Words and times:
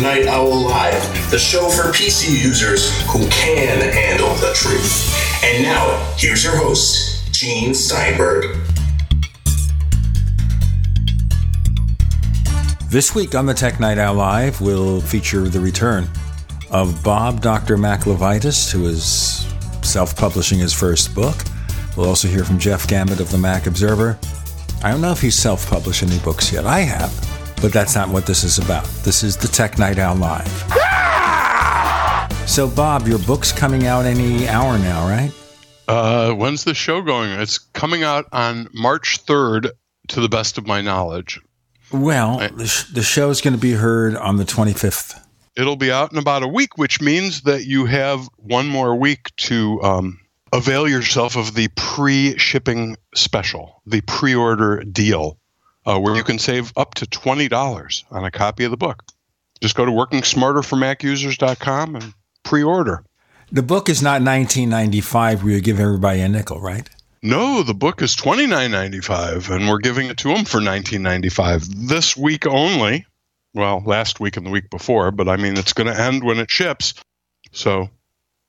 Night 0.00 0.26
Owl 0.26 0.62
Live, 0.62 1.30
the 1.30 1.38
show 1.38 1.68
for 1.68 1.92
PC 1.92 2.30
users 2.30 2.90
who 3.06 3.28
can 3.28 3.80
handle 3.92 4.34
the 4.36 4.52
truth. 4.54 5.42
And 5.44 5.62
now, 5.62 6.14
here's 6.16 6.42
your 6.42 6.56
host, 6.56 7.32
Gene 7.32 7.74
Steinberg. 7.74 8.56
This 12.88 13.14
week 13.14 13.34
on 13.34 13.46
the 13.46 13.54
Tech 13.54 13.80
Night 13.80 13.98
Owl 13.98 14.14
Live, 14.14 14.60
we'll 14.60 15.00
feature 15.00 15.48
the 15.48 15.60
return 15.60 16.08
of 16.70 17.02
Bob 17.02 17.40
Dr. 17.40 17.76
Mac 17.76 18.00
LeVitus, 18.00 18.70
who 18.70 18.86
is 18.86 19.46
self 19.82 20.16
publishing 20.16 20.58
his 20.58 20.72
first 20.72 21.14
book. 21.14 21.36
We'll 21.96 22.08
also 22.08 22.28
hear 22.28 22.44
from 22.44 22.58
Jeff 22.58 22.86
Gamet 22.88 23.20
of 23.20 23.30
the 23.30 23.38
Mac 23.38 23.66
Observer. 23.66 24.18
I 24.82 24.90
don't 24.90 25.00
know 25.00 25.12
if 25.12 25.20
he's 25.20 25.36
self 25.36 25.68
published 25.70 26.02
any 26.02 26.18
books 26.18 26.52
yet. 26.52 26.66
I 26.66 26.80
have, 26.80 27.12
but 27.64 27.72
that's 27.72 27.94
not 27.94 28.10
what 28.10 28.26
this 28.26 28.44
is 28.44 28.58
about. 28.58 28.84
This 29.04 29.22
is 29.22 29.38
the 29.38 29.48
Tech 29.48 29.78
Night 29.78 29.98
Owl 29.98 30.16
Live. 30.16 30.46
So, 32.46 32.68
Bob, 32.68 33.08
your 33.08 33.18
book's 33.20 33.52
coming 33.52 33.86
out 33.86 34.04
any 34.04 34.46
hour 34.46 34.78
now, 34.78 35.08
right? 35.08 35.32
Uh, 35.88 36.32
when's 36.34 36.64
the 36.64 36.74
show 36.74 37.00
going? 37.00 37.30
It's 37.30 37.56
coming 37.56 38.02
out 38.02 38.26
on 38.32 38.68
March 38.74 39.24
3rd, 39.24 39.70
to 40.08 40.20
the 40.20 40.28
best 40.28 40.58
of 40.58 40.66
my 40.66 40.82
knowledge. 40.82 41.40
Well, 41.90 42.38
Right. 42.38 42.54
the, 42.54 42.66
sh- 42.66 42.84
the 42.92 43.02
show's 43.02 43.40
going 43.40 43.54
to 43.54 43.60
be 43.60 43.72
heard 43.72 44.14
on 44.14 44.36
the 44.36 44.44
25th. 44.44 45.18
It'll 45.56 45.76
be 45.76 45.90
out 45.90 46.12
in 46.12 46.18
about 46.18 46.42
a 46.42 46.48
week, 46.48 46.76
which 46.76 47.00
means 47.00 47.44
that 47.44 47.64
you 47.64 47.86
have 47.86 48.28
one 48.36 48.68
more 48.68 48.94
week 48.94 49.34
to 49.36 49.82
um, 49.82 50.20
avail 50.52 50.86
yourself 50.86 51.34
of 51.34 51.54
the 51.54 51.68
pre 51.76 52.36
shipping 52.36 52.98
special, 53.14 53.80
the 53.86 54.02
pre 54.02 54.34
order 54.34 54.82
deal, 54.84 55.38
uh, 55.86 55.98
where 55.98 56.16
you 56.16 56.24
can 56.24 56.38
save 56.38 56.72
up 56.76 56.94
to 56.94 57.06
$20 57.06 58.04
on 58.10 58.24
a 58.24 58.30
copy 58.30 58.64
of 58.64 58.70
the 58.70 58.76
book. 58.76 59.04
Just 59.60 59.76
go 59.76 59.84
to 59.84 59.92
workingsmarterformacusers.com 59.92 61.96
and 61.96 62.14
pre 62.42 62.62
order. 62.62 63.04
The 63.52 63.62
book 63.62 63.88
is 63.88 64.02
not 64.02 64.22
1995 64.22 65.44
where 65.44 65.52
you 65.52 65.60
give 65.60 65.78
everybody 65.78 66.20
a 66.20 66.28
nickel, 66.28 66.60
right? 66.60 66.88
No, 67.24 67.62
the 67.62 67.72
book 67.72 68.02
is 68.02 68.14
twenty 68.14 68.46
nine 68.46 68.70
ninety 68.70 69.00
five, 69.00 69.48
and 69.48 69.66
we're 69.66 69.78
giving 69.78 70.08
it 70.08 70.18
to 70.18 70.28
them 70.28 70.44
for 70.44 70.60
nineteen 70.60 71.00
ninety 71.00 71.30
five 71.30 71.66
this 71.88 72.14
week 72.14 72.46
only. 72.46 73.06
Well, 73.54 73.82
last 73.86 74.20
week 74.20 74.36
and 74.36 74.44
the 74.44 74.50
week 74.50 74.68
before, 74.68 75.10
but 75.10 75.26
I 75.26 75.36
mean 75.36 75.56
it's 75.56 75.72
going 75.72 75.86
to 75.86 75.98
end 75.98 76.22
when 76.22 76.38
it 76.38 76.50
ships. 76.50 76.92
So, 77.50 77.88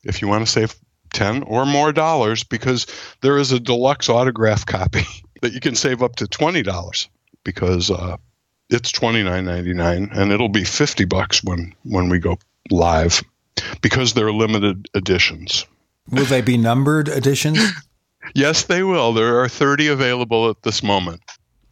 if 0.04 0.22
you 0.22 0.28
want 0.28 0.46
to 0.46 0.52
save 0.52 0.76
ten 1.14 1.44
or 1.44 1.66
more 1.66 1.94
dollars, 1.94 2.44
because 2.44 2.86
there 3.22 3.38
is 3.38 3.54
a 3.54 3.62
deluxe 3.62 4.10
autograph 4.10 4.66
copy 4.66 5.06
that 5.42 5.54
you 5.54 5.62
can 5.62 5.76
save 5.76 6.04
up 6.04 6.18
to 6.18 6.28
twenty 6.28 6.62
dollars, 6.62 7.08
because 7.46 7.90
uh, 7.90 8.18
it's 8.70 8.92
twenty 8.92 9.24
nine 9.24 9.46
ninety 9.46 9.74
nine, 9.74 10.10
and 10.12 10.34
it'll 10.34 10.50
be 10.50 10.66
fifty 10.66 11.06
bucks 11.06 11.42
when 11.42 11.74
when 11.84 12.10
we 12.10 12.20
go 12.20 12.38
live, 12.70 13.24
because 13.82 14.14
they're 14.14 14.34
limited 14.34 14.90
editions. 14.94 15.66
Will 16.12 16.26
they 16.26 16.42
be 16.42 16.58
numbered 16.58 17.08
editions? 17.08 17.60
Yes, 18.34 18.64
they 18.64 18.82
will. 18.82 19.14
There 19.14 19.40
are 19.42 19.48
30 19.48 19.88
available 19.88 20.50
at 20.50 20.64
this 20.64 20.82
moment. 20.82 21.22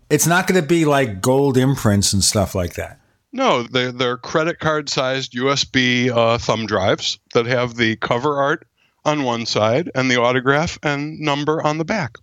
It's 0.09 0.28
not 0.28 0.46
going 0.46 0.62
to 0.62 0.68
be 0.68 0.86
like 0.86 1.22
gold 1.22 1.58
imprints 1.58 2.14
and 2.14 2.24
stuff 2.24 2.53
like 2.53 2.76
that. 2.76 3.00
No, 3.31 3.64
they're, 3.64 3.92
they're 3.92 4.18
credit 4.18 4.59
card 4.59 4.90
sized 4.90 5.34
USB 5.34 6.12
uh, 6.12 6.38
thumb 6.38 6.68
drives 6.68 7.18
that 7.34 7.47
have 7.47 7.76
the 7.76 7.96
cover 7.96 8.38
art 8.38 8.68
on 9.06 9.24
one 9.24 9.46
side 9.46 9.90
and 9.96 10.12
the 10.12 10.22
autograph 10.22 10.78
and 10.84 11.20
number 11.20 11.66
on 11.66 11.80
the 11.80 11.86
back. 11.86 12.18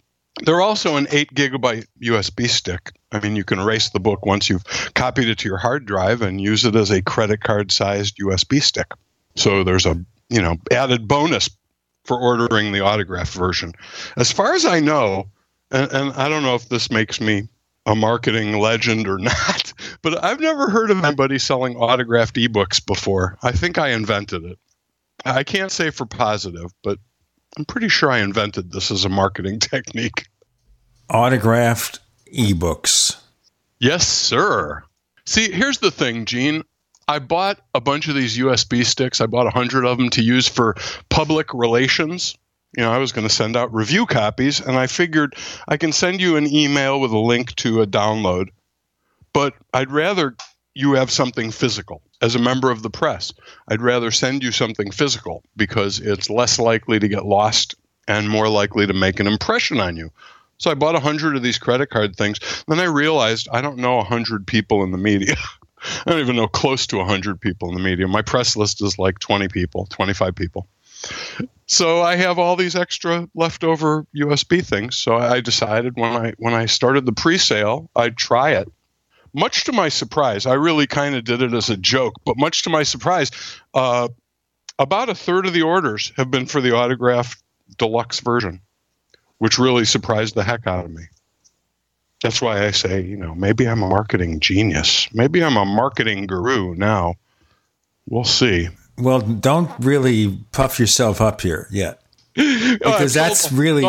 They're 0.44 0.60
also 0.60 0.96
an 0.96 1.08
8 1.10 1.34
gigabyte 1.34 1.86
USB 2.00 2.48
stick. 2.48 2.92
I 3.12 3.20
mean, 3.20 3.36
you 3.36 3.44
can 3.44 3.58
erase 3.58 3.90
the 3.90 4.00
book 4.00 4.24
once 4.24 4.48
you've 4.48 4.64
copied 4.94 5.28
it 5.28 5.38
to 5.38 5.48
your 5.48 5.58
hard 5.58 5.84
drive 5.86 6.22
and 6.22 6.40
use 6.40 6.64
it 6.64 6.76
as 6.76 6.90
a 6.90 7.02
credit 7.02 7.42
card 7.42 7.72
sized 7.72 8.18
USB 8.18 8.62
stick. 8.62 8.92
So 9.36 9.64
there's 9.64 9.86
a, 9.86 10.02
you 10.28 10.40
know, 10.40 10.56
added 10.70 11.08
bonus 11.08 11.50
for 12.04 12.18
ordering 12.18 12.72
the 12.72 12.80
autograph 12.80 13.32
version. 13.32 13.72
As 14.16 14.30
far 14.32 14.54
as 14.54 14.64
I 14.64 14.80
know, 14.80 15.30
and, 15.70 15.90
and 15.92 16.12
I 16.12 16.28
don't 16.28 16.42
know 16.42 16.54
if 16.54 16.68
this 16.68 16.90
makes 16.90 17.20
me 17.20 17.48
a 17.86 17.94
marketing 17.94 18.58
legend 18.58 19.08
or 19.08 19.18
not, 19.18 19.72
but 20.02 20.22
I've 20.22 20.40
never 20.40 20.70
heard 20.70 20.90
of 20.90 21.02
anybody 21.04 21.38
selling 21.38 21.76
autographed 21.76 22.36
ebooks 22.36 22.84
before. 22.84 23.38
I 23.42 23.52
think 23.52 23.78
I 23.78 23.90
invented 23.90 24.44
it. 24.44 24.58
I 25.24 25.44
can't 25.44 25.72
say 25.72 25.90
for 25.90 26.06
positive, 26.06 26.72
but 26.82 26.98
I'm 27.56 27.64
pretty 27.64 27.88
sure 27.88 28.10
I 28.10 28.20
invented 28.20 28.70
this 28.70 28.90
as 28.90 29.04
a 29.04 29.08
marketing 29.08 29.58
technique. 29.60 30.26
Autographed 31.08 31.98
ebooks. 32.32 33.20
Yes, 33.78 34.06
sir. 34.06 34.82
See, 35.24 35.50
here's 35.50 35.78
the 35.78 35.90
thing, 35.90 36.24
Gene. 36.24 36.64
I 37.08 37.18
bought 37.18 37.60
a 37.74 37.80
bunch 37.80 38.08
of 38.08 38.14
these 38.14 38.38
USB 38.38 38.84
sticks. 38.84 39.20
I 39.20 39.26
bought 39.26 39.46
a 39.46 39.50
hundred 39.50 39.84
of 39.84 39.98
them 39.98 40.10
to 40.10 40.22
use 40.22 40.46
for 40.46 40.76
public 41.08 41.52
relations. 41.52 42.36
You 42.76 42.84
know, 42.84 42.92
I 42.92 42.98
was 42.98 43.10
going 43.10 43.26
to 43.26 43.34
send 43.34 43.56
out 43.56 43.74
review 43.74 44.06
copies, 44.06 44.60
and 44.60 44.76
I 44.76 44.86
figured 44.86 45.34
I 45.66 45.76
can 45.76 45.92
send 45.92 46.20
you 46.20 46.36
an 46.36 46.46
email 46.46 47.00
with 47.00 47.10
a 47.10 47.18
link 47.18 47.54
to 47.56 47.82
a 47.82 47.86
download, 47.86 48.50
but 49.32 49.54
I'd 49.74 49.90
rather 49.90 50.36
you 50.74 50.92
have 50.94 51.10
something 51.10 51.50
physical. 51.50 52.02
As 52.22 52.34
a 52.34 52.38
member 52.38 52.70
of 52.70 52.82
the 52.82 52.90
press, 52.90 53.32
I'd 53.66 53.82
rather 53.82 54.10
send 54.10 54.44
you 54.44 54.52
something 54.52 54.90
physical 54.90 55.42
because 55.56 55.98
it's 55.98 56.30
less 56.30 56.58
likely 56.58 56.98
to 56.98 57.08
get 57.08 57.24
lost 57.24 57.74
and 58.06 58.28
more 58.28 58.48
likely 58.48 58.86
to 58.86 58.92
make 58.92 59.20
an 59.20 59.26
impression 59.26 59.80
on 59.80 59.96
you. 59.96 60.10
So 60.60 60.70
I 60.70 60.74
bought 60.74 60.94
a 60.94 61.00
hundred 61.00 61.36
of 61.36 61.42
these 61.42 61.58
credit 61.58 61.88
card 61.88 62.14
things. 62.16 62.38
Then 62.68 62.78
I 62.80 62.84
realized 62.84 63.48
I 63.50 63.62
don't 63.62 63.78
know 63.78 63.98
a 63.98 64.04
hundred 64.04 64.46
people 64.46 64.84
in 64.84 64.92
the 64.92 64.98
media. 64.98 65.34
I 66.06 66.10
don't 66.10 66.20
even 66.20 66.36
know 66.36 66.46
close 66.46 66.86
to 66.88 67.00
a 67.00 67.04
hundred 67.04 67.40
people 67.40 67.70
in 67.70 67.74
the 67.74 67.82
media. 67.82 68.06
My 68.06 68.20
press 68.20 68.54
list 68.56 68.82
is 68.82 68.98
like 68.98 69.18
twenty 69.18 69.48
people, 69.48 69.86
twenty-five 69.86 70.34
people. 70.34 70.68
So 71.64 72.02
I 72.02 72.16
have 72.16 72.38
all 72.38 72.56
these 72.56 72.76
extra 72.76 73.26
leftover 73.34 74.06
USB 74.14 74.62
things. 74.62 74.96
So 74.96 75.16
I 75.16 75.40
decided 75.40 75.96
when 75.96 76.12
I 76.12 76.34
when 76.36 76.52
I 76.52 76.66
started 76.66 77.06
the 77.06 77.12
pre-sale, 77.12 77.90
I'd 77.96 78.18
try 78.18 78.50
it. 78.50 78.70
Much 79.32 79.64
to 79.64 79.72
my 79.72 79.88
surprise, 79.88 80.44
I 80.44 80.54
really 80.54 80.86
kind 80.86 81.14
of 81.14 81.24
did 81.24 81.40
it 81.40 81.54
as 81.54 81.70
a 81.70 81.76
joke, 81.76 82.14
but 82.24 82.36
much 82.36 82.64
to 82.64 82.70
my 82.70 82.82
surprise, 82.82 83.30
uh, 83.72 84.08
about 84.78 85.08
a 85.08 85.14
third 85.14 85.46
of 85.46 85.52
the 85.52 85.62
orders 85.62 86.12
have 86.16 86.30
been 86.30 86.46
for 86.46 86.60
the 86.60 86.74
autographed 86.74 87.40
deluxe 87.78 88.20
version, 88.20 88.60
which 89.40 89.58
really 89.58 89.86
surprised 89.86 90.34
the 90.34 90.44
heck 90.44 90.66
out 90.66 90.84
of 90.84 90.90
me. 90.92 91.04
That's 92.22 92.42
why 92.42 92.66
I 92.66 92.70
say, 92.72 93.00
you 93.00 93.16
know, 93.16 93.34
maybe 93.34 93.66
I'm 93.66 93.82
a 93.82 93.88
marketing 93.88 94.38
genius. 94.40 95.08
Maybe 95.14 95.42
I'm 95.42 95.56
a 95.56 95.64
marketing 95.64 96.26
guru 96.26 96.74
now. 96.74 97.14
We'll 98.06 98.24
see. 98.24 98.68
Well, 98.98 99.20
don't 99.20 99.70
really 99.80 100.38
puff 100.52 100.78
yourself 100.78 101.22
up 101.22 101.40
here 101.40 101.66
yet. 101.70 102.02
Because 102.36 103.12
that's 103.12 103.50
really 103.50 103.84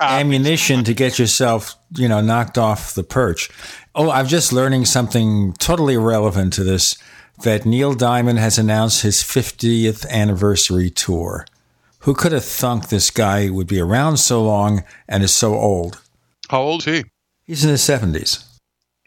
ammunition 0.00 0.84
to 0.84 0.94
get 0.94 1.18
yourself, 1.18 1.76
you 1.96 2.08
know, 2.08 2.20
knocked 2.20 2.58
off 2.58 2.94
the 2.94 3.04
perch. 3.04 3.48
Oh, 3.94 4.10
I'm 4.10 4.26
just 4.26 4.52
learning 4.52 4.86
something 4.86 5.52
totally 5.54 5.94
irrelevant 5.94 6.52
to 6.54 6.64
this 6.64 6.96
that 7.42 7.64
Neil 7.64 7.94
Diamond 7.94 8.38
has 8.40 8.58
announced 8.58 9.02
his 9.02 9.18
50th 9.18 10.08
anniversary 10.08 10.90
tour. 10.90 11.46
Who 12.04 12.12
could 12.12 12.32
have 12.32 12.44
thunk 12.44 12.90
this 12.90 13.10
guy 13.10 13.48
would 13.48 13.66
be 13.66 13.80
around 13.80 14.18
so 14.18 14.44
long 14.44 14.84
and 15.08 15.22
is 15.22 15.32
so 15.32 15.54
old? 15.54 16.02
How 16.50 16.60
old 16.60 16.86
is 16.86 17.02
he? 17.02 17.10
He's 17.44 17.64
in 17.64 17.70
his 17.70 17.80
70s. 17.80 18.44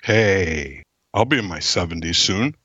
Hey, 0.01 0.81
I'll 1.13 1.25
be 1.25 1.37
in 1.37 1.45
my 1.45 1.59
70s 1.59 2.15
soon. 2.15 2.55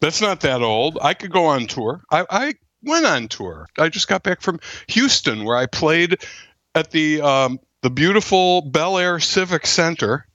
That's 0.00 0.22
not 0.22 0.40
that 0.40 0.62
old. 0.62 0.96
I 1.02 1.12
could 1.12 1.32
go 1.32 1.44
on 1.44 1.66
tour. 1.66 2.02
I, 2.10 2.24
I 2.30 2.54
went 2.82 3.04
on 3.04 3.28
tour. 3.28 3.68
I 3.78 3.90
just 3.90 4.08
got 4.08 4.22
back 4.22 4.40
from 4.40 4.58
Houston, 4.88 5.44
where 5.44 5.58
I 5.58 5.66
played 5.66 6.16
at 6.74 6.90
the 6.90 7.20
um, 7.20 7.60
the 7.82 7.90
beautiful 7.90 8.62
Bellaire 8.62 9.20
Civic 9.20 9.66
Center 9.66 10.26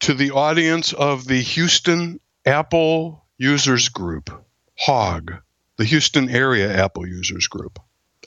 to 0.00 0.14
the 0.14 0.30
audience 0.30 0.94
of 0.94 1.26
the 1.26 1.42
Houston 1.42 2.20
Apple 2.46 3.26
Users 3.36 3.90
Group, 3.90 4.30
HOG, 4.78 5.34
the 5.76 5.84
Houston 5.84 6.30
Area 6.30 6.74
Apple 6.74 7.06
Users 7.06 7.48
Group, 7.48 7.78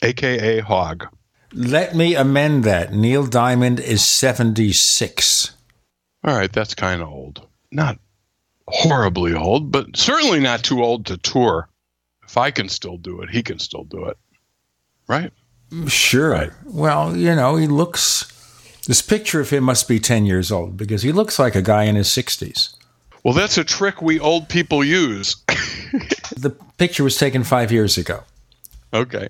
aka 0.01 0.59
HOG. 0.59 1.07
Let 1.53 1.95
me 1.95 2.15
amend 2.15 2.63
that. 2.65 2.93
Neil 2.93 3.25
Diamond 3.25 3.79
is 3.79 4.05
76. 4.05 5.51
All 6.23 6.35
right, 6.35 6.51
that's 6.51 6.75
kind 6.75 7.01
of 7.01 7.09
old. 7.09 7.47
Not 7.71 7.99
horribly 8.67 9.33
old, 9.33 9.71
but 9.71 9.95
certainly 9.95 10.39
not 10.39 10.63
too 10.63 10.83
old 10.83 11.05
to 11.07 11.17
tour. 11.17 11.69
If 12.23 12.37
I 12.37 12.51
can 12.51 12.67
still 12.67 12.97
do 12.97 13.21
it, 13.21 13.29
he 13.29 13.41
can 13.41 13.59
still 13.59 13.85
do 13.85 14.05
it. 14.05 14.17
Right? 15.07 15.31
Sure. 15.87 16.31
Right. 16.31 16.51
Well, 16.65 17.15
you 17.15 17.33
know, 17.35 17.55
he 17.55 17.67
looks. 17.67 18.33
This 18.85 19.01
picture 19.01 19.39
of 19.39 19.49
him 19.49 19.63
must 19.63 19.87
be 19.87 19.99
10 19.99 20.25
years 20.25 20.51
old 20.51 20.77
because 20.77 21.03
he 21.03 21.11
looks 21.11 21.39
like 21.39 21.55
a 21.55 21.61
guy 21.61 21.83
in 21.83 21.95
his 21.95 22.07
60s. 22.07 22.75
Well, 23.23 23.33
that's 23.33 23.57
a 23.57 23.63
trick 23.63 24.01
we 24.01 24.19
old 24.19 24.47
people 24.47 24.83
use. 24.83 25.35
the 26.37 26.55
picture 26.77 27.03
was 27.03 27.17
taken 27.17 27.43
five 27.43 27.71
years 27.71 27.97
ago. 27.97 28.23
Okay. 28.93 29.29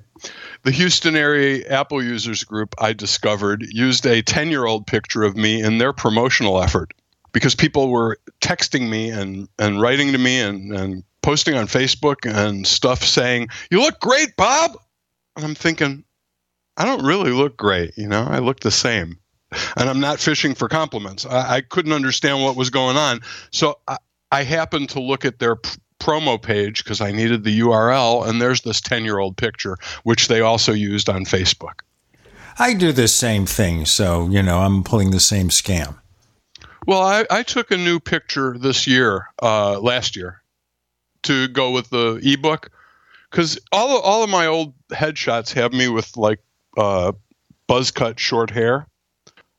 The 0.67 0.73
Houston 0.73 1.15
area 1.15 1.65
Apple 1.69 2.03
users 2.03 2.43
group 2.43 2.75
I 2.77 2.91
discovered 2.91 3.65
used 3.69 4.05
a 4.05 4.21
10 4.21 4.49
year 4.49 4.65
old 4.65 4.85
picture 4.85 5.23
of 5.23 5.37
me 5.37 5.61
in 5.61 5.77
their 5.77 5.93
promotional 5.93 6.61
effort 6.61 6.93
because 7.31 7.55
people 7.55 7.87
were 7.87 8.19
texting 8.41 8.89
me 8.89 9.09
and, 9.09 9.47
and 9.57 9.81
writing 9.81 10.11
to 10.11 10.17
me 10.17 10.41
and, 10.41 10.73
and 10.73 11.03
posting 11.21 11.55
on 11.55 11.67
Facebook 11.67 12.29
and 12.29 12.67
stuff 12.67 13.01
saying, 13.01 13.47
You 13.71 13.79
look 13.79 14.01
great, 14.01 14.35
Bob. 14.35 14.77
And 15.37 15.45
I'm 15.45 15.55
thinking, 15.55 16.03
I 16.75 16.83
don't 16.83 17.05
really 17.05 17.31
look 17.31 17.55
great. 17.55 17.97
You 17.97 18.09
know, 18.09 18.27
I 18.29 18.39
look 18.39 18.59
the 18.59 18.69
same. 18.69 19.19
And 19.77 19.89
I'm 19.89 20.01
not 20.01 20.19
fishing 20.19 20.53
for 20.53 20.67
compliments. 20.67 21.25
I, 21.25 21.55
I 21.55 21.61
couldn't 21.61 21.93
understand 21.93 22.43
what 22.43 22.57
was 22.57 22.71
going 22.71 22.97
on. 22.97 23.21
So 23.51 23.79
I, 23.87 23.99
I 24.33 24.43
happened 24.43 24.89
to 24.89 24.99
look 24.99 25.23
at 25.23 25.39
their 25.39 25.55
promo 25.99 26.41
page 26.41 26.83
because 26.83 27.01
I 27.01 27.11
needed 27.11 27.43
the 27.43 27.59
URL, 27.61 28.27
and 28.27 28.41
there's 28.41 28.61
this 28.61 28.81
10 28.81 29.03
year 29.03 29.19
old 29.19 29.37
picture, 29.37 29.77
which 30.03 30.27
they 30.27 30.41
also 30.41 30.73
used 30.73 31.09
on 31.09 31.25
Facebook. 31.25 31.81
I 32.59 32.73
do 32.73 32.91
the 32.91 33.07
same 33.07 33.45
thing. 33.45 33.85
So, 33.85 34.27
you 34.29 34.41
know, 34.41 34.59
I'm 34.59 34.83
pulling 34.83 35.11
the 35.11 35.19
same 35.19 35.49
scam. 35.49 35.95
Well, 36.87 37.01
I, 37.01 37.25
I 37.29 37.43
took 37.43 37.71
a 37.71 37.77
new 37.77 37.99
picture 37.99 38.57
this 38.57 38.87
year, 38.87 39.27
uh, 39.41 39.79
last 39.79 40.15
year, 40.15 40.41
to 41.23 41.47
go 41.49 41.71
with 41.71 41.89
the 41.89 42.19
ebook 42.23 42.71
because 43.29 43.59
all 43.71 43.97
of, 43.97 44.03
all 44.03 44.23
of 44.23 44.29
my 44.29 44.47
old 44.47 44.73
headshots 44.89 45.53
have 45.53 45.73
me 45.73 45.87
with 45.89 46.15
like 46.17 46.39
uh, 46.77 47.11
buzz 47.67 47.91
cut 47.91 48.19
short 48.19 48.49
hair. 48.49 48.87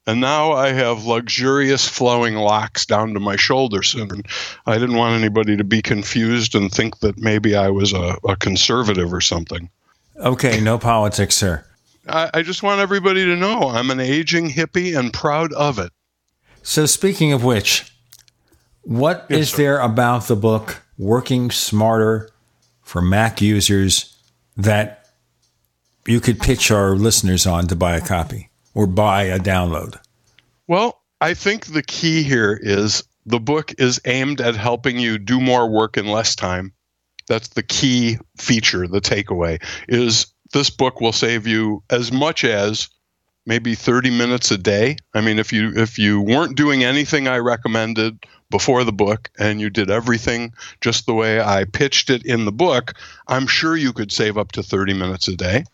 And 0.08 0.22
now 0.22 0.52
I 0.52 0.72
have 0.72 1.04
luxurious 1.04 1.86
flowing 1.86 2.34
locks 2.36 2.86
down 2.86 3.12
to 3.12 3.20
my 3.20 3.36
shoulders. 3.36 3.94
And 3.94 4.26
I 4.64 4.78
didn't 4.78 4.96
want 4.96 5.20
anybody 5.20 5.54
to 5.58 5.64
be 5.64 5.82
confused 5.82 6.54
and 6.54 6.72
think 6.72 7.00
that 7.00 7.18
maybe 7.18 7.54
I 7.54 7.68
was 7.68 7.92
a, 7.92 8.16
a 8.26 8.34
conservative 8.34 9.12
or 9.12 9.20
something. 9.20 9.68
Okay, 10.16 10.62
no 10.62 10.78
politics, 10.78 11.36
sir. 11.36 11.62
I, 12.08 12.30
I 12.32 12.42
just 12.42 12.62
want 12.62 12.80
everybody 12.80 13.26
to 13.26 13.36
know 13.36 13.68
I'm 13.68 13.90
an 13.90 14.00
aging 14.00 14.48
hippie 14.48 14.98
and 14.98 15.12
proud 15.12 15.52
of 15.52 15.78
it. 15.78 15.92
So, 16.62 16.86
speaking 16.86 17.34
of 17.34 17.44
which, 17.44 17.92
what 18.84 19.26
yes, 19.28 19.40
is 19.40 19.50
sir. 19.50 19.56
there 19.58 19.78
about 19.80 20.26
the 20.26 20.36
book 20.36 20.84
Working 20.96 21.50
Smarter 21.50 22.30
for 22.80 23.02
Mac 23.02 23.42
users 23.42 24.16
that 24.56 25.06
you 26.06 26.18
could 26.18 26.40
pitch 26.40 26.70
our 26.70 26.96
listeners 26.96 27.46
on 27.46 27.66
to 27.66 27.76
buy 27.76 27.94
a 27.94 28.00
copy 28.00 28.48
or 28.78 28.86
buy 28.86 29.24
a 29.24 29.40
download? 29.40 29.98
Well, 30.68 31.02
I 31.20 31.34
think 31.34 31.66
the 31.66 31.82
key 31.82 32.22
here 32.22 32.56
is 32.62 33.02
the 33.26 33.40
book 33.40 33.74
is 33.76 34.00
aimed 34.04 34.40
at 34.40 34.54
helping 34.54 35.00
you 35.00 35.18
do 35.18 35.40
more 35.40 35.68
work 35.68 35.96
in 35.96 36.06
less 36.06 36.36
time. 36.36 36.72
That's 37.26 37.48
the 37.48 37.64
key 37.64 38.18
feature, 38.36 38.86
the 38.86 39.00
takeaway 39.00 39.60
is 39.88 40.28
this 40.52 40.70
book 40.70 41.00
will 41.00 41.12
save 41.12 41.44
you 41.48 41.82
as 41.90 42.12
much 42.12 42.44
as 42.44 42.88
maybe 43.44 43.74
30 43.74 44.10
minutes 44.10 44.52
a 44.52 44.58
day. 44.58 44.96
I 45.12 45.22
mean, 45.22 45.40
if 45.40 45.52
you 45.52 45.72
if 45.74 45.98
you 45.98 46.20
weren't 46.20 46.56
doing 46.56 46.84
anything 46.84 47.26
I 47.26 47.38
recommended 47.38 48.26
before 48.48 48.84
the 48.84 48.92
book 48.92 49.28
and 49.40 49.60
you 49.60 49.70
did 49.70 49.90
everything 49.90 50.52
just 50.80 51.04
the 51.04 51.14
way 51.14 51.40
I 51.40 51.64
pitched 51.64 52.10
it 52.10 52.24
in 52.24 52.44
the 52.44 52.52
book, 52.52 52.92
I'm 53.26 53.48
sure 53.48 53.76
you 53.76 53.92
could 53.92 54.12
save 54.12 54.38
up 54.38 54.52
to 54.52 54.62
30 54.62 54.94
minutes 54.94 55.26
a 55.26 55.34
day. 55.34 55.64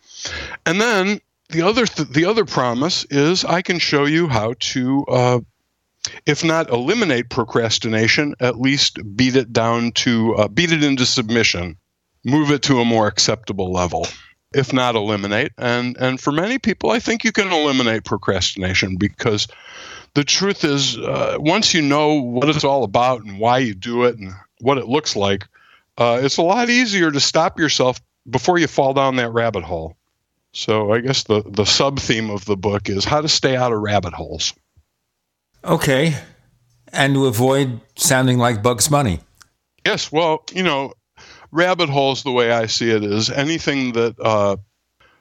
And 0.65 0.81
then 0.81 1.21
the 1.49 1.61
other 1.61 1.85
th- 1.85 2.09
the 2.09 2.25
other 2.25 2.45
promise 2.45 3.05
is 3.09 3.45
I 3.45 3.61
can 3.61 3.79
show 3.79 4.05
you 4.05 4.27
how 4.27 4.55
to 4.59 5.05
uh, 5.05 5.39
if 6.25 6.43
not 6.43 6.69
eliminate 6.69 7.29
procrastination, 7.29 8.35
at 8.39 8.59
least 8.59 8.99
beat 9.15 9.35
it 9.35 9.51
down 9.51 9.91
to 9.91 10.35
uh, 10.35 10.47
beat 10.47 10.71
it 10.71 10.83
into 10.83 11.05
submission, 11.05 11.77
move 12.23 12.51
it 12.51 12.63
to 12.63 12.79
a 12.79 12.85
more 12.85 13.07
acceptable 13.07 13.71
level, 13.71 14.07
if 14.53 14.73
not 14.73 14.95
eliminate. 14.95 15.51
And 15.57 15.97
and 15.97 16.19
for 16.19 16.31
many 16.31 16.59
people, 16.59 16.91
I 16.91 16.99
think 16.99 17.23
you 17.23 17.31
can 17.31 17.51
eliminate 17.51 18.03
procrastination 18.03 18.97
because 18.97 19.47
the 20.13 20.23
truth 20.23 20.63
is, 20.63 20.97
uh, 20.97 21.37
once 21.39 21.73
you 21.73 21.81
know 21.81 22.13
what 22.13 22.49
it's 22.49 22.63
all 22.63 22.83
about 22.83 23.23
and 23.23 23.39
why 23.39 23.59
you 23.59 23.73
do 23.73 24.05
it 24.05 24.17
and 24.17 24.33
what 24.61 24.77
it 24.77 24.87
looks 24.87 25.15
like, 25.15 25.45
uh, 25.97 26.19
it's 26.21 26.37
a 26.37 26.41
lot 26.41 26.69
easier 26.69 27.11
to 27.11 27.19
stop 27.19 27.59
yourself 27.59 27.99
before 28.29 28.57
you 28.57 28.67
fall 28.67 28.93
down 28.93 29.17
that 29.17 29.31
rabbit 29.31 29.63
hole. 29.63 29.97
So 30.55 30.93
I 30.93 31.01
guess 31.01 31.23
the 31.23 31.43
the 31.45 31.65
sub 31.65 31.99
theme 31.99 32.29
of 32.29 32.45
the 32.45 32.55
book 32.55 32.87
is 32.87 33.03
how 33.03 33.19
to 33.19 33.27
stay 33.27 33.57
out 33.57 33.73
of 33.73 33.79
rabbit 33.81 34.13
holes. 34.13 34.53
Okay, 35.65 36.15
and 36.93 37.13
to 37.13 37.25
avoid 37.25 37.81
sounding 37.97 38.37
like 38.37 38.63
Bugs 38.63 38.87
Bunny. 38.87 39.19
Yes, 39.85 40.13
well, 40.13 40.45
you 40.53 40.63
know, 40.63 40.93
rabbit 41.51 41.89
holes. 41.89 42.23
The 42.23 42.31
way 42.31 42.53
I 42.53 42.67
see 42.67 42.89
it 42.89 43.03
is 43.03 43.29
anything 43.29 43.91
that 43.93 44.15
uh, 44.17 44.55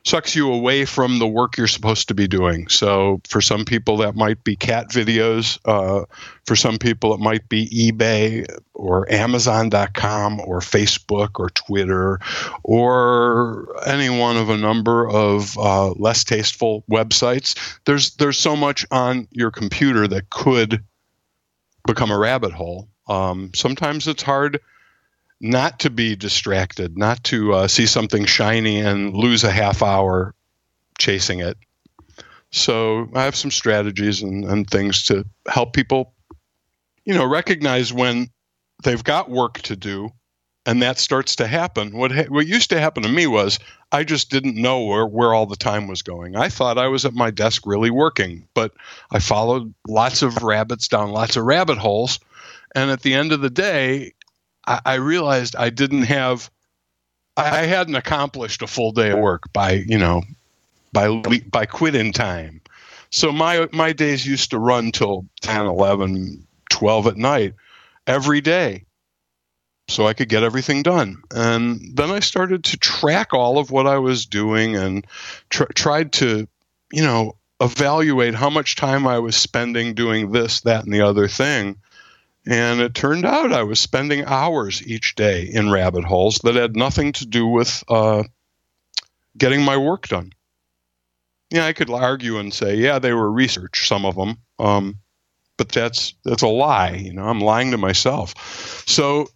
sucks 0.04 0.36
you 0.36 0.52
away 0.52 0.84
from 0.84 1.18
the 1.18 1.26
work 1.26 1.56
you're 1.56 1.66
supposed 1.66 2.08
to 2.08 2.14
be 2.14 2.28
doing. 2.28 2.68
So 2.68 3.20
for 3.26 3.40
some 3.40 3.64
people, 3.64 3.96
that 3.98 4.14
might 4.14 4.44
be 4.44 4.54
cat 4.54 4.90
videos. 4.90 5.58
Uh, 5.64 6.04
for 6.44 6.56
some 6.56 6.78
people, 6.78 7.14
it 7.14 7.20
might 7.20 7.48
be 7.48 7.68
eBay 7.68 8.46
or 8.74 9.10
Amazon.com 9.10 10.40
or 10.40 10.60
Facebook 10.60 11.40
or 11.40 11.48
Twitter 11.50 12.20
or 12.62 13.74
any 13.86 14.10
one 14.10 14.36
of 14.36 14.50
a 14.50 14.58
number 14.58 15.08
of 15.08 15.56
uh, 15.56 15.92
less 15.92 16.22
tasteful 16.22 16.84
websites. 16.90 17.78
There's 17.86 18.16
there's 18.16 18.38
so 18.38 18.56
much 18.56 18.84
on 18.90 19.26
your 19.30 19.50
computer 19.50 20.06
that 20.08 20.28
could 20.28 20.84
become 21.86 22.10
a 22.10 22.18
rabbit 22.18 22.52
hole. 22.52 22.88
Um, 23.08 23.52
sometimes 23.54 24.06
it's 24.06 24.22
hard 24.22 24.60
not 25.44 25.80
to 25.80 25.90
be 25.90 26.16
distracted, 26.16 26.96
not 26.96 27.22
to 27.22 27.52
uh, 27.52 27.68
see 27.68 27.84
something 27.84 28.24
shiny 28.24 28.80
and 28.80 29.14
lose 29.14 29.44
a 29.44 29.50
half 29.50 29.82
hour 29.82 30.34
chasing 30.98 31.40
it. 31.40 31.58
So 32.50 33.10
I 33.14 33.24
have 33.24 33.36
some 33.36 33.50
strategies 33.50 34.22
and, 34.22 34.46
and 34.46 34.68
things 34.68 35.04
to 35.04 35.26
help 35.46 35.74
people, 35.74 36.14
you 37.04 37.12
know, 37.12 37.26
recognize 37.26 37.92
when 37.92 38.30
they've 38.84 39.04
got 39.04 39.28
work 39.28 39.60
to 39.62 39.76
do 39.76 40.08
and 40.64 40.80
that 40.80 40.98
starts 40.98 41.36
to 41.36 41.46
happen. 41.46 41.94
What 41.94 42.10
ha- 42.10 42.28
what 42.28 42.46
used 42.46 42.70
to 42.70 42.80
happen 42.80 43.02
to 43.02 43.08
me 43.10 43.26
was 43.26 43.58
I 43.92 44.02
just 44.04 44.30
didn't 44.30 44.56
know 44.56 44.84
where, 44.84 45.06
where 45.06 45.34
all 45.34 45.44
the 45.44 45.56
time 45.56 45.88
was 45.88 46.00
going. 46.00 46.36
I 46.36 46.48
thought 46.48 46.78
I 46.78 46.88
was 46.88 47.04
at 47.04 47.12
my 47.12 47.30
desk 47.30 47.66
really 47.66 47.90
working, 47.90 48.48
but 48.54 48.72
I 49.10 49.18
followed 49.18 49.74
lots 49.86 50.22
of 50.22 50.42
rabbits 50.42 50.88
down 50.88 51.10
lots 51.10 51.36
of 51.36 51.44
rabbit 51.44 51.76
holes. 51.76 52.18
And 52.74 52.90
at 52.90 53.02
the 53.02 53.12
end 53.12 53.32
of 53.32 53.42
the 53.42 53.50
day, 53.50 54.14
I, 54.66 54.94
realized 54.94 55.56
I 55.56 55.70
didn't 55.70 56.04
have, 56.04 56.50
I 57.36 57.66
hadn't 57.66 57.94
accomplished 57.94 58.62
a 58.62 58.66
full 58.66 58.92
day 58.92 59.10
of 59.10 59.18
work 59.18 59.52
by, 59.52 59.72
you 59.72 59.98
know, 59.98 60.22
by 60.92 61.20
by 61.50 61.66
quitting 61.66 62.12
time. 62.12 62.60
So 63.10 63.32
my 63.32 63.68
my 63.72 63.92
days 63.92 64.26
used 64.26 64.50
to 64.50 64.58
run 64.58 64.92
till 64.92 65.26
10, 65.42 65.66
11, 65.66 66.46
12 66.70 67.06
at 67.06 67.16
night 67.16 67.54
every 68.06 68.40
day 68.40 68.84
so 69.88 70.06
I 70.06 70.14
could 70.14 70.28
get 70.28 70.42
everything 70.42 70.82
done. 70.82 71.22
And 71.30 71.96
then 71.96 72.10
I 72.10 72.20
started 72.20 72.64
to 72.64 72.76
track 72.78 73.34
all 73.34 73.58
of 73.58 73.70
what 73.70 73.86
I 73.86 73.98
was 73.98 74.26
doing 74.26 74.76
and 74.76 75.06
tr- 75.50 75.72
tried 75.74 76.12
to, 76.14 76.48
you 76.92 77.02
know, 77.02 77.36
evaluate 77.60 78.34
how 78.34 78.50
much 78.50 78.76
time 78.76 79.06
I 79.06 79.18
was 79.18 79.36
spending 79.36 79.94
doing 79.94 80.32
this, 80.32 80.62
that, 80.62 80.84
and 80.84 80.92
the 80.92 81.02
other 81.02 81.28
thing. 81.28 81.76
And 82.46 82.80
it 82.80 82.94
turned 82.94 83.24
out 83.24 83.52
I 83.52 83.62
was 83.62 83.80
spending 83.80 84.24
hours 84.24 84.86
each 84.86 85.14
day 85.14 85.44
in 85.44 85.70
rabbit 85.70 86.04
holes 86.04 86.40
that 86.44 86.54
had 86.54 86.76
nothing 86.76 87.12
to 87.12 87.26
do 87.26 87.46
with 87.46 87.82
uh, 87.88 88.24
getting 89.38 89.62
my 89.62 89.76
work 89.76 90.08
done. 90.08 90.32
Yeah, 91.50 91.66
I 91.66 91.72
could 91.72 91.90
argue 91.90 92.38
and 92.38 92.52
say, 92.52 92.76
yeah, 92.76 92.98
they 92.98 93.12
were 93.12 93.30
research, 93.30 93.88
some 93.88 94.04
of 94.04 94.16
them, 94.16 94.36
um, 94.58 94.98
but 95.56 95.70
that's 95.70 96.14
that's 96.24 96.42
a 96.42 96.48
lie. 96.48 96.90
You 96.90 97.12
know, 97.12 97.24
I'm 97.24 97.40
lying 97.40 97.70
to 97.70 97.78
myself. 97.78 98.34
So 98.86 99.28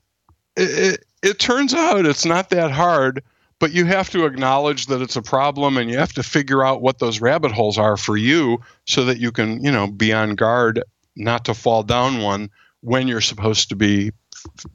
it, 0.56 0.94
it, 0.94 1.04
it 1.22 1.38
turns 1.38 1.74
out 1.74 2.06
it's 2.06 2.24
not 2.24 2.50
that 2.50 2.72
hard 2.72 3.22
but 3.58 3.72
you 3.72 3.84
have 3.86 4.10
to 4.10 4.24
acknowledge 4.24 4.86
that 4.86 5.02
it's 5.02 5.16
a 5.16 5.22
problem 5.22 5.76
and 5.76 5.90
you 5.90 5.98
have 5.98 6.12
to 6.12 6.22
figure 6.22 6.64
out 6.64 6.82
what 6.82 6.98
those 6.98 7.20
rabbit 7.20 7.52
holes 7.52 7.78
are 7.78 7.96
for 7.96 8.16
you 8.16 8.60
so 8.86 9.04
that 9.04 9.18
you 9.18 9.32
can 9.32 9.62
you 9.62 9.70
know 9.70 9.86
be 9.86 10.12
on 10.12 10.34
guard 10.34 10.82
not 11.16 11.44
to 11.44 11.54
fall 11.54 11.82
down 11.82 12.22
one 12.22 12.50
when 12.80 13.08
you're 13.08 13.20
supposed 13.20 13.68
to 13.70 13.76
be 13.76 14.12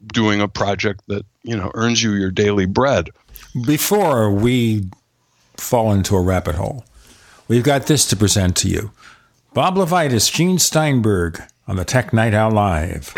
doing 0.08 0.42
a 0.42 0.48
project 0.48 1.02
that 1.08 1.26
you 1.44 1.56
know 1.56 1.72
earns 1.74 2.02
you 2.04 2.14
your 2.14 2.32
daily 2.32 2.66
bread. 2.66 3.10
Before 3.66 4.32
we 4.32 4.86
fall 5.58 5.94
into 5.94 6.16
a 6.16 6.22
rabbit 6.22 6.56
hole, 6.56 6.86
we've 7.48 7.64
got 7.64 7.88
this 7.88 8.06
to 8.08 8.16
present 8.16 8.56
to 8.58 8.70
you. 8.70 8.92
Bob 9.54 9.76
LeVitus, 9.76 10.32
Gene 10.32 10.58
Steinberg, 10.58 11.42
on 11.68 11.76
the 11.76 11.86
Tech 11.86 12.12
Night 12.12 12.34
Owl 12.34 12.52
Live. 12.52 13.14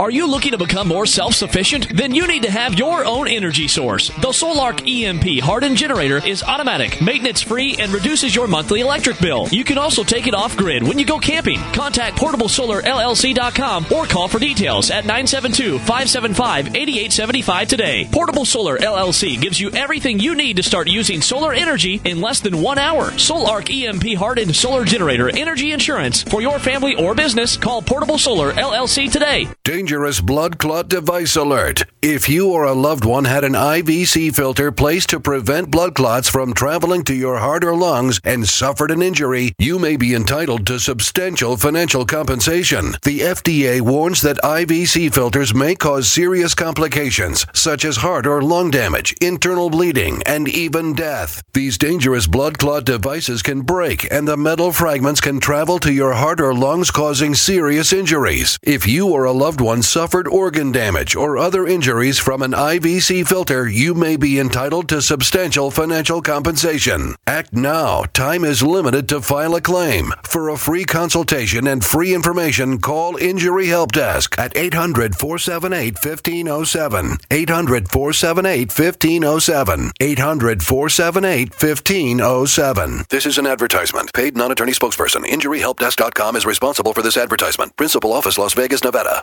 Are 0.00 0.12
you 0.12 0.28
looking 0.28 0.52
to 0.52 0.58
become 0.58 0.86
more 0.86 1.06
self 1.06 1.34
sufficient? 1.34 1.88
Then 1.96 2.14
you 2.14 2.28
need 2.28 2.44
to 2.44 2.50
have 2.52 2.78
your 2.78 3.04
own 3.04 3.26
energy 3.26 3.66
source. 3.66 4.10
The 4.10 4.28
Solark 4.28 4.86
EMP 4.86 5.42
hardened 5.42 5.76
generator 5.76 6.24
is 6.24 6.44
automatic, 6.44 7.02
maintenance 7.02 7.42
free, 7.42 7.74
and 7.80 7.90
reduces 7.92 8.32
your 8.32 8.46
monthly 8.46 8.80
electric 8.80 9.18
bill. 9.18 9.48
You 9.50 9.64
can 9.64 9.76
also 9.76 10.04
take 10.04 10.28
it 10.28 10.34
off 10.34 10.56
grid 10.56 10.84
when 10.84 11.00
you 11.00 11.04
go 11.04 11.18
camping. 11.18 11.58
Contact 11.72 12.16
PortableSolarLLC.com 12.16 13.86
or 13.90 14.06
call 14.06 14.28
for 14.28 14.38
details 14.38 14.92
at 14.92 15.04
972 15.04 15.80
575 15.80 16.76
8875 16.76 17.66
today. 17.66 18.08
Portable 18.12 18.44
Solar 18.44 18.78
LLC 18.78 19.40
gives 19.40 19.58
you 19.58 19.72
everything 19.72 20.20
you 20.20 20.36
need 20.36 20.58
to 20.58 20.62
start 20.62 20.86
using 20.86 21.20
solar 21.20 21.52
energy 21.52 22.00
in 22.04 22.20
less 22.20 22.38
than 22.38 22.62
one 22.62 22.78
hour. 22.78 23.10
Solark 23.10 23.68
EMP 23.68 24.16
hardened 24.16 24.54
solar 24.54 24.84
generator 24.84 25.28
energy 25.36 25.72
insurance 25.72 26.22
for 26.22 26.40
your 26.40 26.60
family 26.60 26.94
or 26.94 27.16
business. 27.16 27.56
Call 27.56 27.82
Portable 27.82 28.16
Solar 28.16 28.52
LLC 28.52 29.10
today 29.10 29.48
dangerous 29.88 30.20
blood 30.20 30.58
clot 30.58 30.86
device 30.86 31.34
alert. 31.34 31.82
If 32.02 32.28
you 32.28 32.52
or 32.52 32.64
a 32.64 32.74
loved 32.74 33.06
one 33.06 33.24
had 33.24 33.42
an 33.42 33.54
IVC 33.54 34.34
filter 34.36 34.70
placed 34.70 35.08
to 35.10 35.18
prevent 35.18 35.70
blood 35.70 35.94
clots 35.94 36.28
from 36.28 36.52
traveling 36.52 37.04
to 37.04 37.14
your 37.14 37.38
heart 37.38 37.64
or 37.64 37.74
lungs 37.74 38.20
and 38.22 38.46
suffered 38.46 38.90
an 38.90 39.00
injury, 39.00 39.54
you 39.58 39.78
may 39.78 39.96
be 39.96 40.14
entitled 40.14 40.66
to 40.66 40.78
substantial 40.78 41.56
financial 41.56 42.04
compensation. 42.04 42.92
The 43.02 43.20
FDA 43.20 43.80
warns 43.80 44.20
that 44.20 44.36
IVC 44.44 45.12
filters 45.14 45.54
may 45.54 45.74
cause 45.74 46.06
serious 46.06 46.54
complications, 46.54 47.46
such 47.54 47.86
as 47.86 47.96
heart 47.96 48.26
or 48.26 48.42
lung 48.42 48.70
damage, 48.70 49.14
internal 49.22 49.70
bleeding, 49.70 50.22
and 50.26 50.48
even 50.48 50.92
death. 50.92 51.42
These 51.54 51.78
dangerous 51.78 52.26
blood 52.26 52.58
clot 52.58 52.84
devices 52.84 53.42
can 53.42 53.62
break, 53.62 54.06
and 54.12 54.28
the 54.28 54.36
metal 54.36 54.70
fragments 54.70 55.22
can 55.22 55.40
travel 55.40 55.78
to 55.78 55.92
your 55.92 56.12
heart 56.12 56.42
or 56.42 56.52
lungs, 56.52 56.90
causing 56.90 57.34
serious 57.34 57.92
injuries. 57.92 58.58
If 58.62 58.86
you 58.86 59.08
or 59.08 59.24
a 59.24 59.32
loved 59.32 59.62
one 59.62 59.77
suffered 59.82 60.28
organ 60.28 60.72
damage 60.72 61.16
or 61.16 61.38
other 61.38 61.66
injuries 61.66 62.18
from 62.18 62.42
an 62.42 62.52
IVC 62.52 63.26
filter, 63.26 63.68
you 63.68 63.94
may 63.94 64.16
be 64.16 64.38
entitled 64.38 64.88
to 64.88 65.02
substantial 65.02 65.70
financial 65.70 66.22
compensation. 66.22 67.14
Act 67.26 67.52
now. 67.52 68.04
Time 68.12 68.44
is 68.44 68.62
limited 68.62 69.08
to 69.08 69.20
file 69.20 69.54
a 69.54 69.60
claim. 69.60 70.12
For 70.24 70.48
a 70.48 70.56
free 70.56 70.84
consultation 70.84 71.66
and 71.66 71.84
free 71.84 72.14
information, 72.14 72.78
call 72.78 73.16
Injury 73.16 73.68
Help 73.68 73.92
Desk 73.92 74.38
at 74.38 74.56
800 74.56 75.14
478 75.14 75.94
1507. 75.94 77.18
800 77.30 77.88
478 77.90 78.68
1507. 78.70 79.92
800 80.00 80.62
478 80.62 81.50
1507. 81.50 83.04
This 83.08 83.26
is 83.26 83.38
an 83.38 83.46
advertisement. 83.46 84.12
Paid 84.12 84.36
non 84.36 84.52
attorney 84.52 84.72
spokesperson. 84.72 85.24
InjuryHelpDesk.com 85.24 86.36
is 86.36 86.46
responsible 86.46 86.92
for 86.92 87.02
this 87.02 87.16
advertisement. 87.16 87.76
Principal 87.76 88.12
office, 88.12 88.38
Las 88.38 88.54
Vegas, 88.54 88.84
Nevada. 88.84 89.22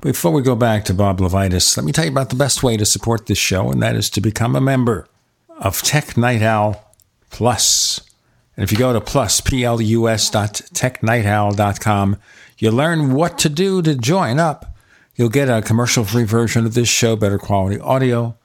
Before 0.00 0.30
we 0.32 0.40
go 0.40 0.56
back 0.56 0.86
to 0.86 0.94
Bob 0.94 1.18
LeVitus, 1.18 1.76
let 1.76 1.84
me 1.84 1.92
tell 1.92 2.06
you 2.06 2.10
about 2.10 2.30
the 2.30 2.34
best 2.34 2.62
way 2.62 2.78
to 2.78 2.86
support 2.86 3.26
this 3.26 3.36
show, 3.36 3.70
and 3.70 3.82
that 3.82 3.94
is 3.94 4.08
to 4.10 4.22
become 4.22 4.56
a 4.56 4.60
member 4.60 5.06
of 5.58 5.82
Tech 5.82 6.16
Night 6.16 6.40
Owl 6.40 6.94
Plus. 7.28 8.00
And 8.56 8.64
if 8.64 8.72
you 8.72 8.78
go 8.78 8.94
to 8.94 9.00
plus, 9.02 9.42
P-L-U-S 9.42 10.30
dot 10.30 10.54
technightowl.com, 10.72 12.16
you 12.56 12.70
learn 12.70 13.12
what 13.12 13.38
to 13.40 13.50
do 13.50 13.82
to 13.82 13.94
join 13.94 14.38
up. 14.38 14.74
You'll 15.16 15.28
get 15.28 15.50
a 15.50 15.60
commercial-free 15.60 16.24
version 16.24 16.64
of 16.64 16.72
this 16.72 16.88
show, 16.88 17.14
better 17.14 17.38
quality 17.38 17.78
audio, 17.78 18.38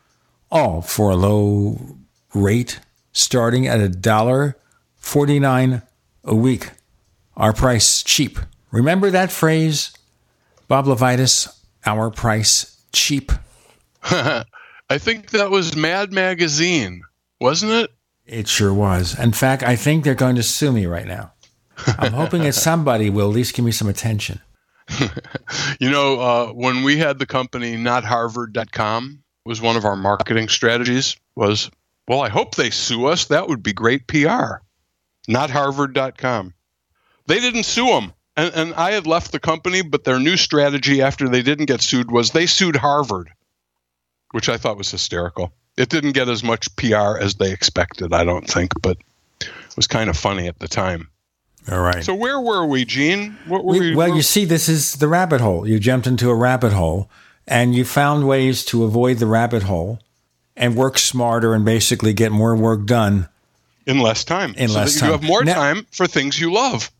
all 0.52 0.82
for 0.82 1.12
a 1.12 1.16
low 1.16 1.96
rate 2.34 2.82
starting 3.14 3.66
at 3.66 3.80
a 3.80 3.88
dollar 3.88 4.58
forty 4.98 5.40
nine 5.40 5.84
a 6.26 6.36
week. 6.36 6.72
Our 7.38 7.54
price 7.54 8.04
cheap. 8.04 8.40
Remember 8.72 9.10
that 9.10 9.32
phrase, 9.32 9.94
Bob 10.68 10.86
Levitus? 10.86 11.48
Our 11.86 12.10
price 12.10 12.82
cheap. 12.92 13.32
I 14.04 14.98
think 14.98 15.32
that 15.32 15.52
was 15.52 15.76
Mad 15.76 16.12
Magazine, 16.12 17.02
wasn't 17.40 17.72
it? 17.74 17.92
It 18.26 18.48
sure 18.48 18.74
was. 18.74 19.18
In 19.20 19.32
fact, 19.32 19.64
I 19.64 19.76
think 19.76 20.04
they're 20.04 20.16
going 20.16 20.36
to 20.36 20.44
sue 20.44 20.72
me 20.72 20.86
right 20.86 21.06
now. 21.06 21.34
I'm 22.00 22.14
hoping 22.14 22.44
that 22.44 22.54
somebody 22.56 23.10
will 23.10 23.30
at 23.30 23.36
least 23.36 23.56
give 23.56 23.66
me 23.66 23.72
some 23.72 23.88
attention. 23.88 24.42
you 25.80 25.90
know, 25.90 26.20
uh, 26.20 26.48
when 26.54 26.84
we 26.84 26.98
had 26.98 27.20
the 27.20 27.26
company 27.26 27.76
notharvard.com 27.76 29.24
was 29.46 29.62
one 29.62 29.76
of 29.76 29.86
our 29.86 29.96
marketing 29.96 30.48
strategies 30.48 31.18
was, 31.36 31.70
well, 32.08 32.22
I 32.22 32.30
hope 32.30 32.56
they 32.56 32.70
sue 32.70 33.06
us. 33.06 33.26
That 33.26 33.48
would 33.48 33.62
be 33.62 33.74
great 33.74 34.08
PR. 34.08 34.62
Notharvard.com. 35.28 36.54
They 37.28 37.40
didn't 37.40 37.64
sue 37.64 37.88
them. 37.88 38.14
And, 38.38 38.54
and 38.54 38.74
I 38.74 38.92
had 38.92 39.08
left 39.08 39.32
the 39.32 39.40
company, 39.40 39.82
but 39.82 40.04
their 40.04 40.20
new 40.20 40.38
strategy 40.38 41.02
after 41.02 41.30
they 41.30 41.42
didn't 41.42 41.66
get 41.66 41.82
sued 41.82 42.12
was 42.12 42.32
they 42.32 42.46
sued 42.46 42.76
Harvard, 42.76 43.32
which 44.32 44.50
I 44.50 44.58
thought 44.58 44.78
was 44.78 44.92
hysterical. 44.92 45.54
It 45.78 45.90
didn't 45.90 46.14
get 46.14 46.30
as 46.30 46.44
much 46.44 46.74
PR 46.76 47.18
as 47.18 47.36
they 47.36 47.52
expected, 47.52 48.14
I 48.14 48.24
don't 48.24 48.48
think, 48.48 48.72
but 48.82 48.98
it 49.42 49.76
was 49.76 49.88
kind 49.88 50.10
of 50.10 50.18
funny 50.18 50.48
at 50.48 50.60
the 50.60 50.68
time. 50.68 51.10
All 51.72 51.82
right. 51.82 52.04
So 52.04 52.14
where 52.14 52.40
were 52.40 52.66
we, 52.66 52.86
Gene? 52.86 53.38
What 53.48 53.66
were 53.66 53.74
we, 53.74 53.80
we, 53.80 53.96
well, 53.96 54.16
you 54.16 54.22
see, 54.22 54.46
this 54.46 54.70
is 54.70 54.96
the 54.96 55.08
rabbit 55.08 55.42
hole. 55.42 55.68
You 55.68 55.80
jumped 55.80 56.06
into 56.06 56.30
a 56.30 56.36
rabbit 56.36 56.74
hole, 56.74 57.10
and 57.48 57.74
you 57.74 57.86
found 57.86 58.28
ways 58.28 58.64
to 58.66 58.84
avoid 58.84 59.18
the 59.18 59.26
rabbit 59.26 59.64
hole 59.64 60.00
and 60.56 60.76
work 60.76 60.98
smarter 60.98 61.54
and 61.54 61.66
basically 61.66 62.14
get 62.14 62.32
more 62.32 62.56
work 62.56 62.86
done 62.86 63.28
in 63.86 64.00
less 64.00 64.24
time. 64.24 64.54
In 64.56 64.70
so 64.70 64.76
less 64.76 65.00
time, 65.00 65.08
you 65.08 65.12
have 65.14 65.24
more 65.24 65.44
now, 65.44 65.56
time 65.56 65.86
for 65.92 66.08
things 66.08 66.40
you 66.40 66.52
love. 66.54 66.92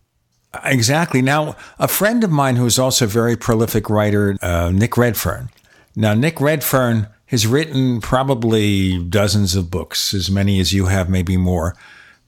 Exactly. 0.64 1.22
Now, 1.22 1.56
a 1.80 1.88
friend 1.88 2.24
of 2.24 2.32
mine 2.32 2.56
who 2.56 2.66
is 2.66 2.80
also 2.80 3.06
a 3.06 3.08
very 3.08 3.36
prolific 3.36 3.90
writer, 3.90 4.38
uh, 4.42 4.72
Nick 4.74 4.98
Redfern. 4.98 5.50
Now, 5.96 6.14
Nick 6.14 6.40
Redfern 6.42 7.08
has 7.28 7.48
written 7.48 8.02
probably 8.02 9.04
dozens 9.04 9.56
of 9.56 9.72
books, 9.72 10.14
as 10.14 10.30
many 10.30 10.60
as 10.60 10.74
you 10.74 10.86
have, 10.86 11.10
maybe 11.10 11.38
more, 11.38 11.76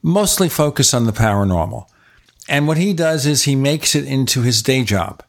mostly 0.01 0.49
focused 0.49 0.93
on 0.93 1.05
the 1.05 1.11
paranormal. 1.11 1.87
And 2.49 2.67
what 2.67 2.77
he 2.77 2.93
does 2.93 3.25
is 3.25 3.43
he 3.43 3.55
makes 3.55 3.93
it 3.93 4.05
into 4.05 4.41
his 4.41 4.63
day 4.63 4.83
job. 4.83 5.21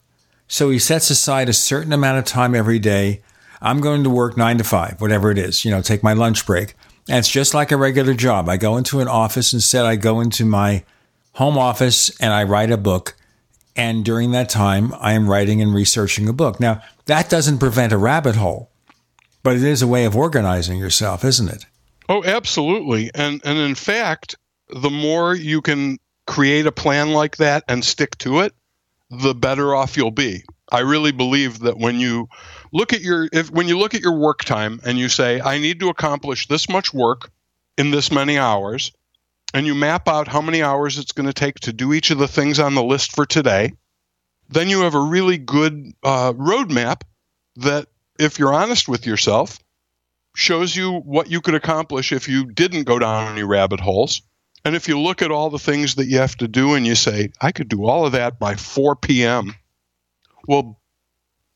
So 0.47 0.71
he 0.71 0.79
sets 0.79 1.11
aside 1.11 1.49
a 1.49 1.53
certain 1.53 1.93
amount 1.93 2.19
of 2.19 2.25
time 2.25 2.55
every 2.55 2.79
day. 2.79 3.23
I'm 3.61 3.81
going 3.81 4.05
to 4.05 4.11
work 4.11 4.37
nine 4.37 4.57
to 4.59 4.65
five, 4.65 5.01
whatever 5.01 5.31
it 5.31 5.39
is, 5.39 5.65
you 5.65 5.71
know, 5.71 5.83
take 5.83 6.03
my 6.03 6.13
lunch 6.13 6.47
break. 6.47 6.75
And 7.09 7.19
it's 7.19 7.29
just 7.29 7.55
like 7.55 7.73
a 7.73 7.77
regular 7.77 8.15
job. 8.15 8.49
I 8.49 8.57
go 8.57 8.77
into 8.77 9.01
an 9.01 9.09
office. 9.09 9.53
Instead, 9.53 9.85
I 9.85 9.97
go 9.97 10.21
into 10.21 10.45
my 10.45 10.85
home 11.39 11.57
office 11.57 12.11
and 12.21 12.33
I 12.33 12.43
write 12.43 12.73
a 12.73 12.77
book. 12.77 13.15
And 13.77 14.05
during 14.05 14.33
that 14.33 14.49
time, 14.49 14.93
I 14.99 15.13
am 15.13 15.31
writing 15.31 15.63
and 15.63 15.73
researching 15.73 16.29
a 16.29 16.33
book. 16.33 16.59
Now, 16.59 16.83
that 17.07 17.31
doesn't 17.31 17.59
prevent 17.59 17.93
a 17.93 17.97
rabbit 17.97 18.35
hole, 18.35 18.73
but 19.45 19.55
it 19.55 19.63
is 19.63 19.81
a 19.81 19.87
way 19.87 20.05
of 20.05 20.17
organizing 20.17 20.81
yourself, 20.81 21.25
isn't 21.25 21.49
it? 21.49 21.65
Oh, 22.09 22.25
absolutely. 22.25 23.13
And 23.15 23.41
and 23.45 23.57
in 23.57 23.77
fact, 23.77 24.35
the 24.69 24.91
more 24.91 25.33
you 25.33 25.63
can 25.63 25.99
create 26.27 26.67
a 26.67 26.73
plan 26.73 27.13
like 27.13 27.37
that 27.37 27.63
and 27.69 27.85
stick 27.85 28.19
to 28.19 28.41
it, 28.41 28.53
the 29.09 29.35
better 29.35 29.77
off 29.77 29.97
you'll 29.97 30.11
be. 30.11 30.43
I 30.73 30.81
really 30.81 31.13
believe 31.13 31.61
that 31.61 31.79
when 31.79 32.01
you 32.01 32.29
look 32.73 32.93
at 32.93 33.01
your 33.01 33.29
if 33.33 33.49
when 33.53 33.69
you 33.69 33.79
look 33.79 33.95
at 33.95 34.03
your 34.03 34.19
work 34.19 34.43
time 34.43 34.81
and 34.85 34.99
you 34.99 35.09
say 35.09 35.41
I 35.41 35.59
need 35.59 35.79
to 35.81 35.89
accomplish 35.89 36.49
this 36.49 36.69
much 36.69 36.93
work 36.93 37.31
in 37.77 37.93
this 37.93 38.11
many 38.11 38.39
hours 38.39 38.91
and 39.55 39.67
you 39.67 39.75
map 39.75 40.09
out 40.09 40.29
how 40.29 40.41
many 40.41 40.63
hours 40.63 40.99
it's 40.99 41.13
going 41.13 41.27
to 41.27 41.33
take 41.33 41.61
to 41.61 41.73
do 41.73 41.93
each 41.93 42.11
of 42.11 42.19
the 42.19 42.29
things 42.29 42.59
on 42.59 42.75
the 42.75 42.83
list 42.83 43.15
for 43.15 43.27
today, 43.27 43.73
then 44.49 44.69
you 44.69 44.81
have 44.81 44.95
a 44.95 45.01
really 45.01 45.39
good 45.39 45.93
uh, 46.03 46.33
roadmap 46.33 47.03
that, 47.57 47.89
if 48.19 48.39
you're 48.39 48.55
honest 48.55 48.89
with 48.89 49.07
yourself, 49.07 49.59
shows 50.35 50.75
you 50.75 50.93
what 50.93 51.31
you 51.31 51.41
could 51.41 51.55
accomplish 51.55 52.13
if 52.13 52.29
you 52.29 52.47
didn't 52.47 52.85
go 52.85 52.99
down 52.99 53.33
any 53.33 53.43
rabbit 53.43 53.81
holes 53.81 54.23
and 54.65 54.75
if 54.75 54.89
you 54.89 55.01
look 55.01 55.23
at 55.23 55.31
all 55.31 55.51
the 55.51 55.59
things 55.59 55.95
that 55.95 56.07
you 56.07 56.19
have 56.19 56.37
to 56.37 56.49
do 56.49 56.75
and 56.75 56.87
you 56.87 56.95
say, 56.95 57.31
I 57.41 57.53
could 57.53 57.69
do 57.69 57.87
all 57.87 58.07
of 58.07 58.13
that 58.13 58.39
by 58.39 58.55
4 58.55 58.97
p.m., 58.97 59.55
well, 60.47 60.81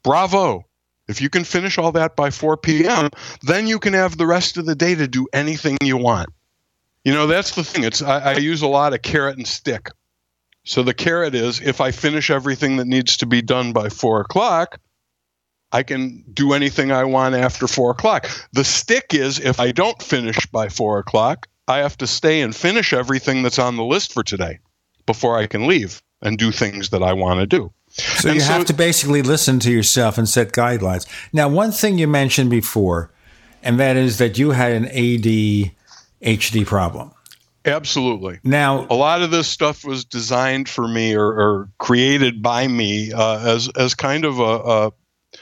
bravo. 0.03 0.67
If 1.09 1.21
you 1.21 1.29
can 1.29 1.45
finish 1.45 1.79
all 1.79 1.93
that 1.93 2.17
by 2.17 2.31
4 2.31 2.57
p.m., 2.57 3.11
then 3.43 3.67
you 3.67 3.79
can 3.79 3.93
have 3.93 4.17
the 4.17 4.27
rest 4.27 4.57
of 4.57 4.67
the 4.67 4.75
day 4.75 4.95
to 4.95 5.09
do 5.09 5.27
anything 5.33 5.77
you 5.83 5.97
want. 5.97 6.31
You 7.05 7.12
know, 7.12 7.27
that's 7.27 7.55
the 7.55 7.65
thing. 7.65 7.85
It's 7.85 8.03
I, 8.03 8.35
I 8.35 8.37
use 8.37 8.62
a 8.62 8.69
lot 8.69 8.95
of 8.95 9.03
carrot 9.03 9.37
and 9.37 9.47
stick. 9.47 9.91
So 10.65 10.83
the 10.83 10.95
carrot 10.95 11.35
is 11.35 11.61
if 11.61 11.81
I 11.81 11.91
finish 11.91 12.31
everything 12.31 12.77
that 12.77 12.87
needs 12.87 13.17
to 13.19 13.27
be 13.27 13.43
done 13.43 13.73
by 13.73 13.88
four 13.88 14.21
o'clock, 14.21 14.79
I 15.73 15.83
can 15.83 16.25
do 16.33 16.53
anything 16.53 16.93
I 16.93 17.05
want 17.05 17.35
after 17.35 17.67
four 17.67 17.91
o'clock. 17.91 18.29
The 18.53 18.62
stick 18.62 19.15
is 19.15 19.41
if 19.41 19.59
I 19.59 19.73
don't 19.73 20.01
finish 20.01 20.47
by 20.47 20.69
four 20.69 20.99
o'clock, 20.99 21.49
I 21.67 21.79
have 21.79 21.97
to 21.99 22.07
stay 22.07 22.43
and 22.43 22.55
finish 22.55 22.93
everything 22.93 23.43
that's 23.43 23.59
on 23.59 23.77
the 23.77 23.85
list 23.85 24.12
for 24.12 24.23
today 24.23 24.61
before 25.07 25.37
I 25.37 25.47
can 25.47 25.67
leave 25.67 26.03
and 26.21 26.38
do 26.38 26.53
things 26.53 26.91
that 26.91 27.03
I 27.03 27.15
want 27.15 27.41
to 27.41 27.47
do. 27.47 27.73
So 27.88 28.29
and 28.29 28.37
you 28.37 28.41
so, 28.41 28.53
have 28.53 28.65
to 28.67 28.75
basically 28.75 29.23
listen 29.23 29.59
to 29.61 29.71
yourself 29.71 30.19
and 30.19 30.29
set 30.29 30.53
guidelines. 30.53 31.07
Now, 31.33 31.49
one 31.49 31.73
thing 31.73 31.99
you 31.99 32.07
mentioned 32.07 32.51
before, 32.51 33.11
and 33.62 33.81
that 33.81 33.97
is 33.97 34.19
that 34.19 34.38
you 34.38 34.53
had 34.53 34.73
an 34.73 34.87
ADHD 36.23 36.67
problem. 36.67 37.13
Absolutely. 37.65 38.41
Now, 38.43 38.87
a 38.91 38.95
lot 38.95 39.23
of 39.23 39.31
this 39.31 39.47
stuff 39.47 39.85
was 39.85 40.05
designed 40.05 40.69
for 40.69 40.87
me 40.89 41.15
or, 41.15 41.27
or 41.27 41.69
created 41.79 42.43
by 42.43 42.67
me 42.67 43.13
uh, 43.13 43.39
as 43.39 43.69
as 43.77 43.95
kind 43.95 44.25
of 44.25 44.41
a, 44.41 44.43
a 44.43 44.93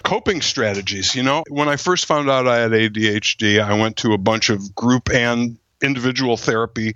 coping 0.05 0.43
strategies. 0.43 1.15
You 1.15 1.23
know, 1.23 1.45
when 1.49 1.69
I 1.69 1.77
first 1.77 2.07
found 2.07 2.29
out 2.29 2.47
I 2.47 2.59
had 2.59 2.73
ADHD, 2.73 3.63
I 3.63 3.79
went 3.79 3.97
to 3.99 4.13
a 4.13 4.19
bunch 4.19 4.51
of 4.51 4.75
group 4.75 5.11
and 5.11 5.59
individual 5.83 6.37
therapy, 6.37 6.95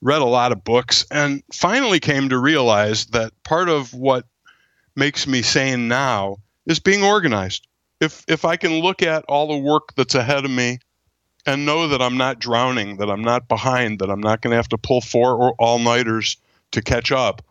read 0.00 0.20
a 0.20 0.26
lot 0.26 0.50
of 0.50 0.64
books, 0.64 1.06
and 1.12 1.42
finally 1.52 2.00
came 2.00 2.28
to 2.30 2.38
realize 2.38 3.06
that 3.06 3.32
part 3.44 3.68
of 3.68 3.94
what 3.94 4.24
makes 4.96 5.28
me 5.28 5.42
sane 5.42 5.86
now 5.86 6.38
is 6.66 6.80
being 6.80 7.04
organized. 7.04 7.68
If 8.00 8.24
if 8.26 8.44
I 8.44 8.56
can 8.56 8.80
look 8.80 9.02
at 9.02 9.24
all 9.28 9.46
the 9.46 9.58
work 9.58 9.94
that's 9.94 10.16
ahead 10.16 10.44
of 10.44 10.50
me 10.50 10.80
and 11.46 11.64
know 11.64 11.88
that 11.88 12.02
I'm 12.02 12.16
not 12.16 12.40
drowning, 12.40 12.96
that 12.96 13.08
I'm 13.08 13.22
not 13.22 13.48
behind, 13.48 14.00
that 14.00 14.10
I'm 14.10 14.20
not 14.20 14.42
going 14.42 14.50
to 14.50 14.56
have 14.56 14.68
to 14.70 14.78
pull 14.78 15.00
four 15.00 15.34
or 15.34 15.54
all 15.58 15.78
nighters 15.78 16.36
to 16.72 16.82
catch 16.82 17.12
up, 17.12 17.42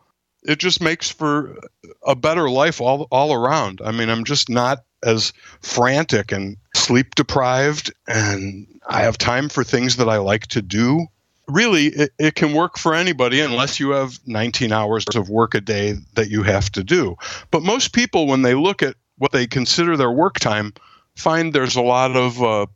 it 0.42 0.58
just 0.58 0.80
makes 0.80 1.10
for 1.10 1.58
a 2.06 2.14
better 2.14 2.48
life 2.48 2.80
all 2.80 3.08
all 3.10 3.32
around. 3.32 3.80
I 3.84 3.90
mean, 3.90 4.08
I'm 4.08 4.24
just 4.24 4.48
not 4.48 4.84
as 5.02 5.32
frantic 5.60 6.32
and 6.32 6.56
sleep 6.74 7.14
deprived 7.14 7.92
and 8.06 8.66
I 8.88 9.02
have 9.02 9.18
time 9.18 9.48
for 9.48 9.64
things 9.64 9.96
that 9.96 10.08
I 10.08 10.18
like 10.18 10.46
to 10.48 10.62
do. 10.62 11.06
Really, 11.48 11.86
it, 11.86 12.10
it, 12.18 12.34
can 12.34 12.54
work 12.54 12.76
for 12.76 12.94
anybody 12.94 13.40
unless 13.40 13.78
you 13.78 13.90
have 13.90 14.18
19 14.26 14.72
hours 14.72 15.04
of 15.14 15.28
work 15.28 15.54
a 15.54 15.60
day 15.60 15.94
that 16.14 16.28
you 16.28 16.42
have 16.42 16.70
to 16.72 16.82
do. 16.82 17.16
But 17.52 17.62
most 17.62 17.92
people, 17.92 18.26
when 18.26 18.42
they 18.42 18.54
look 18.54 18.82
at 18.82 18.96
what 19.18 19.30
they 19.30 19.46
consider 19.46 19.96
their 19.96 20.10
work 20.10 20.40
time, 20.40 20.74
find 21.14 21.52
there's 21.52 21.76
a 21.76 21.82
lot 21.82 22.16
of 22.16 22.42
uh, 22.42 22.66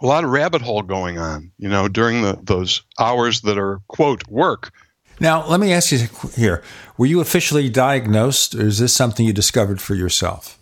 a 0.00 0.06
lot 0.06 0.24
of 0.24 0.30
rabbit 0.30 0.62
hole 0.62 0.82
going 0.82 1.18
on. 1.18 1.52
You 1.58 1.68
know, 1.68 1.88
during 1.88 2.22
the, 2.22 2.38
those 2.42 2.82
hours 2.98 3.42
that 3.42 3.58
are 3.58 3.80
quote 3.88 4.26
work. 4.28 4.72
Now, 5.20 5.46
let 5.46 5.60
me 5.60 5.72
ask 5.72 5.90
you 5.92 6.06
here: 6.34 6.62
Were 6.96 7.06
you 7.06 7.20
officially 7.20 7.68
diagnosed, 7.68 8.54
or 8.54 8.66
is 8.66 8.78
this 8.78 8.92
something 8.92 9.26
you 9.26 9.32
discovered 9.32 9.80
for 9.80 9.94
yourself? 9.94 10.58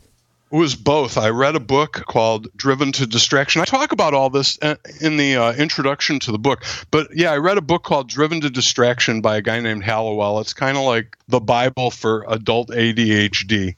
It 0.53 0.57
was 0.57 0.77
both. 0.77 1.19
I 1.19 1.31
read 1.31 1.57
a 1.57 1.61
book 1.61 2.05
called 2.07 2.47
Driven 2.57 2.93
to 2.93 3.07
Distraction. 3.07 3.61
I 3.61 3.65
talk 3.65 3.91
about 3.91 4.15
all 4.15 4.31
this 4.31 4.57
uh, 4.63 4.77
in 5.01 5.17
the 5.17 5.37
uh, 5.37 5.53
introduction 5.55 6.21
to 6.21 6.33
the 6.33 6.39
book. 6.39 6.65
But 6.93 7.09
yeah, 7.13 7.33
I 7.33 7.39
read 7.39 7.59
a 7.59 7.63
book 7.63 7.83
called 7.83 8.09
Driven 8.09 8.41
to 8.43 8.49
Distraction 8.49 9.21
by 9.21 9.37
a 9.37 9.43
guy 9.43 9.59
named 9.59 9.83
Hallowell. 9.83 10.39
It's 10.39 10.55
kind 10.55 10.77
of 10.79 10.85
like 10.85 11.17
the 11.27 11.41
Bible 11.41 11.91
for 11.91 12.25
adult 12.29 12.69
ADHD. 12.69 13.75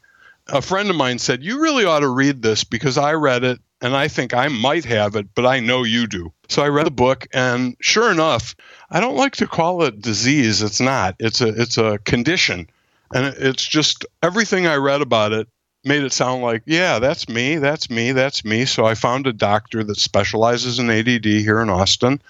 A 0.48 0.60
friend 0.60 0.90
of 0.90 0.96
mine 0.96 1.18
said, 1.18 1.42
You 1.42 1.60
really 1.62 1.86
ought 1.86 2.00
to 2.00 2.08
read 2.08 2.42
this 2.42 2.64
because 2.64 2.98
I 2.98 3.14
read 3.14 3.44
it 3.44 3.60
and 3.80 3.96
I 3.96 4.08
think 4.08 4.34
I 4.34 4.48
might 4.48 4.84
have 4.84 5.16
it, 5.16 5.28
but 5.34 5.46
I 5.46 5.60
know 5.60 5.84
you 5.84 6.06
do. 6.06 6.32
So 6.48 6.62
I 6.62 6.68
read 6.68 6.86
the 6.86 6.90
book, 6.90 7.26
and 7.32 7.76
sure 7.80 8.10
enough, 8.10 8.56
I 8.90 9.00
don't 9.00 9.16
like 9.16 9.36
to 9.36 9.46
call 9.46 9.82
it 9.84 10.00
disease. 10.00 10.62
It's 10.62 10.80
not. 10.80 11.14
It's 11.18 11.40
a 11.40 11.48
it's 11.48 11.78
a 11.78 11.98
condition, 11.98 12.68
and 13.14 13.26
it's 13.38 13.64
just 13.64 14.04
everything 14.22 14.66
I 14.66 14.76
read 14.76 15.02
about 15.02 15.32
it 15.32 15.48
made 15.84 16.02
it 16.02 16.12
sound 16.12 16.42
like, 16.42 16.62
yeah, 16.66 16.98
that's 16.98 17.28
me, 17.28 17.56
that's 17.56 17.88
me, 17.88 18.12
that's 18.12 18.44
me. 18.44 18.64
So 18.64 18.84
I 18.84 18.94
found 18.94 19.26
a 19.26 19.32
doctor 19.32 19.84
that 19.84 19.96
specializes 19.96 20.78
in 20.78 20.90
ADD 20.90 21.24
here 21.24 21.60
in 21.60 21.70
Austin, 21.70 22.20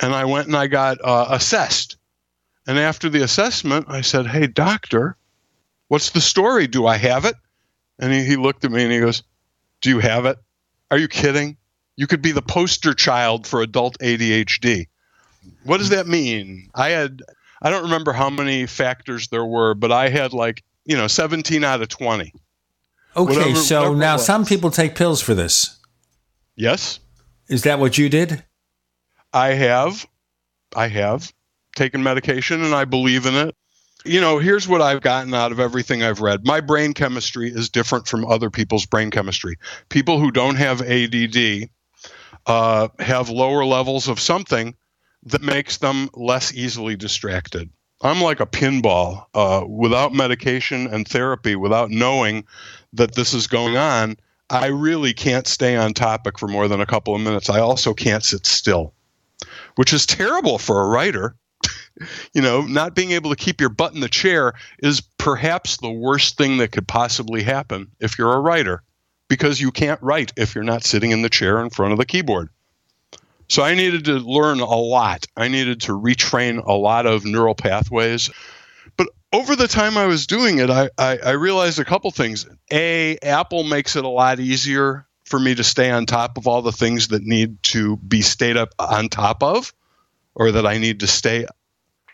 and 0.00 0.14
I 0.14 0.24
went 0.24 0.46
and 0.46 0.56
I 0.56 0.66
got 0.66 0.98
uh, 1.02 1.26
assessed. 1.30 1.96
And 2.66 2.78
after 2.78 3.08
the 3.08 3.22
assessment, 3.22 3.86
I 3.88 4.00
said, 4.00 4.26
hey, 4.26 4.46
doctor, 4.46 5.16
what's 5.88 6.10
the 6.10 6.20
story? 6.20 6.66
Do 6.66 6.86
I 6.86 6.96
have 6.96 7.24
it? 7.24 7.36
And 7.98 8.12
he, 8.12 8.24
he 8.24 8.36
looked 8.36 8.64
at 8.64 8.72
me 8.72 8.82
and 8.82 8.92
he 8.92 9.00
goes, 9.00 9.22
do 9.80 9.90
you 9.90 10.00
have 10.00 10.26
it? 10.26 10.38
Are 10.90 10.98
you 10.98 11.08
kidding? 11.08 11.56
You 11.96 12.06
could 12.06 12.22
be 12.22 12.32
the 12.32 12.42
poster 12.42 12.94
child 12.94 13.46
for 13.46 13.62
adult 13.62 13.98
ADHD. 13.98 14.86
What 15.64 15.78
does 15.78 15.88
that 15.90 16.06
mean? 16.06 16.70
I 16.74 16.90
had 16.90 17.22
I 17.62 17.70
don't 17.70 17.84
remember 17.84 18.12
how 18.12 18.30
many 18.30 18.66
factors 18.66 19.28
there 19.28 19.44
were, 19.44 19.74
but 19.74 19.90
I 19.90 20.08
had 20.08 20.32
like, 20.32 20.62
you 20.84 20.96
know, 20.96 21.06
17 21.06 21.64
out 21.64 21.82
of 21.82 21.88
20. 21.88 22.32
Okay, 23.16 23.34
whatever, 23.34 23.56
so 23.56 23.80
whatever 23.80 23.96
now 23.96 24.16
some 24.18 24.44
people 24.44 24.70
take 24.70 24.94
pills 24.94 25.22
for 25.22 25.34
this. 25.34 25.78
Yes. 26.54 27.00
Is 27.48 27.62
that 27.62 27.78
what 27.78 27.96
you 27.96 28.08
did? 28.08 28.44
I 29.32 29.48
have. 29.48 30.06
I 30.74 30.88
have 30.88 31.32
taken 31.74 32.02
medication 32.02 32.62
and 32.62 32.74
I 32.74 32.84
believe 32.84 33.26
in 33.26 33.34
it. 33.34 33.54
You 34.06 34.20
know, 34.20 34.38
here's 34.38 34.68
what 34.68 34.80
I've 34.80 35.00
gotten 35.00 35.34
out 35.34 35.52
of 35.52 35.58
everything 35.58 36.02
I've 36.02 36.20
read. 36.20 36.46
My 36.46 36.60
brain 36.60 36.94
chemistry 36.94 37.50
is 37.50 37.70
different 37.70 38.06
from 38.06 38.24
other 38.24 38.50
people's 38.50 38.86
brain 38.86 39.10
chemistry. 39.10 39.58
People 39.88 40.20
who 40.20 40.30
don't 40.30 40.54
have 40.56 40.80
ADD 40.80 41.68
uh, 42.46 42.88
have 43.00 43.30
lower 43.30 43.64
levels 43.64 44.08
of 44.08 44.20
something 44.20 44.76
that 45.24 45.42
makes 45.42 45.78
them 45.78 46.08
less 46.14 46.54
easily 46.54 46.94
distracted. 46.94 47.70
I'm 48.00 48.20
like 48.20 48.40
a 48.40 48.46
pinball 48.46 49.24
uh, 49.34 49.64
without 49.66 50.14
medication 50.14 50.86
and 50.86 51.06
therapy, 51.06 51.56
without 51.56 51.90
knowing 51.90 52.44
that 52.92 53.14
this 53.14 53.34
is 53.34 53.46
going 53.46 53.76
on. 53.76 54.16
I 54.48 54.66
really 54.66 55.14
can't 55.14 55.48
stay 55.48 55.76
on 55.76 55.94
topic 55.94 56.38
for 56.38 56.46
more 56.46 56.68
than 56.68 56.80
a 56.80 56.86
couple 56.86 57.14
of 57.14 57.20
minutes. 57.20 57.50
I 57.50 57.58
also 57.58 57.94
can't 57.94 58.22
sit 58.22 58.46
still, 58.46 58.94
which 59.74 59.92
is 59.92 60.06
terrible 60.06 60.58
for 60.58 60.82
a 60.82 60.88
writer. 60.88 61.34
You 62.32 62.42
know, 62.42 62.62
not 62.62 62.94
being 62.94 63.12
able 63.12 63.30
to 63.30 63.36
keep 63.36 63.60
your 63.60 63.70
butt 63.70 63.94
in 63.94 64.00
the 64.00 64.08
chair 64.08 64.54
is 64.78 65.00
perhaps 65.00 65.78
the 65.78 65.90
worst 65.90 66.36
thing 66.36 66.58
that 66.58 66.72
could 66.72 66.86
possibly 66.86 67.42
happen 67.42 67.90
if 68.00 68.18
you're 68.18 68.34
a 68.34 68.40
writer 68.40 68.82
because 69.28 69.60
you 69.60 69.72
can't 69.72 70.02
write 70.02 70.32
if 70.36 70.54
you're 70.54 70.64
not 70.64 70.84
sitting 70.84 71.10
in 71.10 71.22
the 71.22 71.30
chair 71.30 71.60
in 71.60 71.70
front 71.70 71.92
of 71.92 71.98
the 71.98 72.06
keyboard. 72.06 72.50
So 73.48 73.62
I 73.62 73.74
needed 73.74 74.06
to 74.06 74.14
learn 74.14 74.60
a 74.60 74.66
lot. 74.66 75.26
I 75.36 75.48
needed 75.48 75.82
to 75.82 75.92
retrain 75.92 76.64
a 76.64 76.72
lot 76.72 77.06
of 77.06 77.24
neural 77.24 77.54
pathways. 77.54 78.30
But 78.96 79.08
over 79.32 79.54
the 79.54 79.68
time 79.68 79.96
I 79.96 80.06
was 80.06 80.26
doing 80.26 80.58
it, 80.58 80.68
I, 80.68 80.90
I, 80.98 81.18
I 81.18 81.30
realized 81.32 81.78
a 81.78 81.84
couple 81.84 82.10
things. 82.10 82.46
A, 82.72 83.18
Apple 83.18 83.62
makes 83.62 83.94
it 83.94 84.04
a 84.04 84.08
lot 84.08 84.40
easier 84.40 85.06
for 85.24 85.38
me 85.38 85.54
to 85.54 85.64
stay 85.64 85.90
on 85.90 86.06
top 86.06 86.38
of 86.38 86.46
all 86.46 86.62
the 86.62 86.72
things 86.72 87.08
that 87.08 87.22
need 87.22 87.62
to 87.64 87.96
be 87.96 88.22
stayed 88.22 88.56
up 88.56 88.74
on 88.78 89.08
top 89.08 89.42
of 89.42 89.72
or 90.34 90.52
that 90.52 90.66
I 90.66 90.78
need 90.78 91.00
to 91.00 91.06
stay 91.06 91.46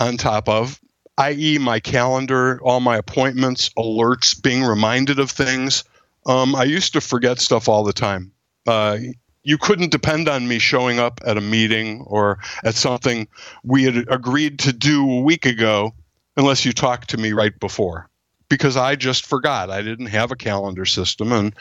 on 0.01 0.17
top 0.17 0.49
of, 0.49 0.81
i.e., 1.19 1.59
my 1.59 1.81
calendar, 1.81 2.61
all 2.63 2.81
my 2.81 2.97
appointments, 2.97 3.71
alerts, 3.79 4.41
being 4.41 4.63
reminded 4.63 5.19
of 5.19 5.31
things. 5.31 5.85
Um, 6.27 6.55
I 6.55 6.65
used 6.65 6.93
to 6.95 7.01
forget 7.01 7.41
stuff 7.41 7.69
all 7.69 7.85
the 7.85 7.93
time. 7.93 8.33
Uh, 8.67 8.99
you 9.43 9.59
couldn't 9.59 9.91
depend 9.91 10.29
on 10.29 10.47
me 10.47 10.59
showing 10.59 10.99
up 10.99 11.21
at 11.27 11.37
a 11.37 11.41
meeting 11.41 12.03
or 12.03 12.39
at 12.65 12.75
something 12.75 13.27
we 13.65 13.85
had 13.85 14.09
agreed 14.09 14.61
to 14.61 14.73
do 14.73 15.11
a 15.11 15.21
week 15.21 15.47
ago 15.47 15.93
unless 16.37 16.65
you 16.65 16.73
talked 16.73 17.11
to 17.11 17.17
me 17.17 17.33
right 17.33 17.59
before 17.59 18.09
because 18.49 18.77
I 18.77 18.97
just 18.97 19.27
forgot. 19.27 19.71
I 19.71 19.83
didn't 19.83 20.07
have 20.07 20.31
a 20.31 20.37
calendar 20.37 20.85
system 20.85 21.33
and 21.33 21.55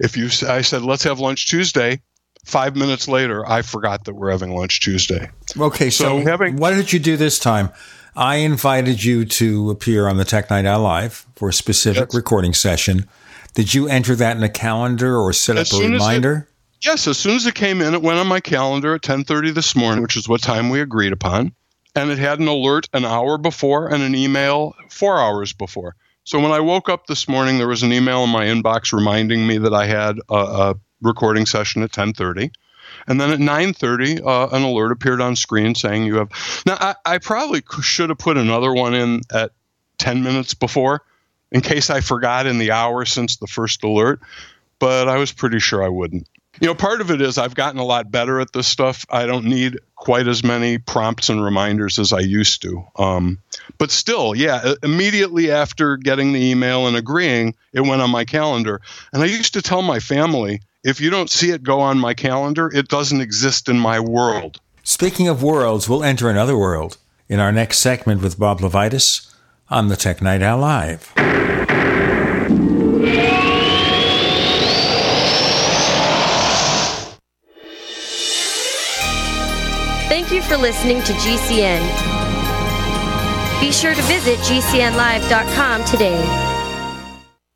if 0.00 0.16
you 0.16 0.28
I 0.48 0.62
said 0.62 0.82
let's 0.82 1.04
have 1.04 1.20
lunch 1.20 1.46
Tuesday, 1.46 2.00
5 2.48 2.76
minutes 2.76 3.08
later 3.08 3.46
I 3.46 3.62
forgot 3.62 4.04
that 4.04 4.14
we're 4.14 4.30
having 4.30 4.54
lunch 4.54 4.80
Tuesday. 4.80 5.30
Okay, 5.56 5.90
so, 5.90 6.04
so 6.04 6.24
having, 6.28 6.56
what 6.56 6.74
did 6.74 6.92
you 6.92 6.98
do 6.98 7.16
this 7.16 7.38
time? 7.38 7.70
I 8.16 8.36
invited 8.36 9.04
you 9.04 9.24
to 9.26 9.70
appear 9.70 10.08
on 10.08 10.16
the 10.16 10.24
Tech 10.24 10.50
Night 10.50 10.64
Owl 10.64 10.80
Live 10.80 11.26
for 11.36 11.50
a 11.50 11.52
specific 11.52 12.12
recording 12.14 12.52
session. 12.52 13.06
Did 13.54 13.74
you 13.74 13.86
enter 13.86 14.16
that 14.16 14.36
in 14.36 14.42
a 14.42 14.48
calendar 14.48 15.16
or 15.16 15.32
set 15.32 15.56
up 15.56 15.66
a 15.72 15.78
reminder? 15.78 16.48
Yes, 16.80 17.06
as 17.06 17.18
soon 17.18 17.36
as 17.36 17.46
it 17.46 17.54
came 17.54 17.80
in, 17.80 17.94
it 17.94 18.02
went 18.02 18.18
on 18.18 18.26
my 18.26 18.40
calendar 18.40 18.94
at 18.94 19.02
10:30 19.02 19.52
this 19.52 19.76
morning, 19.76 20.02
which 20.02 20.16
is 20.16 20.28
what 20.28 20.40
time 20.40 20.70
we 20.70 20.80
agreed 20.80 21.12
upon, 21.12 21.52
and 21.94 22.10
it 22.10 22.18
had 22.18 22.40
an 22.40 22.48
alert 22.48 22.88
an 22.92 23.04
hour 23.04 23.36
before 23.36 23.88
and 23.88 24.02
an 24.02 24.14
email 24.14 24.74
4 24.90 25.20
hours 25.20 25.52
before. 25.52 25.94
So 26.24 26.40
when 26.40 26.52
I 26.52 26.60
woke 26.60 26.88
up 26.88 27.06
this 27.06 27.28
morning, 27.28 27.58
there 27.58 27.68
was 27.68 27.82
an 27.82 27.92
email 27.92 28.24
in 28.24 28.30
my 28.30 28.46
inbox 28.46 28.92
reminding 28.92 29.46
me 29.46 29.58
that 29.58 29.74
I 29.74 29.86
had 29.86 30.18
a, 30.28 30.34
a 30.34 30.74
recording 31.02 31.46
session 31.46 31.82
at 31.82 31.92
10:30. 31.92 32.50
And 33.06 33.20
then 33.20 33.30
at 33.30 33.38
9:30, 33.38 34.20
uh, 34.24 34.48
an 34.48 34.62
alert 34.62 34.92
appeared 34.92 35.20
on 35.20 35.36
screen 35.36 35.74
saying 35.74 36.04
you 36.04 36.16
have. 36.16 36.30
Now, 36.66 36.76
I, 36.80 36.94
I 37.04 37.18
probably 37.18 37.62
should 37.82 38.08
have 38.08 38.18
put 38.18 38.36
another 38.36 38.72
one 38.72 38.94
in 38.94 39.20
at 39.32 39.52
10 39.98 40.22
minutes 40.22 40.54
before, 40.54 41.02
in 41.50 41.60
case 41.60 41.90
I 41.90 42.00
forgot 42.00 42.46
in 42.46 42.58
the 42.58 42.72
hour 42.72 43.04
since 43.04 43.36
the 43.36 43.46
first 43.46 43.84
alert. 43.84 44.20
But 44.78 45.08
I 45.08 45.16
was 45.16 45.32
pretty 45.32 45.58
sure 45.58 45.82
I 45.82 45.88
wouldn't 45.88 46.28
you 46.60 46.66
know, 46.66 46.74
part 46.74 47.00
of 47.00 47.10
it 47.10 47.20
is 47.20 47.38
I've 47.38 47.54
gotten 47.54 47.78
a 47.78 47.84
lot 47.84 48.10
better 48.10 48.40
at 48.40 48.52
this 48.52 48.66
stuff. 48.66 49.06
I 49.10 49.26
don't 49.26 49.44
need 49.44 49.78
quite 49.94 50.26
as 50.26 50.42
many 50.42 50.78
prompts 50.78 51.28
and 51.28 51.42
reminders 51.42 51.98
as 51.98 52.12
I 52.12 52.20
used 52.20 52.62
to. 52.62 52.84
Um, 52.96 53.38
but 53.78 53.90
still, 53.90 54.34
yeah, 54.34 54.74
immediately 54.82 55.50
after 55.50 55.96
getting 55.96 56.32
the 56.32 56.50
email 56.50 56.86
and 56.86 56.96
agreeing, 56.96 57.54
it 57.72 57.80
went 57.80 58.02
on 58.02 58.10
my 58.10 58.24
calendar. 58.24 58.80
And 59.12 59.22
I 59.22 59.26
used 59.26 59.54
to 59.54 59.62
tell 59.62 59.82
my 59.82 60.00
family, 60.00 60.60
if 60.88 61.02
you 61.02 61.10
don't 61.10 61.28
see 61.28 61.50
it 61.50 61.62
go 61.62 61.80
on 61.80 61.98
my 61.98 62.14
calendar, 62.14 62.70
it 62.74 62.88
doesn't 62.88 63.20
exist 63.20 63.68
in 63.68 63.78
my 63.78 64.00
world. 64.00 64.58
Speaking 64.82 65.28
of 65.28 65.42
worlds, 65.42 65.86
we'll 65.86 66.02
enter 66.02 66.30
another 66.30 66.56
world 66.56 66.96
in 67.28 67.40
our 67.40 67.52
next 67.52 67.80
segment 67.80 68.22
with 68.22 68.38
Bob 68.38 68.60
LeVitus 68.60 69.30
on 69.68 69.88
the 69.88 69.96
Tech 69.96 70.22
Night 70.22 70.40
Owl 70.40 70.60
Live. 70.60 71.12
Thank 80.08 80.32
you 80.32 80.40
for 80.40 80.56
listening 80.56 81.02
to 81.02 81.12
GCN. 81.12 81.82
Be 83.60 83.70
sure 83.70 83.94
to 83.94 84.02
visit 84.02 84.38
GCNlive.com 84.38 85.84
today. 85.84 86.57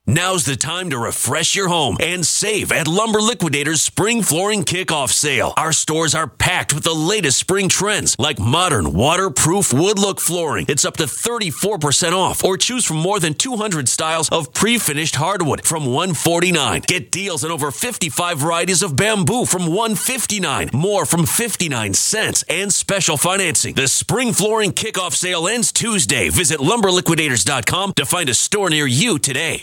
Now's 0.05 0.45
the 0.45 0.57
time 0.57 0.91
to 0.91 0.99
refresh 0.99 1.55
your 1.55 1.69
home 1.69 1.97
and 2.01 2.27
save 2.27 2.73
at 2.73 2.88
Lumber 2.88 3.21
Liquidators 3.21 3.83
Spring 3.83 4.21
Flooring 4.21 4.65
Kickoff 4.65 5.11
Sale. 5.12 5.55
Our 5.57 5.73
stores 5.73 6.12
are 6.12 6.27
packed 6.27 6.75
with 6.75 6.83
the 6.83 6.93
latest 6.93 7.38
spring 7.38 7.69
trends 7.69 8.17
like 8.19 8.41
modern 8.41 8.95
waterproof 8.95 9.73
wood 9.73 10.01
look 10.01 10.19
flooring. 10.21 10.67
It's 10.69 10.85
up 10.85 10.97
to 10.97 11.05
34% 11.05 12.15
off 12.15 12.43
or 12.43 12.57
choose 12.57 12.85
from 12.85 12.97
more 12.97 13.21
than 13.21 13.35
200 13.35 13.88
styles 13.88 14.29
of 14.31 14.53
pre-finished 14.53 15.15
hardwood 15.15 15.65
from 15.65 15.87
149. 15.87 16.83
Get 16.88 17.12
deals 17.12 17.45
on 17.45 17.53
over 17.53 17.71
55 17.71 18.38
varieties 18.38 18.83
of 18.83 18.97
bamboo 18.97 19.45
from 19.45 19.69
159, 19.69 20.71
more 20.73 21.07
from 21.07 21.27
59 21.27 21.95
cents 21.95 22.43
and 22.49 22.73
special 22.73 23.17
financing. 23.17 23.75
The 23.75 23.87
Spring 23.87 24.33
Flooring 24.33 24.73
Kickoff 24.73 25.12
Sale 25.12 25.47
ends 25.47 25.71
Tuesday. 25.71 26.29
Visit 26.29 26.59
lumberliquidators.com 26.59 27.93
to 27.93 28.05
find 28.05 28.29
a 28.29 28.35
store 28.35 28.69
near 28.69 28.88
you 28.88 29.21
today. 29.21 29.62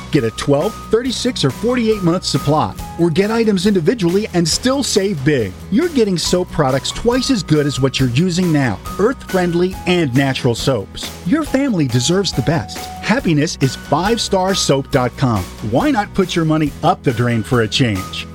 Get 0.11 0.23
a 0.23 0.31
12, 0.31 0.73
36, 0.91 1.43
or 1.45 1.49
48 1.49 2.03
month 2.03 2.25
supply, 2.25 2.75
or 2.99 3.09
get 3.09 3.31
items 3.31 3.65
individually 3.65 4.27
and 4.33 4.47
still 4.47 4.83
save 4.83 5.23
big. 5.23 5.53
You're 5.71 5.89
getting 5.89 6.17
soap 6.17 6.49
products 6.51 6.91
twice 6.91 7.31
as 7.31 7.43
good 7.43 7.65
as 7.65 7.79
what 7.79 7.99
you're 7.99 8.09
using 8.09 8.51
now 8.51 8.79
earth 8.99 9.31
friendly 9.31 9.73
and 9.87 10.13
natural 10.15 10.55
soaps. 10.55 11.09
Your 11.27 11.43
family 11.43 11.87
deserves 11.87 12.31
the 12.31 12.41
best. 12.43 12.77
Happiness 13.01 13.57
is 13.61 13.75
5starsoap.com. 13.77 15.43
Why 15.71 15.91
not 15.91 16.13
put 16.13 16.35
your 16.35 16.45
money 16.45 16.71
up 16.83 17.03
the 17.03 17.13
drain 17.13 17.43
for 17.43 17.61
a 17.61 17.67
change? 17.67 18.27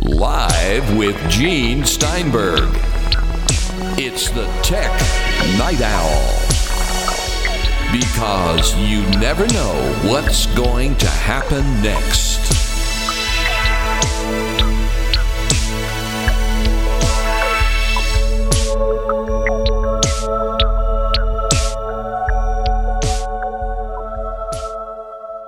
Live 0.00 0.96
with 0.96 1.16
Gene 1.28 1.84
Steinberg. 1.84 2.68
It's 3.98 4.30
the 4.30 4.46
Tech 4.62 4.92
Night 5.58 5.80
Owl. 5.80 6.38
Because 7.90 8.76
you 8.76 9.02
never 9.18 9.44
know 9.48 9.98
what's 10.04 10.46
going 10.54 10.94
to 10.98 11.08
happen 11.08 11.64
next. 11.82 12.38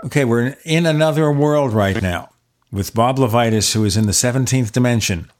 Okay, 0.06 0.24
we're 0.24 0.56
in 0.64 0.86
another 0.86 1.30
world 1.30 1.72
right 1.72 2.02
now 2.02 2.29
with 2.72 2.94
Bob 2.94 3.18
Levitus, 3.18 3.74
who 3.74 3.84
is 3.84 3.96
in 3.96 4.06
the 4.06 4.12
17th 4.12 4.72
dimension. 4.72 5.30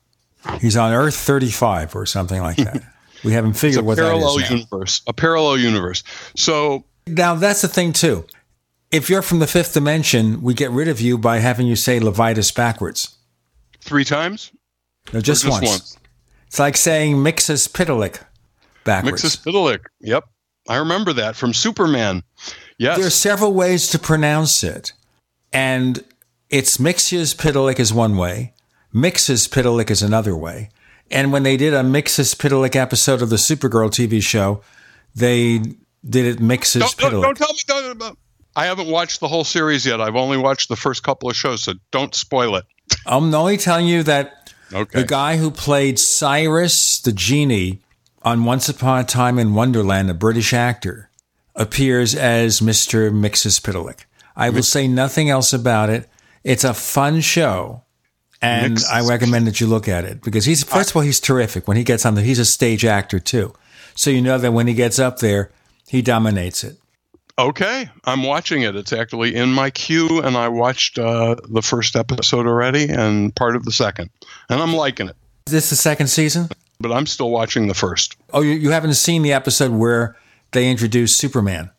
He's 0.61 0.77
on 0.77 0.93
Earth 0.93 1.17
35 1.17 1.95
or 1.95 2.07
something 2.07 2.41
like 2.43 2.57
that. 2.57 2.83
We 3.23 3.33
haven't 3.35 3.53
figured 3.53 3.85
what 3.85 3.99
that 3.99 4.05
is. 4.05 4.09
Parallel 4.09 4.39
now. 4.39 4.49
universe. 4.49 5.03
A 5.07 5.13
parallel 5.13 5.59
universe. 5.59 6.03
So 6.37 6.85
Now, 7.07 7.35
that's 7.35 7.61
the 7.61 7.69
thing, 7.69 7.93
too. 7.93 8.25
If 8.91 9.11
you're 9.11 9.21
from 9.21 9.41
the 9.41 9.47
fifth 9.47 9.75
dimension, 9.75 10.41
we 10.41 10.55
get 10.55 10.71
rid 10.71 10.89
of 10.89 11.03
you 11.03 11.19
by 11.19 11.41
having 11.41 11.67
you 11.67 11.77
say 11.77 12.01
Levitus 12.01 12.51
backwards. 12.55 13.15
three 13.83 14.05
times? 14.07 14.53
No, 15.13 15.21
just, 15.21 15.43
just 15.43 15.53
once. 15.53 15.69
once? 15.69 15.99
It's 16.47 16.59
like 16.59 16.79
saying 16.79 17.17
Mixus 17.17 17.69
Pitalik 17.69 18.23
backwards. 18.85 19.23
Mixospitalik. 19.23 19.81
Yep. 20.01 20.25
I 20.69 20.77
remember 20.77 21.13
that 21.13 21.37
from 21.37 21.53
Superman. 21.53 22.23
Yes. 22.79 22.97
There 22.97 23.07
are 23.07 23.11
several 23.11 23.53
ways 23.53 23.89
to 23.89 23.99
pronounce 23.99 24.65
it. 24.65 24.95
And 25.53 26.03
it's 26.51 26.77
Mixius 26.79 27.35
Pitalik 27.35 27.79
is 27.79 27.93
one 27.93 28.17
way, 28.17 28.53
Mixus 28.95 29.49
Pitalik 29.49 29.91
is 29.91 30.03
another 30.03 30.37
way. 30.37 30.71
And 31.11 31.33
when 31.33 31.43
they 31.43 31.57
did 31.57 31.75
a 31.75 31.83
Mixus 31.83 32.35
Pitalik 32.37 32.77
episode 32.77 33.23
of 33.23 33.31
the 33.31 33.37
Supergirl 33.37 33.91
TV 33.91 34.23
show, 34.23 34.63
they 35.15 35.59
did 36.09 36.27
it 36.27 36.39
Mixus 36.39 36.81
don't, 36.81 36.97
Pitalik. 36.97 37.23
don't, 37.23 37.23
don't 37.23 37.39
tell 37.39 37.53
me. 37.53 37.59
Don't, 37.89 37.99
don't- 37.99 38.19
I 38.57 38.67
haven't 38.67 38.89
watched 38.89 39.21
the 39.21 39.29
whole 39.29 39.45
series 39.45 39.87
yet. 39.87 40.01
I've 40.01 40.17
only 40.17 40.37
watched 40.37 40.69
the 40.69 40.77
first 40.77 41.05
couple 41.05 41.31
of 41.31 41.37
shows, 41.37 41.63
so 41.63 41.75
don't 41.93 42.15
spoil 42.15 42.57
it. 42.57 42.65
I'm 43.07 43.33
only 43.33 43.57
telling 43.57 43.87
you 43.87 44.03
that 44.03 44.53
Okay. 44.73 45.01
the 45.01 45.07
guy 45.07 45.37
who 45.37 45.51
played 45.53 45.99
Cyrus 46.01 47.01
the 47.01 47.13
genie 47.13 47.81
on 48.23 48.45
Once 48.45 48.69
Upon 48.69 49.01
a 49.01 49.05
Time 49.05 49.39
in 49.39 49.55
Wonderland, 49.55 50.11
a 50.11 50.15
British 50.15 50.53
actor, 50.53 51.11
appears 51.55 52.15
as 52.15 52.61
Mr. 52.61 53.11
Mixus 53.13 53.61
Pitalik. 53.61 54.01
I 54.37 54.51
will 54.51 54.63
say 54.65 54.89
nothing 54.89 55.31
else 55.31 55.53
about 55.53 55.89
it. 55.91 56.09
It's 56.45 56.65
a 56.65 56.75
fun 56.75 57.21
show. 57.21 57.85
And 58.43 58.79
Mixus- 58.79 58.91
I 58.91 59.07
recommend 59.07 59.47
that 59.47 59.61
you 59.61 59.67
look 59.67 59.87
at 59.89 60.05
it 60.05 60.23
because 60.23 60.47
he's, 60.47 60.65
first 60.65 60.91
of 60.91 60.97
all, 60.97 61.03
he's 61.03 61.21
terrific 61.21 61.69
when 61.69 61.77
he 61.77 61.85
gets 61.85 62.07
on 62.07 62.15
there. 62.15 62.25
He's 62.25 62.39
a 62.39 62.45
stage 62.45 62.85
actor 62.85 63.19
too. 63.21 63.53
So 63.95 64.09
you 64.09 64.23
know 64.23 64.39
that 64.39 64.53
when 64.53 64.67
he 64.67 64.73
gets 64.73 64.99
up 64.99 65.19
there, 65.19 65.51
he 65.87 66.01
dominates 66.01 66.65
it. 66.65 66.79
Okay, 67.39 67.89
I'm 68.05 68.23
watching 68.23 68.63
it. 68.63 68.77
It's 68.77 68.93
actually 68.93 69.35
in 69.35 69.51
my 69.51 69.71
queue, 69.71 70.21
and 70.21 70.37
I 70.37 70.49
watched 70.49 70.99
uh, 70.99 71.37
the 71.49 71.63
first 71.63 71.97
episode 71.97 72.47
already 72.47 72.89
and 72.89 73.35
part 73.35 73.57
of 73.57 73.65
the 73.65 73.73
second, 73.73 74.11
and 74.51 74.61
I'm 74.61 74.75
liking 74.75 75.09
it. 75.09 75.17
Is 75.47 75.53
this 75.53 75.71
the 75.71 75.77
second 75.77 76.09
season? 76.09 76.49
But 76.81 76.93
I'm 76.93 77.07
still 77.07 77.31
watching 77.31 77.67
the 77.67 77.75
first. 77.75 78.17
Oh, 78.33 78.43
you, 78.43 78.53
you 78.53 78.71
haven't 78.71 78.95
seen 78.95 79.23
the 79.23 79.33
episode 79.33 79.71
where 79.73 80.17
they 80.53 80.71
introduce 80.71 81.17
Superman. 81.17 81.71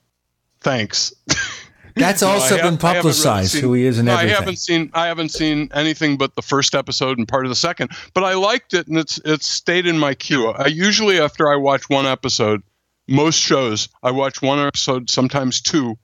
Thanks. 0.61 1.13
That's 1.95 2.23
also 2.23 2.55
been 2.55 2.63
haven't 2.63 2.83
really 2.83 2.95
publicized 2.95 3.51
seen- 3.53 3.61
who 3.61 3.73
he 3.73 3.85
is 3.85 3.97
and 3.97 4.07
no, 4.07 4.13
everything. 4.13 4.35
I 4.35 4.39
haven't 4.39 4.57
seen 4.57 4.91
I 4.93 5.07
haven't 5.07 5.29
seen 5.29 5.69
anything 5.73 6.17
but 6.17 6.35
the 6.35 6.41
first 6.41 6.75
episode 6.75 7.17
and 7.17 7.27
part 7.27 7.45
of 7.45 7.49
the 7.49 7.55
second, 7.55 7.91
but 8.13 8.23
I 8.23 8.33
liked 8.33 8.73
it 8.73 8.87
and 8.87 8.97
it's 8.97 9.19
it's 9.25 9.47
stayed 9.47 9.85
in 9.85 9.97
my 9.97 10.13
queue. 10.13 10.47
I 10.47 10.67
usually 10.67 11.19
after 11.19 11.51
I 11.51 11.55
watch 11.55 11.89
one 11.89 12.05
episode, 12.05 12.61
most 13.07 13.39
shows 13.39 13.89
I 14.03 14.11
watch 14.11 14.41
one 14.41 14.59
episode, 14.59 15.09
sometimes 15.09 15.61
two, 15.61 15.97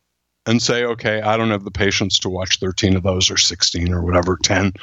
and 0.46 0.62
say, 0.62 0.84
okay, 0.84 1.22
I 1.22 1.38
don't 1.38 1.52
have 1.52 1.64
the 1.64 1.72
patience 1.72 2.20
to 2.20 2.30
watch 2.30 2.60
13 2.60 2.96
of 2.96 3.04
those 3.04 3.30
or 3.30 3.38
16 3.38 3.94
or 3.94 4.02
whatever, 4.02 4.38
10. 4.42 4.74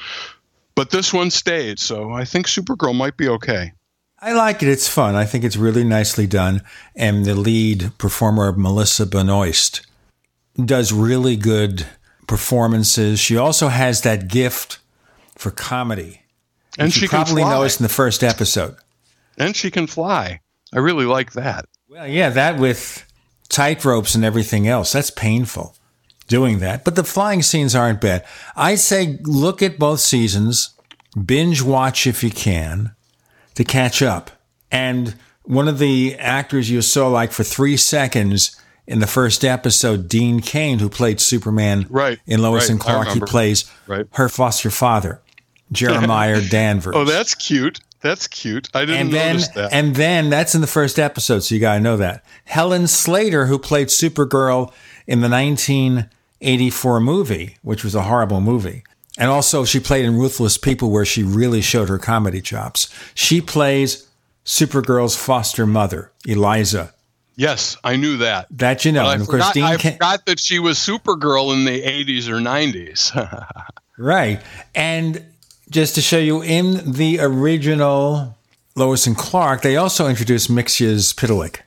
But 0.75 0.90
this 0.90 1.12
one 1.12 1.31
stayed, 1.31 1.79
so 1.79 2.12
I 2.12 2.25
think 2.25 2.47
Supergirl 2.47 2.95
might 2.95 3.17
be 3.17 3.29
okay. 3.29 3.73
I 4.21 4.33
like 4.33 4.62
it. 4.62 4.69
It's 4.69 4.88
fun. 4.88 5.14
I 5.14 5.25
think 5.25 5.45
it's 5.45 5.57
really 5.57 5.85
nicely 5.85 6.27
done. 6.27 6.62
And 6.97 7.25
the 7.25 7.35
lead 7.35 7.93
performer, 7.99 8.53
Melissa 8.53 9.05
Benoist, 9.07 9.83
does 10.62 10.93
really 10.93 11.37
good 11.37 11.87
performances. 12.27 13.21
She 13.21 13.37
also 13.37 13.69
has 13.69 14.03
that 14.03 14.29
gift 14.29 14.79
for 15.37 15.51
comedy. 15.51 16.23
And 16.79 16.93
she 16.93 17.07
probably 17.07 17.45
noticed 17.45 17.81
in 17.81 17.85
the 17.85 17.88
first 17.88 18.25
episode. 18.25 18.77
And 19.38 19.55
she 19.55 19.71
can 19.71 19.87
fly. 19.87 20.40
I 20.73 20.79
really 20.79 21.05
like 21.05 21.33
that. 21.33 21.67
Well, 21.88 22.07
yeah, 22.07 22.31
that 22.31 22.59
with 22.59 23.07
tight 23.49 23.85
ropes 23.85 24.14
and 24.14 24.25
everything 24.25 24.67
else. 24.67 24.93
That's 24.93 25.11
painful 25.11 25.77
doing 26.27 26.59
that. 26.61 26.85
But 26.85 26.97
the 26.97 27.05
flying 27.05 27.43
scenes 27.43 27.75
aren't 27.75 28.01
bad. 28.01 28.25
I 28.57 28.75
say 28.75 29.19
look 29.23 29.62
at 29.62 29.79
both 29.79 30.01
seasons, 30.01 30.75
binge 31.25 31.62
watch 31.62 32.07
if 32.07 32.25
you 32.25 32.31
can 32.31 32.95
to 33.55 33.64
catch 33.64 34.03
up. 34.03 34.31
And 34.73 35.14
one 35.43 35.69
of 35.69 35.79
the 35.79 36.17
actors 36.19 36.71
you 36.71 36.83
saw 36.83 37.09
like 37.09 37.31
for 37.31 37.45
three 37.45 37.77
seconds 37.77 38.61
in 38.87 38.99
the 38.99 39.07
first 39.07 39.44
episode, 39.44 40.09
Dean 40.09 40.40
Cain, 40.40 40.79
who 40.79 40.88
played 40.88 41.20
Superman 41.20 41.87
right, 41.88 42.18
in 42.27 42.42
Lois 42.42 42.64
right, 42.64 42.70
and 42.70 42.81
Clark, 42.81 43.09
he 43.09 43.20
plays 43.20 43.70
right. 43.87 44.07
her 44.12 44.29
foster 44.29 44.70
father, 44.70 45.20
Jeremiah 45.73 46.40
Danvers. 46.51 46.94
Oh, 46.97 47.05
that's 47.05 47.35
cute. 47.35 47.81
That's 48.01 48.27
cute. 48.27 48.68
I 48.75 48.81
didn't 48.85 49.01
and 49.01 49.12
then, 49.12 49.37
notice 49.37 49.49
that. 49.49 49.73
And 49.73 49.97
then 49.97 50.29
that's 50.29 50.55
in 50.55 50.61
the 50.61 50.66
first 50.66 50.99
episode, 50.99 51.40
so 51.40 51.55
you 51.55 51.61
got 51.61 51.77
to 51.77 51.81
know 51.81 51.97
that. 51.97 52.23
Helen 52.44 52.87
Slater, 52.87 53.47
who 53.47 53.59
played 53.59 53.88
Supergirl 53.88 54.73
in 55.07 55.23
the 55.23 55.31
1984 55.31 57.01
movie, 57.01 57.57
which 57.62 57.83
was 57.83 57.94
a 57.94 58.03
horrible 58.03 58.42
movie. 58.42 58.85
And 59.16 59.31
also, 59.31 59.64
she 59.64 59.81
played 59.81 60.05
in 60.05 60.18
Ruthless 60.18 60.59
People, 60.59 60.90
where 60.90 61.05
she 61.05 61.23
really 61.23 61.62
showed 61.62 61.88
her 61.88 61.99
comedy 61.99 62.42
chops. 62.42 62.92
She 63.14 63.40
plays 63.40 64.07
Supergirl's 64.44 65.16
foster 65.16 65.66
mother, 65.66 66.12
Eliza. 66.27 66.94
Yes, 67.37 67.77
I 67.83 67.97
knew 67.97 68.18
that. 68.18 68.47
That 68.51 68.85
you 68.85 68.92
know. 68.92 69.03
But 69.03 69.09
I, 69.09 69.12
and 69.14 69.23
of 69.23 69.29
course, 69.29 69.42
forgot, 69.42 69.55
Dean 69.55 69.64
I 69.64 69.77
Ca- 69.77 69.90
forgot 69.92 70.27
that 70.27 70.38
she 70.38 70.59
was 70.61 70.79
Supergirl 70.79 71.53
in 71.53 71.64
the 71.64 71.83
80s 71.83 72.29
or 72.29 72.37
90s. 72.40 73.49
Right. 73.97 74.40
And 74.75 75.25
just 75.70 75.94
to 75.94 76.01
show 76.01 76.18
you, 76.18 76.42
in 76.42 76.92
the 76.94 77.20
original 77.20 78.37
Lois 78.75 79.07
and 79.07 79.16
Clark, 79.16 79.62
they 79.62 79.77
also 79.77 80.09
introduced 80.09 80.51
Mxyzptlk. 80.51 81.61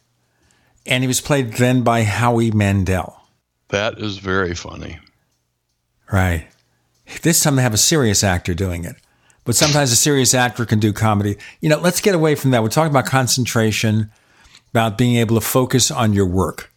And 0.86 1.03
he 1.03 1.08
was 1.08 1.21
played 1.21 1.53
then 1.53 1.84
by 1.84 2.03
Howie 2.03 2.51
Mandel. 2.51 3.21
that 3.69 3.97
is 3.99 4.17
very 4.17 4.53
funny. 4.56 4.99
Right. 6.12 6.47
This 7.21 7.41
time 7.41 7.56
they 7.56 7.62
have 7.62 7.73
a 7.73 7.77
serious 7.77 8.23
actor 8.25 8.53
doing 8.53 8.84
it. 8.84 8.95
But 9.45 9.56
sometimes 9.56 9.93
a 9.93 9.95
serious 9.95 10.34
actor 10.34 10.65
can 10.65 10.80
do 10.80 10.91
comedy. 10.91 11.38
You 11.62 11.69
know, 11.69 11.80
let's 11.80 12.01
get 12.01 12.13
away 12.13 12.36
from 12.36 12.51
that. 12.51 12.62
We're 12.62 12.67
talking 12.69 12.91
about 12.91 13.06
concentration, 13.06 14.12
about 14.78 14.98
being 14.98 15.16
able 15.16 15.36
to 15.36 15.46
focus 15.46 15.90
on 15.90 16.13
your 16.13 16.28
work. 16.28 16.72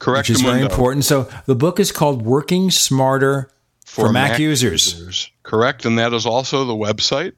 Correct. 0.00 0.28
Which 0.28 0.38
is 0.38 0.42
very 0.42 0.60
important. 0.60 1.04
So 1.04 1.28
the 1.46 1.54
book 1.54 1.78
is 1.78 1.92
called 1.92 2.22
Working 2.22 2.70
Smarter 2.70 3.48
for, 3.86 4.10
Mac, 4.12 4.40
users. 4.40 5.30
Correct. 5.44 5.84
And 5.84 5.98
that 5.98 6.12
is 6.12 6.26
also 6.26 6.64
the 6.64 6.74
website. 6.74 7.32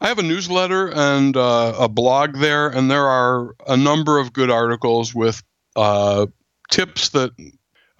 I 0.00 0.08
have 0.08 0.18
a 0.18 0.24
newsletter 0.24 0.92
and 0.92 1.36
uh, 1.36 1.74
a 1.78 1.88
blog 1.88 2.36
there, 2.36 2.68
and 2.68 2.90
there 2.90 3.06
are 3.06 3.54
a 3.66 3.76
number 3.76 4.18
of 4.18 4.32
good 4.32 4.50
articles 4.50 5.14
with 5.14 5.42
uh, 5.76 6.26
tips 6.70 7.10
that, 7.10 7.30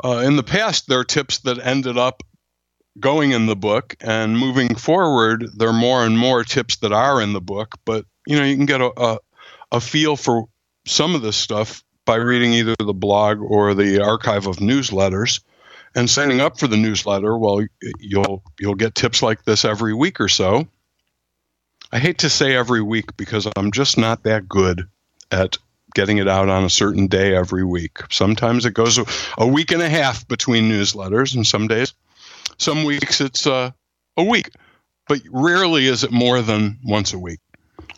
uh, 0.05 0.22
in 0.24 0.37
the 0.37 0.42
past, 0.42 0.88
there 0.88 1.01
are 1.01 1.05
tips 1.05 1.38
that 1.40 1.64
ended 1.64 1.96
up 1.96 2.22
going 3.01 3.31
in 3.31 3.46
the 3.46 3.57
book, 3.57 3.96
and 4.01 4.38
moving 4.38 4.74
forward, 4.74 5.44
there 5.57 5.68
are 5.68 5.72
more 5.72 6.05
and 6.05 6.18
more 6.18 6.42
tips 6.42 6.77
that 6.79 6.92
are 6.92 7.22
in 7.22 7.33
the 7.33 7.40
book. 7.40 7.77
But 7.85 8.07
you 8.27 8.37
know, 8.37 8.44
you 8.44 8.57
can 8.57 8.66
get 8.66 8.81
a, 8.81 8.92
a, 8.96 9.18
a 9.72 9.81
feel 9.81 10.16
for 10.16 10.46
some 10.88 11.14
of 11.14 11.22
this 11.22 11.37
stuff 11.37 11.85
by 12.05 12.16
reading 12.16 12.53
either 12.55 12.74
the 12.79 12.94
blog 12.94 13.40
or 13.40 13.74
the 13.74 14.03
archive 14.03 14.46
of 14.46 14.57
newsletters. 14.57 15.40
And 15.94 16.09
signing 16.09 16.40
up 16.40 16.59
for 16.59 16.68
the 16.68 16.77
newsletter 16.77 17.37
well 17.37 17.64
you'll 17.98 18.42
you'll 18.59 18.74
get 18.74 18.94
tips 18.94 19.22
like 19.22 19.44
this 19.44 19.64
every 19.64 19.94
week 19.94 20.20
or 20.20 20.29
so. 20.29 20.68
I 21.90 21.98
hate 21.98 22.18
to 22.18 22.31
say 22.31 22.55
every 22.55 22.83
week 22.83 23.16
because 23.16 23.48
i'm 23.57 23.72
just 23.72 23.96
not 23.96 24.24
that 24.24 24.46
good 24.46 24.88
at 25.31 25.57
getting 25.94 26.18
it 26.18 26.29
out 26.29 26.51
on 26.51 26.64
a 26.64 26.70
certain 26.70 27.07
day 27.07 27.35
every 27.35 27.64
week. 27.64 27.98
Sometimes 28.11 28.66
it 28.66 28.74
goes 28.74 28.98
a, 29.38 29.46
week 29.46 29.72
and 29.72 29.83
a 29.83 29.88
half 29.88 30.29
between 30.29 30.70
newsletters 30.70 31.35
and 31.35 31.46
some 31.46 31.66
days. 31.66 31.94
Some 32.59 32.85
weeks 32.85 33.22
it's 33.22 33.46
uh, 33.46 33.70
a 34.16 34.24
week 34.24 34.51
but 35.09 35.22
rarely 35.33 35.87
is 35.87 36.05
it 36.05 36.12
more 36.12 36.42
than 36.42 36.79
once 36.85 37.14
a 37.14 37.18
week. 37.18 37.40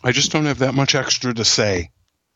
I 0.03 0.13
just 0.13 0.31
don't 0.31 0.45
have 0.45 0.59
that 0.59 0.73
much 0.73 0.95
extra 0.95 1.33
to 1.33 1.45
say 1.45 1.91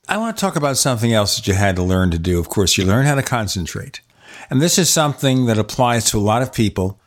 I 0.07 0.17
want 0.17 0.37
to 0.37 0.41
talk 0.41 0.55
about 0.55 0.77
something 0.77 1.13
else 1.13 1.35
that 1.35 1.47
you 1.47 1.53
had 1.53 1.75
to 1.77 1.83
learn 1.83 2.11
to 2.11 2.19
do. 2.19 2.39
Of 2.39 2.49
course, 2.49 2.77
you 2.77 2.85
learn 2.85 3.05
how 3.05 3.15
to 3.15 3.23
concentrate. 3.23 4.01
And 4.49 4.61
this 4.61 4.77
is 4.77 4.89
something 4.89 5.45
that 5.45 5.57
applies 5.57 6.05
to 6.11 6.17
a 6.17 6.19
lot 6.19 6.41
of 6.41 6.53
people, 6.53 6.99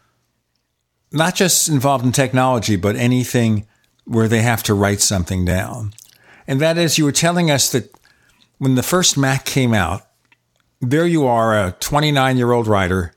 not 1.13 1.35
just 1.35 1.69
involved 1.69 2.05
in 2.05 2.13
technology, 2.13 2.77
but 2.77 2.97
anything 2.97 3.67
where 4.05 4.27
they 4.27 4.43
have 4.43 4.63
to 4.65 4.75
write 4.75 5.01
something 5.01 5.45
down. 5.45 5.93
And 6.47 6.61
that 6.61 6.79
is, 6.79 6.99
you 6.99 7.05
were 7.05 7.13
telling 7.13 7.51
us 7.51 7.71
that 7.71 7.95
when 8.57 8.75
the 8.75 8.83
first 8.83 9.17
Mac 9.17 9.45
came 9.45 9.75
out, 9.75 10.03
there 10.81 11.07
you 11.07 11.27
are, 11.27 11.67
a 11.67 11.73
29 11.73 12.37
year 12.37 12.51
old 12.51 12.67
writer, 12.67 13.13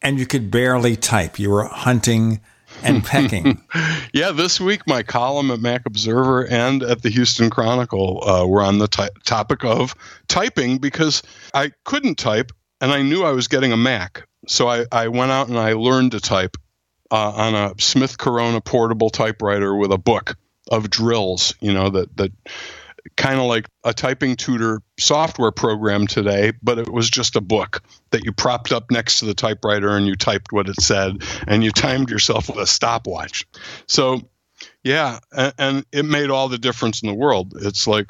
and 0.00 0.18
you 0.18 0.26
could 0.26 0.50
barely 0.50 0.96
type. 0.96 1.38
You 1.38 1.50
were 1.50 1.64
hunting 1.64 2.40
and 2.84 3.04
pecking. 3.04 3.62
yeah, 4.12 4.32
this 4.32 4.60
week 4.60 4.86
my 4.86 5.02
column 5.02 5.50
at 5.50 5.60
Mac 5.60 5.82
Observer 5.86 6.46
and 6.46 6.82
at 6.82 7.02
the 7.02 7.10
Houston 7.10 7.50
Chronicle 7.50 8.22
uh, 8.28 8.46
were 8.46 8.62
on 8.62 8.78
the 8.78 8.88
t- 8.88 9.08
topic 9.24 9.64
of 9.64 9.94
typing 10.28 10.78
because 10.78 11.22
I 11.54 11.72
couldn't 11.84 12.16
type 12.16 12.52
and 12.80 12.90
I 12.90 13.02
knew 13.02 13.24
I 13.24 13.32
was 13.32 13.48
getting 13.48 13.72
a 13.72 13.76
Mac. 13.76 14.26
So 14.48 14.68
I, 14.68 14.86
I 14.90 15.08
went 15.08 15.30
out 15.30 15.48
and 15.48 15.58
I 15.58 15.74
learned 15.74 16.12
to 16.12 16.20
type 16.20 16.56
uh, 17.10 17.30
on 17.30 17.54
a 17.54 17.74
Smith 17.78 18.18
Corona 18.18 18.60
portable 18.60 19.10
typewriter 19.10 19.74
with 19.74 19.92
a 19.92 19.98
book 19.98 20.36
of 20.70 20.90
drills, 20.90 21.54
you 21.60 21.72
know, 21.72 21.90
that, 21.90 22.16
that 22.16 22.32
kind 23.16 23.38
of 23.38 23.46
like 23.46 23.68
a 23.84 23.92
typing 23.92 24.36
tutor 24.36 24.80
software 24.98 25.50
program 25.50 26.06
today, 26.06 26.52
but 26.62 26.78
it 26.78 26.92
was 26.92 27.10
just 27.10 27.36
a 27.36 27.40
book 27.40 27.82
that 28.10 28.24
you 28.24 28.32
propped 28.32 28.72
up 28.72 28.90
next 28.90 29.18
to 29.18 29.24
the 29.24 29.34
typewriter 29.34 29.96
and 29.96 30.06
you 30.06 30.14
typed 30.14 30.52
what 30.52 30.68
it 30.68 30.80
said 30.80 31.22
and 31.46 31.64
you 31.64 31.70
timed 31.70 32.10
yourself 32.10 32.48
with 32.48 32.58
a 32.58 32.66
stopwatch. 32.66 33.46
So, 33.86 34.20
yeah, 34.84 35.18
and, 35.32 35.54
and 35.58 35.86
it 35.92 36.04
made 36.04 36.30
all 36.30 36.48
the 36.48 36.58
difference 36.58 37.02
in 37.02 37.08
the 37.08 37.14
world. 37.14 37.54
It's 37.60 37.86
like 37.86 38.06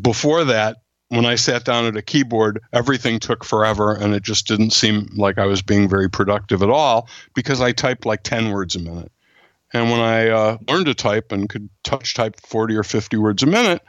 before 0.00 0.44
that, 0.44 0.78
when 1.08 1.26
I 1.26 1.34
sat 1.34 1.64
down 1.64 1.84
at 1.84 1.96
a 1.96 2.02
keyboard, 2.02 2.62
everything 2.72 3.18
took 3.18 3.44
forever 3.44 3.92
and 3.92 4.14
it 4.14 4.22
just 4.22 4.46
didn't 4.46 4.70
seem 4.70 5.10
like 5.14 5.36
I 5.36 5.44
was 5.44 5.60
being 5.60 5.86
very 5.88 6.08
productive 6.08 6.62
at 6.62 6.70
all 6.70 7.08
because 7.34 7.60
I 7.60 7.72
typed 7.72 8.06
like 8.06 8.22
10 8.22 8.50
words 8.50 8.76
a 8.76 8.78
minute. 8.78 9.12
And 9.74 9.90
when 9.90 10.00
I 10.00 10.28
uh, 10.28 10.58
learned 10.68 10.86
to 10.86 10.94
type 10.94 11.32
and 11.32 11.48
could 11.48 11.68
touch 11.82 12.14
type 12.14 12.40
40 12.40 12.76
or 12.76 12.82
50 12.82 13.16
words 13.18 13.42
a 13.42 13.46
minute, 13.46 13.82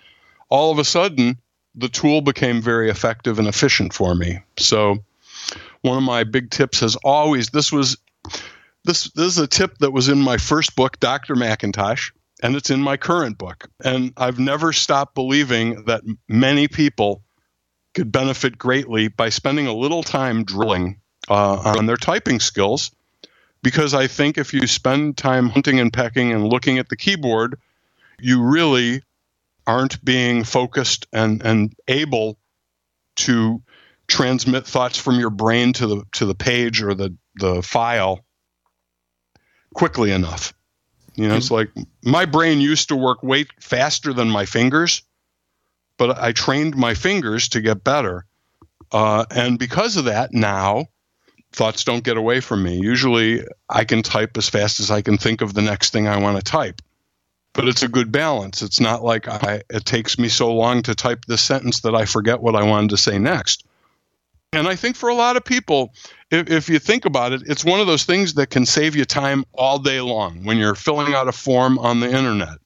all 0.50 0.72
of 0.72 0.80
a 0.80 0.86
sudden 0.86 1.38
the 1.76 1.90
tool 1.90 2.22
became 2.22 2.62
very 2.62 2.90
effective 2.90 3.40
and 3.40 3.48
efficient 3.48 3.94
for 3.94 4.14
me. 4.14 4.40
So 4.58 4.98
one 5.82 5.98
of 5.98 6.04
my 6.04 6.24
big 6.24 6.52
tips 6.52 6.80
has 6.80 6.96
always 6.98 7.50
this 7.50 7.72
was 7.72 7.98
this 8.84 9.10
this 9.12 9.28
is 9.28 9.38
a 9.38 9.48
tip 9.48 9.78
that 9.80 9.92
was 9.92 10.10
in 10.10 10.20
my 10.20 10.38
first 10.38 10.76
book, 10.76 11.00
Dr. 11.00 11.36
Macintosh, 11.36 12.12
and 12.42 12.56
it's 12.56 12.70
in 12.70 12.82
my 12.82 12.98
current 12.98 13.38
book. 13.38 13.70
And 13.84 14.14
I've 14.18 14.40
never 14.40 14.74
stopped 14.74 15.16
believing 15.16 15.86
that 15.86 16.04
many 16.28 16.68
people 16.68 17.24
could 17.94 18.12
benefit 18.12 18.58
greatly 18.58 19.08
by 19.08 19.30
spending 19.30 19.68
a 19.68 19.74
little 19.74 20.04
time 20.04 20.44
drilling 20.44 21.00
uh, 21.30 21.76
on 21.78 21.86
their 21.86 21.98
typing 21.98 22.40
skills. 22.40 22.92
Because 23.62 23.94
I 23.94 24.08
think 24.08 24.38
if 24.38 24.54
you 24.54 24.68
spend 24.68 25.16
time 25.16 25.48
hunting 25.48 25.80
and 25.80 25.94
pecking 25.94 26.34
and 26.34 26.50
looking 26.50 26.80
at 26.80 26.90
the 26.90 26.98
keyboard, 26.98 27.58
you 28.20 28.44
really 28.44 29.04
aren't 29.66 30.04
being 30.04 30.44
focused 30.44 31.08
and, 31.14 31.42
and 31.44 31.74
able 31.88 32.38
to 33.16 33.62
transmit 34.08 34.66
thoughts 34.66 34.98
from 34.98 35.20
your 35.20 35.30
brain 35.30 35.74
to 35.74 35.88
the 35.88 36.04
to 36.12 36.26
the 36.26 36.36
page 36.36 36.82
or 36.82 36.94
the, 36.94 37.16
the 37.36 37.62
file 37.62 38.20
quickly 39.74 40.12
enough. 40.12 40.54
You 41.16 41.28
know, 41.28 41.36
it's 41.36 41.52
like 41.52 41.70
my 42.04 42.26
brain 42.26 42.60
used 42.60 42.90
to 42.90 42.96
work 42.96 43.22
way 43.24 43.46
faster 43.60 44.14
than 44.14 44.30
my 44.30 44.46
fingers, 44.46 45.04
but 45.98 46.18
I 46.18 46.32
trained 46.32 46.76
my 46.76 46.96
fingers 46.96 47.50
to 47.50 47.62
get 47.62 47.84
better. 47.84 48.26
Uh, 48.92 49.26
and 49.30 49.60
because 49.60 49.96
of 49.98 50.06
that, 50.06 50.34
now 50.34 50.88
thoughts 51.52 51.84
don't 51.84 52.04
get 52.04 52.18
away 52.18 52.40
from 52.40 52.64
me. 52.64 52.80
Usually 52.80 53.44
I 53.70 53.86
can 53.86 54.02
type 54.02 54.38
as 54.38 54.50
fast 54.50 54.80
as 54.80 54.90
I 54.90 55.02
can 55.02 55.18
think 55.18 55.42
of 55.42 55.54
the 55.54 55.62
next 55.62 55.94
thing 55.94 56.08
I 56.08 56.18
want 56.18 56.38
to 56.38 56.44
type. 56.44 56.82
But 57.54 57.68
it's 57.68 57.84
a 57.84 57.88
good 57.88 58.12
balance. 58.12 58.62
It's 58.62 58.80
not 58.80 59.04
like 59.04 59.28
I, 59.28 59.62
it 59.70 59.86
takes 59.86 60.18
me 60.18 60.28
so 60.28 60.54
long 60.54 60.82
to 60.84 60.96
type 60.96 61.26
this 61.26 61.42
sentence 61.42 61.82
that 61.82 61.96
I 61.96 62.06
forget 62.06 62.42
what 62.42 62.56
I 62.56 62.64
wanted 62.64 62.90
to 62.92 62.98
say 62.98 63.20
next. 63.20 63.64
And 64.54 64.68
I 64.68 64.76
think 64.76 64.96
for 64.96 65.10
a 65.10 65.16
lot 65.16 65.36
of 65.36 65.44
people, 65.44 65.94
if, 66.32 66.50
if, 66.50 66.70
you 66.70 66.80
think 66.80 67.06
about 67.06 67.32
it, 67.32 67.44
it's 67.48 67.66
one 67.66 67.80
of 67.80 67.88
those 67.88 68.06
things 68.06 68.36
that 68.36 68.50
can 68.50 68.66
save 68.66 68.96
you 68.96 69.06
time 69.06 69.46
all 69.54 69.80
day 69.80 70.00
long 70.00 70.44
when 70.44 70.58
you're 70.58 70.76
filling 70.76 71.14
out 71.14 71.28
a 71.28 71.32
form 71.32 71.80
on 71.80 72.00
the 72.00 72.08
internet. 72.08 72.60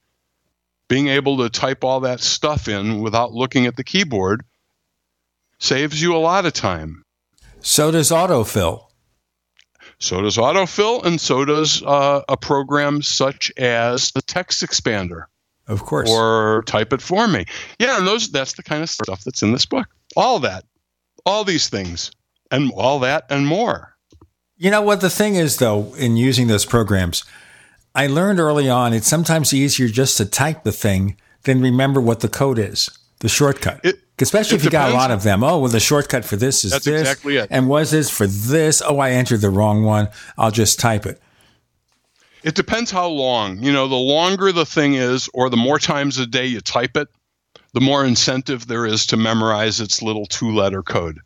Being 0.89 1.07
able 1.07 1.37
to 1.37 1.49
type 1.49 1.83
all 1.83 2.01
that 2.01 2.19
stuff 2.19 2.67
in 2.67 3.01
without 3.01 3.33
looking 3.33 3.65
at 3.65 3.75
the 3.75 3.83
keyboard 3.83 4.43
saves 5.59 6.01
you 6.01 6.15
a 6.15 6.19
lot 6.19 6.45
of 6.45 6.53
time. 6.53 7.03
So 7.61 7.91
does 7.91 8.11
autofill. 8.11 8.86
So 9.99 10.21
does 10.21 10.37
autofill, 10.37 11.03
and 11.05 11.19
so 11.19 11.43
does 11.43 11.81
uh, 11.83 12.21
a 12.29 12.37
program 12.37 13.01
such 13.01 13.51
as 13.57 14.11
the 14.11 14.21
text 14.21 14.63
expander. 14.63 15.23
Of 15.67 15.83
course. 15.83 16.09
Or 16.09 16.63
TypeIt4Me. 16.67 17.49
Yeah, 17.79 17.97
and 17.97 18.07
those 18.07 18.29
that's 18.29 18.53
the 18.53 18.63
kind 18.63 18.83
of 18.83 18.89
stuff 18.89 19.23
that's 19.23 19.41
in 19.41 19.51
this 19.51 19.65
book. 19.65 19.87
All 20.15 20.39
that. 20.39 20.63
All 21.25 21.43
these 21.43 21.67
things. 21.67 22.11
And 22.51 22.71
all 22.75 22.99
that 22.99 23.25
and 23.29 23.45
more. 23.45 23.95
You 24.55 24.71
know 24.71 24.81
what 24.81 25.01
the 25.01 25.09
thing 25.09 25.35
is 25.35 25.57
though 25.57 25.93
in 25.95 26.15
using 26.15 26.47
those 26.47 26.65
programs, 26.65 27.23
I 27.93 28.07
learned 28.07 28.39
early 28.39 28.69
on 28.69 28.93
it's 28.93 29.07
sometimes 29.07 29.53
easier 29.53 29.87
just 29.87 30.17
to 30.17 30.25
type 30.25 30.63
the 30.63 30.71
thing 30.71 31.17
than 31.43 31.61
remember 31.61 31.99
what 31.99 32.21
the 32.21 32.29
code 32.29 32.57
is, 32.57 32.89
the 33.19 33.29
shortcut. 33.29 33.81
It, 33.83 33.99
Especially 34.19 34.57
if 34.57 34.63
you 34.63 34.71
got 34.71 34.89
a 34.89 34.95
lot 34.95 35.11
of 35.11 35.21
them. 35.21 35.43
Oh, 35.43 35.59
well, 35.59 35.71
the 35.71 35.79
shortcut 35.79 36.25
for 36.25 36.37
this 36.37 36.65
is 36.65 36.71
That's 36.71 36.85
this. 36.85 37.01
exactly 37.01 37.37
it. 37.37 37.49
And 37.51 37.69
was 37.69 37.91
this 37.91 38.09
for 38.09 38.25
this? 38.25 38.81
Oh, 38.83 38.97
I 38.97 39.11
entered 39.11 39.41
the 39.41 39.51
wrong 39.51 39.83
one. 39.83 40.09
I'll 40.39 40.49
just 40.49 40.79
type 40.79 41.05
it. 41.05 41.21
It 42.43 42.55
depends 42.55 42.89
how 42.89 43.07
long. 43.09 43.61
You 43.61 43.71
know, 43.71 43.87
the 43.87 43.95
longer 43.95 44.51
the 44.51 44.65
thing 44.65 44.95
is, 44.95 45.29
or 45.35 45.51
the 45.51 45.57
more 45.57 45.77
times 45.77 46.17
a 46.17 46.25
day 46.25 46.47
you 46.47 46.61
type 46.61 46.97
it, 46.97 47.09
the 47.73 47.81
more 47.81 48.03
incentive 48.05 48.65
there 48.65 48.87
is 48.87 49.05
to 49.07 49.17
memorize 49.17 49.79
its 49.79 50.01
little 50.01 50.25
two 50.25 50.51
letter 50.51 50.81
code. 50.81 51.19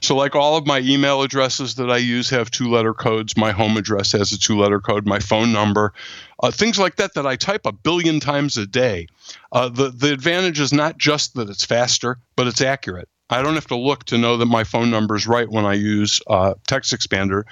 So, 0.00 0.16
like 0.16 0.34
all 0.34 0.56
of 0.56 0.66
my 0.66 0.78
email 0.80 1.22
addresses 1.22 1.74
that 1.76 1.90
I 1.90 1.98
use 1.98 2.30
have 2.30 2.50
two 2.50 2.70
letter 2.70 2.94
codes. 2.94 3.36
My 3.36 3.52
home 3.52 3.76
address 3.76 4.12
has 4.12 4.32
a 4.32 4.38
two 4.38 4.58
letter 4.58 4.80
code. 4.80 5.06
My 5.06 5.18
phone 5.18 5.52
number, 5.52 5.92
uh, 6.40 6.50
things 6.50 6.78
like 6.78 6.96
that, 6.96 7.14
that 7.14 7.26
I 7.26 7.36
type 7.36 7.66
a 7.66 7.72
billion 7.72 8.20
times 8.20 8.56
a 8.56 8.66
day. 8.66 9.08
Uh, 9.50 9.68
the, 9.68 9.90
the 9.90 10.12
advantage 10.12 10.60
is 10.60 10.72
not 10.72 10.98
just 10.98 11.34
that 11.34 11.48
it's 11.48 11.64
faster, 11.64 12.18
but 12.36 12.46
it's 12.46 12.60
accurate. 12.60 13.08
I 13.30 13.42
don't 13.42 13.54
have 13.54 13.66
to 13.68 13.76
look 13.76 14.04
to 14.04 14.18
know 14.18 14.38
that 14.38 14.46
my 14.46 14.64
phone 14.64 14.90
number 14.90 15.14
is 15.14 15.26
right 15.26 15.48
when 15.48 15.66
I 15.66 15.74
use 15.74 16.20
uh, 16.26 16.54
Text 16.66 16.94
Expander. 16.94 17.44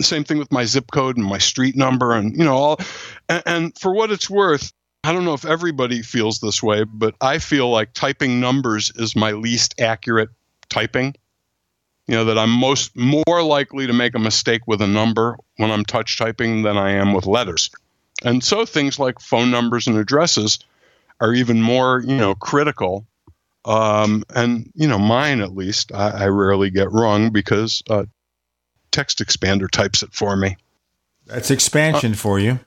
Same 0.00 0.24
thing 0.24 0.38
with 0.38 0.52
my 0.52 0.64
zip 0.64 0.90
code 0.90 1.16
and 1.16 1.26
my 1.26 1.38
street 1.38 1.76
number, 1.76 2.12
and 2.12 2.36
you 2.36 2.44
know 2.44 2.56
all. 2.56 2.80
And, 3.28 3.42
and 3.44 3.78
for 3.78 3.92
what 3.92 4.10
it's 4.10 4.30
worth, 4.30 4.72
I 5.02 5.12
don't 5.12 5.24
know 5.24 5.34
if 5.34 5.44
everybody 5.44 6.02
feels 6.02 6.40
this 6.40 6.62
way, 6.62 6.84
but 6.84 7.14
I 7.20 7.38
feel 7.38 7.68
like 7.70 7.92
typing 7.92 8.40
numbers 8.40 8.92
is 8.94 9.16
my 9.16 9.32
least 9.32 9.80
accurate 9.80 10.30
typing. 10.68 11.14
You 12.06 12.16
know 12.16 12.24
that 12.26 12.38
I'm 12.38 12.50
most 12.50 12.96
more 12.96 13.42
likely 13.42 13.86
to 13.86 13.92
make 13.92 14.14
a 14.14 14.18
mistake 14.18 14.62
with 14.66 14.80
a 14.80 14.86
number 14.86 15.36
when 15.56 15.70
I'm 15.70 15.84
touch 15.84 16.18
typing 16.18 16.62
than 16.62 16.76
I 16.76 16.92
am 16.92 17.12
with 17.12 17.26
letters. 17.26 17.70
And 18.22 18.42
so 18.44 18.66
things 18.66 18.98
like 18.98 19.20
phone 19.20 19.50
numbers 19.50 19.86
and 19.86 19.96
addresses 19.96 20.58
are 21.20 21.32
even 21.32 21.62
more, 21.62 22.02
you 22.04 22.16
know, 22.16 22.34
critical. 22.34 23.06
Um, 23.64 24.24
and 24.34 24.70
you 24.74 24.88
know, 24.88 24.98
mine 24.98 25.40
at 25.40 25.54
least, 25.54 25.92
I, 25.92 26.24
I 26.24 26.26
rarely 26.28 26.70
get 26.70 26.92
wrong 26.92 27.30
because 27.30 27.82
uh, 27.90 28.04
Text 28.90 29.18
Expander 29.18 29.70
types 29.70 30.02
it 30.02 30.12
for 30.12 30.34
me. 30.36 30.56
That's 31.26 31.50
expansion 31.50 32.12
uh, 32.12 32.16
for 32.16 32.38
you. 32.38 32.58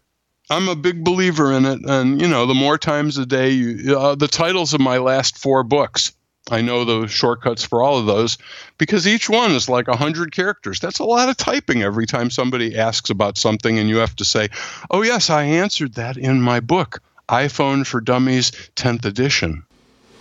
I'm 0.49 0.67
a 0.67 0.75
big 0.75 1.03
believer 1.03 1.51
in 1.53 1.65
it, 1.65 1.79
and 1.85 2.21
you 2.21 2.27
know, 2.27 2.45
the 2.45 2.53
more 2.53 2.77
times 2.77 3.17
a 3.17 3.25
day, 3.25 3.51
you, 3.51 3.97
uh, 3.97 4.15
the 4.15 4.27
titles 4.27 4.73
of 4.73 4.81
my 4.81 4.97
last 4.97 5.37
four 5.37 5.63
books. 5.63 6.13
I 6.51 6.61
know 6.61 6.83
the 6.83 7.07
shortcuts 7.07 7.63
for 7.63 7.81
all 7.81 7.97
of 7.97 8.05
those 8.05 8.37
because 8.77 9.07
each 9.07 9.29
one 9.29 9.51
is 9.51 9.69
like 9.69 9.87
100 9.87 10.33
characters. 10.33 10.79
That's 10.79 10.99
a 10.99 11.05
lot 11.05 11.29
of 11.29 11.37
typing 11.37 11.83
every 11.83 12.05
time 12.05 12.29
somebody 12.29 12.77
asks 12.77 13.09
about 13.09 13.37
something 13.37 13.79
and 13.79 13.87
you 13.87 13.97
have 13.97 14.15
to 14.17 14.25
say, 14.25 14.49
"Oh 14.91 15.03
yes, 15.03 15.29
I 15.29 15.43
answered 15.43 15.93
that 15.93 16.17
in 16.17 16.41
my 16.41 16.59
book, 16.59 17.01
iPhone 17.29 17.87
for 17.87 18.01
Dummies 18.01 18.51
10th 18.75 19.05
edition." 19.05 19.63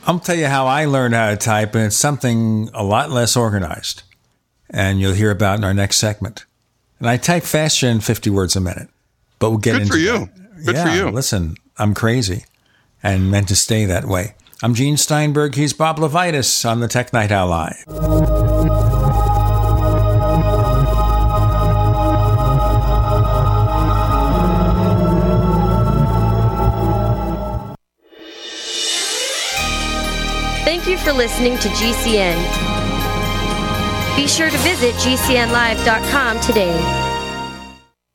I'll 0.06 0.20
tell 0.20 0.36
you 0.36 0.46
how 0.46 0.66
I 0.66 0.84
learned 0.84 1.14
how 1.14 1.30
to 1.30 1.36
type 1.36 1.74
and 1.74 1.84
it's 1.86 1.96
something 1.96 2.70
a 2.74 2.82
lot 2.82 3.10
less 3.10 3.36
organized. 3.36 4.02
And 4.70 5.00
you'll 5.00 5.12
hear 5.12 5.30
about 5.30 5.58
in 5.58 5.64
our 5.64 5.74
next 5.74 5.96
segment. 5.96 6.44
And 6.98 7.08
I 7.08 7.16
type 7.18 7.42
faster 7.42 7.86
than 7.86 8.00
50 8.00 8.30
words 8.30 8.56
a 8.56 8.60
minute. 8.60 8.88
But 9.38 9.50
we'll 9.50 9.58
get 9.58 9.74
into 9.74 9.90
Good 9.90 9.98
into 10.06 10.12
for 10.12 10.20
you. 10.20 10.26
that. 10.26 10.64
Good 10.64 10.74
yeah, 10.76 10.84
for 10.84 10.90
you. 10.96 11.10
Listen, 11.10 11.56
I'm 11.76 11.94
crazy 11.94 12.44
and 13.02 13.30
meant 13.30 13.48
to 13.48 13.56
stay 13.56 13.84
that 13.86 14.04
way. 14.04 14.34
I'm 14.64 14.74
Gene 14.74 14.96
Steinberg. 14.96 15.56
He's 15.56 15.72
Bob 15.72 15.98
LeVitus 15.98 16.64
on 16.70 16.78
the 16.78 16.86
Tech 16.86 17.12
Night 17.12 17.32
Live. 17.32 17.84
Thank 30.64 30.86
you 30.86 30.96
for 30.96 31.12
listening 31.12 31.58
to 31.58 31.68
GCN. 31.68 32.36
Be 34.16 34.28
sure 34.28 34.48
to 34.48 34.58
visit 34.58 34.94
GCNlive.com 34.94 36.38
today. 36.40 37.01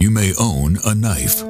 You 0.00 0.10
may 0.10 0.32
own 0.40 0.78
a 0.86 0.94
knife, 0.94 1.42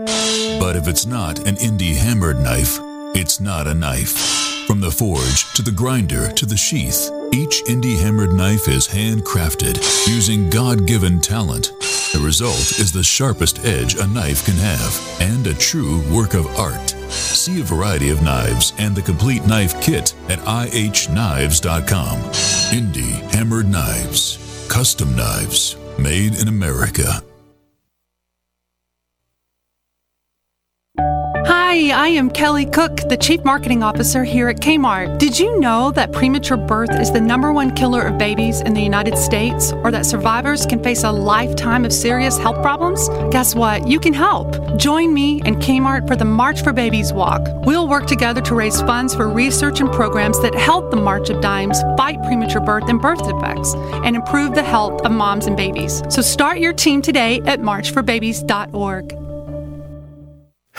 but 0.59 0.75
if 0.75 0.89
it's 0.89 1.07
not 1.07 1.39
an 1.47 1.55
indie 1.55 1.95
hammered 1.95 2.41
knife, 2.41 2.81
it's 3.15 3.39
not 3.39 3.69
a 3.69 3.75
knife. 3.75 4.67
From 4.67 4.81
the 4.81 4.91
forge 4.91 5.53
to 5.55 5.63
the 5.63 5.71
grinder 5.71 6.33
to 6.33 6.47
the 6.47 6.57
sheath, 6.57 7.13
each 7.33 7.63
indie 7.67 7.97
hammered 7.97 8.33
knife 8.33 8.67
is 8.67 8.89
handcrafted 8.89 9.77
using 10.09 10.51
God 10.51 10.85
given 10.85 11.21
talent. 11.21 11.71
The 12.13 12.21
result 12.21 12.81
is 12.81 12.91
the 12.91 13.05
sharpest 13.05 13.65
edge 13.65 13.95
a 13.95 14.07
knife 14.09 14.45
can 14.45 14.57
have 14.57 15.21
and 15.21 15.47
a 15.47 15.55
true 15.55 16.03
work 16.13 16.35
of 16.35 16.49
art. 16.59 16.91
See 17.09 17.61
a 17.61 17.65
variety 17.65 18.11
of 18.11 18.21
knives 18.21 18.73
and 18.79 18.97
the 18.97 19.03
complete 19.03 19.47
knife 19.47 19.81
kit 19.81 20.13
at 20.29 20.41
ihknives.com. 20.41 22.19
Indie 22.73 23.33
hammered 23.33 23.69
knives, 23.69 24.67
custom 24.69 25.15
knives, 25.15 25.77
made 25.99 26.35
in 26.35 26.49
America. 26.49 27.23
Hi, 31.71 31.91
I 32.07 32.09
am 32.09 32.31
Kelly 32.31 32.67
Cook, 32.67 32.97
the 33.09 33.17
Chief 33.17 33.45
Marketing 33.45 33.85
Officer 33.85 34.25
here 34.25 34.49
at 34.49 34.57
Kmart. 34.57 35.21
Did 35.21 35.39
you 35.39 35.61
know 35.61 35.93
that 35.93 36.11
premature 36.11 36.57
birth 36.57 36.91
is 36.99 37.13
the 37.13 37.21
number 37.21 37.53
one 37.53 37.71
killer 37.77 38.03
of 38.03 38.19
babies 38.19 38.61
in 38.61 38.75
the 38.75 38.83
United 38.83 39.17
States, 39.17 39.73
or 39.85 39.93
that 39.93 40.05
survivors 40.05 40.67
can 40.67 40.83
face 40.83 41.05
a 41.05 41.13
lifetime 41.13 41.85
of 41.85 41.93
serious 41.93 42.37
health 42.37 42.61
problems? 42.61 43.09
Guess 43.31 43.55
what? 43.55 43.87
You 43.87 44.01
can 44.01 44.13
help. 44.13 44.77
Join 44.79 45.15
me 45.15 45.43
and 45.45 45.59
Kmart 45.59 46.09
for 46.09 46.17
the 46.17 46.25
March 46.25 46.61
for 46.65 46.73
Babies 46.73 47.13
Walk. 47.13 47.43
We'll 47.65 47.87
work 47.87 48.09
together 48.09 48.41
to 48.41 48.55
raise 48.57 48.81
funds 48.83 49.15
for 49.15 49.29
research 49.29 49.79
and 49.79 49.93
programs 49.93 50.43
that 50.43 50.57
help 50.57 50.91
the 50.91 50.97
March 50.97 51.31
of 51.31 51.41
Dimes 51.41 51.81
fight 51.97 52.21
premature 52.25 52.63
birth 52.63 52.89
and 52.89 53.01
birth 53.01 53.25
defects 53.25 53.75
and 54.05 54.17
improve 54.17 54.57
the 54.57 54.65
health 54.65 55.03
of 55.03 55.13
moms 55.13 55.47
and 55.47 55.57
babies. 55.57 56.03
So 56.09 56.21
start 56.21 56.59
your 56.59 56.73
team 56.73 57.01
today 57.01 57.41
at 57.47 57.61
marchforbabies.org. 57.61 59.30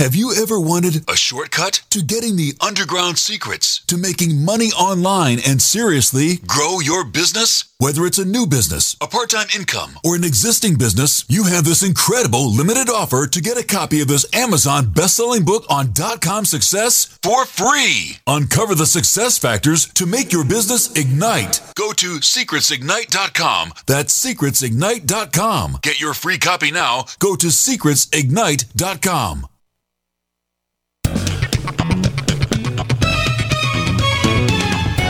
Have 0.00 0.14
you 0.16 0.32
ever 0.34 0.58
wanted 0.58 1.04
a 1.10 1.14
shortcut 1.14 1.82
to 1.90 2.02
getting 2.02 2.36
the 2.36 2.54
underground 2.58 3.18
secrets 3.18 3.82
to 3.86 3.98
making 3.98 4.42
money 4.42 4.68
online 4.72 5.40
and 5.46 5.60
seriously 5.60 6.36
grow 6.46 6.80
your 6.80 7.04
business? 7.04 7.64
Whether 7.76 8.06
it's 8.06 8.16
a 8.16 8.24
new 8.24 8.46
business, 8.46 8.96
a 9.02 9.06
part 9.06 9.28
time 9.28 9.48
income, 9.54 9.98
or 10.02 10.16
an 10.16 10.24
existing 10.24 10.76
business, 10.78 11.26
you 11.28 11.44
have 11.44 11.64
this 11.66 11.82
incredible 11.82 12.50
limited 12.50 12.88
offer 12.88 13.26
to 13.26 13.40
get 13.42 13.58
a 13.58 13.62
copy 13.62 14.00
of 14.00 14.08
this 14.08 14.24
Amazon 14.34 14.90
best 14.90 15.16
selling 15.16 15.44
book 15.44 15.66
on 15.68 15.92
dot 15.92 16.22
com 16.22 16.46
success 16.46 17.18
for 17.22 17.44
free. 17.44 18.16
Uncover 18.26 18.74
the 18.74 18.86
success 18.86 19.36
factors 19.36 19.84
to 19.92 20.06
make 20.06 20.32
your 20.32 20.46
business 20.46 20.90
ignite. 20.96 21.60
Go 21.74 21.92
to 21.92 22.20
secretsignite.com. 22.20 23.74
That's 23.86 24.24
secretsignite.com. 24.24 25.80
Get 25.82 26.00
your 26.00 26.14
free 26.14 26.38
copy 26.38 26.70
now. 26.70 27.04
Go 27.18 27.36
to 27.36 27.48
secretsignite.com. 27.48 29.46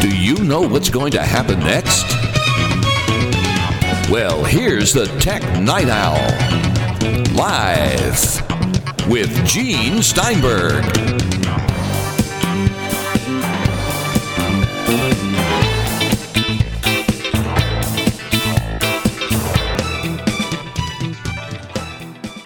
Do 0.00 0.08
you 0.16 0.44
know 0.44 0.62
what's 0.62 0.90
going 0.90 1.12
to 1.12 1.22
happen 1.22 1.58
next? 1.60 2.06
Well, 4.10 4.42
here's 4.44 4.92
the 4.92 5.06
Tech 5.20 5.42
Night 5.60 5.88
Owl. 5.88 6.18
Live 7.34 9.08
with 9.08 9.46
Gene 9.46 10.02
Steinberg. 10.02 10.84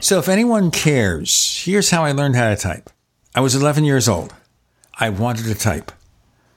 So, 0.00 0.18
if 0.18 0.28
anyone 0.28 0.70
cares, 0.70 1.62
here's 1.64 1.88
how 1.88 2.04
I 2.04 2.12
learned 2.12 2.36
how 2.36 2.50
to 2.50 2.56
type. 2.56 2.90
I 3.34 3.40
was 3.40 3.54
11 3.54 3.84
years 3.84 4.08
old. 4.08 4.32
I 4.98 5.10
wanted 5.10 5.46
to 5.46 5.54
type. 5.54 5.90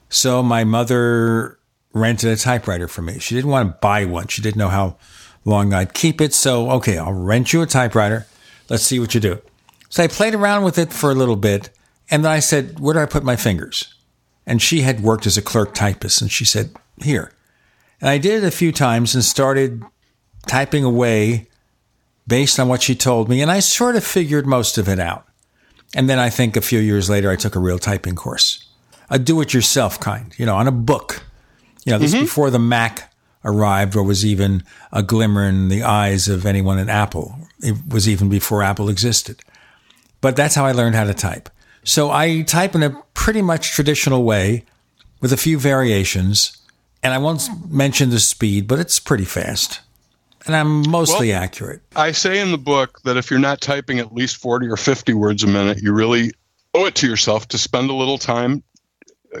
So, 0.08 0.42
my 0.42 0.64
mother 0.64 1.58
rented 1.92 2.30
a 2.30 2.36
typewriter 2.36 2.86
for 2.86 3.02
me. 3.02 3.18
She 3.18 3.34
didn't 3.34 3.50
want 3.50 3.68
to 3.68 3.78
buy 3.80 4.04
one, 4.04 4.28
she 4.28 4.42
didn't 4.42 4.58
know 4.58 4.68
how 4.68 4.96
long 5.44 5.74
I'd 5.74 5.92
keep 5.92 6.20
it. 6.20 6.32
So, 6.32 6.70
okay, 6.72 6.96
I'll 6.96 7.12
rent 7.12 7.52
you 7.52 7.62
a 7.62 7.66
typewriter. 7.66 8.26
Let's 8.68 8.84
see 8.84 9.00
what 9.00 9.14
you 9.14 9.20
do. 9.20 9.40
So, 9.88 10.04
I 10.04 10.08
played 10.08 10.34
around 10.34 10.62
with 10.62 10.78
it 10.78 10.92
for 10.92 11.10
a 11.10 11.14
little 11.14 11.36
bit. 11.36 11.70
And 12.10 12.24
then 12.24 12.32
I 12.32 12.38
said, 12.38 12.78
Where 12.78 12.94
do 12.94 13.00
I 13.00 13.06
put 13.06 13.24
my 13.24 13.36
fingers? 13.36 13.92
And 14.46 14.62
she 14.62 14.80
had 14.80 15.00
worked 15.00 15.26
as 15.26 15.36
a 15.36 15.42
clerk 15.42 15.74
typist. 15.74 16.22
And 16.22 16.30
she 16.30 16.44
said, 16.44 16.70
Here. 17.02 17.32
And 18.00 18.08
I 18.08 18.18
did 18.18 18.42
it 18.42 18.46
a 18.46 18.52
few 18.52 18.70
times 18.70 19.14
and 19.14 19.24
started 19.24 19.82
typing 20.46 20.84
away 20.84 21.48
based 22.26 22.60
on 22.60 22.68
what 22.68 22.82
she 22.82 22.94
told 22.94 23.28
me. 23.28 23.42
And 23.42 23.50
I 23.50 23.60
sort 23.60 23.96
of 23.96 24.04
figured 24.04 24.46
most 24.46 24.78
of 24.78 24.88
it 24.88 25.00
out. 25.00 25.27
And 25.94 26.08
then 26.08 26.18
I 26.18 26.30
think 26.30 26.56
a 26.56 26.60
few 26.60 26.78
years 26.80 27.08
later, 27.08 27.30
I 27.30 27.36
took 27.36 27.56
a 27.56 27.60
real 27.60 27.78
typing 27.78 28.14
course, 28.14 28.64
a 29.08 29.18
do 29.18 29.40
it 29.40 29.54
yourself 29.54 29.98
kind, 29.98 30.34
you 30.38 30.46
know, 30.46 30.56
on 30.56 30.68
a 30.68 30.72
book. 30.72 31.22
You 31.84 31.92
know, 31.92 31.98
this 31.98 32.12
Mm-hmm. 32.12 32.24
before 32.24 32.50
the 32.50 32.58
Mac 32.58 33.12
arrived 33.44 33.96
or 33.96 34.02
was 34.02 34.26
even 34.26 34.62
a 34.92 35.02
glimmer 35.02 35.44
in 35.48 35.68
the 35.68 35.82
eyes 35.82 36.28
of 36.28 36.44
anyone 36.44 36.78
at 36.78 36.88
Apple. 36.88 37.38
It 37.60 37.76
was 37.88 38.08
even 38.08 38.28
before 38.28 38.62
Apple 38.62 38.88
existed. 38.90 39.40
But 40.20 40.36
that's 40.36 40.54
how 40.54 40.66
I 40.66 40.72
learned 40.72 40.96
how 40.96 41.04
to 41.04 41.14
type. 41.14 41.48
So 41.84 42.10
I 42.10 42.42
type 42.42 42.74
in 42.74 42.82
a 42.82 43.02
pretty 43.14 43.40
much 43.40 43.70
traditional 43.70 44.24
way 44.24 44.64
with 45.20 45.32
a 45.32 45.36
few 45.36 45.58
variations. 45.58 46.58
And 47.02 47.14
I 47.14 47.18
won't 47.18 47.48
mention 47.70 48.10
the 48.10 48.18
speed, 48.18 48.66
but 48.66 48.78
it's 48.78 48.98
pretty 48.98 49.24
fast. 49.24 49.80
And 50.48 50.56
I'm 50.56 50.90
mostly 50.90 51.28
Well, 51.28 51.42
accurate. 51.42 51.82
I 51.94 52.12
say 52.12 52.40
in 52.40 52.50
the 52.50 52.58
book 52.58 53.02
that 53.04 53.18
if 53.18 53.30
you're 53.30 53.38
not 53.38 53.60
typing 53.60 53.98
at 53.98 54.14
least 54.14 54.38
40 54.38 54.68
or 54.68 54.78
50 54.78 55.12
words 55.12 55.44
a 55.44 55.46
minute, 55.46 55.82
you 55.82 55.92
really 55.92 56.32
owe 56.74 56.86
it 56.86 56.94
to 56.96 57.06
yourself 57.06 57.48
to 57.48 57.58
spend 57.58 57.90
a 57.90 57.92
little 57.92 58.16
time 58.16 58.62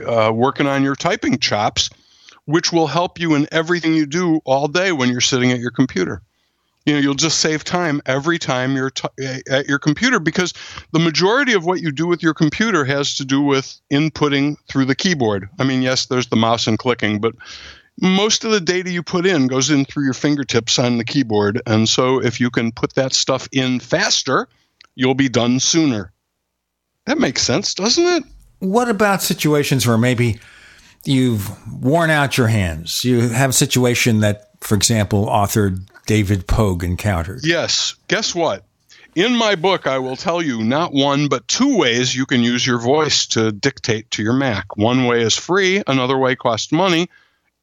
uh, 0.06 0.30
working 0.32 0.66
on 0.66 0.84
your 0.84 0.94
typing 0.94 1.38
chops, 1.38 1.88
which 2.44 2.72
will 2.72 2.86
help 2.86 3.18
you 3.18 3.34
in 3.34 3.48
everything 3.50 3.94
you 3.94 4.04
do 4.04 4.40
all 4.44 4.68
day 4.68 4.92
when 4.92 5.08
you're 5.08 5.22
sitting 5.22 5.50
at 5.50 5.60
your 5.60 5.70
computer. 5.70 6.20
You 6.84 6.94
know, 6.94 7.00
you'll 7.00 7.14
just 7.14 7.40
save 7.40 7.64
time 7.64 8.02
every 8.04 8.38
time 8.38 8.76
you're 8.76 8.90
t- 8.90 9.42
at 9.48 9.66
your 9.66 9.78
computer 9.78 10.20
because 10.20 10.52
the 10.92 10.98
majority 10.98 11.54
of 11.54 11.64
what 11.64 11.80
you 11.80 11.90
do 11.90 12.06
with 12.06 12.22
your 12.22 12.34
computer 12.34 12.84
has 12.84 13.14
to 13.16 13.24
do 13.24 13.40
with 13.40 13.78
inputting 13.90 14.56
through 14.68 14.86
the 14.86 14.94
keyboard. 14.94 15.48
I 15.58 15.64
mean, 15.64 15.82
yes, 15.82 16.06
there's 16.06 16.28
the 16.28 16.36
mouse 16.36 16.66
and 16.66 16.78
clicking, 16.78 17.18
but 17.20 17.34
most 18.00 18.44
of 18.44 18.50
the 18.50 18.60
data 18.60 18.90
you 18.90 19.02
put 19.02 19.26
in 19.26 19.46
goes 19.46 19.70
in 19.70 19.84
through 19.84 20.04
your 20.04 20.14
fingertips 20.14 20.78
on 20.78 20.98
the 20.98 21.04
keyboard. 21.04 21.60
And 21.66 21.88
so 21.88 22.22
if 22.22 22.40
you 22.40 22.50
can 22.50 22.72
put 22.72 22.94
that 22.94 23.12
stuff 23.12 23.48
in 23.52 23.80
faster, 23.80 24.48
you'll 24.94 25.14
be 25.14 25.28
done 25.28 25.60
sooner. 25.60 26.12
That 27.06 27.18
makes 27.18 27.42
sense, 27.42 27.74
doesn't 27.74 28.04
it? 28.04 28.24
What 28.60 28.88
about 28.88 29.22
situations 29.22 29.86
where 29.86 29.98
maybe 29.98 30.38
you've 31.04 31.50
worn 31.82 32.10
out 32.10 32.36
your 32.36 32.48
hands? 32.48 33.04
You 33.04 33.28
have 33.28 33.50
a 33.50 33.54
situation 33.54 34.20
that, 34.20 34.50
for 34.60 34.74
example, 34.74 35.28
author 35.28 35.74
David 36.06 36.46
Pogue 36.46 36.84
encountered. 36.84 37.40
Yes. 37.44 37.94
Guess 38.08 38.34
what? 38.34 38.64
In 39.14 39.34
my 39.34 39.56
book, 39.56 39.86
I 39.86 39.98
will 39.98 40.16
tell 40.16 40.40
you 40.40 40.62
not 40.62 40.92
one, 40.92 41.28
but 41.28 41.48
two 41.48 41.76
ways 41.76 42.14
you 42.14 42.26
can 42.26 42.42
use 42.42 42.64
your 42.64 42.78
voice 42.78 43.26
to 43.28 43.50
dictate 43.50 44.10
to 44.12 44.22
your 44.22 44.34
Mac. 44.34 44.76
One 44.76 45.06
way 45.06 45.22
is 45.22 45.36
free, 45.36 45.82
another 45.86 46.16
way 46.16 46.36
costs 46.36 46.70
money. 46.70 47.08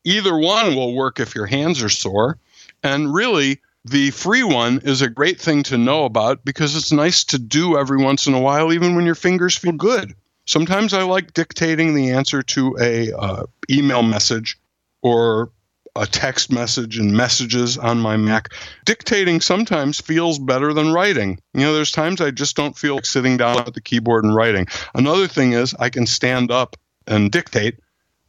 Either 0.06 0.38
one 0.38 0.76
will 0.76 0.94
work 0.94 1.20
if 1.20 1.36
your 1.36 1.48
hands 1.48 1.84
are 1.84 1.90
sore. 1.90 2.38
And 2.84 3.14
really, 3.14 3.60
the 3.84 4.12
free 4.12 4.44
one 4.44 4.82
is 4.84 5.02
a 5.02 5.10
great 5.10 5.40
thing 5.42 5.64
to 5.64 5.78
know 5.78 6.06
about 6.06 6.46
because 6.46 6.76
it's 6.76 6.92
nice 6.92 7.26
to 7.26 7.40
do 7.40 7.78
every 7.78 7.98
once 7.98 8.28
in 8.28 8.34
a 8.34 8.40
while, 8.40 8.72
even 8.72 8.96
when 8.96 9.06
your 9.06 9.16
fingers 9.16 9.56
feel 9.56 9.74
good. 9.74 10.14
Sometimes 10.46 10.94
I 10.94 11.04
like 11.04 11.34
dictating 11.34 11.96
the 11.96 12.12
answer 12.12 12.44
to 12.44 12.78
a 12.80 13.12
uh, 13.12 13.44
email 13.70 14.04
message 14.04 14.60
or 15.02 15.52
a 15.96 16.06
text 16.06 16.52
message 16.52 16.98
and 16.98 17.14
messages 17.14 17.78
on 17.78 18.00
my 18.00 18.18
Mac. 18.18 18.50
Dictating 18.86 19.40
sometimes 19.40 20.02
feels 20.02 20.38
better 20.38 20.74
than 20.74 20.92
writing. 20.92 21.40
You 21.54 21.62
know, 21.62 21.74
there's 21.74 21.92
times 21.92 22.22
I 22.22 22.32
just 22.32 22.56
don't 22.56 22.78
feel 22.78 22.96
like 22.96 23.06
sitting 23.06 23.38
down 23.38 23.60
at 23.60 23.74
the 23.74 23.82
keyboard 23.82 24.26
and 24.26 24.36
writing. 24.36 24.68
Another 24.94 25.28
thing 25.28 25.54
is 25.54 25.74
I 25.80 25.90
can 25.90 26.06
stand 26.06 26.52
up 26.52 26.76
and 27.08 27.32
dictate. 27.32 27.80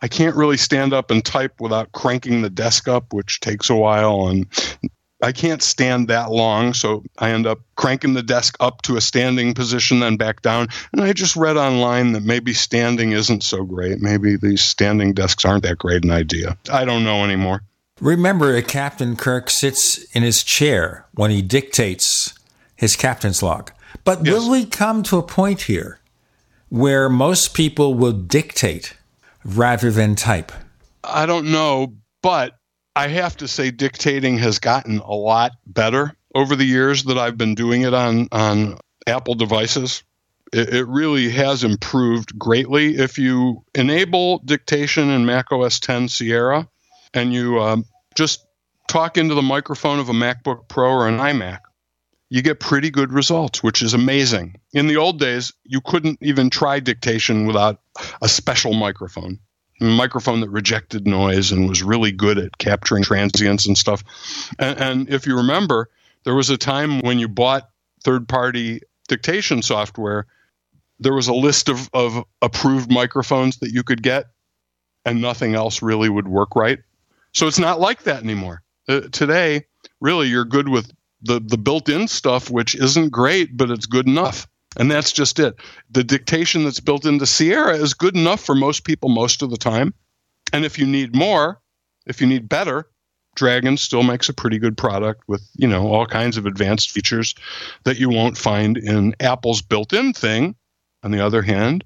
I 0.03 0.09
can't 0.09 0.37
really 0.37 0.57
stand 0.57 0.93
up 0.93 1.11
and 1.11 1.25
type 1.25 1.61
without 1.61 1.93
cranking 1.93 2.43
the 2.43 2.51
desk 2.51 2.89
up, 2.89 3.13
which 3.13 3.41
takes 3.41 3.71
a 3.71 3.75
while. 3.75 4.29
And 4.29 4.47
I 5.23 5.33
can't 5.33 5.63
stand 5.63 6.09
that 6.09 6.31
long, 6.31 6.75
so 6.75 7.03
I 7.19 7.31
end 7.31 7.47
up 7.47 7.61
cranking 7.77 8.13
the 8.13 8.23
desk 8.23 8.57
up 8.61 8.83
to 8.83 8.97
a 8.97 9.01
standing 9.01 9.55
position, 9.55 10.01
then 10.01 10.17
back 10.17 10.43
down. 10.43 10.69
And 10.93 11.01
I 11.01 11.13
just 11.15 11.37
read 11.37 11.57
online 11.57 12.13
that 12.13 12.23
maybe 12.23 12.53
standing 12.53 13.13
isn't 13.13 13.43
so 13.43 13.65
great. 13.65 14.01
Maybe 14.03 14.37
these 14.37 14.63
standing 14.63 15.15
desks 15.15 15.45
aren't 15.45 15.63
that 15.63 15.79
great 15.79 16.05
an 16.05 16.11
idea. 16.11 16.59
I 16.71 16.85
don't 16.85 17.05
know 17.05 17.25
anymore. 17.25 17.63
Remember 18.01 18.53
that 18.53 18.69
Captain 18.69 19.17
Kirk 19.17 19.49
sits 19.49 20.05
in 20.15 20.23
his 20.23 20.43
chair 20.43 21.07
when 21.15 21.31
he 21.31 21.41
dictates 21.41 22.35
his 22.77 22.95
captain's 22.95 23.43
log. 23.43 23.73
But 24.05 24.25
yes. 24.25 24.35
will 24.35 24.51
we 24.51 24.67
come 24.67 25.03
to 25.05 25.17
a 25.17 25.23
point 25.23 25.63
here 25.63 26.01
where 26.69 27.09
most 27.09 27.55
people 27.55 27.95
will 27.95 28.13
dictate 28.13 28.96
rather 29.47 29.91
than 29.91 30.17
type? 30.17 30.53
I 31.05 31.27
don't 31.27 31.53
know, 31.53 31.95
but 32.23 32.59
I 32.95 33.09
have 33.09 33.37
to 33.39 33.49
say 33.49 33.71
dictating 33.71 34.39
has 34.39 34.59
gotten 34.59 34.99
a 34.99 35.13
lot 35.13 35.53
better 35.67 36.15
over 36.35 36.57
the 36.57 36.65
years 36.65 37.05
that 37.05 37.19
I've 37.19 37.39
been 37.39 37.55
doing 37.55 37.83
it 37.83 37.95
on 37.95 38.29
on 38.33 38.79
Apple 39.07 39.35
devices. 39.35 40.03
It, 40.53 40.75
it 40.75 40.87
really 40.87 41.31
has 41.31 41.65
improved 41.65 42.39
greatly. 42.39 42.97
If 42.97 43.19
you 43.19 43.65
enable 43.75 44.39
dictation 44.39 45.11
in 45.11 45.27
Mac 45.27 45.53
OS 45.53 45.81
10 45.81 46.09
Sierra, 46.09 46.69
and 47.15 47.33
you 47.33 47.61
um, 47.61 47.85
just 48.15 48.47
talk 48.89 49.17
into 49.17 49.35
the 49.35 49.43
microphone 49.43 49.99
of 49.99 50.09
a 50.09 50.13
MacBook 50.13 50.69
Pro 50.69 50.91
or 50.91 51.09
an 51.09 51.19
iMac, 51.19 51.61
you 52.29 52.43
get 52.43 52.61
pretty 52.61 52.91
good 52.91 53.13
results, 53.13 53.63
which 53.63 53.83
is 53.83 53.95
amazing. 53.95 54.57
In 54.73 54.89
the 54.89 54.97
old 54.97 55.21
days, 55.21 55.53
you 55.65 55.81
couldn't 55.81 56.19
even 56.21 56.51
try 56.51 56.81
dictation 56.81 57.47
without 57.47 57.81
a 58.21 58.29
special 58.29 58.75
microphone, 58.75 59.39
a 59.81 59.85
microphone 59.85 60.41
that 60.41 60.51
rejected 60.51 61.07
noise 61.07 61.53
and 61.53 61.69
was 61.69 61.83
really 61.83 62.13
good 62.13 62.39
at 62.39 62.59
capturing 62.59 63.05
transients 63.05 63.67
and 63.67 63.79
stuff. 63.79 64.03
And, 64.59 64.81
and 64.81 65.11
if 65.11 65.27
you 65.27 65.37
remember, 65.37 65.89
there 66.25 66.35
was 66.35 66.51
a 66.51 66.57
time 66.57 67.01
when 67.01 67.19
you 67.19 67.29
bought 67.29 67.71
third 68.03 68.29
party 68.29 68.81
dictation 69.09 69.63
software, 69.63 70.27
there 70.99 71.15
was 71.15 71.29
a 71.29 71.35
list 71.35 71.69
of, 71.69 71.89
of 71.93 72.25
approved 72.43 72.91
microphones 72.91 73.59
that 73.59 73.71
you 73.71 73.83
could 73.83 74.03
get, 74.03 74.27
and 75.05 75.21
nothing 75.21 75.55
else 75.55 75.83
really 75.83 76.09
would 76.09 76.27
work 76.27 76.57
right. 76.57 76.81
So 77.33 77.47
it's 77.47 77.59
not 77.59 77.79
like 77.79 78.05
that 78.05 78.23
anymore. 78.23 78.63
Uh, 78.89 79.03
today, 79.13 79.67
really, 80.01 80.29
you're 80.29 80.45
good 80.45 80.69
with 80.69 80.91
the, 81.23 81.41
the 81.41 81.59
built 81.59 81.89
in 81.89 82.09
stuff, 82.09 82.51
which 82.51 82.75
isn't 82.75 83.11
great, 83.11 83.57
but 83.57 83.71
it's 83.71 83.87
good 83.87 84.07
enough. 84.07 84.47
And 84.79 84.91
that's 84.91 85.13
just 85.13 85.39
it. 85.39 85.55
The 85.91 86.05
dictation 86.05 86.65
that's 86.65 86.81
built 86.81 87.07
into 87.07 87.27
Sierra 87.27 87.77
is 87.77 87.95
good 87.95 88.15
enough 88.15 88.45
for 88.45 88.55
most 88.55 88.85
people 88.85 89.09
most 89.09 89.43
of 89.43 89.51
the 89.51 89.57
time. 89.57 89.95
And 90.53 90.65
if 90.65 90.79
you 90.79 90.87
need 90.87 91.17
more, 91.17 91.61
if 92.07 92.21
you 92.21 92.27
need 92.27 92.49
better, 92.49 92.89
Dragon 93.35 93.77
still 93.77 94.03
makes 94.03 94.29
a 94.29 94.35
pretty 94.35 94.59
good 94.59 94.77
product 94.77 95.23
with, 95.27 95.49
you 95.57 95.67
know, 95.67 95.89
all 95.89 96.07
kinds 96.07 96.37
of 96.37 96.47
advanced 96.47 96.91
features 96.91 97.35
that 97.85 97.99
you 97.99 98.09
won't 98.09 98.37
find 98.37 98.77
in 98.77 99.15
Apple's 99.21 99.63
built-in 99.63 100.13
thing. 100.13 100.55
On 101.03 101.11
the 101.11 101.21
other 101.21 101.43
hand, 101.43 101.85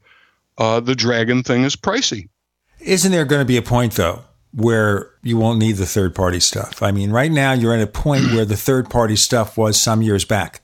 uh, 0.59 0.81
the 0.81 0.95
Dragon 0.95 1.43
thing 1.43 1.65
is 1.65 1.77
pricey. 1.77 2.29
Isn't 2.81 3.13
there 3.13 3.25
going 3.25 3.41
to 3.41 3.47
be 3.47 3.57
a 3.57 3.63
point 3.63 3.95
though 3.95 4.25
where 4.53 5.11
you 5.23 5.37
won't 5.37 5.59
need 5.59 5.77
the 5.77 5.87
third 5.87 6.15
party 6.15 6.41
stuff. 6.41 6.83
I 6.83 6.91
mean, 6.91 7.11
right 7.11 7.31
now 7.31 7.53
you're 7.53 7.75
at 7.75 7.81
a 7.81 7.87
point 7.87 8.33
where 8.33 8.45
the 8.45 8.57
third 8.57 8.91
party 8.91 9.17
stuff 9.17 9.57
was 9.57 9.81
some 9.81 10.03
years 10.03 10.25
back. 10.25 10.61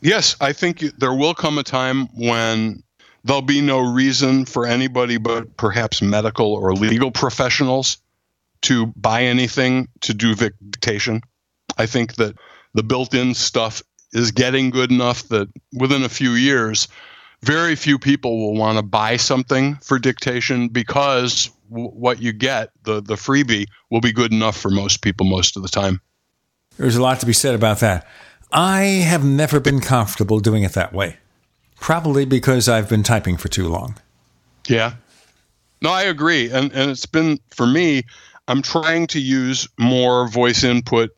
Yes, 0.00 0.36
I 0.40 0.52
think 0.52 0.80
there 0.98 1.14
will 1.14 1.34
come 1.34 1.58
a 1.58 1.62
time 1.62 2.06
when 2.14 2.82
there'll 3.24 3.42
be 3.42 3.60
no 3.60 3.80
reason 3.80 4.44
for 4.44 4.66
anybody 4.66 5.18
but 5.18 5.56
perhaps 5.56 6.02
medical 6.02 6.54
or 6.54 6.72
legal 6.74 7.10
professionals 7.10 7.98
to 8.62 8.86
buy 8.86 9.24
anything 9.24 9.88
to 10.00 10.14
do 10.14 10.34
dictation. 10.34 11.20
I 11.76 11.86
think 11.86 12.16
that 12.16 12.36
the 12.74 12.82
built 12.82 13.14
in 13.14 13.34
stuff 13.34 13.82
is 14.12 14.32
getting 14.32 14.70
good 14.70 14.90
enough 14.90 15.28
that 15.28 15.48
within 15.72 16.02
a 16.02 16.08
few 16.08 16.32
years, 16.32 16.88
very 17.42 17.76
few 17.76 17.98
people 17.98 18.38
will 18.38 18.54
want 18.54 18.78
to 18.78 18.82
buy 18.82 19.16
something 19.16 19.76
for 19.76 19.98
dictation 19.98 20.68
because 20.68 21.50
w- 21.68 21.90
what 21.90 22.20
you 22.20 22.32
get, 22.32 22.70
the, 22.82 23.00
the 23.00 23.14
freebie, 23.14 23.66
will 23.90 24.00
be 24.00 24.12
good 24.12 24.32
enough 24.32 24.56
for 24.56 24.70
most 24.70 25.02
people 25.02 25.26
most 25.26 25.56
of 25.56 25.62
the 25.62 25.68
time. 25.68 26.00
There's 26.76 26.96
a 26.96 27.02
lot 27.02 27.20
to 27.20 27.26
be 27.26 27.32
said 27.32 27.54
about 27.54 27.80
that. 27.80 28.06
I 28.52 28.82
have 28.82 29.24
never 29.24 29.60
been 29.60 29.80
comfortable 29.80 30.40
doing 30.40 30.62
it 30.62 30.72
that 30.72 30.92
way, 30.92 31.16
probably 31.80 32.24
because 32.24 32.68
I've 32.68 32.88
been 32.88 33.02
typing 33.02 33.36
for 33.36 33.48
too 33.48 33.68
long. 33.68 33.96
Yeah. 34.68 34.94
No, 35.82 35.90
I 35.90 36.04
agree. 36.04 36.50
And, 36.50 36.72
and 36.72 36.90
it's 36.90 37.06
been, 37.06 37.38
for 37.50 37.66
me, 37.66 38.04
I'm 38.46 38.62
trying 38.62 39.06
to 39.08 39.20
use 39.20 39.68
more 39.78 40.28
voice 40.28 40.64
input 40.64 41.10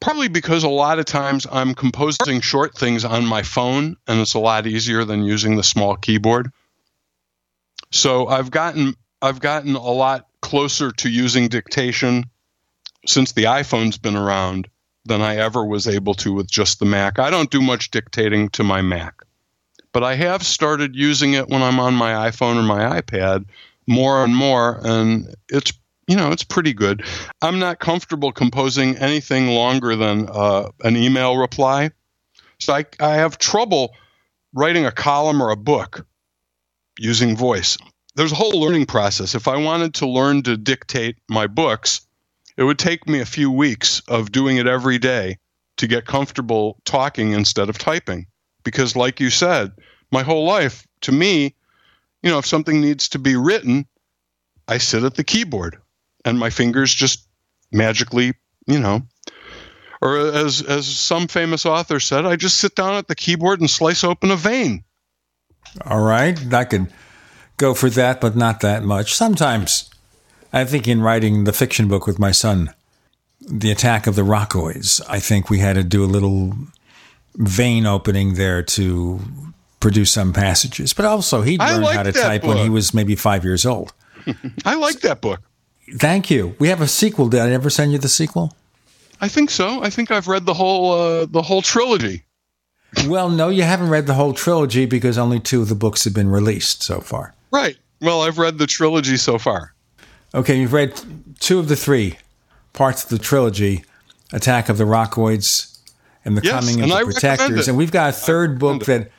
Probably 0.00 0.28
because 0.28 0.64
a 0.64 0.68
lot 0.68 0.98
of 0.98 1.04
times 1.04 1.46
I'm 1.50 1.74
composing 1.74 2.40
short 2.40 2.74
things 2.74 3.04
on 3.04 3.26
my 3.26 3.42
phone 3.42 3.98
and 4.08 4.20
it's 4.20 4.32
a 4.32 4.38
lot 4.38 4.66
easier 4.66 5.04
than 5.04 5.24
using 5.24 5.56
the 5.56 5.62
small 5.62 5.94
keyboard. 5.94 6.50
So 7.92 8.26
I've 8.26 8.50
gotten 8.50 8.94
I've 9.22 9.40
gotten 9.40 9.74
a 9.74 9.90
lot 9.90 10.26
closer 10.40 10.90
to 10.92 11.08
using 11.08 11.48
dictation 11.48 12.24
since 13.06 13.32
the 13.32 13.44
iPhone's 13.44 13.98
been 13.98 14.16
around 14.16 14.68
than 15.04 15.22
I 15.22 15.36
ever 15.36 15.64
was 15.64 15.88
able 15.88 16.14
to 16.14 16.32
with 16.32 16.50
just 16.50 16.78
the 16.78 16.84
Mac. 16.84 17.18
I 17.18 17.30
don't 17.30 17.50
do 17.50 17.60
much 17.60 17.90
dictating 17.90 18.48
to 18.50 18.64
my 18.64 18.82
Mac. 18.82 19.22
But 19.92 20.04
I 20.04 20.14
have 20.14 20.42
started 20.42 20.94
using 20.94 21.32
it 21.32 21.48
when 21.48 21.62
I'm 21.62 21.80
on 21.80 21.94
my 21.94 22.30
iPhone 22.30 22.56
or 22.56 22.62
my 22.62 23.00
iPad 23.00 23.46
more 23.86 24.22
and 24.22 24.34
more 24.36 24.80
and 24.84 25.34
it's 25.48 25.72
you 26.06 26.16
know, 26.16 26.32
it's 26.32 26.42
pretty 26.42 26.74
good. 26.74 27.04
I'm 27.40 27.60
not 27.60 27.78
comfortable 27.78 28.32
composing 28.32 28.96
anything 28.96 29.46
longer 29.46 29.94
than 29.94 30.28
uh, 30.28 30.70
an 30.82 30.96
email 30.96 31.36
reply. 31.36 31.92
So 32.58 32.74
I, 32.74 32.84
I 32.98 33.14
have 33.14 33.38
trouble 33.38 33.94
writing 34.52 34.86
a 34.86 34.90
column 34.90 35.40
or 35.40 35.50
a 35.50 35.56
book 35.56 36.04
using 36.98 37.36
voice. 37.36 37.78
There's 38.20 38.32
a 38.32 38.34
whole 38.34 38.60
learning 38.60 38.84
process. 38.84 39.34
If 39.34 39.48
I 39.48 39.56
wanted 39.56 39.94
to 39.94 40.06
learn 40.06 40.42
to 40.42 40.58
dictate 40.58 41.16
my 41.26 41.46
books, 41.46 42.02
it 42.58 42.62
would 42.62 42.78
take 42.78 43.08
me 43.08 43.20
a 43.20 43.24
few 43.24 43.50
weeks 43.50 44.02
of 44.08 44.30
doing 44.30 44.58
it 44.58 44.66
every 44.66 44.98
day 44.98 45.38
to 45.78 45.86
get 45.86 46.04
comfortable 46.04 46.76
talking 46.84 47.32
instead 47.32 47.70
of 47.70 47.78
typing. 47.78 48.26
Because, 48.62 48.94
like 48.94 49.20
you 49.20 49.30
said, 49.30 49.72
my 50.12 50.22
whole 50.22 50.44
life, 50.44 50.86
to 51.00 51.12
me, 51.12 51.54
you 52.22 52.30
know, 52.30 52.36
if 52.36 52.44
something 52.44 52.82
needs 52.82 53.08
to 53.08 53.18
be 53.18 53.36
written, 53.36 53.86
I 54.68 54.76
sit 54.76 55.02
at 55.02 55.14
the 55.14 55.24
keyboard 55.24 55.78
and 56.22 56.38
my 56.38 56.50
fingers 56.50 56.94
just 56.94 57.26
magically, 57.72 58.34
you 58.66 58.80
know, 58.80 59.00
or 60.02 60.18
as 60.18 60.60
as 60.60 60.86
some 60.86 61.26
famous 61.26 61.64
author 61.64 61.98
said, 61.98 62.26
I 62.26 62.36
just 62.36 62.58
sit 62.58 62.74
down 62.74 62.96
at 62.96 63.08
the 63.08 63.14
keyboard 63.14 63.60
and 63.60 63.70
slice 63.70 64.04
open 64.04 64.30
a 64.30 64.36
vein. 64.36 64.84
All 65.86 66.02
right, 66.02 66.38
I 66.52 66.64
could 66.64 66.92
go 67.60 67.74
for 67.74 67.90
that, 67.90 68.20
but 68.20 68.34
not 68.34 68.60
that 68.60 68.82
much. 68.82 69.14
Sometimes, 69.14 69.90
I 70.52 70.64
think 70.64 70.88
in 70.88 71.02
writing 71.02 71.44
the 71.44 71.52
fiction 71.52 71.86
book 71.86 72.06
with 72.06 72.18
my 72.18 72.32
son, 72.32 72.72
the 73.40 73.70
attack 73.70 74.06
of 74.06 74.16
the 74.16 74.22
Rockoids, 74.22 75.00
I 75.08 75.20
think 75.20 75.50
we 75.50 75.58
had 75.58 75.74
to 75.74 75.84
do 75.84 76.02
a 76.02 76.06
little 76.06 76.54
vein 77.34 77.86
opening 77.86 78.34
there 78.34 78.62
to 78.62 79.20
produce 79.78 80.10
some 80.10 80.32
passages. 80.32 80.92
But 80.92 81.04
also, 81.04 81.42
he 81.42 81.58
learned 81.58 81.84
how 81.84 82.02
to 82.02 82.12
type 82.12 82.42
book. 82.42 82.48
when 82.48 82.64
he 82.64 82.70
was 82.70 82.94
maybe 82.94 83.14
five 83.14 83.44
years 83.44 83.64
old. 83.64 83.92
I 84.64 84.74
like 84.74 85.00
that 85.00 85.20
book. 85.20 85.40
Thank 85.96 86.30
you. 86.30 86.56
We 86.58 86.68
have 86.68 86.80
a 86.80 86.88
sequel. 86.88 87.28
Did 87.28 87.40
I 87.40 87.50
ever 87.50 87.70
send 87.70 87.92
you 87.92 87.98
the 87.98 88.08
sequel? 88.08 88.54
I 89.20 89.28
think 89.28 89.50
so. 89.50 89.82
I 89.82 89.90
think 89.90 90.10
I've 90.10 90.28
read 90.28 90.46
the 90.46 90.54
whole 90.54 90.92
uh, 90.92 91.26
the 91.26 91.42
whole 91.42 91.62
trilogy. 91.62 92.24
Well, 93.06 93.28
no, 93.28 93.50
you 93.50 93.62
haven't 93.62 93.90
read 93.90 94.06
the 94.06 94.14
whole 94.14 94.32
trilogy 94.32 94.86
because 94.86 95.18
only 95.18 95.40
two 95.40 95.62
of 95.62 95.68
the 95.68 95.74
books 95.74 96.04
have 96.04 96.14
been 96.14 96.30
released 96.30 96.82
so 96.82 97.00
far. 97.00 97.34
Right. 97.50 97.76
Well, 98.00 98.22
I've 98.22 98.38
read 98.38 98.58
the 98.58 98.66
trilogy 98.66 99.16
so 99.16 99.38
far. 99.38 99.74
Okay, 100.34 100.58
you've 100.58 100.72
read 100.72 101.00
two 101.40 101.58
of 101.58 101.68
the 101.68 101.76
three 101.76 102.18
parts 102.72 103.04
of 103.04 103.10
the 103.10 103.18
trilogy: 103.18 103.84
Attack 104.32 104.68
of 104.68 104.78
the 104.78 104.84
Rockoids 104.84 105.78
and 106.24 106.36
the 106.36 106.42
yes, 106.42 106.52
Coming 106.52 106.82
of 106.82 106.88
the 106.88 107.04
Protectors. 107.04 107.68
And 107.68 107.76
we've 107.76 107.92
got 107.92 108.10
a 108.10 108.12
third 108.12 108.58
book 108.58 108.84
that 108.86 109.10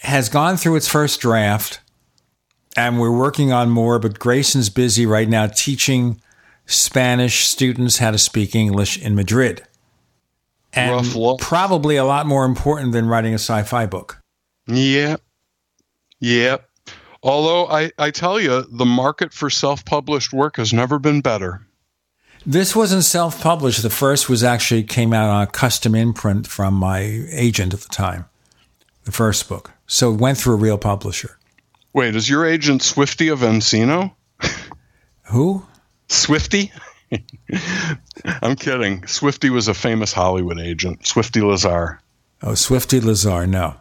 has 0.00 0.28
gone 0.28 0.56
through 0.56 0.76
its 0.76 0.88
first 0.88 1.20
draft 1.20 1.80
and 2.76 3.00
we're 3.00 3.16
working 3.16 3.52
on 3.52 3.70
more, 3.70 3.98
but 3.98 4.18
Grayson's 4.18 4.68
busy 4.68 5.06
right 5.06 5.28
now 5.28 5.46
teaching 5.46 6.20
Spanish 6.66 7.46
students 7.46 7.98
how 7.98 8.10
to 8.10 8.18
speak 8.18 8.54
English 8.54 8.98
in 8.98 9.14
Madrid. 9.14 9.62
And 10.74 11.06
probably 11.38 11.96
a 11.96 12.04
lot 12.04 12.26
more 12.26 12.44
important 12.44 12.92
than 12.92 13.06
writing 13.06 13.32
a 13.32 13.38
sci 13.38 13.62
fi 13.62 13.86
book. 13.86 14.20
Yeah. 14.66 15.16
Yeah. 16.20 16.58
Although 17.22 17.66
I, 17.66 17.90
I 17.98 18.10
tell 18.10 18.40
you, 18.40 18.62
the 18.70 18.84
market 18.84 19.32
for 19.32 19.50
self 19.50 19.84
published 19.84 20.32
work 20.32 20.56
has 20.56 20.72
never 20.72 20.98
been 20.98 21.20
better. 21.20 21.66
This 22.44 22.76
wasn't 22.76 23.04
self 23.04 23.40
published. 23.42 23.82
The 23.82 23.90
first 23.90 24.28
was 24.28 24.44
actually 24.44 24.84
came 24.84 25.12
out 25.12 25.28
on 25.28 25.42
a 25.42 25.46
custom 25.46 25.94
imprint 25.94 26.46
from 26.46 26.74
my 26.74 27.00
agent 27.30 27.74
at 27.74 27.80
the 27.80 27.88
time, 27.88 28.26
the 29.04 29.12
first 29.12 29.48
book. 29.48 29.72
So 29.86 30.12
it 30.12 30.20
went 30.20 30.38
through 30.38 30.54
a 30.54 30.58
real 30.58 30.78
publisher. 30.78 31.38
Wait, 31.92 32.14
is 32.14 32.28
your 32.28 32.44
agent 32.44 32.82
Swifty 32.82 33.28
of 33.28 33.40
Encino? 33.40 34.14
Who? 35.24 35.64
Swifty? 36.08 36.70
I'm 38.42 38.56
kidding. 38.56 39.06
Swifty 39.06 39.50
was 39.50 39.68
a 39.68 39.74
famous 39.74 40.12
Hollywood 40.12 40.60
agent. 40.60 41.06
Swifty 41.06 41.40
Lazar. 41.40 42.00
Oh, 42.42 42.54
Swifty 42.54 43.00
Lazar. 43.00 43.46
No. 43.46 43.76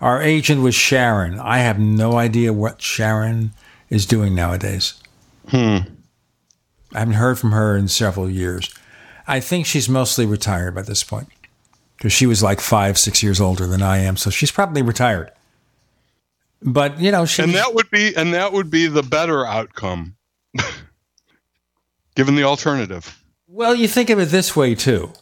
Our 0.00 0.20
agent 0.20 0.62
was 0.62 0.74
Sharon. 0.74 1.38
I 1.38 1.58
have 1.58 1.78
no 1.78 2.18
idea 2.18 2.52
what 2.52 2.82
Sharon 2.82 3.52
is 3.88 4.04
doing 4.06 4.34
nowadays. 4.34 4.94
Hmm. 5.48 5.78
I 6.92 7.00
haven't 7.00 7.14
heard 7.14 7.38
from 7.38 7.52
her 7.52 7.76
in 7.76 7.88
several 7.88 8.28
years. 8.28 8.74
I 9.26 9.40
think 9.40 9.66
she's 9.66 9.88
mostly 9.88 10.26
retired 10.26 10.74
by 10.74 10.82
this 10.82 11.02
point 11.02 11.28
because 11.96 12.12
she 12.12 12.26
was 12.26 12.42
like 12.42 12.60
five, 12.60 12.98
six 12.98 13.22
years 13.22 13.40
older 13.40 13.66
than 13.66 13.82
I 13.82 13.98
am. 13.98 14.16
So 14.16 14.30
she's 14.30 14.50
probably 14.50 14.82
retired. 14.82 15.30
But 16.62 16.98
you 17.00 17.10
know, 17.10 17.26
she 17.26 17.42
and 17.42 17.54
that 17.54 17.74
would 17.74 17.90
be 17.90 18.14
and 18.16 18.32
that 18.34 18.52
would 18.52 18.70
be 18.70 18.86
the 18.86 19.02
better 19.02 19.46
outcome, 19.46 20.16
given 22.14 22.34
the 22.34 22.44
alternative. 22.44 23.22
Well, 23.46 23.74
you 23.74 23.88
think 23.88 24.10
of 24.10 24.18
it 24.18 24.26
this 24.26 24.56
way 24.56 24.74
too. 24.74 25.12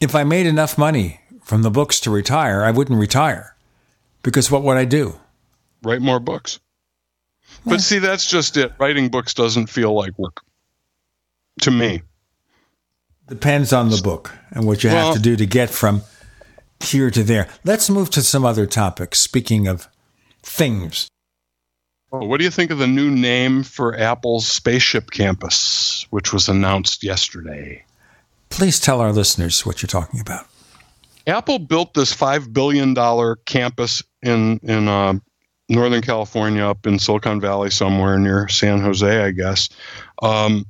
If 0.00 0.14
I 0.14 0.24
made 0.24 0.46
enough 0.46 0.76
money 0.76 1.19
from 1.50 1.62
the 1.62 1.70
books 1.70 1.98
to 1.98 2.12
retire, 2.12 2.62
I 2.62 2.70
wouldn't 2.70 3.00
retire, 3.00 3.56
because 4.22 4.52
what 4.52 4.62
would 4.62 4.76
I 4.76 4.84
do? 4.84 5.16
Write 5.82 6.00
more 6.00 6.20
books. 6.20 6.60
Yeah. 7.64 7.72
But 7.72 7.80
see, 7.80 7.98
that's 7.98 8.30
just 8.30 8.56
it. 8.56 8.72
Writing 8.78 9.08
books 9.08 9.34
doesn't 9.34 9.66
feel 9.66 9.92
like 9.92 10.16
work 10.16 10.42
to 11.62 11.72
me. 11.72 12.02
Depends 13.26 13.72
on 13.72 13.90
the 13.90 14.00
book 14.00 14.30
and 14.52 14.64
what 14.64 14.84
you 14.84 14.90
well, 14.90 15.06
have 15.06 15.16
to 15.16 15.20
do 15.20 15.34
to 15.34 15.44
get 15.44 15.70
from 15.70 16.02
here 16.78 17.10
to 17.10 17.24
there. 17.24 17.48
Let's 17.64 17.90
move 17.90 18.10
to 18.10 18.22
some 18.22 18.44
other 18.44 18.64
topics. 18.64 19.18
Speaking 19.18 19.66
of 19.66 19.88
things. 20.44 21.08
What 22.10 22.38
do 22.38 22.44
you 22.44 22.50
think 22.52 22.70
of 22.70 22.78
the 22.78 22.86
new 22.86 23.10
name 23.10 23.64
for 23.64 23.98
Apple's 23.98 24.46
spaceship 24.46 25.10
campus, 25.10 26.06
which 26.10 26.32
was 26.32 26.48
announced 26.48 27.02
yesterday? 27.02 27.84
Please 28.50 28.78
tell 28.78 29.00
our 29.00 29.12
listeners 29.12 29.66
what 29.66 29.82
you're 29.82 29.88
talking 29.88 30.20
about. 30.20 30.46
Apple 31.30 31.58
built 31.58 31.94
this 31.94 32.14
$5 32.14 32.52
billion 32.52 32.94
campus 33.44 34.02
in, 34.22 34.58
in 34.62 34.88
uh, 34.88 35.14
Northern 35.68 36.02
California, 36.02 36.64
up 36.64 36.86
in 36.86 36.98
Silicon 36.98 37.40
Valley, 37.40 37.70
somewhere 37.70 38.18
near 38.18 38.48
San 38.48 38.80
Jose, 38.80 39.24
I 39.24 39.30
guess. 39.30 39.68
Um, 40.22 40.66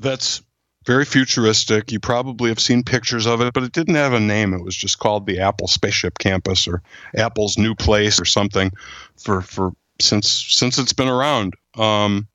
that's 0.00 0.42
very 0.84 1.04
futuristic. 1.04 1.92
You 1.92 2.00
probably 2.00 2.50
have 2.50 2.60
seen 2.60 2.82
pictures 2.82 3.26
of 3.26 3.40
it, 3.40 3.52
but 3.52 3.62
it 3.62 3.72
didn't 3.72 3.94
have 3.94 4.12
a 4.12 4.20
name. 4.20 4.54
It 4.54 4.64
was 4.64 4.76
just 4.76 4.98
called 4.98 5.26
the 5.26 5.40
Apple 5.40 5.68
Spaceship 5.68 6.18
Campus 6.18 6.66
or 6.66 6.82
Apple's 7.16 7.58
new 7.58 7.74
place 7.74 8.20
or 8.20 8.24
something 8.24 8.72
for 9.16 9.42
for 9.42 9.72
since 10.00 10.46
since 10.48 10.78
it's 10.78 10.94
been 10.94 11.08
around. 11.08 11.54
Um, 11.76 12.26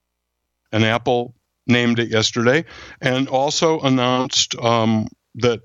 and 0.71 0.83
Apple 0.83 1.33
named 1.65 1.99
it 1.99 2.09
yesterday, 2.09 2.65
and 3.01 3.27
also 3.27 3.79
announced 3.79 4.55
um, 4.55 5.07
that 5.35 5.61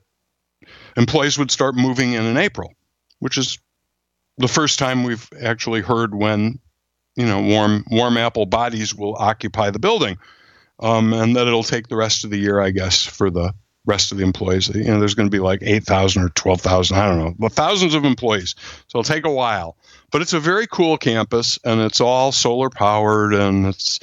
employees 0.99 1.39
would 1.39 1.51
start 1.51 1.75
moving 1.75 2.13
in 2.13 2.25
in 2.25 2.37
April, 2.37 2.75
which 3.21 3.39
is 3.39 3.59
the 4.37 4.49
first 4.49 4.79
time 4.79 5.05
we've 5.05 5.29
actually 5.41 5.81
heard 5.81 6.15
when 6.15 6.59
you 7.17 7.27
know 7.27 7.41
warm 7.41 7.85
warm 7.91 8.17
Apple 8.17 8.47
bodies 8.47 8.95
will 8.95 9.17
occupy 9.17 9.71
the 9.71 9.79
building 9.79 10.19
um, 10.81 11.13
and 11.13 11.37
that 11.37 11.47
it'll 11.47 11.63
take 11.63 11.89
the 11.89 11.97
rest 11.97 12.25
of 12.25 12.31
the 12.31 12.39
year, 12.39 12.61
I 12.61 12.71
guess, 12.71 13.05
for 13.05 13.31
the 13.31 13.55
rest 13.87 14.13
of 14.13 14.19
the 14.19 14.25
employees. 14.25 14.69
You 14.69 14.85
know, 14.85 15.01
there's 15.01 15.15
going 15.15 15.29
to 15.29 15.35
be 15.35 15.41
like 15.41 15.61
8,000 15.63 16.23
or 16.23 16.29
12,000, 16.31 16.97
I 16.97 17.09
don't 17.09 17.19
know, 17.19 17.35
but 17.39 17.53
thousands 17.53 17.95
of 17.95 18.05
employees. 18.05 18.55
So 18.87 18.99
it'll 18.99 19.15
take 19.15 19.25
a 19.25 19.31
while. 19.31 19.77
But 20.11 20.23
it's 20.23 20.35
a 20.35 20.41
very 20.41 20.67
cool 20.67 20.97
campus 20.99 21.59
and 21.65 21.81
it's 21.81 22.01
all 22.01 22.33
solar 22.33 22.71
powered 22.71 23.35
and 23.35 23.67
it's, 23.67 23.99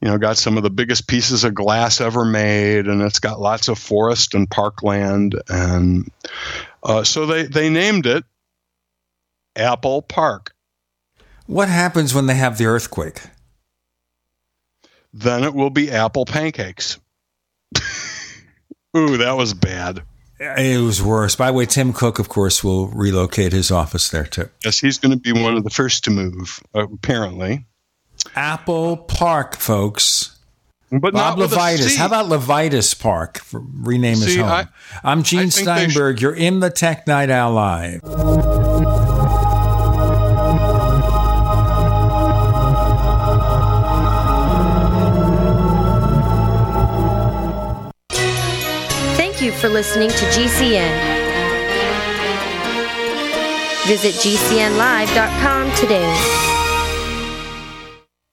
you 0.00 0.08
know, 0.08 0.18
got 0.18 0.36
some 0.36 0.56
of 0.56 0.62
the 0.62 0.70
biggest 0.70 1.08
pieces 1.08 1.44
of 1.44 1.54
glass 1.54 2.00
ever 2.00 2.24
made 2.24 2.86
and 2.86 3.02
it's 3.02 3.18
got 3.18 3.40
lots 3.40 3.68
of 3.68 3.78
forest 3.78 4.34
and 4.34 4.48
parkland. 4.50 5.40
And 5.48 6.10
uh, 6.82 7.04
so 7.04 7.26
they, 7.26 7.44
they 7.44 7.68
named 7.68 8.06
it 8.06 8.24
Apple 9.56 10.02
Park. 10.02 10.52
What 11.46 11.68
happens 11.68 12.14
when 12.14 12.26
they 12.26 12.34
have 12.34 12.58
the 12.58 12.66
earthquake? 12.66 13.22
then 15.12 15.44
it 15.44 15.54
will 15.54 15.70
be 15.70 15.90
apple 15.90 16.24
pancakes. 16.24 16.98
Ooh, 18.96 19.18
that 19.18 19.36
was 19.36 19.54
bad. 19.54 20.02
It 20.40 20.80
was 20.80 21.02
worse. 21.02 21.34
By 21.34 21.48
the 21.48 21.52
way, 21.54 21.66
Tim 21.66 21.92
Cook, 21.92 22.18
of 22.18 22.28
course, 22.28 22.62
will 22.62 22.88
relocate 22.88 23.52
his 23.52 23.70
office 23.70 24.08
there 24.08 24.24
too. 24.24 24.48
Yes, 24.64 24.78
he's 24.78 24.98
going 24.98 25.10
to 25.10 25.18
be 25.18 25.32
one 25.32 25.56
of 25.56 25.64
the 25.64 25.70
first 25.70 26.04
to 26.04 26.10
move, 26.10 26.60
apparently. 26.74 27.66
Apple 28.38 28.98
Park, 28.98 29.56
folks. 29.56 30.38
But 30.92 31.12
Bob 31.12 31.38
LeVitus. 31.38 31.96
How 31.96 32.06
about 32.06 32.26
LeVitus 32.26 32.98
Park? 32.98 33.40
rename 33.52 34.18
his 34.18 34.36
home. 34.36 34.48
I, 34.48 34.68
am 35.02 35.24
Gene 35.24 35.50
Steinberg. 35.50 36.20
You're 36.20 36.36
in 36.36 36.60
the 36.60 36.70
Tech 36.70 37.08
Night 37.08 37.30
Owl 37.30 37.52
Live. 37.52 38.00
Thank 49.16 49.42
you 49.42 49.50
for 49.50 49.68
listening 49.68 50.10
to 50.10 50.24
GCN. 50.30 51.26
Visit 53.88 54.14
GCNlive.com 54.14 55.74
today. 55.74 56.47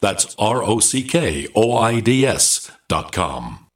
That's 0.00 0.34
R 0.38 0.62
O 0.62 0.80
C 0.80 1.02
K 1.02 1.48
O 1.54 1.76
I 1.76 2.00
D 2.00 2.26
S 2.26 2.70
dot 2.88 3.12
com. 3.12 3.66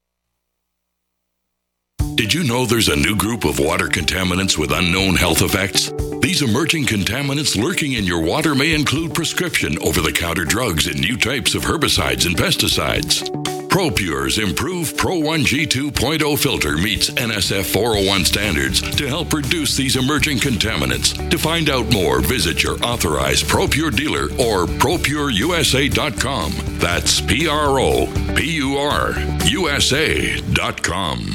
Did 2.14 2.34
you 2.34 2.44
know 2.44 2.66
there's 2.66 2.88
a 2.88 2.96
new 2.96 3.16
group 3.16 3.44
of 3.44 3.58
water 3.58 3.86
contaminants 3.86 4.58
with 4.58 4.72
unknown 4.72 5.16
health 5.16 5.42
effects? 5.42 5.90
These 6.20 6.42
emerging 6.42 6.84
contaminants 6.84 7.56
lurking 7.60 7.92
in 7.94 8.04
your 8.04 8.20
water 8.20 8.54
may 8.54 8.74
include 8.74 9.14
prescription 9.14 9.78
over 9.82 10.02
the 10.02 10.12
counter 10.12 10.44
drugs 10.44 10.86
and 10.86 11.00
new 11.00 11.16
types 11.16 11.54
of 11.54 11.62
herbicides 11.62 12.26
and 12.26 12.36
pesticides. 12.36 13.26
ProPure's 13.70 14.38
improved 14.38 14.98
Pro 14.98 15.16
1G 15.16 15.66
2.0 15.66 16.38
filter 16.38 16.76
meets 16.76 17.08
NSF 17.10 17.64
401 17.64 18.24
standards 18.26 18.80
to 18.96 19.06
help 19.06 19.32
reduce 19.32 19.76
these 19.76 19.96
emerging 19.96 20.38
contaminants. 20.38 21.30
To 21.30 21.38
find 21.38 21.70
out 21.70 21.90
more, 21.92 22.20
visit 22.20 22.62
your 22.62 22.76
authorized 22.84 23.46
ProPure 23.46 23.94
dealer 23.96 24.24
or 24.38 24.66
ProPureUSA.com. 24.66 26.52
That's 26.78 27.20
P 27.22 27.48
R 27.48 27.80
O 27.80 28.06
P 28.34 28.56
U 28.56 28.76
R 28.76 29.14
USA.com. 29.46 31.34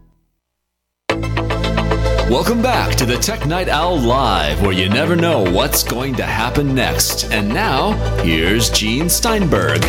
Welcome 2.31 2.61
back 2.61 2.95
to 2.95 3.05
the 3.05 3.17
Tech 3.17 3.45
Night 3.45 3.67
Owl 3.67 3.99
Live, 3.99 4.61
where 4.61 4.71
you 4.71 4.87
never 4.87 5.17
know 5.17 5.43
what's 5.43 5.83
going 5.83 6.15
to 6.15 6.23
happen 6.23 6.73
next. 6.73 7.25
And 7.25 7.49
now, 7.49 7.91
here's 8.23 8.69
Gene 8.69 9.09
Steinberg. 9.09 9.83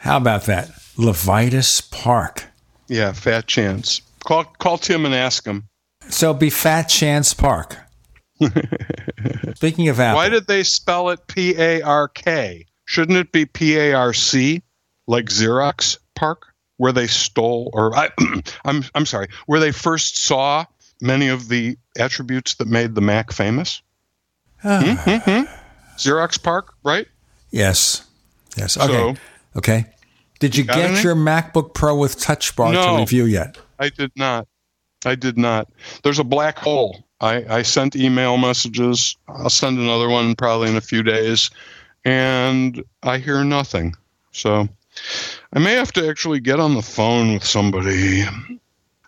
How 0.00 0.18
about 0.18 0.44
that? 0.44 0.68
LeVitus 0.98 1.90
Park. 1.90 2.44
Yeah, 2.88 3.12
fat 3.12 3.46
chance. 3.46 4.02
Call 4.22 4.44
call 4.44 4.76
Tim 4.76 5.06
and 5.06 5.14
ask 5.14 5.46
him. 5.46 5.64
So 6.10 6.28
it'd 6.28 6.40
be 6.40 6.50
Fat 6.50 6.90
Chance 6.90 7.32
Park. 7.32 7.85
Speaking 9.54 9.88
of 9.88 9.98
Apple, 10.00 10.16
Why 10.16 10.28
did 10.28 10.46
they 10.46 10.62
spell 10.62 11.10
it 11.10 11.26
P 11.26 11.54
A 11.56 11.82
R 11.82 12.08
K? 12.08 12.66
Shouldn't 12.84 13.18
it 13.18 13.32
be 13.32 13.46
P 13.46 13.76
A 13.76 13.92
R 13.94 14.12
C, 14.12 14.62
like 15.06 15.26
Xerox 15.26 15.98
PARC, 16.14 16.42
where 16.76 16.92
they 16.92 17.06
stole, 17.06 17.70
or 17.72 17.96
I, 17.96 18.10
I'm 18.64 18.84
I'm 18.94 19.06
sorry, 19.06 19.28
where 19.46 19.60
they 19.60 19.72
first 19.72 20.18
saw 20.18 20.64
many 21.00 21.28
of 21.28 21.48
the 21.48 21.76
attributes 21.98 22.54
that 22.54 22.68
made 22.68 22.94
the 22.94 23.00
Mac 23.00 23.32
famous? 23.32 23.82
Hmm, 24.60 24.80
hmm, 24.94 25.16
hmm. 25.18 25.42
Xerox 25.96 26.42
PARC, 26.42 26.74
right? 26.84 27.06
yes, 27.50 28.06
yes. 28.56 28.76
Okay, 28.76 28.86
So- 28.92 29.14
okay. 29.56 29.86
Did 30.38 30.54
you 30.54 30.64
Got 30.64 30.76
get 30.76 30.90
any? 30.90 31.00
your 31.00 31.14
MacBook 31.14 31.72
Pro 31.72 31.96
with 31.96 32.20
Touch 32.20 32.54
Bar 32.56 32.70
No. 32.74 32.96
to 32.96 33.00
review 33.00 33.24
yet? 33.24 33.56
I 33.78 33.88
did 33.88 34.12
not. 34.16 34.46
I 35.06 35.14
did 35.14 35.38
not. 35.38 35.68
There's 36.02 36.18
a 36.18 36.24
black 36.24 36.58
hole. 36.58 37.05
I, 37.20 37.58
I 37.58 37.62
sent 37.62 37.96
email 37.96 38.36
messages. 38.36 39.16
I'll 39.28 39.50
send 39.50 39.78
another 39.78 40.08
one 40.08 40.34
probably 40.34 40.68
in 40.68 40.76
a 40.76 40.82
few 40.82 41.02
days, 41.02 41.50
and 42.04 42.82
I 43.02 43.18
hear 43.18 43.42
nothing. 43.44 43.94
So 44.32 44.68
I 45.52 45.58
may 45.58 45.72
have 45.72 45.92
to 45.94 46.08
actually 46.08 46.40
get 46.40 46.60
on 46.60 46.74
the 46.74 46.82
phone 46.82 47.34
with 47.34 47.44
somebody. 47.44 48.24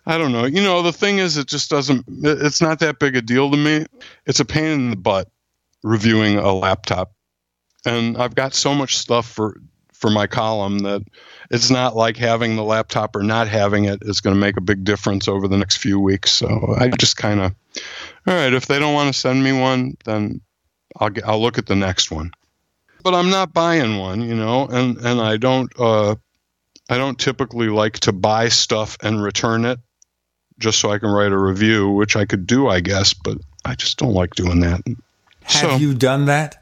I 0.05 0.17
don't 0.17 0.31
know. 0.31 0.45
You 0.45 0.61
know, 0.61 0.81
the 0.81 0.93
thing 0.93 1.19
is, 1.19 1.37
it 1.37 1.47
just 1.47 1.69
doesn't, 1.69 2.05
it's 2.23 2.61
not 2.61 2.79
that 2.79 2.97
big 2.97 3.15
a 3.15 3.21
deal 3.21 3.51
to 3.51 3.57
me. 3.57 3.85
It's 4.25 4.39
a 4.39 4.45
pain 4.45 4.71
in 4.71 4.89
the 4.89 4.95
butt 4.95 5.29
reviewing 5.83 6.37
a 6.37 6.51
laptop. 6.51 7.11
And 7.85 8.17
I've 8.17 8.33
got 8.33 8.55
so 8.55 8.73
much 8.73 8.97
stuff 8.97 9.29
for, 9.29 9.61
for 9.99 10.09
my 10.09 10.27
column 10.27 10.79
that 10.79 11.03
it's 11.51 11.69
not 11.69 11.95
like 11.95 12.15
having 12.15 12.55
the 12.55 12.63
laptop 12.63 13.15
or 13.15 13.23
not 13.23 13.47
having 13.47 13.85
it 13.85 14.01
is 14.01 14.21
going 14.21 14.35
to 14.35 14.39
make 14.39 14.57
a 14.57 14.61
big 14.61 14.83
difference 14.83 15.27
over 15.27 15.47
the 15.47 15.57
next 15.57 15.77
few 15.77 15.99
weeks. 15.99 16.31
So 16.31 16.73
I 16.77 16.87
just 16.87 17.17
kind 17.17 17.41
of, 17.41 17.53
all 18.25 18.33
right, 18.33 18.53
if 18.53 18.65
they 18.65 18.79
don't 18.79 18.93
want 18.93 19.13
to 19.13 19.19
send 19.19 19.43
me 19.43 19.51
one, 19.51 19.97
then 20.05 20.41
I'll 20.97 21.09
get, 21.09 21.25
I'll 21.25 21.41
look 21.41 21.57
at 21.57 21.65
the 21.65 21.75
next 21.75 22.11
one. 22.11 22.31
But 23.03 23.13
I'm 23.13 23.29
not 23.29 23.53
buying 23.53 23.97
one, 23.97 24.21
you 24.21 24.35
know, 24.35 24.67
and 24.67 24.97
and 24.97 25.21
I 25.21 25.37
don't 25.37 25.71
uh, 25.79 26.15
I 26.89 26.97
don't 26.97 27.17
typically 27.17 27.69
like 27.69 27.99
to 28.01 28.11
buy 28.11 28.49
stuff 28.49 28.97
and 29.01 29.21
return 29.21 29.63
it 29.63 29.79
just 30.59 30.79
so 30.79 30.91
I 30.91 30.99
can 30.99 31.09
write 31.09 31.31
a 31.31 31.37
review, 31.37 31.89
which 31.91 32.17
I 32.17 32.25
could 32.25 32.45
do, 32.45 32.67
I 32.67 32.81
guess, 32.81 33.13
but 33.13 33.37
I 33.63 33.75
just 33.75 33.97
don't 33.97 34.13
like 34.13 34.35
doing 34.35 34.59
that. 34.61 34.81
Have 35.43 35.81
you 35.81 35.93
done 35.93 36.25
that? 36.25 36.58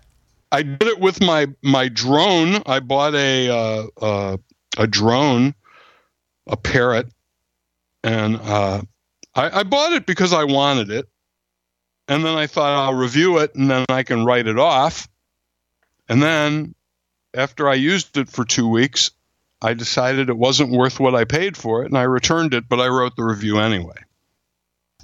I 0.52 0.64
did 0.64 0.84
it 0.84 1.00
with 1.00 1.22
my 1.22 1.48
my 1.62 1.90
drone. 1.90 2.62
I 2.66 2.80
bought 2.80 3.16
a 3.16 3.50
uh, 3.50 3.88
uh, 4.02 4.38
a 4.78 4.88
drone, 4.88 5.56
a 6.46 6.58
parrot, 6.58 7.08
and 8.04 8.38
uh, 8.38 8.82
I, 9.36 9.60
I 9.60 9.64
bought 9.64 9.94
it 9.94 10.06
because 10.06 10.34
I 10.34 10.46
wanted 10.46 10.92
it. 10.92 11.08
And 12.10 12.24
then 12.24 12.38
I 12.38 12.48
thought 12.48 12.72
I'll 12.72 12.94
review 12.94 13.40
it, 13.40 13.54
and 13.56 13.70
then 13.70 13.86
I 13.90 14.04
can 14.04 14.24
write 14.24 14.48
it 14.48 14.58
off. 14.58 15.10
And 16.08 16.24
then, 16.24 16.74
after 17.34 17.68
I 17.68 17.74
used 17.74 18.16
it 18.16 18.30
for 18.30 18.46
two 18.46 18.70
weeks, 18.70 19.12
I 19.62 19.74
decided 19.74 20.30
it 20.30 20.38
wasn't 20.38 20.72
worth 20.72 21.02
what 21.02 21.16
I 21.16 21.26
paid 21.26 21.58
for 21.58 21.84
it, 21.84 21.88
and 21.88 21.98
I 21.98 22.04
returned 22.04 22.54
it. 22.54 22.70
But 22.70 22.80
I 22.80 22.88
wrote 22.88 23.18
the 23.18 23.26
review 23.26 23.60
anyway. 23.60 23.98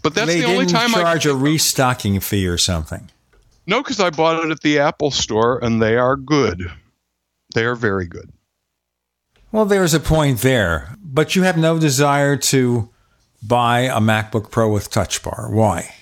But 0.01 0.15
that's 0.15 0.27
they 0.27 0.41
the 0.41 0.47
only 0.47 0.65
didn't 0.65 0.77
I 0.77 1.01
charge 1.01 1.25
a 1.25 1.35
restocking 1.35 2.21
fee 2.21 2.47
or 2.47 2.57
something. 2.57 3.09
No, 3.65 3.81
because 3.81 3.99
I 3.99 4.09
bought 4.09 4.43
it 4.43 4.51
at 4.51 4.61
the 4.61 4.79
Apple 4.79 5.11
store, 5.11 5.63
and 5.63 5.81
they 5.81 5.97
are 5.97 6.15
good. 6.15 6.71
They 7.53 7.65
are 7.65 7.75
very 7.75 8.07
good. 8.07 8.31
Well, 9.51 9.65
there's 9.65 9.93
a 9.93 9.99
point 9.99 10.39
there, 10.39 10.97
but 10.99 11.35
you 11.35 11.43
have 11.43 11.57
no 11.57 11.77
desire 11.77 12.35
to 12.37 12.89
buy 13.41 13.81
a 13.81 13.99
MacBook 13.99 14.49
Pro 14.49 14.71
with 14.71 14.89
Touch 14.89 15.21
Bar. 15.21 15.49
Why? 15.51 15.93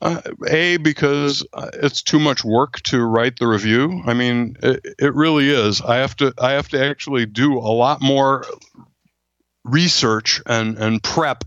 Uh, 0.00 0.20
a 0.48 0.76
because 0.76 1.46
uh, 1.54 1.70
it's 1.72 2.02
too 2.02 2.20
much 2.20 2.44
work 2.44 2.80
to 2.82 3.02
write 3.02 3.38
the 3.38 3.46
review. 3.46 4.02
I 4.06 4.12
mean, 4.12 4.56
it, 4.62 4.84
it 4.98 5.14
really 5.14 5.48
is. 5.48 5.80
I 5.80 5.96
have 5.96 6.14
to 6.16 6.34
I 6.38 6.52
have 6.52 6.68
to 6.68 6.84
actually 6.84 7.26
do 7.26 7.56
a 7.56 7.72
lot 7.72 8.02
more 8.02 8.44
research 9.64 10.42
and 10.46 10.76
and 10.76 11.02
prep 11.02 11.44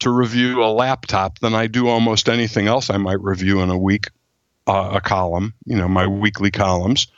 to 0.00 0.10
review 0.10 0.62
a 0.62 0.70
laptop 0.70 1.38
than 1.38 1.54
I 1.54 1.68
do 1.68 1.88
almost 1.88 2.28
anything 2.28 2.66
else 2.66 2.90
I 2.90 2.98
might 2.98 3.20
review 3.20 3.60
in 3.60 3.70
a 3.70 3.78
week, 3.78 4.08
uh, 4.66 4.90
a 4.94 5.00
column. 5.00 5.54
You 5.64 5.76
know, 5.76 5.88
my 5.88 6.06
weekly 6.06 6.50
columns. 6.50 7.08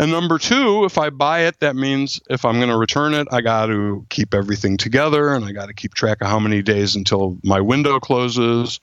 And 0.00 0.12
number 0.12 0.38
two, 0.38 0.84
if 0.84 0.96
I 0.96 1.10
buy 1.10 1.46
it, 1.46 1.58
that 1.58 1.74
means 1.74 2.20
if 2.30 2.44
I'm 2.44 2.56
going 2.58 2.68
to 2.68 2.76
return 2.76 3.14
it, 3.14 3.26
I 3.32 3.40
got 3.40 3.66
to 3.66 4.06
keep 4.08 4.32
everything 4.32 4.76
together 4.76 5.34
and 5.34 5.44
I 5.44 5.50
got 5.50 5.66
to 5.66 5.74
keep 5.74 5.94
track 5.94 6.20
of 6.20 6.28
how 6.28 6.38
many 6.38 6.62
days 6.62 6.94
until 6.94 7.36
my 7.42 7.60
window 7.60 7.98
closes. 7.98 8.78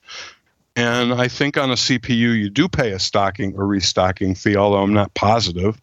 And 0.75 1.13
I 1.13 1.29
think 1.29 1.57
on 1.57 1.71
a 1.71 1.75
CPU, 1.75 2.37
you 2.37 2.49
do 2.49 2.67
pay 2.67 2.91
a 2.91 2.99
stocking 2.99 3.55
or 3.55 3.65
restocking 3.65 4.35
fee, 4.35 4.57
although 4.57 4.83
I'm 4.83 4.93
not 4.93 5.13
positive. 5.13 5.81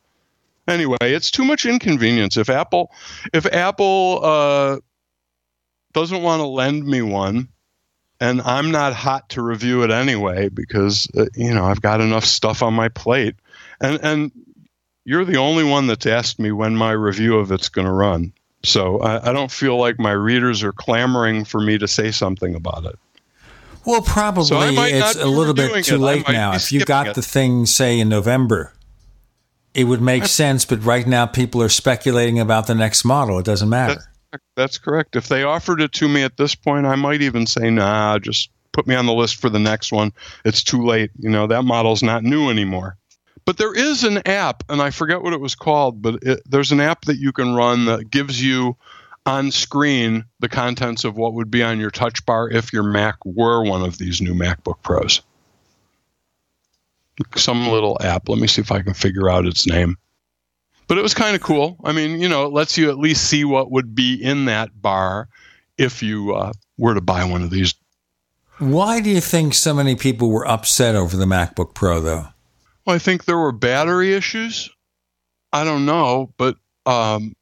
Anyway, 0.69 0.99
it's 1.01 1.31
too 1.31 1.45
much 1.45 1.65
inconvenience. 1.65 2.37
If 2.37 2.51
Apple, 2.51 2.93
if 3.33 3.47
Apple 3.47 4.21
uh, 4.23 4.79
doesn't 5.95 6.23
want 6.23 6.41
to 6.41 6.47
lend 6.47 6.85
me 6.87 7.01
one, 7.01 7.49
and 8.23 8.41
I'm 8.43 8.71
not 8.71 8.93
hot 8.93 9.29
to 9.31 9.43
review 9.43 9.83
it 9.83 9.91
anyway 9.91 10.49
because 10.49 11.09
uh, 11.19 11.27
you 11.35 11.53
know 11.53 11.65
I've 11.65 11.83
got 11.83 12.01
enough 12.01 12.25
stuff 12.25 12.63
on 12.63 12.73
my 12.73 12.89
plate, 12.89 13.35
and 13.81 13.99
and 14.03 14.33
you're 15.05 15.25
the 15.25 15.39
only 15.39 15.65
one 15.65 15.89
that's 15.89 16.07
asked 16.07 16.39
me 16.39 16.53
when 16.53 16.77
my 16.77 16.93
review 16.93 17.37
of 17.37 17.51
it's 17.51 17.69
going 17.69 17.87
to 17.87 17.93
run. 17.93 18.33
So 18.63 19.01
I, 19.01 19.31
I 19.31 19.33
don't 19.33 19.51
feel 19.51 19.77
like 19.77 19.99
my 19.99 20.13
readers 20.13 20.63
are 20.63 20.73
clamoring 20.73 21.45
for 21.45 21.61
me 21.61 21.79
to 21.79 21.89
say 21.89 22.13
something 22.13 22.55
about 22.55 22.85
it. 22.85 22.97
Well, 23.85 24.01
probably 24.01 24.45
So 24.45 24.61
it's 24.61 25.17
a 25.17 25.27
little 25.27 25.55
bit 25.55 25.85
too 25.85 25.97
it. 25.97 25.99
Late 25.99 26.29
now. 26.29 26.55
If 26.55 26.71
you 26.71 26.85
got 26.85 27.09
it. 27.09 27.15
the 27.17 27.23
thing, 27.23 27.67
say, 27.67 27.99
in 27.99 28.09
November, 28.09 28.73
it 29.75 29.85
would 29.85 30.01
make 30.01 30.27
sense, 30.27 30.65
but 30.65 30.85
right 30.85 31.05
now 31.05 31.27
people 31.27 31.61
are 31.61 31.69
speculating 31.69 32.39
about 32.39 32.69
the 32.69 32.77
next 32.77 33.05
model. 33.05 33.41
It 33.41 33.45
doesn't 33.45 33.69
matter. 33.69 34.12
That's, 34.33 34.45
that's 34.57 34.79
correct. 34.79 35.15
If 35.15 35.29
they 35.29 35.43
offered 35.43 35.81
it 35.81 35.93
to 35.93 36.09
me 36.09 36.23
at 36.23 36.37
this 36.37 36.55
point, 36.55 36.87
I 36.87 36.97
might 36.97 37.23
even 37.23 37.47
say, 37.47 37.71
nah, 37.71 38.19
just 38.19 38.51
put 38.73 38.87
me 38.87 38.95
on 38.95 39.07
the 39.07 39.13
list 39.13 39.37
for 39.37 39.51
the 39.51 39.59
next 39.59 39.93
one. 39.93 40.13
It's 40.45 40.65
too 40.65 40.85
late. 40.85 41.11
You 41.19 41.31
know, 41.31 41.47
that 41.47 41.63
model's 41.63 42.03
not 42.03 42.25
new 42.25 42.51
anymore. 42.51 42.97
But 43.45 43.59
there 43.59 43.75
is 43.75 44.05
an 44.05 44.27
app, 44.27 44.63
and 44.69 44.81
I 44.81 44.91
forget 44.91 45.23
what 45.23 45.33
it 45.33 45.41
was 45.41 45.55
called, 45.55 46.01
but 46.01 46.23
it, 46.23 46.43
there's 46.49 46.73
an 46.73 46.81
app 46.81 47.05
that 47.07 47.19
you 47.19 47.33
can 47.33 47.55
run 47.55 47.87
that 47.87 48.11
gives 48.11 48.43
you 48.43 48.77
on 49.27 49.51
screen 49.51 50.25
the 50.41 50.49
contents 50.49 51.05
of 51.05 51.17
what 51.17 51.35
would 51.35 51.51
be 51.51 51.63
on 51.63 51.79
your 51.79 51.91
touch 51.91 52.25
bar 52.25 52.49
if 52.49 52.73
your 52.73 52.83
Mac 52.83 53.17
were 53.25 53.65
one 53.65 53.83
of 53.83 53.99
these 53.99 54.21
new 54.21 54.35
MacBook 54.35 54.83
Pros. 54.83 55.23
Some 57.37 57.69
little 57.69 57.99
app. 58.01 58.29
Let 58.29 58.39
me 58.39 58.47
see 58.47 58.63
if 58.63 58.73
I 58.73 58.83
can 58.83 58.95
figure 58.95 59.29
out 59.29 59.47
its 59.47 59.67
name. 59.67 59.97
But 60.93 60.99
it 60.99 61.03
was 61.03 61.15
kind 61.15 61.35
of 61.35 61.41
cool. 61.41 61.79
I 61.85 61.93
mean, 61.93 62.21
you 62.21 62.29
know, 62.29 62.45
it 62.45 62.53
lets 62.53 62.77
you 62.77 62.91
at 62.91 62.99
least 62.99 63.25
see 63.25 63.47
what 63.47 63.71
would 63.71 63.95
be 63.95 64.23
in 64.23 64.45
that 64.45 64.69
bar 64.83 65.31
if 65.79 66.03
you 66.03 66.35
uh, 66.35 66.53
were 66.77 66.93
to 66.93 67.01
buy 67.01 67.25
one 67.25 67.41
of 67.41 67.49
these. 67.49 67.75
Why 68.59 69.01
do 69.01 69.09
you 69.09 69.23
think 69.23 69.55
so 69.55 69.73
many 69.73 69.97
people 69.97 70.29
were 70.29 70.47
upset 70.47 70.95
over 70.95 71.17
the 71.17 71.25
MacBook 71.25 71.73
Pro, 71.73 71.99
though? 72.03 72.27
Well, 72.85 72.95
I 72.95 72.99
think 72.99 73.25
there 73.25 73.39
were 73.39 73.53
battery 73.53 74.13
issues. 74.13 74.69
I 75.51 75.65
don't 75.65 75.87
know, 75.87 76.35
but 76.37 76.57
um, 76.85 77.37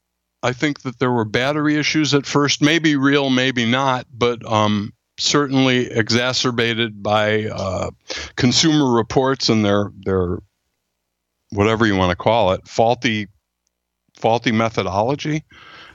I 0.45 0.53
think 0.53 0.83
that 0.83 1.01
there 1.01 1.11
were 1.11 1.25
battery 1.25 1.75
issues 1.75 2.15
at 2.15 2.27
first, 2.27 2.63
maybe 2.63 2.95
real, 2.95 3.31
maybe 3.31 3.67
not, 3.67 4.07
but 4.17 4.47
um, 4.47 4.93
certainly 5.19 5.91
exacerbated 5.91 7.03
by 7.03 7.47
uh, 7.47 7.91
consumer 8.37 8.95
reports 8.95 9.49
and 9.49 9.65
their 9.65 9.91
their 10.05 10.39
whatever 11.51 11.85
you 11.85 11.97
want 11.97 12.11
to 12.11 12.17
call 12.17 12.53
it 12.53 12.69
faulty 12.69 13.27
faulty 14.21 14.53
methodology. 14.53 15.45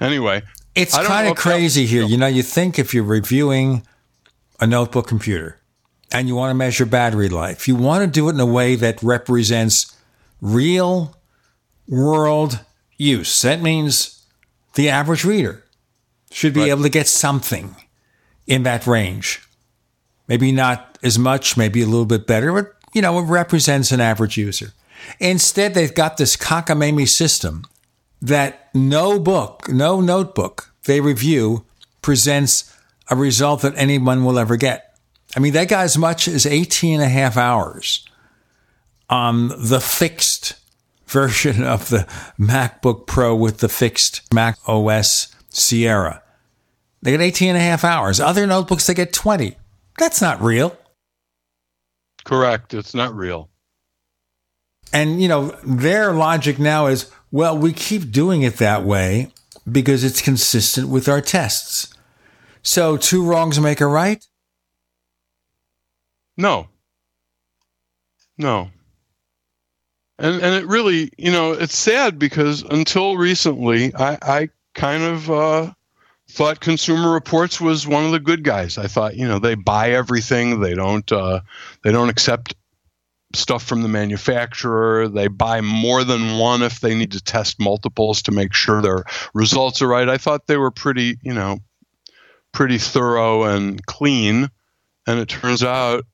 Anyway, 0.02 0.42
It's 0.74 0.96
kind 0.96 1.28
of 1.28 1.32
if 1.32 1.38
that- 1.38 1.42
crazy 1.42 1.86
here. 1.86 2.04
You 2.04 2.18
know, 2.18 2.28
you 2.28 2.44
think 2.44 2.78
if 2.80 2.94
you're 2.94 3.04
reviewing 3.04 3.86
a 4.60 4.68
notebook 4.68 5.08
computer 5.08 5.60
and 6.12 6.28
you 6.28 6.36
want 6.36 6.50
to 6.50 6.56
measure 6.56 6.86
battery 6.86 7.30
life, 7.30 7.68
you 7.68 7.76
want 7.76 8.02
to 8.04 8.08
do 8.08 8.28
it 8.30 8.34
in 8.34 8.40
a 8.40 8.46
way 8.46 8.76
that 8.76 9.02
represents 9.02 9.96
real 10.42 11.16
world 11.88 12.60
use. 12.98 13.42
That 13.42 13.62
means 13.62 14.26
the 14.74 14.90
average 14.90 15.24
reader 15.24 15.64
should 16.32 16.54
be 16.54 16.70
able 16.70 16.84
to 16.84 16.90
get 16.90 17.08
something 17.08 17.76
in 18.48 18.64
that 18.64 18.86
range. 18.86 19.42
Maybe 20.28 20.52
not 20.52 20.98
as 21.04 21.18
much, 21.18 21.56
maybe 21.56 21.82
a 21.82 21.86
little 21.86 22.06
bit 22.06 22.28
better, 22.28 22.52
but 22.52 22.74
you 22.94 23.02
know, 23.02 23.18
it 23.20 23.24
represents 23.24 23.92
an 23.92 24.02
average 24.02 24.38
user. 24.38 24.74
Instead, 25.20 25.74
they've 25.74 25.94
got 25.94 26.18
this 26.18 26.36
cockamamie 26.36 27.08
system 27.08 27.66
that 28.22 28.70
no 28.74 29.20
book, 29.20 29.70
no 29.70 30.02
notebook 30.02 30.72
they 30.86 31.02
review 31.02 31.66
presents 32.02 32.76
a 33.10 33.16
result 33.16 33.62
that 33.62 33.74
anyone 33.76 34.24
will 34.24 34.40
ever 34.40 34.56
get. 34.56 34.98
I 35.36 35.40
mean, 35.40 35.54
they 35.54 35.66
got 35.66 35.84
as 35.84 35.98
much 35.98 36.28
as 36.28 36.46
18 36.46 36.96
and 36.96 37.04
a 37.04 37.10
half 37.10 37.38
hours 37.38 38.08
on 39.10 39.50
the 39.50 39.80
fixed 39.80 40.56
version 41.08 41.64
of 41.64 41.90
the 41.90 42.08
MacBook 42.40 43.06
Pro 43.06 43.36
with 43.36 43.60
the 43.60 43.70
fixed 43.70 44.22
Mac 44.34 44.58
OS 44.68 45.36
Sierra. 45.50 46.22
They 47.02 47.12
get 47.12 47.22
18 47.22 47.50
and 47.50 47.58
a 47.58 47.62
half 47.62 47.84
hours. 47.84 48.20
Other 48.20 48.48
notebooks, 48.48 48.88
they 48.88 48.94
get 48.94 49.14
20. 49.14 49.56
That's 50.00 50.22
not 50.22 50.42
real. 50.42 50.76
Correct. 52.24 52.74
It's 52.74 52.96
not 52.96 53.16
real. 53.16 53.50
And, 54.92 55.22
you 55.22 55.28
know, 55.28 55.56
their 55.64 56.14
logic 56.14 56.58
now 56.58 56.88
is 56.88 57.12
well, 57.36 57.58
we 57.58 57.74
keep 57.74 58.12
doing 58.12 58.44
it 58.44 58.56
that 58.60 58.86
way 58.86 59.30
because 59.70 60.06
it's 60.06 60.22
consistent 60.22 60.88
with 60.88 61.10
our 61.10 61.20
tests. 61.20 61.94
So 62.64 62.96
two 62.96 63.26
wrongs 63.26 63.60
make 63.60 63.82
a 63.82 63.88
right? 63.88 64.26
No. 66.38 66.70
No. 68.38 68.70
And 70.18 70.42
and 70.42 70.56
it 70.56 70.66
really, 70.66 71.12
you 71.18 71.30
know, 71.30 71.52
it's 71.52 71.78
sad 71.78 72.18
because 72.18 72.62
until 72.62 73.18
recently, 73.18 73.94
I, 73.94 74.18
I 74.22 74.50
kind 74.74 75.04
of 75.04 75.30
uh, 75.30 75.74
thought 76.30 76.62
Consumer 76.62 77.12
Reports 77.12 77.60
was 77.60 77.86
one 77.86 78.06
of 78.06 78.14
the 78.14 78.20
good 78.22 78.46
guys. 78.46 78.78
I 78.78 78.88
thought, 78.88 79.18
you 79.18 79.28
know, 79.28 79.40
they 79.40 79.56
buy 79.56 79.92
everything. 79.92 80.62
They 80.62 80.74
don't 80.74 81.12
uh, 81.12 81.42
they 81.84 81.92
don't 81.92 82.08
accept 82.08 82.56
stuff 83.34 83.64
from 83.64 83.82
the 83.82 83.88
manufacturer. 83.88 85.08
They 85.08 85.28
buy 85.28 85.62
more 85.62 86.04
than 86.04 86.38
one 86.38 86.62
if 86.62 86.80
they 86.80 86.96
need 86.96 87.12
to 87.14 87.22
test 87.22 87.60
multiples 87.60 88.22
to 88.24 88.32
make 88.32 88.54
sure 88.54 88.82
their 88.82 89.04
results 89.34 89.82
are 89.82 89.88
right. 89.88 90.08
I 90.08 90.18
thought 90.18 90.48
they 90.48 90.58
were 90.58 90.72
pretty, 90.72 91.18
you 91.22 91.34
know, 91.34 91.60
pretty 92.52 92.78
thorough 92.78 93.44
and 93.44 93.86
clean. 93.86 94.50
And 95.08 95.20
it 95.20 95.30
turns 95.30 95.64
out 95.64 96.06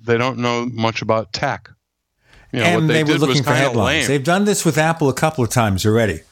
they 0.00 0.18
don't 0.18 0.38
know 0.38 0.66
much 0.66 1.02
about 1.02 1.32
tech. 1.32 1.70
You 2.52 2.60
know, 2.60 2.78
and 2.78 2.88
they, 2.88 3.02
they 3.02 3.12
were 3.12 3.18
looking 3.18 3.42
for 3.42 3.52
headlines. 3.52 4.06
They've 4.06 4.24
done 4.24 4.44
this 4.44 4.64
with 4.64 4.78
Apple 4.78 5.08
a 5.08 5.14
couple 5.14 5.44
of 5.44 5.50
times 5.50 5.84
already. 5.84 6.22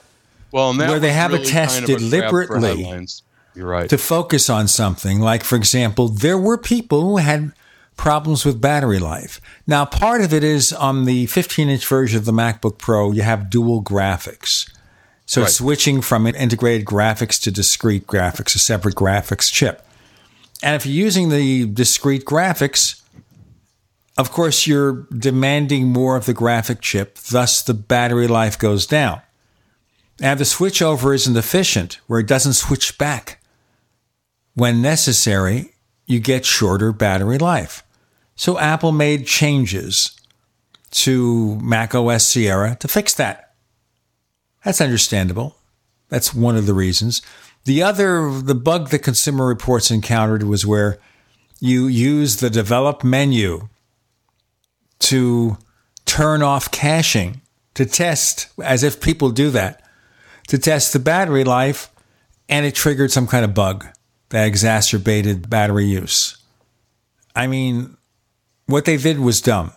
Well, 0.53 0.75
where 0.77 0.99
they 0.99 1.13
have 1.13 1.33
really 1.33 1.43
a 1.43 1.47
test 1.47 1.81
kind 1.81 1.91
of 1.91 1.99
deliberately 1.99 2.85
a 2.85 3.07
You're 3.55 3.67
right. 3.67 3.91
to 3.91 3.99
focus 3.99 4.49
on 4.49 4.69
something. 4.69 5.21
Like, 5.21 5.45
for 5.45 5.57
example, 5.57 6.09
there 6.09 6.39
were 6.39 6.57
people 6.57 7.03
who 7.03 7.17
had 7.19 7.53
problems 7.97 8.45
with 8.45 8.61
battery 8.61 8.99
life. 8.99 9.41
Now, 9.67 9.85
part 9.85 10.21
of 10.21 10.33
it 10.33 10.45
is 10.45 10.73
on 10.73 11.05
the 11.05 11.27
15 11.27 11.69
inch 11.69 11.87
version 11.87 12.19
of 12.19 12.25
the 12.25 12.33
MacBook 12.33 12.79
Pro, 12.79 13.13
you 13.13 13.23
have 13.23 13.51
dual 13.51 13.83
graphics. 13.83 14.69
So 15.25 15.43
Right. 15.43 15.51
switching 15.51 16.01
from 16.03 16.27
an 16.27 16.35
integrated 16.37 16.87
graphics 16.87 17.41
to 17.43 17.51
discrete 17.51 18.07
graphics, 18.07 18.55
a 18.55 18.59
separate 18.59 18.95
graphics 18.95 19.51
chip. 19.51 19.85
And 20.63 20.77
if 20.77 20.87
you're 20.87 21.05
using 21.05 21.29
the 21.31 21.67
discrete 21.67 22.25
graphics, 22.25 23.01
of 24.17 24.31
course, 24.31 24.67
you're 24.67 25.07
demanding 25.17 25.89
more 25.89 26.17
of 26.17 26.25
the 26.27 26.33
graphic 26.33 26.81
chip, 26.81 27.17
thus 27.19 27.61
the 27.61 27.75
battery 27.75 28.27
life 28.29 28.59
goes 28.59 28.87
down. 28.87 29.21
And 30.21 30.41
the 30.41 30.45
switchover 30.45 31.15
isn't 31.15 31.37
efficient, 31.37 31.99
where 32.07 32.21
it 32.21 32.27
doesn't 32.27 32.55
switch 32.55 32.97
back. 32.97 33.43
When 34.55 34.81
necessary, 34.81 35.75
you 36.07 36.21
get 36.21 36.47
shorter 36.47 36.93
battery 36.93 37.37
life. 37.37 37.83
So 38.37 38.59
Apple 38.59 38.93
made 38.93 39.27
changes 39.27 40.13
to 40.93 41.59
Mac 41.61 41.95
OS 41.95 42.27
Sierra 42.27 42.77
to 42.81 42.89
fix 42.89 43.15
that. 43.15 43.55
That's 44.65 44.81
understandable. 44.81 45.57
That's 46.09 46.35
one 46.35 46.57
of 46.57 46.67
the 46.67 46.75
reasons. 46.75 47.23
The 47.65 47.83
other, 47.83 48.31
the 48.31 48.55
bug 48.55 48.91
that 48.91 49.01
Consumer 49.01 49.47
Reports 49.47 49.91
encountered 49.91 50.45
was 50.45 50.65
where 50.65 50.99
you 51.59 51.87
use 51.87 52.37
the 52.37 52.51
develop 52.51 53.03
menu 53.03 53.69
to 55.01 55.59
turn 56.05 56.43
off 56.43 56.71
caching 56.71 57.41
to 57.75 57.85
test, 57.85 58.49
as 58.63 58.83
if 58.83 59.01
people 59.01 59.31
do 59.31 59.51
that, 59.51 59.83
to 60.49 60.59
test 60.59 60.93
the 60.93 60.99
battery 60.99 61.45
life, 61.45 61.91
and 62.49 62.65
it 62.65 62.75
triggered 62.75 63.11
some 63.11 63.27
kind 63.27 63.45
of 63.45 63.55
bug 63.55 63.87
that 64.29 64.47
exacerbated 64.47 65.51
battery 65.51 65.85
use. 65.85 66.39
I 67.35 67.47
mean, 67.47 67.96
what 68.67 68.85
they 68.85 68.97
did 68.97 69.21
was 69.21 69.41
dumb. 69.41 69.73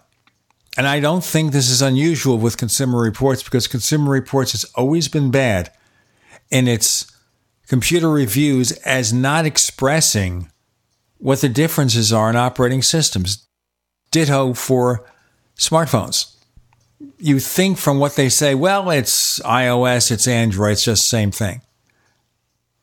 And 0.78 0.88
I 0.88 1.00
don't 1.00 1.24
think 1.24 1.52
this 1.52 1.70
is 1.70 1.82
unusual 1.82 2.38
with 2.38 2.58
Consumer 2.58 3.00
Reports 3.00 3.44
because 3.44 3.68
Consumer 3.68 4.12
Reports 4.12 4.52
has 4.52 4.66
always 4.76 5.08
been 5.08 5.32
bad 5.32 5.72
in 6.50 6.68
its 6.68 7.12
computer 7.68 8.10
reviews 8.10 8.72
as 8.84 9.14
not 9.14 9.46
expressing 9.46 10.52
what 11.18 11.42
the 11.42 11.50
differences 11.50 12.14
are 12.14 12.30
in 12.30 12.36
operating 12.36 12.82
systems. 12.82 13.46
Ditto 14.12 14.54
for 14.54 15.06
smartphones. 15.56 16.36
You 17.18 17.40
think 17.40 17.78
from 17.78 18.00
what 18.00 18.16
they 18.16 18.30
say, 18.30 18.56
well, 18.56 18.90
it's 18.90 19.40
iOS, 19.42 20.12
it's 20.12 20.28
Android, 20.28 20.74
it's 20.74 20.86
just 20.86 21.04
the 21.04 21.10
same 21.10 21.32
thing. 21.32 21.62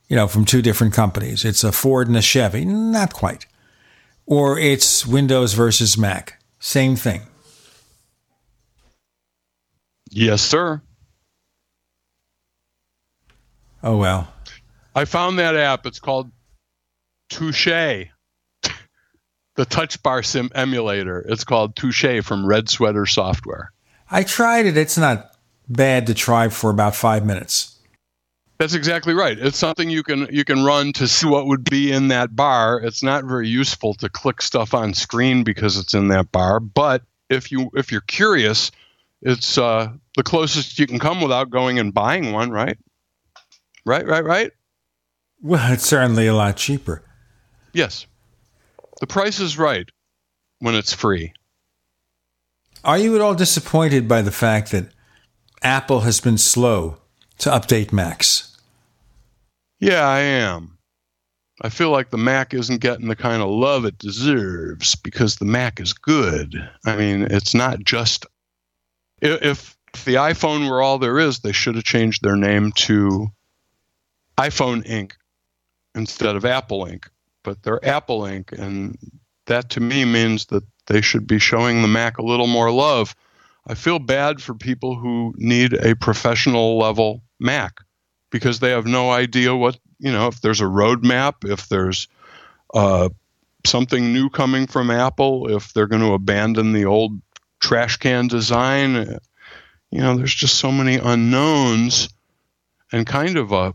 You 0.08 0.16
know, 0.16 0.28
from 0.28 0.44
two 0.44 0.62
different 0.62 0.94
companies. 0.94 1.44
It's 1.44 1.64
a 1.64 1.72
Ford 1.72 2.06
and 2.06 2.16
a 2.16 2.22
Chevy. 2.22 2.64
Not 2.64 3.12
quite. 3.12 3.46
Or 4.26 4.58
it's 4.58 5.06
Windows 5.06 5.54
versus 5.54 5.96
Mac. 5.96 6.42
Same 6.58 6.96
thing. 6.96 7.22
Yes, 10.10 10.42
sir. 10.42 10.82
Oh, 13.82 13.96
well. 13.96 14.28
I 14.94 15.04
found 15.04 15.38
that 15.38 15.54
app. 15.56 15.86
It's 15.86 16.00
called 16.00 16.30
Touche. 17.28 17.66
the 19.56 19.64
touch 19.64 20.02
bar 20.02 20.22
sim 20.22 20.50
emulator. 20.54 21.20
It's 21.28 21.44
called 21.44 21.76
Touche 21.76 22.22
from 22.24 22.46
Red 22.46 22.68
Sweater 22.68 23.06
Software. 23.06 23.72
I 24.10 24.22
tried 24.22 24.66
it. 24.66 24.76
It's 24.76 24.98
not 24.98 25.30
bad 25.68 26.06
to 26.06 26.14
try 26.14 26.48
for 26.48 26.70
about 26.70 26.96
five 26.96 27.24
minutes. 27.24 27.75
That's 28.58 28.74
exactly 28.74 29.12
right. 29.12 29.38
It's 29.38 29.58
something 29.58 29.90
you 29.90 30.02
can 30.02 30.28
you 30.30 30.44
can 30.44 30.64
run 30.64 30.92
to 30.94 31.06
see 31.06 31.26
what 31.26 31.46
would 31.46 31.68
be 31.68 31.92
in 31.92 32.08
that 32.08 32.34
bar. 32.34 32.80
It's 32.80 33.02
not 33.02 33.24
very 33.24 33.48
useful 33.48 33.94
to 33.94 34.08
click 34.08 34.40
stuff 34.40 34.72
on 34.72 34.94
screen 34.94 35.44
because 35.44 35.76
it's 35.76 35.92
in 35.92 36.08
that 36.08 36.32
bar, 36.32 36.58
but 36.60 37.02
if 37.28 37.52
you 37.52 37.70
if 37.74 37.92
you're 37.92 38.00
curious, 38.02 38.70
it's 39.22 39.58
uh, 39.58 39.92
the 40.16 40.22
closest 40.22 40.78
you 40.78 40.86
can 40.86 40.98
come 40.98 41.20
without 41.20 41.50
going 41.50 41.78
and 41.78 41.92
buying 41.92 42.32
one, 42.32 42.50
right? 42.50 42.78
Right, 43.84 44.06
right, 44.06 44.24
right. 44.24 44.52
Well, 45.42 45.72
it's 45.72 45.84
certainly 45.84 46.26
a 46.26 46.34
lot 46.34 46.56
cheaper. 46.56 47.02
Yes, 47.72 48.06
the 49.00 49.06
price 49.06 49.38
is 49.38 49.58
right 49.58 49.88
when 50.60 50.74
it's 50.74 50.94
free. 50.94 51.34
Are 52.84 52.98
you 52.98 53.14
at 53.14 53.20
all 53.20 53.34
disappointed 53.34 54.08
by 54.08 54.22
the 54.22 54.30
fact 54.30 54.70
that 54.70 54.88
Apple 55.62 56.00
has 56.00 56.20
been 56.20 56.38
slow 56.38 56.98
to 57.38 57.50
update 57.50 57.92
Macs? 57.92 58.45
Yeah, 59.80 60.06
I 60.06 60.20
am. 60.20 60.78
I 61.62 61.70
feel 61.70 61.90
like 61.90 62.10
the 62.10 62.18
Mac 62.18 62.52
isn't 62.52 62.80
getting 62.80 63.08
the 63.08 63.16
kind 63.16 63.42
of 63.42 63.48
love 63.48 63.84
it 63.84 63.98
deserves 63.98 64.94
because 64.94 65.36
the 65.36 65.46
Mac 65.46 65.80
is 65.80 65.92
good. 65.94 66.54
I 66.84 66.96
mean, 66.96 67.22
it's 67.22 67.54
not 67.54 67.82
just 67.82 68.26
if, 69.22 69.42
if 69.42 70.04
the 70.04 70.14
iPhone 70.14 70.68
were 70.68 70.82
all 70.82 70.98
there 70.98 71.18
is, 71.18 71.40
they 71.40 71.52
should 71.52 71.74
have 71.76 71.84
changed 71.84 72.22
their 72.22 72.36
name 72.36 72.72
to 72.72 73.28
iPhone 74.36 74.86
Inc. 74.86 75.12
instead 75.94 76.36
of 76.36 76.44
Apple 76.44 76.84
Inc. 76.84 77.06
But 77.42 77.62
they're 77.62 77.84
Apple 77.86 78.20
Inc. 78.22 78.52
and 78.52 78.98
that 79.46 79.70
to 79.70 79.80
me 79.80 80.04
means 80.04 80.46
that 80.46 80.64
they 80.86 81.00
should 81.00 81.26
be 81.26 81.38
showing 81.38 81.80
the 81.80 81.88
Mac 81.88 82.18
a 82.18 82.24
little 82.24 82.46
more 82.46 82.70
love. 82.70 83.14
I 83.66 83.74
feel 83.74 83.98
bad 83.98 84.42
for 84.42 84.54
people 84.54 84.96
who 84.96 85.34
need 85.38 85.72
a 85.72 85.96
professional 85.96 86.78
level 86.78 87.22
Mac 87.40 87.80
because 88.30 88.60
they 88.60 88.70
have 88.70 88.86
no 88.86 89.10
idea 89.10 89.54
what, 89.54 89.78
you 89.98 90.12
know, 90.12 90.26
if 90.28 90.40
there's 90.40 90.60
a 90.60 90.64
roadmap, 90.64 91.48
if 91.48 91.68
there's 91.68 92.08
uh, 92.74 93.08
something 93.64 94.12
new 94.12 94.28
coming 94.30 94.66
from 94.66 94.90
Apple, 94.90 95.54
if 95.54 95.72
they're 95.72 95.86
going 95.86 96.02
to 96.02 96.12
abandon 96.12 96.72
the 96.72 96.84
old 96.84 97.20
trash 97.60 97.96
can 97.96 98.28
design. 98.28 99.18
You 99.90 100.00
know, 100.00 100.16
there's 100.16 100.34
just 100.34 100.56
so 100.56 100.70
many 100.70 100.96
unknowns 100.96 102.08
and 102.92 103.06
kind 103.06 103.36
of 103.36 103.52
a, 103.52 103.74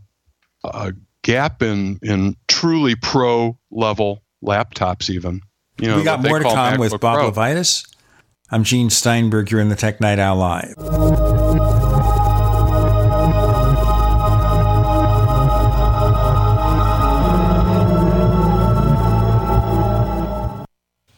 a 0.64 0.92
gap 1.22 1.62
in, 1.62 1.98
in 2.02 2.36
truly 2.48 2.94
pro 2.94 3.58
level 3.70 4.22
laptops, 4.42 5.10
even. 5.10 5.40
You 5.80 5.88
know, 5.88 5.96
we 5.96 6.04
got 6.04 6.22
more 6.22 6.38
to 6.38 6.44
come 6.44 6.78
with 6.78 6.98
Bob 7.00 7.18
Pro. 7.18 7.30
LeVitus. 7.30 7.88
I'm 8.50 8.64
Gene 8.64 8.90
Steinberg. 8.90 9.50
You're 9.50 9.60
in 9.60 9.70
the 9.70 9.76
Tech 9.76 10.00
Night 10.00 10.18
Owl 10.18 10.36
Live. 10.36 11.71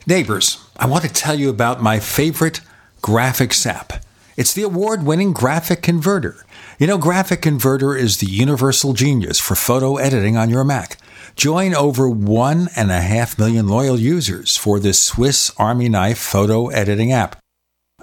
Neighbors, 0.07 0.63
I 0.77 0.87
want 0.87 1.03
to 1.05 1.11
tell 1.11 1.35
you 1.35 1.49
about 1.49 1.81
my 1.81 1.99
favorite 1.99 2.61
graphics 3.01 3.67
app. 3.67 4.05
It's 4.37 4.53
the 4.53 4.63
award 4.63 5.05
winning 5.05 5.33
Graphic 5.33 5.81
Converter. 5.81 6.45
You 6.79 6.87
know, 6.87 6.99
Graphic 6.99 7.41
Converter 7.41 7.97
is 7.97 8.19
the 8.19 8.27
universal 8.27 8.93
genius 8.93 9.41
for 9.41 9.55
photo 9.55 9.97
editing 9.97 10.37
on 10.37 10.51
your 10.51 10.63
Mac. 10.63 10.99
Join 11.37 11.75
over 11.75 12.07
one 12.07 12.69
and 12.77 12.91
a 12.91 13.01
half 13.01 13.39
million 13.39 13.67
loyal 13.67 13.99
users 13.99 14.59
for 14.59 14.79
this 14.79 15.03
Swiss 15.03 15.51
Army 15.57 15.89
knife 15.89 16.19
photo 16.19 16.69
editing 16.69 17.11
app. 17.11 17.39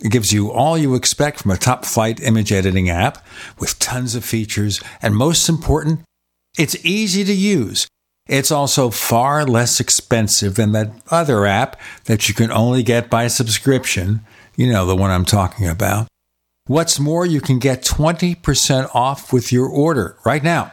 It 0.01 0.11
gives 0.11 0.33
you 0.33 0.51
all 0.51 0.79
you 0.79 0.95
expect 0.95 1.41
from 1.41 1.51
a 1.51 1.57
top 1.57 1.85
flight 1.85 2.19
image 2.19 2.51
editing 2.51 2.89
app 2.89 3.23
with 3.59 3.77
tons 3.77 4.15
of 4.15 4.25
features, 4.25 4.81
and 5.03 5.15
most 5.15 5.47
important, 5.47 6.01
it's 6.57 6.83
easy 6.83 7.23
to 7.23 7.33
use. 7.33 7.87
It's 8.31 8.49
also 8.49 8.89
far 8.89 9.45
less 9.45 9.79
expensive 9.81 10.55
than 10.55 10.71
that 10.71 10.93
other 11.11 11.45
app 11.45 11.77
that 12.05 12.29
you 12.29 12.33
can 12.33 12.49
only 12.49 12.81
get 12.81 13.09
by 13.09 13.27
subscription. 13.27 14.21
You 14.55 14.71
know, 14.71 14.85
the 14.85 14.95
one 14.95 15.11
I'm 15.11 15.25
talking 15.25 15.67
about. 15.67 16.07
What's 16.65 16.97
more, 16.97 17.25
you 17.25 17.41
can 17.41 17.59
get 17.59 17.83
20% 17.83 18.95
off 18.95 19.33
with 19.33 19.51
your 19.51 19.67
order 19.67 20.15
right 20.23 20.41
now. 20.41 20.71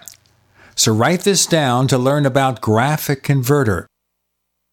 So 0.76 0.94
write 0.94 1.22
this 1.22 1.46
down 1.46 1.88
to 1.88 1.98
learn 1.98 2.26
about 2.26 2.60
Graphic 2.60 3.24
Converter. 3.24 3.88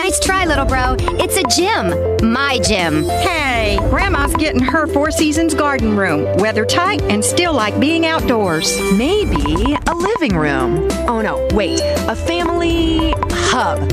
Nice 0.04 0.20
try, 0.20 0.44
little 0.44 0.66
bro. 0.66 0.96
It's 1.18 1.38
a 1.38 1.42
gym. 1.44 2.30
My 2.30 2.58
gym. 2.58 3.04
Hey, 3.04 3.78
Grandma's 3.88 4.34
getting 4.34 4.60
her 4.60 4.86
Four 4.86 5.10
Seasons 5.10 5.54
garden 5.54 5.96
room, 5.96 6.24
weather 6.36 6.66
tight 6.66 7.00
and 7.04 7.24
still 7.24 7.54
like 7.54 7.80
being 7.80 8.04
outdoors. 8.04 8.78
Maybe 8.92 9.74
a 9.86 9.94
living 9.94 10.36
room. 10.36 10.86
Oh 11.08 11.22
no, 11.22 11.48
wait, 11.52 11.80
a 11.80 12.14
family 12.14 13.14
hub. 13.30 13.90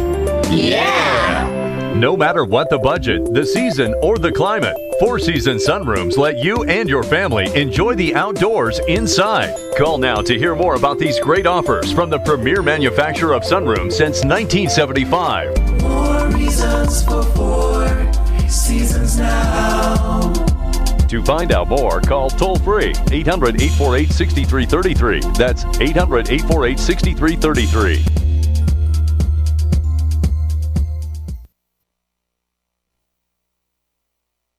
Yeah! 0.52 1.61
No 2.02 2.18
matter 2.18 2.46
what 2.46 2.68
the 2.72 2.80
budget, 2.80 3.32
the 3.32 3.46
season, 3.46 3.94
or 4.02 4.18
the 4.18 4.32
climate, 4.32 4.76
Four 5.00 5.20
Season 5.20 5.58
Sunrooms 5.58 6.18
let 6.18 6.44
you 6.44 6.64
and 6.64 6.90
your 6.90 7.04
family 7.04 7.46
enjoy 7.56 7.94
the 7.94 8.16
outdoors 8.16 8.80
inside. 8.88 9.56
Call 9.78 10.00
now 10.00 10.16
to 10.16 10.36
hear 10.36 10.56
more 10.56 10.74
about 10.74 10.98
these 10.98 11.20
great 11.20 11.46
offers 11.46 11.94
from 11.94 12.10
the 12.10 12.18
premier 12.18 12.64
manufacturer 12.64 13.36
of 13.36 13.44
sunrooms 13.44 13.94
since 13.94 14.26
1975. 14.26 15.82
More 15.84 16.28
reasons 16.30 17.04
for 17.04 17.22
Four 17.36 18.12
Seasons 18.50 19.20
now. 19.20 20.34
To 21.08 21.24
find 21.24 21.52
out 21.52 21.68
more, 21.68 22.02
call 22.02 22.32
toll 22.32 22.58
free 22.58 22.96
800 23.12 23.62
848 23.62 24.12
6333. 24.12 25.20
That's 25.38 25.66
800 25.80 26.32
848 26.32 26.80
6333. 26.80 28.31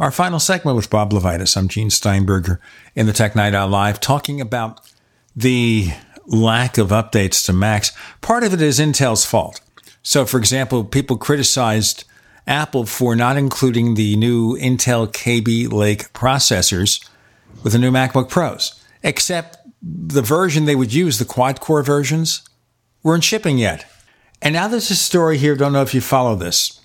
Our 0.00 0.12
final 0.12 0.38
segment 0.38 0.76
with 0.76 0.90
Bob 0.90 1.10
Levitus. 1.10 1.56
I'm 1.56 1.66
Gene 1.66 1.90
Steinberger 1.90 2.60
in 2.94 3.06
the 3.06 3.12
Tech 3.12 3.34
Night 3.34 3.52
Owl 3.52 3.68
Live 3.68 3.98
talking 3.98 4.40
about 4.40 4.80
the 5.34 5.88
lack 6.24 6.78
of 6.78 6.90
updates 6.90 7.44
to 7.46 7.52
Macs. 7.52 7.90
Part 8.20 8.44
of 8.44 8.54
it 8.54 8.62
is 8.62 8.78
Intel's 8.78 9.24
fault. 9.24 9.60
So, 10.04 10.24
for 10.24 10.38
example, 10.38 10.84
people 10.84 11.16
criticized 11.16 12.04
Apple 12.46 12.86
for 12.86 13.16
not 13.16 13.36
including 13.36 13.96
the 13.96 14.14
new 14.14 14.56
Intel 14.58 15.12
Kaby 15.12 15.66
Lake 15.66 16.12
processors 16.12 17.04
with 17.64 17.72
the 17.72 17.78
new 17.80 17.90
MacBook 17.90 18.28
Pros, 18.28 18.80
except 19.02 19.58
the 19.82 20.22
version 20.22 20.64
they 20.64 20.76
would 20.76 20.94
use, 20.94 21.18
the 21.18 21.24
quad 21.24 21.58
core 21.58 21.82
versions, 21.82 22.48
weren't 23.02 23.24
shipping 23.24 23.58
yet. 23.58 23.84
And 24.40 24.52
now 24.52 24.68
there's 24.68 24.92
a 24.92 24.94
story 24.94 25.38
here, 25.38 25.56
don't 25.56 25.72
know 25.72 25.82
if 25.82 25.92
you 25.92 26.00
follow 26.00 26.36
this. 26.36 26.80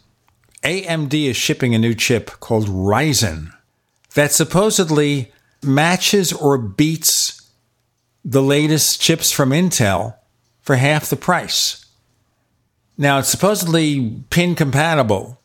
AMD 0.64 1.14
is 1.14 1.36
shipping 1.36 1.76
a 1.76 1.80
new 1.80 1.94
chip 1.94 2.40
called 2.40 2.68
Ryzen 2.68 3.54
that 4.14 4.32
supposedly 4.32 5.32
matches 5.62 6.32
or 6.32 6.58
beats 6.58 7.50
the 8.24 8.42
latest 8.42 9.02
chips 9.02 9.32
from 9.32 9.50
Intel 9.50 10.16
for 10.62 10.76
half 10.76 11.10
the 11.10 11.16
price. 11.16 11.86
Now, 12.98 13.20
it's 13.20 13.30
supposedly 13.30 14.24
pin 14.30 14.56
compatible 14.56 15.42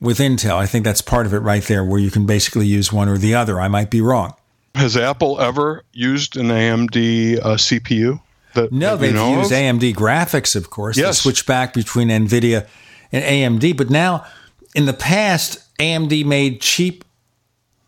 with 0.00 0.18
Intel. 0.18 0.56
I 0.56 0.66
think 0.66 0.84
that's 0.84 1.00
part 1.00 1.26
of 1.26 1.32
it 1.32 1.38
right 1.38 1.62
there, 1.62 1.84
where 1.84 2.00
you 2.00 2.10
can 2.10 2.26
basically 2.26 2.66
use 2.66 2.92
one 2.92 3.08
or 3.08 3.16
the 3.16 3.34
other. 3.34 3.60
I 3.60 3.68
might 3.68 3.90
be 3.90 4.00
wrong. 4.00 4.34
Has 4.74 4.96
Apple 4.96 5.40
ever 5.40 5.84
used 5.92 6.36
an 6.36 6.48
AMD 6.48 7.38
uh, 7.38 7.54
CPU? 7.54 8.20
That, 8.54 8.72
no, 8.72 8.96
that 8.96 9.00
they've 9.00 9.14
used 9.14 9.52
of? 9.52 9.58
AMD 9.58 9.94
graphics, 9.94 10.56
of 10.56 10.70
course. 10.70 10.98
Yes. 10.98 11.06
They 11.06 11.22
switched 11.22 11.46
back 11.46 11.72
between 11.72 12.08
NVIDIA 12.08 12.66
and 13.12 13.24
AMD. 13.60 13.76
But 13.76 13.88
now, 13.90 14.26
in 14.74 14.86
the 14.86 14.92
past, 14.92 15.58
AMD 15.78 16.24
made 16.24 16.60
cheap 16.60 17.04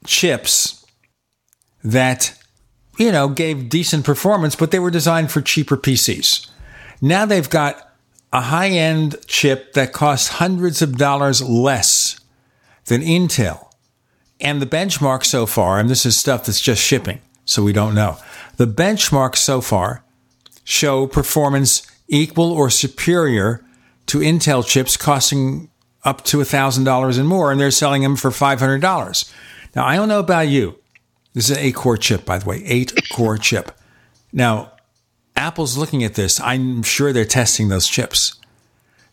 chips 0.06 0.84
that, 1.82 2.36
you 2.98 3.10
know, 3.10 3.28
gave 3.28 3.68
decent 3.68 4.04
performance, 4.04 4.56
but 4.56 4.70
they 4.70 4.78
were 4.78 4.90
designed 4.90 5.30
for 5.30 5.40
cheaper 5.40 5.76
PCs. 5.76 6.48
Now 7.00 7.24
they've 7.26 7.48
got 7.48 7.94
a 8.32 8.42
high 8.42 8.70
end 8.70 9.16
chip 9.26 9.72
that 9.74 9.92
costs 9.92 10.28
hundreds 10.28 10.82
of 10.82 10.96
dollars 10.98 11.42
less 11.42 12.20
than 12.86 13.00
Intel. 13.00 13.70
And 14.40 14.60
the 14.60 14.66
benchmark 14.66 15.24
so 15.24 15.46
far, 15.46 15.78
and 15.78 15.88
this 15.88 16.04
is 16.04 16.16
stuff 16.16 16.44
that's 16.44 16.60
just 16.60 16.82
shipping, 16.82 17.20
so 17.44 17.62
we 17.62 17.72
don't 17.72 17.94
know. 17.94 18.18
The 18.56 18.66
benchmark 18.66 19.36
so 19.36 19.60
far 19.60 20.04
show 20.64 21.06
performance 21.06 21.86
equal 22.08 22.50
or 22.52 22.70
superior 22.70 23.64
to 24.06 24.18
Intel 24.18 24.66
chips 24.66 24.96
costing 24.96 25.70
up 26.04 26.24
to 26.24 26.38
$1,000 26.38 27.18
and 27.18 27.28
more, 27.28 27.50
and 27.50 27.60
they're 27.60 27.70
selling 27.70 28.02
them 28.02 28.16
for 28.16 28.30
$500. 28.30 29.32
Now, 29.74 29.86
I 29.86 29.96
don't 29.96 30.08
know 30.08 30.20
about 30.20 30.48
you. 30.48 30.78
This 31.32 31.50
is 31.50 31.56
an 31.56 31.62
eight 31.62 31.74
core 31.74 31.96
chip, 31.96 32.24
by 32.24 32.38
the 32.38 32.48
way, 32.48 32.62
eight 32.64 32.92
core 33.12 33.38
chip. 33.38 33.72
Now, 34.32 34.72
Apple's 35.36 35.76
looking 35.76 36.04
at 36.04 36.14
this. 36.14 36.40
I'm 36.40 36.82
sure 36.82 37.12
they're 37.12 37.24
testing 37.24 37.68
those 37.68 37.88
chips. 37.88 38.36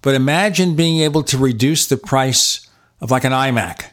But 0.01 0.15
imagine 0.15 0.75
being 0.75 1.01
able 1.01 1.23
to 1.23 1.37
reduce 1.37 1.87
the 1.87 1.97
price 1.97 2.67
of 2.99 3.11
like 3.11 3.23
an 3.23 3.31
iMac 3.31 3.85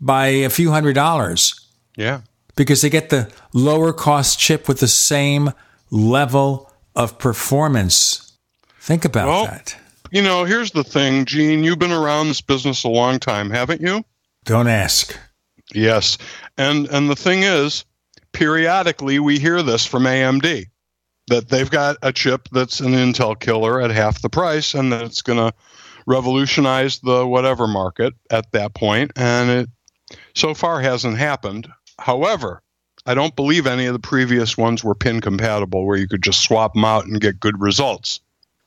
by 0.00 0.26
a 0.26 0.50
few 0.50 0.70
hundred 0.70 0.94
dollars. 0.94 1.58
Yeah. 1.96 2.22
Because 2.56 2.82
they 2.82 2.90
get 2.90 3.10
the 3.10 3.32
lower 3.52 3.92
cost 3.92 4.38
chip 4.38 4.68
with 4.68 4.80
the 4.80 4.88
same 4.88 5.52
level 5.90 6.70
of 6.94 7.18
performance. 7.18 8.32
Think 8.80 9.04
about 9.04 9.28
well, 9.28 9.44
that. 9.46 9.76
You 10.12 10.20
know, 10.20 10.44
here's 10.44 10.72
the 10.72 10.84
thing, 10.84 11.24
Gene. 11.24 11.64
You've 11.64 11.78
been 11.78 11.90
around 11.90 12.28
this 12.28 12.42
business 12.42 12.84
a 12.84 12.88
long 12.88 13.18
time, 13.18 13.48
haven't 13.48 13.80
you? 13.80 14.04
Don't 14.44 14.68
ask. 14.68 15.18
Yes. 15.72 16.18
And 16.58 16.86
and 16.88 17.08
the 17.08 17.16
thing 17.16 17.44
is, 17.44 17.86
periodically 18.32 19.18
we 19.18 19.38
hear 19.38 19.62
this 19.62 19.86
from 19.86 20.02
AMD 20.02 20.66
that 21.28 21.48
they've 21.48 21.70
got 21.70 21.96
a 22.02 22.12
chip 22.12 22.46
that's 22.52 22.80
an 22.80 22.92
Intel 22.92 23.40
killer 23.40 23.80
at 23.80 23.90
half 23.90 24.20
the 24.20 24.28
price 24.28 24.74
and 24.74 24.92
that 24.92 25.02
it's 25.06 25.22
going 25.22 25.38
to 25.38 25.54
revolutionize 26.06 26.98
the 26.98 27.26
whatever 27.26 27.66
market 27.66 28.12
at 28.30 28.52
that 28.52 28.74
point 28.74 29.12
and 29.16 29.48
it 29.48 29.70
so 30.34 30.52
far 30.52 30.82
hasn't 30.82 31.16
happened. 31.16 31.72
However, 31.98 32.62
I 33.06 33.14
don't 33.14 33.34
believe 33.34 33.66
any 33.66 33.86
of 33.86 33.94
the 33.94 33.98
previous 33.98 34.58
ones 34.58 34.84
were 34.84 34.94
pin 34.94 35.22
compatible 35.22 35.86
where 35.86 35.96
you 35.96 36.06
could 36.06 36.22
just 36.22 36.42
swap 36.42 36.74
them 36.74 36.84
out 36.84 37.06
and 37.06 37.18
get 37.18 37.40
good 37.40 37.58
results. 37.62 38.20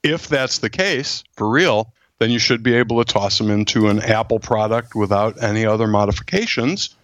If 0.06 0.27
that's 0.27 0.60
the 0.60 0.69
case, 0.69 1.23
for 1.34 1.49
real, 1.49 1.91
then 2.19 2.32
you 2.32 2.40
should 2.40 2.64
be 2.64 2.76
able 2.76 3.03
to 3.03 3.14
toss 3.14 3.38
them 3.38 3.49
into 3.49 3.90
an 3.90 3.99
Apple 4.02 4.40
product 4.40 4.95
without 4.95 5.41
any 5.44 5.65
other 5.65 5.88
modifications, 5.88 6.95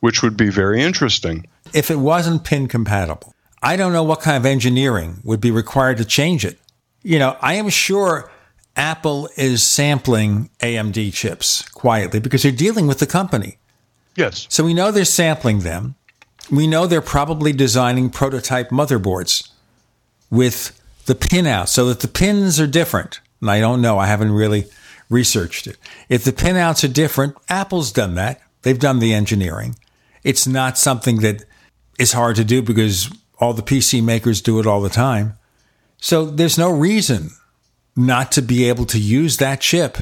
which 0.00 0.22
would 0.22 0.36
be 0.36 0.50
very 0.50 0.82
interesting. 0.82 1.46
If 1.72 1.90
it 1.90 1.98
wasn't 1.98 2.44
pin 2.44 2.68
compatible, 2.68 3.34
I 3.62 3.76
don't 3.76 3.92
know 3.92 4.02
what 4.02 4.20
kind 4.20 4.36
of 4.36 4.44
engineering 4.44 5.20
would 5.24 5.40
be 5.40 5.50
required 5.50 5.96
to 5.96 6.04
change 6.04 6.44
it. 6.44 6.58
You 7.02 7.18
know, 7.18 7.36
I 7.40 7.54
am 7.54 7.68
sure 7.70 8.30
Apple 8.76 9.28
is 9.36 9.62
sampling 9.62 10.50
AMD 10.60 11.12
chips 11.14 11.62
quietly 11.70 12.20
because 12.20 12.42
they're 12.42 12.52
dealing 12.52 12.86
with 12.86 12.98
the 12.98 13.06
company. 13.06 13.58
Yes. 14.16 14.46
So 14.50 14.64
we 14.64 14.74
know 14.74 14.90
they're 14.90 15.04
sampling 15.04 15.60
them. 15.60 15.94
We 16.50 16.66
know 16.66 16.86
they're 16.86 17.00
probably 17.00 17.52
designing 17.52 18.10
prototype 18.10 18.68
motherboards 18.68 19.50
with 20.30 20.78
the 21.06 21.14
pin 21.14 21.46
out 21.46 21.68
so 21.68 21.86
that 21.86 22.00
the 22.00 22.08
pins 22.08 22.60
are 22.60 22.66
different. 22.66 23.20
And 23.40 23.50
I 23.50 23.60
don't 23.60 23.82
know. 23.82 23.98
I 23.98 24.06
haven't 24.06 24.32
really 24.32 24.66
researched 25.10 25.66
it. 25.66 25.76
If 26.08 26.24
the 26.24 26.32
pinouts 26.32 26.84
are 26.84 26.92
different, 26.92 27.36
Apple's 27.48 27.92
done 27.92 28.14
that. 28.14 28.40
They've 28.62 28.78
done 28.78 28.98
the 28.98 29.12
engineering. 29.12 29.76
It's 30.22 30.46
not 30.46 30.78
something 30.78 31.18
that 31.18 31.44
is 31.98 32.12
hard 32.12 32.36
to 32.36 32.44
do 32.44 32.62
because 32.62 33.10
all 33.38 33.52
the 33.52 33.62
PC 33.62 34.02
makers 34.02 34.40
do 34.40 34.58
it 34.58 34.66
all 34.66 34.80
the 34.80 34.88
time. 34.88 35.36
So 35.98 36.24
there's 36.24 36.58
no 36.58 36.70
reason 36.70 37.30
not 37.96 38.32
to 38.32 38.42
be 38.42 38.68
able 38.68 38.86
to 38.86 38.98
use 38.98 39.36
that 39.36 39.60
chip 39.60 39.98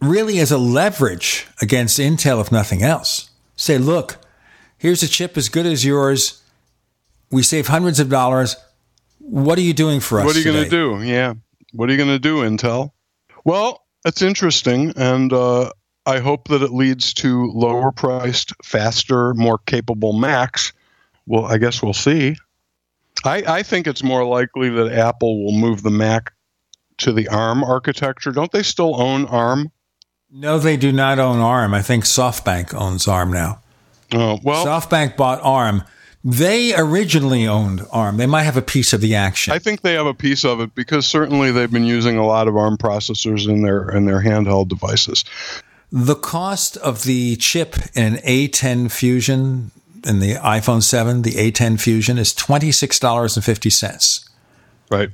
really 0.00 0.38
as 0.40 0.50
a 0.50 0.58
leverage 0.58 1.46
against 1.60 1.98
Intel, 1.98 2.40
if 2.40 2.50
nothing 2.50 2.82
else. 2.82 3.30
Say, 3.54 3.78
look, 3.78 4.16
here's 4.76 5.02
a 5.02 5.08
chip 5.08 5.36
as 5.36 5.48
good 5.48 5.66
as 5.66 5.84
yours. 5.84 6.42
We 7.30 7.42
save 7.42 7.68
hundreds 7.68 8.00
of 8.00 8.08
dollars. 8.08 8.56
What 9.22 9.58
are 9.58 9.62
you 9.62 9.72
doing 9.72 10.00
for 10.00 10.20
us? 10.20 10.26
What 10.26 10.36
are 10.36 10.38
you 10.38 10.44
going 10.44 10.64
to 10.64 10.70
do? 10.70 11.02
Yeah. 11.02 11.34
What 11.72 11.88
are 11.88 11.92
you 11.92 11.98
going 11.98 12.10
to 12.10 12.18
do, 12.18 12.38
Intel? 12.38 12.90
Well, 13.44 13.84
it's 14.04 14.22
interesting, 14.22 14.92
and 14.96 15.32
uh, 15.32 15.70
I 16.06 16.18
hope 16.18 16.48
that 16.48 16.62
it 16.62 16.72
leads 16.72 17.14
to 17.14 17.50
lower 17.52 17.92
priced, 17.92 18.52
faster, 18.64 19.32
more 19.34 19.58
capable 19.58 20.12
Macs. 20.12 20.72
Well, 21.26 21.44
I 21.44 21.58
guess 21.58 21.82
we'll 21.82 21.94
see. 21.94 22.36
I, 23.24 23.42
I 23.46 23.62
think 23.62 23.86
it's 23.86 24.02
more 24.02 24.24
likely 24.24 24.68
that 24.70 24.92
Apple 24.92 25.44
will 25.44 25.52
move 25.52 25.82
the 25.82 25.90
Mac 25.90 26.32
to 26.98 27.12
the 27.12 27.28
ARM 27.28 27.62
architecture. 27.62 28.32
Don't 28.32 28.50
they 28.50 28.62
still 28.62 29.00
own 29.00 29.26
ARM? 29.26 29.70
No, 30.30 30.58
they 30.58 30.76
do 30.76 30.92
not 30.92 31.18
own 31.18 31.38
ARM. 31.38 31.74
I 31.74 31.82
think 31.82 32.04
SoftBank 32.04 32.74
owns 32.74 33.06
ARM 33.06 33.32
now. 33.32 33.60
Oh, 34.12 34.38
well. 34.42 34.66
SoftBank 34.66 35.16
bought 35.16 35.40
ARM. 35.42 35.84
They 36.24 36.72
originally 36.74 37.48
owned 37.48 37.84
ARM. 37.90 38.16
They 38.16 38.26
might 38.26 38.44
have 38.44 38.56
a 38.56 38.62
piece 38.62 38.92
of 38.92 39.00
the 39.00 39.16
action. 39.16 39.52
I 39.52 39.58
think 39.58 39.80
they 39.80 39.94
have 39.94 40.06
a 40.06 40.14
piece 40.14 40.44
of 40.44 40.60
it 40.60 40.72
because 40.74 41.04
certainly 41.04 41.50
they've 41.50 41.70
been 41.70 41.84
using 41.84 42.16
a 42.16 42.24
lot 42.24 42.46
of 42.46 42.56
ARM 42.56 42.76
processors 42.76 43.48
in 43.48 43.62
their 43.62 43.88
in 43.90 44.04
their 44.04 44.22
handheld 44.22 44.68
devices. 44.68 45.24
The 45.90 46.14
cost 46.14 46.76
of 46.78 47.02
the 47.02 47.36
chip 47.36 47.76
in 47.94 48.14
an 48.14 48.20
A10 48.22 48.90
Fusion 48.90 49.72
in 50.06 50.20
the 50.20 50.34
iPhone 50.36 50.82
7, 50.82 51.22
the 51.22 51.32
A10 51.32 51.80
Fusion 51.80 52.18
is 52.18 52.32
$26.50. 52.32 54.28
Right. 54.90 55.10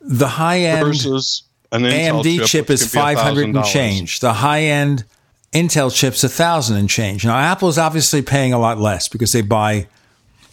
The 0.00 0.28
high 0.28 0.60
end 0.60 0.86
versus 0.86 1.42
an 1.72 1.82
AMD 1.82 2.38
chip, 2.40 2.46
chip 2.46 2.70
is 2.70 2.86
500 2.92 3.54
and 3.54 3.64
change. 3.64 4.20
The 4.20 4.34
high 4.34 4.62
end 4.62 5.04
Intel 5.52 5.94
chip's 5.94 6.22
a 6.24 6.28
thousand 6.28 6.76
and 6.76 6.90
change. 6.90 7.24
Now 7.24 7.38
Apple's 7.38 7.78
obviously 7.78 8.20
paying 8.22 8.52
a 8.52 8.58
lot 8.58 8.78
less 8.78 9.08
because 9.08 9.32
they 9.32 9.40
buy 9.40 9.86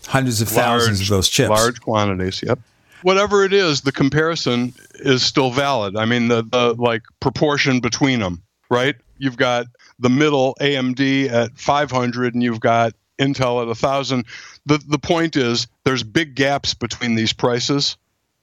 hundreds 0.08 0.42
of 0.42 0.50
thousands 0.50 1.00
large, 1.00 1.10
of 1.10 1.16
those 1.16 1.30
chips. 1.30 1.50
Large 1.50 1.82
quantities, 1.82 2.44
yep. 2.44 2.60
Whatever 3.02 3.44
it 3.44 3.54
is, 3.54 3.82
the 3.82 3.92
comparison 3.92 4.74
is 4.96 5.24
still 5.24 5.52
valid. 5.52 5.96
I 5.96 6.06
mean 6.06 6.28
the, 6.28 6.44
the 6.44 6.74
like 6.78 7.04
proportion 7.20 7.80
between 7.80 8.20
them, 8.20 8.42
right? 8.70 8.96
You've 9.18 9.38
got 9.38 9.68
the 10.00 10.10
middle 10.10 10.56
AMD 10.60 11.30
at 11.30 11.58
500 11.58 12.34
and 12.34 12.44
you've 12.44 12.60
got 12.60 12.94
Intel 13.20 13.62
at 13.62 13.68
1000. 13.68 14.26
The 14.66 14.78
the 14.88 14.98
point 14.98 15.36
is 15.36 15.68
there's 15.84 16.04
big 16.04 16.36
gaps 16.36 16.74
between 16.74 17.16
these 17.16 17.34
prices. 17.34 17.98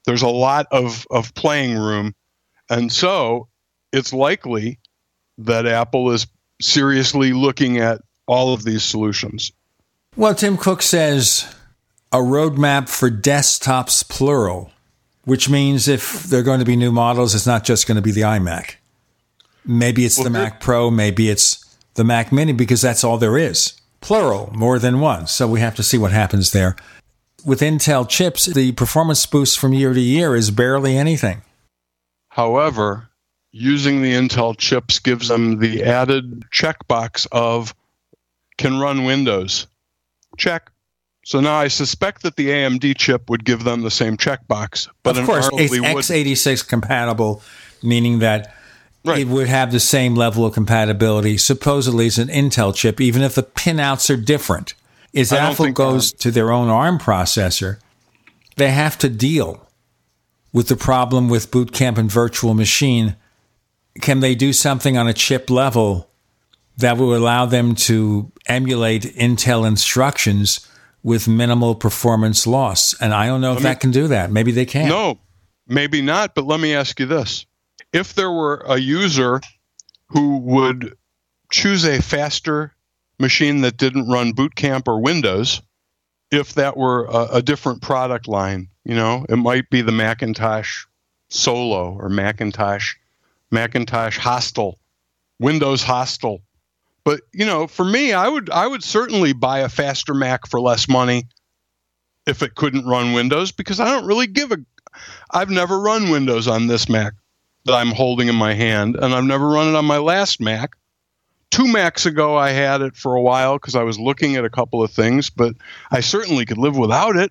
There's 0.07 0.23
a 0.23 0.29
lot 0.29 0.67
of 0.71 1.07
of 1.11 1.35
playing 1.35 1.77
room. 1.77 2.15
And 2.71 2.91
so 2.91 3.49
it's 3.93 4.13
likely 4.13 4.79
that 5.39 5.67
Apple 5.67 6.11
is 6.13 6.27
seriously 6.61 7.33
looking 7.33 7.79
at 7.79 8.01
all 8.27 8.55
of 8.55 8.65
these 8.65 8.83
solutions. 8.83 9.53
Well, 10.15 10.35
Tim 10.35 10.59
Cook 10.59 10.83
says 10.83 11.53
a 12.13 12.19
roadmap 12.19 12.91
for 12.91 13.11
desktops 13.11 14.07
plural, 14.07 14.71
which 15.25 15.49
means 15.49 15.89
if 15.89 16.25
there 16.25 16.41
are 16.41 16.45
going 16.45 16.59
to 16.59 16.67
be 16.67 16.77
new 16.77 16.93
models, 16.93 17.35
it's 17.35 17.47
not 17.47 17.65
just 17.65 17.87
going 17.87 17.97
to 17.97 18.03
be 18.03 18.13
the 18.13 18.21
iMac. 18.21 18.77
Maybe 19.65 20.05
it's 20.05 20.19
well, 20.19 20.25
the 20.25 20.31
Mac 20.31 20.61
Pro, 20.61 20.91
maybe 20.91 21.31
it's 21.31 21.65
the 21.95 22.05
Mac 22.05 22.31
Mini, 22.31 22.53
because 22.53 22.83
that's 22.83 23.05
all 23.05 23.17
there 23.17 23.39
is. 23.39 23.75
Plural, 24.03 24.51
more 24.53 24.79
than 24.79 25.01
one. 25.01 25.27
So 25.29 25.49
we 25.49 25.61
have 25.61 25.77
to 25.77 25.83
see 25.83 25.97
what 25.97 26.13
happens 26.13 26.53
there. 26.53 26.77
With 27.47 27.61
Intel 27.61 28.07
chips, 28.07 28.45
the 28.45 28.73
performance 28.73 29.25
boost 29.25 29.59
from 29.59 29.73
year 29.73 29.95
to 29.95 30.01
year 30.01 30.37
is 30.37 30.51
barely 30.51 30.97
anything. 30.97 31.43
However, 32.29 33.09
using 33.51 34.03
the 34.03 34.13
Intel 34.13 34.57
chips 34.59 34.99
gives 34.99 35.29
them 35.29 35.59
the 35.59 35.85
added 35.85 36.45
checkbox 36.51 37.27
of 37.33 37.75
can 38.59 38.79
run 38.79 39.05
Windows. 39.05 39.67
Check. 40.37 40.71
So 41.25 41.41
now 41.41 41.55
I 41.55 41.69
suspect 41.69 42.23
that 42.23 42.37
the 42.37 42.49
AMD 42.49 42.97
chip 42.99 43.31
would 43.31 43.45
give 43.45 43.63
them 43.63 43.83
the 43.83 43.91
same 43.91 44.17
checkbox, 44.17 44.89
but 45.05 45.17
of 45.17 45.25
course, 45.25 45.49
it's 45.53 45.77
x86 45.77 46.67
compatible, 46.67 47.43
meaning 47.81 48.19
that 48.19 48.53
right. 49.05 49.21
it 49.21 49.29
would 49.29 49.47
have 49.47 49.71
the 49.71 49.79
same 49.79 50.17
level 50.17 50.45
of 50.45 50.53
compatibility. 50.53 51.39
Supposedly, 51.39 52.09
it's 52.09 52.19
an 52.19 52.29
Intel 52.29 52.75
chip, 52.75 53.01
even 53.01 53.23
if 53.23 53.37
the 53.37 53.45
pinouts 53.45 54.13
are 54.13 54.21
different. 54.21 54.75
As 55.15 55.33
Apple 55.33 55.71
goes 55.73 56.13
um, 56.13 56.19
to 56.21 56.31
their 56.31 56.51
own 56.51 56.69
ARM 56.69 56.99
processor, 56.99 57.79
they 58.57 58.71
have 58.71 58.99
to 58.99 59.09
deal 59.09 59.69
with 60.53 60.69
the 60.69 60.77
problem 60.77 61.29
with 61.29 61.51
Boot 61.51 61.73
Camp 61.73 61.99
and 61.99 62.11
Virtual 62.11 62.55
Machine. 62.55 63.17
Can 64.01 64.21
they 64.21 64.35
do 64.35 64.53
something 64.53 64.97
on 64.97 65.07
a 65.07 65.13
chip 65.13 65.51
level 65.51 66.09
that 66.77 66.97
will 66.97 67.17
allow 67.17 67.47
them 67.47 67.75
to 67.75 68.33
emulate 68.47 69.03
Intel 69.03 69.67
instructions 69.67 70.69
with 71.03 71.29
minimal 71.29 71.75
performance 71.75 72.47
loss? 72.47 72.95
And 73.01 73.13
I 73.13 73.27
don't 73.27 73.41
know 73.41 73.53
if 73.53 73.59
me, 73.59 73.65
that 73.65 73.81
can 73.81 73.91
do 73.91 74.09
that. 74.09 74.31
Maybe 74.31 74.53
they 74.53 74.67
can. 74.67 74.89
No, 74.89 75.19
maybe 75.67 76.03
not. 76.03 76.35
But 76.35 76.45
let 76.45 76.61
me 76.61 76.75
ask 76.75 76.99
you 77.01 77.07
this 77.07 77.47
if 77.93 78.15
there 78.15 78.31
were 78.31 78.63
a 78.67 78.79
user 78.79 79.41
who 80.07 80.39
would 80.39 80.97
choose 81.51 81.85
a 81.85 82.01
faster 82.01 82.73
machine 83.19 83.61
that 83.63 83.77
didn't 83.77 84.09
run 84.09 84.33
Boot 84.33 84.55
Camp 84.55 84.89
or 84.89 85.01
Windows, 85.01 85.63
if 86.31 86.55
that 86.55 86.77
were 86.77 87.05
a, 87.05 87.37
a 87.37 87.43
different 87.43 87.83
product 87.83 88.27
line, 88.27 88.69
you 88.85 88.95
know, 88.95 89.25
it 89.29 89.37
might 89.37 89.69
be 89.71 89.83
the 89.83 89.93
Macintosh 89.93 90.85
Solo 91.29 91.97
or 91.99 92.09
Macintosh 92.09 92.95
Macintosh 93.51 94.19
Hostel, 94.19 94.79
Windows 95.39 95.83
Hostile. 95.83 96.41
But 97.05 97.21
you 97.33 97.47
know, 97.47 97.67
for 97.67 97.85
me, 97.85 98.13
I 98.13 98.29
would 98.29 98.51
I 98.51 98.67
would 98.67 98.85
certainly 98.85 99.33
buy 99.33 99.61
a 99.61 99.69
faster 99.69 100.15
Mac 100.15 100.47
for 100.47 100.61
less 100.61 100.89
money 100.89 101.29
if 102.27 102.43
it 102.43 102.55
couldn't 102.55 102.87
run 102.87 103.13
Windows 103.13 103.53
because 103.53 103.81
I 103.81 103.91
don't 103.91 104.07
really 104.07 104.29
give 104.29 104.53
a 104.53 104.59
I've 105.31 105.51
never 105.51 105.81
run 105.81 106.11
Windows 106.11 106.47
on 106.47 106.67
this 106.67 106.89
Mac 106.89 107.15
that 107.65 107.75
I'm 107.75 107.93
holding 107.93 108.29
in 108.29 108.35
my 108.35 108.55
hand, 108.55 108.97
and 108.97 109.15
I've 109.15 109.25
never 109.25 109.49
run 109.49 109.69
it 109.69 109.77
on 109.77 109.85
my 109.85 109.99
last 109.99 110.41
Mac. 110.41 110.73
Two 111.51 111.67
Macs 111.67 112.07
ago, 112.07 112.37
I 112.37 112.51
had 112.51 112.81
it 112.81 112.97
for 112.97 113.15
a 113.15 113.23
while 113.23 113.57
because 113.57 113.75
I 113.75 113.83
was 113.83 113.99
looking 113.99 114.37
at 114.37 114.45
a 114.45 114.51
couple 114.51 114.83
of 114.83 114.91
things, 114.91 115.31
but 115.31 115.55
I 115.91 116.01
certainly 116.01 116.45
could 116.45 116.59
live 116.59 116.77
without 116.77 117.17
it. 117.17 117.31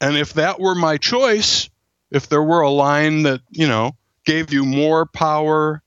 And 0.00 0.16
if 0.16 0.34
that 0.34 0.60
were 0.60 0.74
my 0.74 0.98
choice, 0.98 1.70
if 2.10 2.28
there 2.28 2.42
were 2.42 2.60
a 2.60 2.70
line 2.70 3.22
that, 3.22 3.40
you 3.50 3.66
know, 3.66 3.92
gave 4.24 4.52
you 4.52 4.64
more 4.64 5.06
power, 5.06 5.82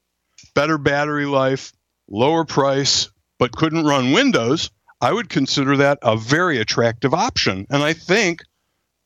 better 0.56 0.78
battery 0.78 1.26
life, 1.26 1.72
lower 2.10 2.46
price, 2.46 3.10
but 3.38 3.52
couldn't 3.52 3.86
run 3.86 4.12
Windows, 4.12 4.72
I 5.02 5.14
would 5.14 5.30
consider 5.30 5.78
that 5.78 6.00
a 6.02 6.18
very 6.18 6.60
attractive 6.60 7.14
option. 7.14 7.66
And 7.70 7.84
I 7.84 7.94
think 7.94 8.44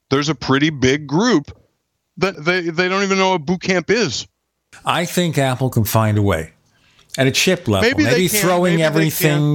there's 0.09 0.29
a 0.29 0.35
pretty 0.35 0.69
big 0.69 1.07
group 1.07 1.55
that 2.17 2.43
they, 2.43 2.61
they 2.61 2.89
don't 2.89 3.03
even 3.03 3.17
know 3.17 3.31
what 3.31 3.45
boot 3.45 3.61
camp 3.61 3.89
is. 3.89 4.27
I 4.85 5.05
think 5.05 5.37
Apple 5.37 5.69
can 5.69 5.83
find 5.83 6.17
a 6.17 6.21
way 6.21 6.53
at 7.17 7.27
a 7.27 7.31
chip 7.31 7.67
level, 7.67 7.89
maybe, 7.89 8.03
maybe 8.03 8.27
throwing 8.27 8.73
maybe 8.77 8.85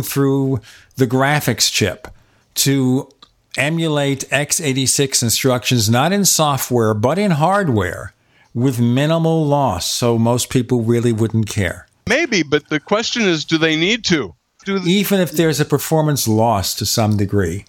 through 0.03 0.61
the 0.97 1.07
graphics 1.07 1.71
chip 1.73 2.09
to 2.55 3.09
emulate 3.57 4.21
x86 4.31 5.23
instructions, 5.23 5.91
not 5.91 6.13
in 6.13 6.25
software, 6.25 6.95
but 6.95 7.19
in 7.19 7.33
hardware 7.33 8.15
with 8.55 8.81
minimal 8.81 9.45
loss. 9.45 9.87
So 9.87 10.19
most 10.19 10.51
people 10.51 10.83
really 10.83 11.13
wouldn't 11.13 11.49
care. 11.49 11.88
Maybe, 12.09 12.43
but 12.43 12.69
the 12.69 12.81
question 12.81 13.23
is 13.23 13.45
do 13.45 13.59
they 13.59 13.77
need 13.77 14.05
to? 14.07 14.35
They- 14.67 14.75
Even 14.75 15.21
if 15.21 15.33
there's 15.33 15.61
a 15.61 15.65
performance 15.65 16.27
loss 16.27 16.75
to 16.77 16.87
some 16.87 17.17
degree, 17.17 17.65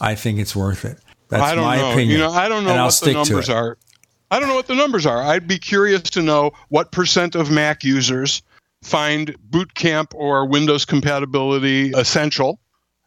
I 0.00 0.14
think 0.14 0.38
it's 0.38 0.56
worth 0.56 0.84
it. 0.84 0.98
That's 1.28 1.42
I 1.42 1.54
don't 1.54 1.64
my 1.64 1.76
know. 1.76 1.90
opinion. 1.92 2.10
You 2.10 2.18
know, 2.18 2.30
I 2.32 2.48
don't 2.48 2.64
know 2.64 2.84
what 2.84 3.00
the 3.00 3.12
numbers 3.12 3.48
are. 3.48 3.76
I 4.32 4.38
don't 4.40 4.48
know 4.48 4.54
what 4.54 4.66
the 4.68 4.74
numbers 4.74 5.06
are. 5.06 5.22
I'd 5.22 5.46
be 5.46 5.58
curious 5.58 6.02
to 6.02 6.22
know 6.22 6.52
what 6.68 6.92
percent 6.92 7.34
of 7.34 7.50
Mac 7.50 7.84
users 7.84 8.42
find 8.82 9.34
Boot 9.50 9.74
Camp 9.74 10.12
or 10.14 10.46
Windows 10.46 10.84
compatibility 10.84 11.90
essential, 11.90 12.58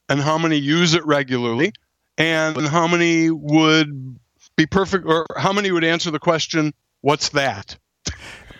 and 0.09 0.21
how 0.21 0.37
many 0.37 0.57
use 0.57 0.93
it 0.93 1.05
regularly, 1.05 1.73
and 2.17 2.67
how 2.67 2.87
many 2.87 3.29
would 3.31 4.17
be 4.55 4.65
perfect, 4.65 5.05
or 5.07 5.25
how 5.37 5.51
many 5.51 5.71
would 5.71 5.83
answer 5.83 6.11
the 6.11 6.19
question, 6.19 6.73
"What's 7.01 7.29
that?" 7.29 7.77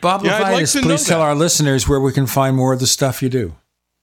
Bob 0.03 0.25
yeah, 0.25 0.37
Levitus, 0.39 0.75
like 0.75 0.83
please 0.83 1.07
tell 1.07 1.19
that. 1.19 1.25
our 1.27 1.33
listeners 1.33 1.87
where 1.87 1.99
we 1.99 2.11
can 2.11 2.27
find 2.27 2.57
more 2.57 2.73
of 2.73 2.81
the 2.81 2.87
stuff 2.87 3.23
you 3.23 3.29
do. 3.29 3.55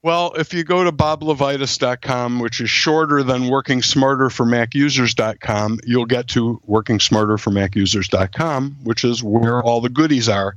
Well, 0.03 0.33
if 0.39 0.55
you 0.55 0.65
go 0.65 0.83
to 0.83 0.93
boblevitus.com, 0.93 2.41
which 2.41 2.63
is 2.63 2.71
shorter 2.71 3.23
than 3.23 3.49
working 3.49 3.83
smarter 3.83 4.31
for 4.31 4.47
macusers.com, 4.47 5.81
you'll 5.85 6.07
get 6.07 6.29
to 6.29 6.59
working 6.65 7.01
smarter 7.01 7.37
for 7.37 7.51
macusers.com, 7.51 8.79
which 8.83 9.05
is 9.05 9.23
where 9.23 9.63
all 9.63 9.83
the 9.83 9.91
goodies 9.91 10.31
are. 10.31 10.57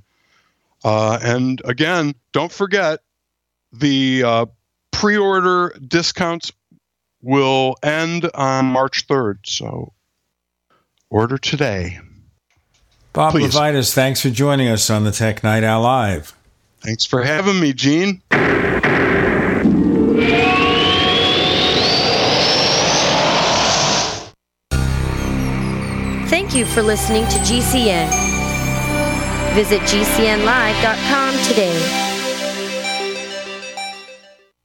Uh, 0.82 1.20
and 1.22 1.62
again, 1.66 2.16
don't 2.32 2.52
forget 2.52 3.02
the 3.74 4.24
uh, 4.24 4.46
pre 4.92 5.18
order 5.18 5.76
discounts 5.86 6.54
will 7.22 7.76
end 7.84 8.30
on 8.34 8.68
March 8.68 9.08
3rd. 9.08 9.40
So 9.44 9.92
order 11.10 11.38
today. 11.38 12.00
Bob 13.14 13.32
Please. 13.32 13.56
Levitus, 13.56 13.94
thanks 13.94 14.22
for 14.22 14.30
joining 14.32 14.68
us 14.68 14.90
on 14.90 15.04
the 15.04 15.12
Tech 15.12 15.44
Night 15.44 15.64
Owl 15.64 15.84
Live. 15.84 16.34
Thanks 16.82 17.06
for 17.06 17.24
having 17.24 17.60
me, 17.60 17.72
Gene. 17.72 18.22
Thank 26.28 26.56
you 26.56 26.66
for 26.66 26.82
listening 26.82 27.24
to 27.26 27.38
GCN. 27.40 28.10
Visit 29.54 29.82
GCNlive.com 29.82 31.38
today. 31.48 32.13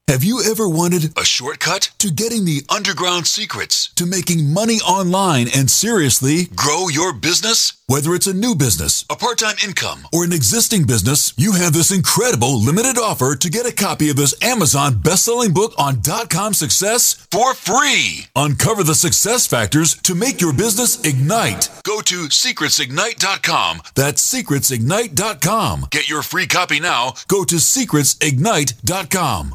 Have 0.08 0.24
you 0.24 0.42
ever 0.42 0.66
wanted 0.66 1.16
a 1.18 1.24
shortcut 1.26 1.90
to 1.98 2.10
getting 2.10 2.46
the 2.46 2.62
underground 2.70 3.26
secrets 3.26 3.90
to 3.96 4.06
making 4.06 4.54
money 4.54 4.76
online 4.80 5.48
and 5.54 5.70
seriously 5.70 6.46
grow 6.56 6.88
your 6.88 7.12
business? 7.12 7.74
Whether 7.88 8.14
it's 8.14 8.26
a 8.26 8.32
new 8.32 8.54
business, 8.54 9.04
a 9.10 9.16
part 9.16 9.36
time 9.36 9.56
income, 9.62 10.08
or 10.10 10.24
an 10.24 10.32
existing 10.32 10.86
business, 10.86 11.34
you 11.36 11.52
have 11.52 11.74
this 11.74 11.90
incredible 11.90 12.58
limited 12.58 12.96
offer 12.96 13.36
to 13.36 13.50
get 13.50 13.66
a 13.66 13.72
copy 13.72 14.08
of 14.08 14.16
this 14.16 14.34
Amazon 14.42 14.98
best 14.98 15.26
selling 15.26 15.52
book 15.52 15.74
on 15.76 16.00
dot 16.00 16.30
com 16.30 16.54
success 16.54 17.26
for 17.30 17.52
free. 17.52 18.28
Uncover 18.34 18.84
the 18.84 18.94
success 18.94 19.46
factors 19.46 19.94
to 19.96 20.14
make 20.14 20.40
your 20.40 20.54
business 20.54 21.04
ignite. 21.04 21.68
Go 21.84 22.00
to 22.00 22.28
secretsignite.com. 22.28 23.82
That's 23.94 24.34
secretsignite.com. 24.34 25.88
Get 25.90 26.08
your 26.08 26.22
free 26.22 26.46
copy 26.46 26.80
now. 26.80 27.12
Go 27.28 27.44
to 27.44 27.56
secretsignite.com. 27.56 29.54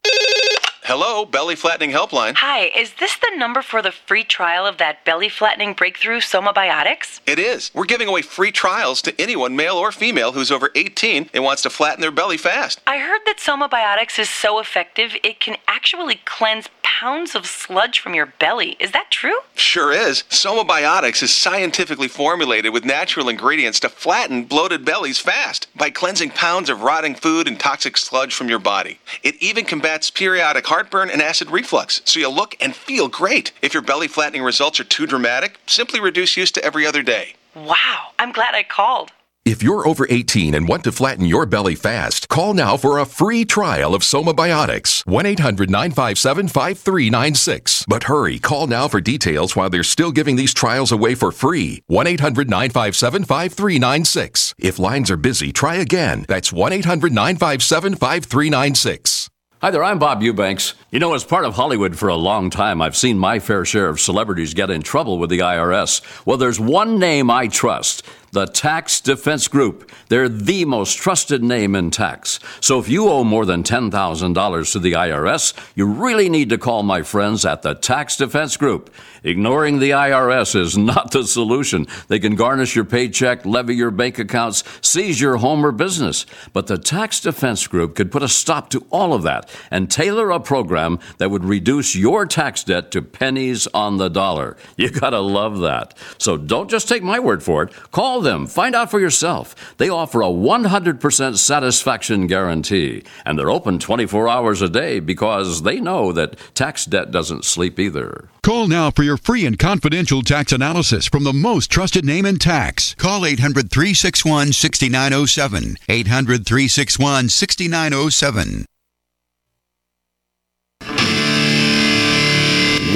Hello, 0.83 1.25
Belly 1.25 1.55
Flattening 1.55 1.91
Helpline. 1.91 2.33
Hi, 2.37 2.63
is 2.75 2.95
this 2.95 3.15
the 3.15 3.31
number 3.37 3.61
for 3.61 3.83
the 3.83 3.91
free 3.91 4.23
trial 4.23 4.65
of 4.65 4.79
that 4.79 5.05
belly 5.05 5.29
flattening 5.29 5.75
breakthrough 5.75 6.19
Soma 6.21 6.53
Biotics? 6.53 7.19
It 7.27 7.37
is. 7.37 7.69
We're 7.75 7.85
giving 7.85 8.07
away 8.07 8.23
free 8.23 8.51
trials 8.51 9.03
to 9.03 9.21
anyone, 9.21 9.55
male 9.55 9.75
or 9.75 9.91
female, 9.91 10.31
who's 10.31 10.49
over 10.51 10.71
18 10.73 11.29
and 11.35 11.43
wants 11.43 11.61
to 11.61 11.69
flatten 11.69 12.01
their 12.01 12.09
belly 12.09 12.37
fast. 12.37 12.81
I 12.87 12.97
heard 12.97 13.21
that 13.27 13.39
Soma 13.39 13.69
Biotics 13.69 14.17
is 14.17 14.27
so 14.27 14.57
effective 14.57 15.15
it 15.23 15.39
can 15.39 15.57
actually 15.67 16.19
cleanse 16.25 16.67
pounds 16.83 17.33
of 17.35 17.45
sludge 17.45 17.99
from 17.99 18.13
your 18.13 18.27
belly. 18.27 18.77
Is 18.79 18.91
that 18.91 19.09
true? 19.09 19.37
Sure 19.55 19.91
is. 19.91 20.23
Soma 20.29 20.63
Biotics 20.63 21.23
is 21.23 21.33
scientifically 21.33 22.07
formulated 22.07 22.73
with 22.73 22.85
natural 22.85 23.29
ingredients 23.29 23.79
to 23.79 23.89
flatten 23.89 24.43
bloated 24.43 24.85
bellies 24.85 25.19
fast 25.19 25.67
by 25.75 25.89
cleansing 25.89 26.29
pounds 26.31 26.69
of 26.69 26.81
rotting 26.81 27.15
food 27.15 27.47
and 27.47 27.59
toxic 27.59 27.97
sludge 27.97 28.35
from 28.35 28.49
your 28.49 28.59
body. 28.59 28.99
It 29.23 29.35
even 29.41 29.65
combats 29.65 30.11
periodic 30.11 30.67
heartburn 30.67 31.09
and 31.09 31.21
acid 31.21 31.49
reflux, 31.49 32.01
so 32.05 32.19
you'll 32.19 32.35
look 32.35 32.55
and 32.61 32.75
feel 32.75 33.07
great. 33.07 33.51
If 33.61 33.73
your 33.73 33.83
belly 33.83 34.07
flattening 34.07 34.43
results 34.43 34.79
are 34.79 34.85
too 34.85 35.07
dramatic, 35.07 35.59
simply 35.65 35.99
reduce 35.99 36.37
use 36.37 36.51
to 36.51 36.63
every 36.63 36.85
other 36.85 37.01
day. 37.01 37.35
Wow, 37.55 38.09
I'm 38.19 38.31
glad 38.31 38.55
I 38.55 38.63
called. 38.63 39.11
If 39.43 39.63
you're 39.63 39.87
over 39.87 40.05
18 40.07 40.53
and 40.53 40.67
want 40.67 40.83
to 40.83 40.91
flatten 40.91 41.25
your 41.25 41.47
belly 41.47 41.73
fast, 41.73 42.29
call 42.29 42.53
now 42.53 42.77
for 42.77 42.99
a 42.99 43.05
free 43.05 43.43
trial 43.43 43.95
of 43.95 44.03
Soma 44.03 44.35
Biotics. 44.35 45.03
1 45.07 45.25
800 45.25 45.67
957 45.67 46.47
5396. 46.47 47.85
But 47.87 48.03
hurry, 48.03 48.37
call 48.37 48.67
now 48.67 48.87
for 48.87 49.01
details 49.01 49.55
while 49.55 49.71
they're 49.71 49.81
still 49.81 50.11
giving 50.11 50.35
these 50.35 50.53
trials 50.53 50.91
away 50.91 51.15
for 51.15 51.31
free. 51.31 51.81
1 51.87 52.05
800 52.05 52.51
957 52.51 53.23
5396. 53.23 54.53
If 54.59 54.77
lines 54.77 55.09
are 55.09 55.17
busy, 55.17 55.51
try 55.51 55.77
again. 55.77 56.23
That's 56.27 56.53
1 56.53 56.73
800 56.73 57.11
957 57.11 57.95
5396. 57.95 59.27
Hi 59.61 59.69
there, 59.69 59.83
I'm 59.83 59.99
Bob 59.99 60.23
Eubanks. 60.23 60.73
You 60.89 60.97
know, 60.99 61.13
as 61.13 61.23
part 61.23 61.45
of 61.45 61.53
Hollywood 61.53 61.95
for 61.95 62.09
a 62.09 62.15
long 62.15 62.49
time, 62.49 62.81
I've 62.81 62.97
seen 62.97 63.19
my 63.19 63.37
fair 63.37 63.63
share 63.63 63.89
of 63.89 63.99
celebrities 63.99 64.55
get 64.55 64.71
in 64.71 64.81
trouble 64.81 65.19
with 65.19 65.29
the 65.29 65.37
IRS. 65.39 66.01
Well, 66.25 66.37
there's 66.37 66.59
one 66.59 66.97
name 66.97 67.29
I 67.29 67.47
trust 67.47 68.03
the 68.31 68.45
Tax 68.45 69.01
Defense 69.01 69.47
Group. 69.47 69.91
They're 70.07 70.29
the 70.29 70.65
most 70.65 70.97
trusted 70.97 71.43
name 71.43 71.75
in 71.75 71.91
tax. 71.91 72.39
So 72.61 72.79
if 72.79 72.87
you 72.87 73.09
owe 73.09 73.23
more 73.23 73.45
than 73.45 73.63
$10,000 73.63 74.71
to 74.71 74.79
the 74.79 74.93
IRS, 74.93 75.53
you 75.75 75.85
really 75.85 76.29
need 76.29 76.49
to 76.49 76.57
call 76.57 76.83
my 76.83 77.01
friends 77.01 77.45
at 77.45 77.61
the 77.61 77.75
Tax 77.75 78.15
Defense 78.15 78.57
Group. 78.57 78.89
Ignoring 79.23 79.79
the 79.79 79.91
IRS 79.91 80.59
is 80.59 80.77
not 80.77 81.11
the 81.11 81.25
solution. 81.25 81.85
They 82.07 82.19
can 82.19 82.35
garnish 82.35 82.75
your 82.75 82.85
paycheck, 82.85 83.45
levy 83.45 83.75
your 83.75 83.91
bank 83.91 84.17
accounts, 84.17 84.63
seize 84.81 85.21
your 85.21 85.37
home 85.37 85.65
or 85.65 85.71
business. 85.71 86.25
But 86.53 86.67
the 86.67 86.77
Tax 86.77 87.19
Defense 87.19 87.67
Group 87.67 87.95
could 87.95 88.11
put 88.11 88.23
a 88.23 88.27
stop 88.27 88.69
to 88.71 88.85
all 88.89 89.13
of 89.13 89.23
that 89.23 89.49
and 89.69 89.91
tailor 89.91 90.31
a 90.31 90.39
program 90.39 90.99
that 91.17 91.29
would 91.29 91.45
reduce 91.45 91.95
your 91.95 92.25
tax 92.25 92.63
debt 92.63 92.89
to 92.91 93.01
pennies 93.01 93.67
on 93.73 93.97
the 93.97 94.09
dollar. 94.09 94.57
You 94.75 94.89
gotta 94.89 95.19
love 95.19 95.59
that. 95.59 95.95
So 96.17 96.37
don't 96.37 96.69
just 96.69 96.89
take 96.89 97.03
my 97.03 97.19
word 97.19 97.43
for 97.43 97.63
it. 97.63 97.73
Call 97.91 98.20
them. 98.21 98.47
Find 98.47 98.75
out 98.75 98.89
for 98.89 98.99
yourself. 98.99 99.75
They 99.77 99.89
offer 99.89 100.21
a 100.21 100.25
100% 100.25 101.37
satisfaction 101.37 102.27
guarantee, 102.27 103.03
and 103.25 103.37
they're 103.37 103.51
open 103.51 103.79
24 103.79 104.29
hours 104.29 104.61
a 104.61 104.69
day 104.69 104.99
because 104.99 105.63
they 105.63 105.79
know 105.79 106.11
that 106.13 106.37
tax 106.53 106.85
debt 106.85 107.11
doesn't 107.11 107.45
sleep 107.45 107.79
either. 107.79 108.29
Call 108.43 108.67
now 108.67 108.89
for 108.89 109.03
your 109.03 109.17
free 109.17 109.45
and 109.45 109.59
confidential 109.59 110.21
tax 110.21 110.51
analysis 110.51 111.07
from 111.07 111.23
the 111.23 111.33
most 111.33 111.69
trusted 111.69 112.05
name 112.05 112.25
in 112.25 112.37
tax. 112.37 112.95
Call 112.95 113.25
800 113.25 113.69
361 113.69 114.53
6907. 114.53 115.77
800 115.89 116.45
361 116.45 117.29
6907. 117.29 118.65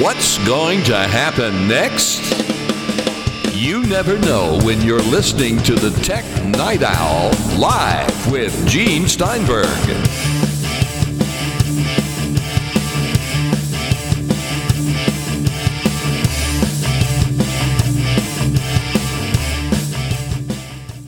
What's 0.02 0.36
going 0.46 0.82
to 0.84 0.96
happen 0.96 1.68
next? 1.68 2.55
You 3.56 3.86
never 3.86 4.18
know 4.18 4.60
when 4.64 4.82
you're 4.82 5.00
listening 5.00 5.56
to 5.62 5.74
the 5.74 5.88
Tech 6.02 6.26
Night 6.44 6.82
Owl 6.82 7.30
live 7.58 8.30
with 8.30 8.68
Gene 8.68 9.08
Steinberg. 9.08 9.64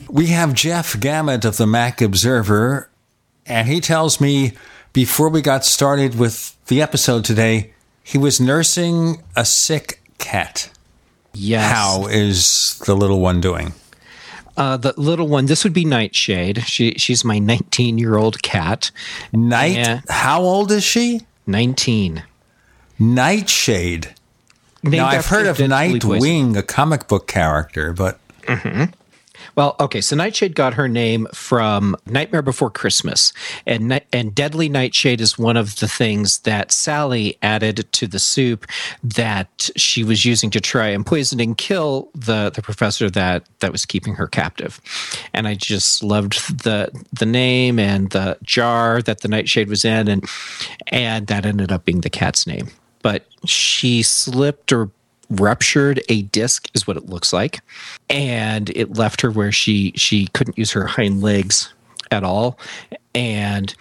We 0.09 0.27
have 0.29 0.55
Jeff 0.55 0.99
Gamet 0.99 1.45
of 1.45 1.57
the 1.57 1.67
Mac 1.67 2.01
Observer, 2.01 2.89
and 3.45 3.67
he 3.67 3.79
tells 3.79 4.19
me 4.19 4.53
before 4.91 5.29
we 5.29 5.43
got 5.43 5.65
started 5.65 6.17
with 6.17 6.57
the 6.65 6.81
episode 6.81 7.23
today, 7.23 7.73
he 8.03 8.17
was 8.17 8.41
nursing 8.41 9.21
a 9.35 9.45
sick 9.45 10.01
cat. 10.17 10.71
Yes. 11.33 11.71
How 11.71 12.07
is 12.07 12.79
the 12.85 12.95
little 12.95 13.19
one 13.19 13.41
doing? 13.41 13.73
Uh, 14.57 14.75
the 14.75 14.93
little 14.97 15.27
one, 15.27 15.45
this 15.45 15.63
would 15.63 15.73
be 15.73 15.85
Nightshade. 15.85 16.63
She 16.65 16.91
she's 16.97 17.23
my 17.23 17.39
19 17.39 17.97
year 17.97 18.17
old 18.17 18.41
cat. 18.41 18.91
Night. 19.31 19.77
And- 19.77 20.03
how 20.09 20.41
old 20.41 20.71
is 20.71 20.83
she? 20.83 21.21
19. 21.47 22.23
Nightshade. 22.99 24.13
Named 24.83 24.97
now 24.97 25.07
I've 25.07 25.25
heard 25.25 25.47
of 25.47 25.57
Nightwing, 25.57 26.57
a 26.57 26.63
comic 26.63 27.07
book 27.07 27.27
character, 27.27 27.93
but 27.93 28.19
hmm 28.47 28.85
Well, 29.59 29.75
okay, 29.77 29.99
so 29.99 30.15
Nightshade 30.15 30.55
got 30.55 30.75
her 30.75 30.87
name 30.87 31.27
from 31.33 31.97
Nightmare 32.05 32.41
Before 32.41 32.69
Christmas, 32.69 33.33
and 33.65 34.01
and 34.13 34.33
Deadly 34.33 34.69
Nightshade 34.69 35.19
is 35.19 35.37
one 35.37 35.57
of 35.57 35.81
the 35.81 35.87
things 35.89 36.39
that 36.43 36.71
Sally 36.71 37.37
added 37.41 37.91
to 37.91 38.07
the 38.07 38.19
soup 38.19 38.65
that 39.03 39.69
she 39.75 40.01
was 40.05 40.23
using 40.23 40.49
to 40.51 40.61
try 40.61 40.87
and 40.87 41.05
poison 41.05 41.41
and 41.41 41.57
kill 41.57 42.09
the 42.15 42.51
the 42.55 42.61
professor 42.61 43.09
that 43.09 43.49
that 43.59 43.73
was 43.73 43.85
keeping 43.85 44.15
her 44.15 44.27
captive. 44.27 44.79
And 45.33 45.45
I 45.45 45.55
just 45.55 46.03
loved 46.03 46.63
the 46.63 46.89
the 47.11 47.25
name 47.25 47.79
and 47.79 48.11
the 48.11 48.37
jar 48.43 49.01
that 49.01 49.19
the 49.19 49.27
Nightshade 49.27 49.67
was 49.67 49.83
in, 49.83 50.07
and 50.07 50.23
and 50.87 51.27
that 51.27 51.45
ended 51.45 51.69
up 51.69 51.83
being 51.83 51.99
the 51.99 52.09
cat's 52.09 52.47
name. 52.47 52.69
But 53.01 53.25
she 53.43 54.03
slipped 54.03 54.71
or 54.71 54.89
ruptured 55.29 56.01
a 56.09 56.23
disc 56.23 56.67
is 56.73 56.87
what 56.87 56.97
it 56.97 57.07
looks 57.07 57.31
like. 57.31 57.59
And 58.09 58.69
it 58.71 58.97
left 58.97 59.21
her 59.21 59.31
where 59.31 59.51
she 59.51 59.91
she 59.95 60.27
couldn't 60.27 60.57
use 60.57 60.71
her 60.71 60.85
hind 60.85 61.21
legs 61.21 61.73
at 62.11 62.23
all. 62.23 62.59
And 63.13 63.73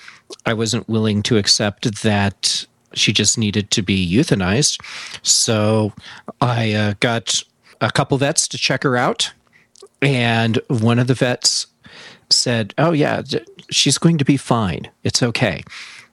i 0.45 0.53
wasn't 0.53 0.89
willing 0.89 1.23
to 1.23 1.39
accept 1.39 2.03
that 2.03 2.67
she 2.95 3.13
just 3.13 3.39
needed 3.39 3.71
to 3.71 3.83
be 3.83 4.11
euthanized. 4.11 4.81
So 5.23 5.93
i 6.41 6.73
uh, 6.73 6.95
got 7.01 7.43
a 7.81 7.91
couple 7.91 8.19
vets 8.19 8.49
to 8.49 8.59
check 8.59 8.83
her 8.83 8.97
out. 8.97 9.33
And 10.03 10.61
one 10.69 10.99
of 10.99 11.07
the 11.07 11.15
vets 11.15 11.67
said 12.31 12.75
oh 12.77 12.93
yeah 12.93 13.23
she's 13.71 13.99
going 13.99 14.19
to 14.19 14.25
be 14.25 14.37
fine. 14.37 14.91
It's 15.03 15.23
okay. 15.23 15.63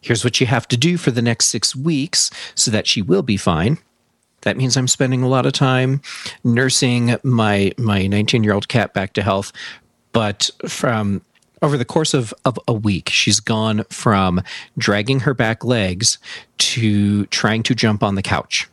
Here's 0.02 0.24
what 0.24 0.40
you 0.40 0.48
have 0.48 0.68
to 0.68 0.78
do 0.78 0.98
for 0.98 1.12
the 1.12 1.22
next 1.22 1.48
six 1.48 1.76
weeks 1.76 2.30
so 2.54 2.70
that 2.72 2.88
she 2.88 3.02
will 3.02 3.24
be 3.24 3.38
fine 3.38 3.80
that 4.46 4.58
means 4.58 4.78
I'm 4.78 4.88
spending 4.88 5.24
a 5.24 5.28
lot 5.28 5.46
of 5.46 5.54
time 5.54 6.02
nursing 6.44 7.18
my 7.24 7.74
my 7.78 8.08
19 8.08 8.44
year 8.44 8.54
old 8.54 8.68
cat 8.70 8.94
back 8.94 9.14
to 9.14 9.22
health. 9.22 9.52
But 10.14 10.50
from 10.68 11.22
over 11.62 11.78
the 11.78 11.86
course 11.86 12.14
of, 12.14 12.34
of 12.46 12.58
a 12.68 12.74
week, 12.74 13.10
she's 13.10 13.40
gone 13.40 13.84
from 13.90 14.42
dragging 14.78 15.22
her 15.22 15.34
back 15.34 15.66
legs 15.66 16.20
to 16.60 17.26
trying 17.28 17.64
to 17.64 17.76
jump 17.76 18.04
on 18.04 18.16
the 18.16 18.22
couch. 18.22 18.70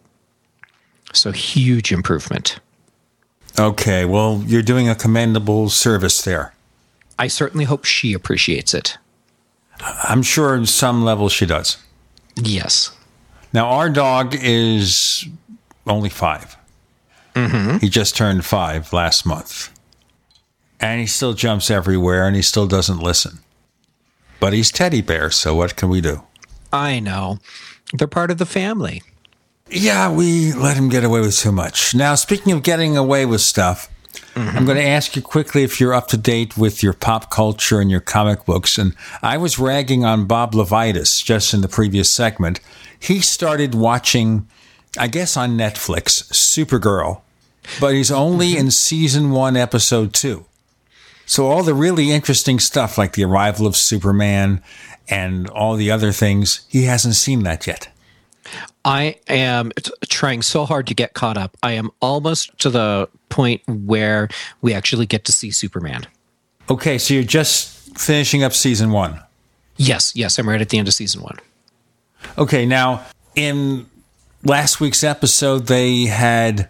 So 1.12 1.32
huge 1.32 1.90
improvement. 1.90 2.58
okay. 3.58 4.04
Well, 4.04 4.42
you're 4.46 4.62
doing 4.62 4.88
a 4.88 4.94
commendable 4.94 5.68
service 5.68 6.22
there. 6.22 6.54
I 7.18 7.28
certainly 7.28 7.64
hope 7.64 7.84
she 7.84 8.12
appreciates 8.12 8.72
it. 8.74 8.98
I'm 9.80 10.22
sure 10.22 10.54
in 10.54 10.66
some 10.66 11.02
level 11.04 11.28
she 11.28 11.46
does. 11.46 11.76
Yes. 12.36 12.90
Now, 13.52 13.66
our 13.66 13.90
dog 13.90 14.34
is 14.34 15.26
only 15.86 16.08
5 16.08 16.56
Mm-hmm. 17.34 17.78
He 17.78 17.88
just 17.88 18.16
turned 18.16 18.44
five 18.44 18.92
last 18.92 19.24
month. 19.24 19.70
And 20.80 21.00
he 21.00 21.06
still 21.06 21.32
jumps 21.32 21.70
everywhere 21.70 22.26
and 22.26 22.36
he 22.36 22.42
still 22.42 22.66
doesn't 22.66 22.98
listen. 22.98 23.38
But 24.40 24.52
he's 24.52 24.72
teddy 24.72 25.00
bear, 25.00 25.30
so 25.30 25.54
what 25.54 25.76
can 25.76 25.88
we 25.88 26.00
do? 26.00 26.24
I 26.72 26.98
know. 27.00 27.38
They're 27.92 28.08
part 28.08 28.30
of 28.30 28.38
the 28.38 28.46
family. 28.46 29.02
Yeah, 29.70 30.12
we 30.12 30.52
let 30.52 30.76
him 30.76 30.88
get 30.88 31.04
away 31.04 31.20
with 31.20 31.38
too 31.38 31.52
much. 31.52 31.94
Now, 31.94 32.14
speaking 32.16 32.52
of 32.52 32.62
getting 32.62 32.96
away 32.96 33.24
with 33.24 33.40
stuff, 33.40 33.88
mm-hmm. 34.34 34.56
I'm 34.56 34.64
going 34.64 34.76
to 34.76 34.84
ask 34.84 35.14
you 35.14 35.22
quickly 35.22 35.62
if 35.62 35.80
you're 35.80 35.94
up 35.94 36.08
to 36.08 36.16
date 36.16 36.58
with 36.58 36.82
your 36.82 36.92
pop 36.92 37.30
culture 37.30 37.80
and 37.80 37.90
your 37.90 38.00
comic 38.00 38.44
books. 38.44 38.76
And 38.76 38.94
I 39.22 39.38
was 39.38 39.58
ragging 39.58 40.04
on 40.04 40.26
Bob 40.26 40.52
LeVitus 40.52 41.24
just 41.24 41.54
in 41.54 41.60
the 41.60 41.68
previous 41.68 42.10
segment. 42.10 42.60
He 42.98 43.20
started 43.20 43.74
watching, 43.74 44.48
I 44.98 45.08
guess 45.08 45.36
on 45.36 45.56
Netflix, 45.56 46.30
Supergirl, 46.32 47.22
but 47.80 47.94
he's 47.94 48.10
only 48.10 48.50
mm-hmm. 48.50 48.60
in 48.60 48.70
season 48.70 49.30
one, 49.30 49.56
episode 49.56 50.12
two. 50.12 50.44
So 51.24 51.46
all 51.46 51.62
the 51.62 51.74
really 51.74 52.10
interesting 52.10 52.58
stuff, 52.58 52.98
like 52.98 53.14
the 53.14 53.24
arrival 53.24 53.66
of 53.66 53.76
Superman 53.76 54.62
and 55.08 55.48
all 55.48 55.76
the 55.76 55.90
other 55.90 56.12
things, 56.12 56.66
he 56.68 56.84
hasn't 56.84 57.14
seen 57.14 57.42
that 57.44 57.66
yet. 57.66 57.88
I 58.84 59.16
am 59.28 59.72
trying 60.08 60.42
so 60.42 60.66
hard 60.66 60.86
to 60.88 60.94
get 60.94 61.14
caught 61.14 61.38
up. 61.38 61.56
I 61.62 61.72
am 61.72 61.90
almost 62.00 62.58
to 62.58 62.70
the 62.70 63.08
point 63.28 63.62
where 63.66 64.28
we 64.60 64.74
actually 64.74 65.06
get 65.06 65.24
to 65.26 65.32
see 65.32 65.50
Superman. 65.50 66.06
Okay, 66.68 66.98
so 66.98 67.14
you're 67.14 67.22
just 67.22 67.98
finishing 67.98 68.42
up 68.42 68.52
season 68.52 68.90
one. 68.90 69.20
Yes, 69.76 70.14
yes, 70.14 70.38
I'm 70.38 70.48
right 70.48 70.60
at 70.60 70.68
the 70.68 70.78
end 70.78 70.88
of 70.88 70.94
season 70.94 71.22
one. 71.22 71.38
Okay, 72.36 72.66
now 72.66 73.04
in 73.34 73.86
last 74.44 74.80
week's 74.80 75.04
episode, 75.04 75.66
they 75.66 76.06
had 76.06 76.68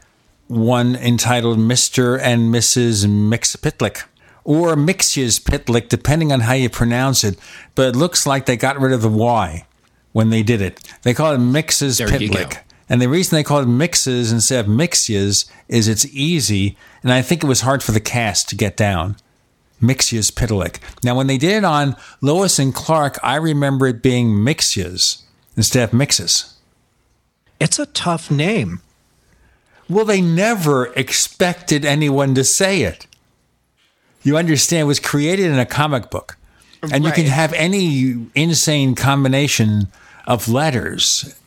one 0.48 0.96
entitled 0.96 1.58
Mr. 1.58 2.18
and 2.20 2.54
Mrs. 2.54 3.06
Mxyzptlk 3.06 4.04
or 4.44 4.74
Mxyzptlk, 4.74 5.88
depending 5.88 6.32
on 6.32 6.40
how 6.40 6.54
you 6.54 6.68
pronounce 6.68 7.24
it, 7.24 7.38
but 7.74 7.88
it 7.88 7.96
looks 7.96 8.26
like 8.26 8.46
they 8.46 8.56
got 8.56 8.80
rid 8.80 8.92
of 8.92 9.02
the 9.02 9.08
Y 9.08 9.66
when 10.12 10.30
they 10.30 10.42
did 10.42 10.60
it. 10.60 10.80
They 11.02 11.14
call 11.14 11.32
it 11.32 11.38
Mixes 11.38 11.98
there 11.98 12.08
Pitlick. 12.08 12.58
And 12.88 13.00
the 13.00 13.08
reason 13.08 13.36
they 13.36 13.44
call 13.44 13.60
it 13.60 13.66
mixes 13.66 14.32
instead 14.32 14.66
of 14.66 14.70
mixias 14.70 15.50
is 15.66 15.88
it's 15.88 16.04
easy, 16.06 16.76
and 17.02 17.10
I 17.10 17.22
think 17.22 17.42
it 17.42 17.46
was 17.46 17.62
hard 17.62 17.82
for 17.82 17.92
the 17.92 18.00
cast 18.00 18.50
to 18.50 18.54
get 18.54 18.76
down. 18.76 19.16
Mixias 19.80 20.30
Pitlick. 20.30 20.78
Now, 21.02 21.16
when 21.16 21.26
they 21.26 21.38
did 21.38 21.52
it 21.52 21.64
on 21.64 21.96
Lois 22.20 22.58
and 22.58 22.74
Clark, 22.74 23.18
I 23.22 23.36
remember 23.36 23.86
it 23.86 24.02
being 24.02 24.28
Mixias 24.30 25.22
instead 25.56 25.84
of 25.84 25.94
Mixes. 25.94 26.54
It's 27.62 27.78
a 27.78 27.86
tough 27.86 28.30
name. 28.30 28.80
Well, 29.88 30.04
they 30.04 30.20
never 30.20 30.86
expected 30.94 31.84
anyone 31.84 32.34
to 32.34 32.44
say 32.44 32.82
it. 32.82 33.06
You 34.22 34.36
understand, 34.36 34.82
it 34.82 34.84
was 34.84 35.00
created 35.00 35.46
in 35.46 35.58
a 35.58 35.66
comic 35.66 36.10
book. 36.10 36.36
And 36.82 36.92
right. 36.92 37.04
you 37.04 37.12
can 37.12 37.26
have 37.26 37.52
any 37.52 38.26
insane 38.34 38.94
combination 38.94 39.88
of 40.26 40.48
letters. 40.48 41.38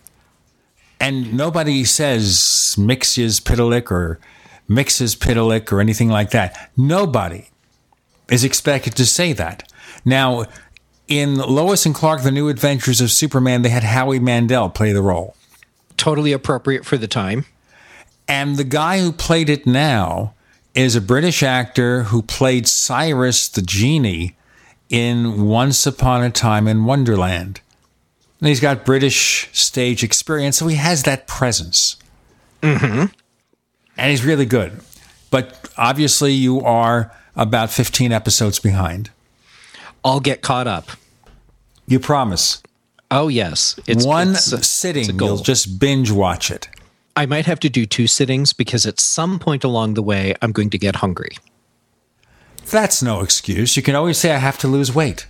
And 1.00 1.34
nobody 1.34 1.84
says 1.84 2.76
Mixes 2.78 3.40
Pitalik 3.40 3.92
or 3.92 4.20
Mixes 4.68 5.16
Pitalik 5.16 5.72
or 5.72 5.82
anything 5.82 6.10
like 6.10 6.32
that. 6.32 6.72
Nobody 6.78 7.50
is 8.30 8.44
expected 8.44 8.96
to 8.96 9.06
say 9.06 9.34
that. 9.34 9.72
Now, 10.04 10.46
in 11.08 11.36
Lois 11.36 11.86
and 11.86 11.94
Clark, 11.94 12.24
The 12.24 12.32
New 12.32 12.50
Adventures 12.50 13.02
of 13.02 13.12
Superman, 13.12 13.62
they 13.62 13.70
had 13.70 13.84
Howie 13.84 14.20
Mandel 14.20 14.70
play 14.70 14.92
the 14.92 15.02
role. 15.02 15.36
Totally 15.98 16.32
appropriate 16.32 16.86
for 16.86 16.98
the 16.98 17.08
time. 17.08 17.46
And 18.28 18.58
the 18.58 18.64
guy 18.64 19.00
who 19.00 19.12
played 19.12 19.50
it 19.50 19.66
now 19.68 20.34
is 20.74 20.96
a 20.96 21.02
British 21.02 21.42
actor 21.44 22.04
who 22.04 22.22
played 22.22 22.68
Cyrus 22.68 23.48
the 23.48 23.62
genie 23.62 24.36
in 24.90 25.48
Once 25.48 25.86
Upon 25.86 26.24
a 26.24 26.30
Time 26.30 26.68
in 26.68 26.86
Wonderland. 26.86 27.62
And 28.40 28.50
he's 28.50 28.60
got 28.60 28.86
British 28.86 29.50
stage 29.54 30.04
experience, 30.04 30.58
so 30.58 30.68
he 30.68 30.76
has 30.76 31.04
that 31.04 31.28
presence. 31.28 31.96
Mm-hmm. 32.62 33.06
And 33.98 34.12
he's 34.12 34.26
really 34.26 34.46
good. 34.46 34.82
But 35.32 35.70
obviously, 35.78 36.34
you 36.34 36.62
are 36.62 37.12
about 37.36 37.70
15 37.72 38.12
episodes 38.12 38.60
behind. 38.60 39.10
I'll 40.04 40.20
get 40.20 40.42
caught 40.42 40.68
up. 40.68 40.92
You 41.88 42.00
promise? 42.00 42.62
Oh, 43.16 43.30
yes. 43.30 43.80
It's 43.88 44.06
one 44.06 44.32
it's 44.32 44.52
a, 44.52 44.62
sitting. 44.62 45.10
It's 45.10 45.14
you'll 45.14 45.38
just 45.38 45.80
binge 45.80 46.12
watch 46.12 46.52
it. 46.52 46.68
I 47.16 47.26
might 47.26 47.46
have 47.46 47.62
to 47.62 47.70
do 47.70 47.86
two 47.86 48.08
sittings 48.08 48.52
because 48.52 48.86
at 48.86 49.00
some 49.00 49.40
point 49.40 49.64
along 49.64 49.94
the 49.94 50.04
way, 50.04 50.36
I'm 50.42 50.52
going 50.52 50.70
to 50.72 50.78
get 50.78 50.98
hungry. 50.98 51.38
That's 52.70 53.02
no 53.02 53.22
excuse. 53.22 53.78
You 53.78 53.84
can 53.84 53.96
always 53.96 54.18
say, 54.18 54.32
I 54.32 54.38
have 54.38 54.58
to 54.60 54.68
lose 54.68 54.94
weight. 54.94 55.28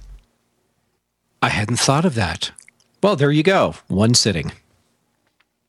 I 1.44 1.50
hadn't 1.50 1.78
thought 1.78 2.06
of 2.06 2.16
that. 2.16 2.52
Well, 3.04 3.16
there 3.16 3.32
you 3.32 3.44
go. 3.44 3.76
One 3.88 4.16
sitting. 4.16 4.52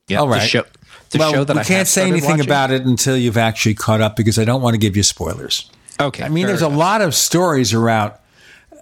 Yeah, 0.08 0.20
All 0.20 0.28
right. 0.28 0.40
The 0.40 0.46
show, 0.46 0.64
the 1.10 1.18
well, 1.18 1.32
show 1.32 1.44
that 1.44 1.54
we 1.54 1.60
I 1.60 1.64
can't 1.64 1.88
say 1.88 2.08
anything 2.08 2.30
watching. 2.30 2.46
about 2.46 2.70
it 2.70 2.86
until 2.86 3.16
you've 3.16 3.36
actually 3.36 3.74
caught 3.74 4.00
up 4.00 4.16
because 4.16 4.38
I 4.38 4.44
don't 4.46 4.62
want 4.62 4.72
to 4.72 4.78
give 4.78 4.96
you 4.96 5.02
spoilers. 5.02 5.70
Okay. 6.00 6.24
I 6.24 6.30
mean, 6.30 6.46
there's 6.46 6.62
enough. 6.62 6.72
a 6.72 6.76
lot 6.76 7.02
of 7.02 7.14
stories 7.14 7.74
around 7.74 8.14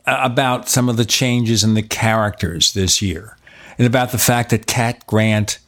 about 0.06 0.68
some 0.68 0.88
of 0.88 0.96
the 0.96 1.04
changes 1.04 1.64
in 1.64 1.74
the 1.74 1.82
characters 1.82 2.72
this 2.72 3.00
year, 3.00 3.36
and 3.78 3.86
about 3.86 4.12
the 4.12 4.18
fact 4.18 4.50
that 4.50 4.66
Cat 4.66 5.06
Grant, 5.06 5.58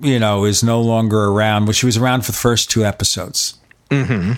you 0.00 0.18
know, 0.18 0.44
is 0.44 0.62
no 0.62 0.80
longer 0.80 1.24
around. 1.26 1.64
Well, 1.64 1.72
she 1.72 1.86
was 1.86 1.96
around 1.96 2.24
for 2.24 2.32
the 2.32 2.38
first 2.38 2.70
two 2.70 2.84
episodes. 2.84 3.54
Mm-hmm. 3.90 4.32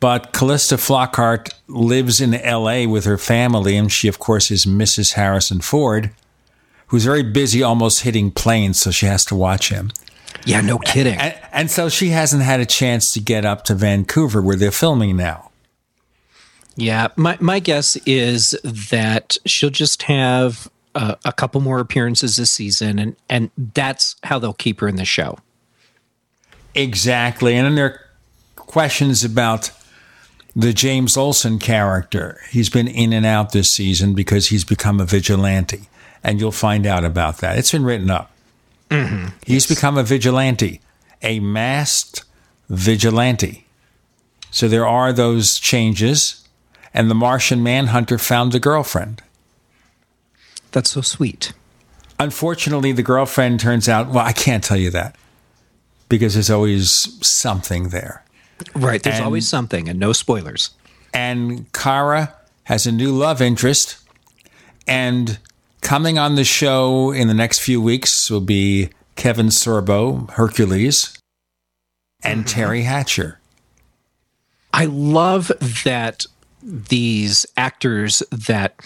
But 0.00 0.32
Calista 0.32 0.74
Flockhart 0.74 1.52
lives 1.68 2.20
in 2.20 2.32
LA 2.32 2.88
with 2.88 3.04
her 3.04 3.16
family, 3.16 3.76
and 3.76 3.90
she, 3.90 4.08
of 4.08 4.18
course, 4.18 4.50
is 4.50 4.66
Mrs. 4.66 5.12
Harrison 5.12 5.60
Ford, 5.60 6.10
who's 6.88 7.04
very 7.04 7.22
busy 7.22 7.62
almost 7.62 8.02
hitting 8.02 8.32
planes, 8.32 8.80
so 8.80 8.90
she 8.90 9.06
has 9.06 9.24
to 9.26 9.36
watch 9.36 9.68
him. 9.68 9.92
Yeah, 10.44 10.60
no 10.60 10.78
kidding. 10.78 11.20
And, 11.20 11.38
and, 11.52 11.70
so 11.70 11.88
she 11.88 12.08
hasn't 12.08 12.42
had 12.42 12.58
a 12.58 12.66
chance 12.66 13.12
to 13.12 13.20
get 13.20 13.44
up 13.44 13.64
to 13.66 13.76
Vancouver 13.76 14.42
where 14.42 14.56
they're 14.56 14.72
filming 14.72 15.16
now. 15.16 15.51
Yeah, 16.76 17.08
my, 17.16 17.36
my 17.40 17.58
guess 17.58 17.96
is 18.06 18.58
that 18.64 19.36
she'll 19.44 19.70
just 19.70 20.04
have 20.04 20.70
a, 20.94 21.16
a 21.24 21.32
couple 21.32 21.60
more 21.60 21.80
appearances 21.80 22.36
this 22.36 22.50
season, 22.50 22.98
and, 22.98 23.16
and 23.28 23.50
that's 23.74 24.16
how 24.24 24.38
they'll 24.38 24.52
keep 24.54 24.80
her 24.80 24.88
in 24.88 24.96
the 24.96 25.04
show. 25.04 25.38
Exactly. 26.74 27.54
And 27.54 27.66
then 27.66 27.74
there 27.74 27.84
are 27.84 28.00
questions 28.56 29.24
about 29.24 29.70
the 30.54 30.72
James 30.72 31.16
Olsen 31.16 31.58
character. 31.58 32.40
He's 32.50 32.70
been 32.70 32.88
in 32.88 33.12
and 33.12 33.26
out 33.26 33.52
this 33.52 33.70
season 33.70 34.14
because 34.14 34.48
he's 34.48 34.64
become 34.64 35.00
a 35.00 35.04
vigilante. 35.04 35.88
And 36.24 36.40
you'll 36.40 36.52
find 36.52 36.86
out 36.86 37.04
about 37.04 37.38
that. 37.38 37.58
It's 37.58 37.72
been 37.72 37.84
written 37.84 38.10
up. 38.10 38.30
Mm-hmm. 38.90 39.28
He's 39.44 39.68
yes. 39.68 39.76
become 39.76 39.98
a 39.98 40.02
vigilante, 40.02 40.80
a 41.20 41.40
masked 41.40 42.24
vigilante. 42.68 43.66
So 44.50 44.68
there 44.68 44.86
are 44.86 45.12
those 45.12 45.58
changes. 45.58 46.41
And 46.94 47.10
the 47.10 47.14
Martian 47.14 47.62
Manhunter 47.62 48.18
found 48.18 48.54
a 48.54 48.60
girlfriend. 48.60 49.22
That's 50.72 50.90
so 50.90 51.00
sweet. 51.00 51.52
Unfortunately, 52.18 52.92
the 52.92 53.02
girlfriend 53.02 53.60
turns 53.60 53.88
out, 53.88 54.08
well, 54.08 54.24
I 54.24 54.32
can't 54.32 54.62
tell 54.62 54.76
you 54.76 54.90
that 54.90 55.16
because 56.08 56.34
there's 56.34 56.50
always 56.50 56.90
something 57.26 57.88
there. 57.88 58.24
Right. 58.74 59.02
There's 59.02 59.16
and, 59.16 59.24
always 59.24 59.48
something, 59.48 59.88
and 59.88 59.98
no 59.98 60.12
spoilers. 60.12 60.70
And 61.12 61.70
Kara 61.72 62.34
has 62.64 62.86
a 62.86 62.92
new 62.92 63.12
love 63.12 63.42
interest. 63.42 63.98
And 64.86 65.38
coming 65.80 66.18
on 66.18 66.36
the 66.36 66.44
show 66.44 67.10
in 67.10 67.28
the 67.28 67.34
next 67.34 67.60
few 67.60 67.80
weeks 67.80 68.30
will 68.30 68.40
be 68.40 68.90
Kevin 69.16 69.46
Sorbo, 69.46 70.30
Hercules, 70.30 71.18
and 72.22 72.44
mm-hmm. 72.44 72.60
Teri 72.60 72.84
Hatcher. 72.84 73.40
I 74.72 74.86
love 74.86 75.52
that 75.84 76.26
these 76.62 77.46
actors 77.56 78.22
that 78.30 78.80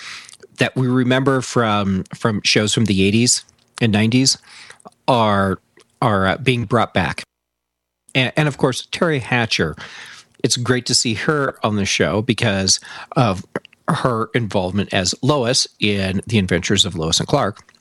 that 0.58 0.74
we 0.74 0.86
remember 0.86 1.40
from 1.40 2.04
from 2.14 2.40
shows 2.42 2.72
from 2.72 2.86
the 2.86 3.12
80s 3.12 3.44
and 3.80 3.94
90s 3.94 4.38
are 5.06 5.58
are 6.00 6.26
uh, 6.26 6.36
being 6.38 6.64
brought 6.64 6.94
back 6.94 7.24
and, 8.16 8.32
and 8.36 8.48
of 8.48 8.58
course 8.58 8.86
Teri 8.86 9.20
Hatcher. 9.20 9.76
It's 10.42 10.56
great 10.56 10.86
to 10.86 10.94
see 10.94 11.14
her 11.14 11.58
on 11.64 11.76
the 11.76 11.84
show 11.84 12.22
because 12.22 12.80
of 13.12 13.44
her 13.88 14.28
involvement 14.34 14.92
as 14.92 15.14
Lois 15.22 15.66
in 15.78 16.20
The 16.26 16.38
Adventures 16.38 16.84
of 16.84 16.96
Lois 16.96 17.20
and 17.20 17.28
Clark. 17.28 17.72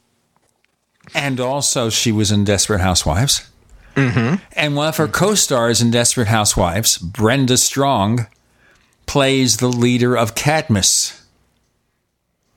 And 1.14 1.40
also, 1.40 1.90
she 1.90 2.12
was 2.12 2.32
in 2.32 2.44
Desperate 2.44 2.82
Housewives. 2.82 3.48
Mm-hmm. 3.96 4.44
And 4.54 4.76
one 4.76 4.88
of 4.88 4.98
her 4.98 5.08
co 5.08 5.36
stars 5.36 5.82
in 5.82 5.92
Desperate 5.92 6.28
Housewives, 6.28 6.98
Brenda 6.98 7.58
Strong, 7.58 8.28
plays 9.06 9.58
the 9.58 9.68
leader 9.68 10.16
of 10.18 10.36
Cadmus. 10.36 11.26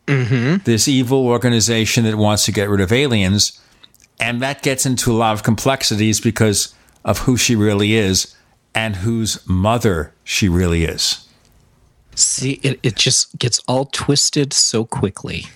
Mm-hmm. 0.07 0.65
This 0.65 0.89
evil 0.89 1.27
organization 1.27 2.05
that 2.05 2.17
wants 2.17 2.45
to 2.47 2.53
get 2.53 2.69
rid 2.69 2.81
of 2.81 2.93
aliens. 2.93 3.61
And 4.21 4.41
that 4.43 4.63
gets 4.63 4.87
into 4.87 5.13
a 5.13 5.17
lot 5.17 5.35
of 5.35 5.43
complexities 5.43 6.21
because 6.21 6.75
of 7.05 7.19
who 7.21 7.37
she 7.37 7.55
really 7.55 7.95
is 7.95 8.35
and 8.75 8.97
whose 8.97 9.47
mother 9.47 10.13
she 10.25 10.49
really 10.49 10.85
is. 10.85 11.27
See, 12.15 12.55
it, 12.63 12.81
it 12.83 12.97
just 12.97 13.39
gets 13.39 13.61
all 13.69 13.85
twisted 13.85 14.53
so 14.53 14.85
quickly. 14.85 15.47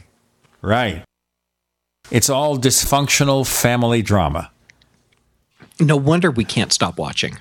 Right. 0.61 1.03
It's 2.11 2.31
all 2.31 2.57
dysfunctional 2.57 3.47
family 3.47 4.03
drama. 4.03 4.51
No 5.81 5.97
wonder 5.97 6.31
we 6.31 6.45
can't 6.45 6.73
stop 6.73 6.99
watching. 6.99 7.39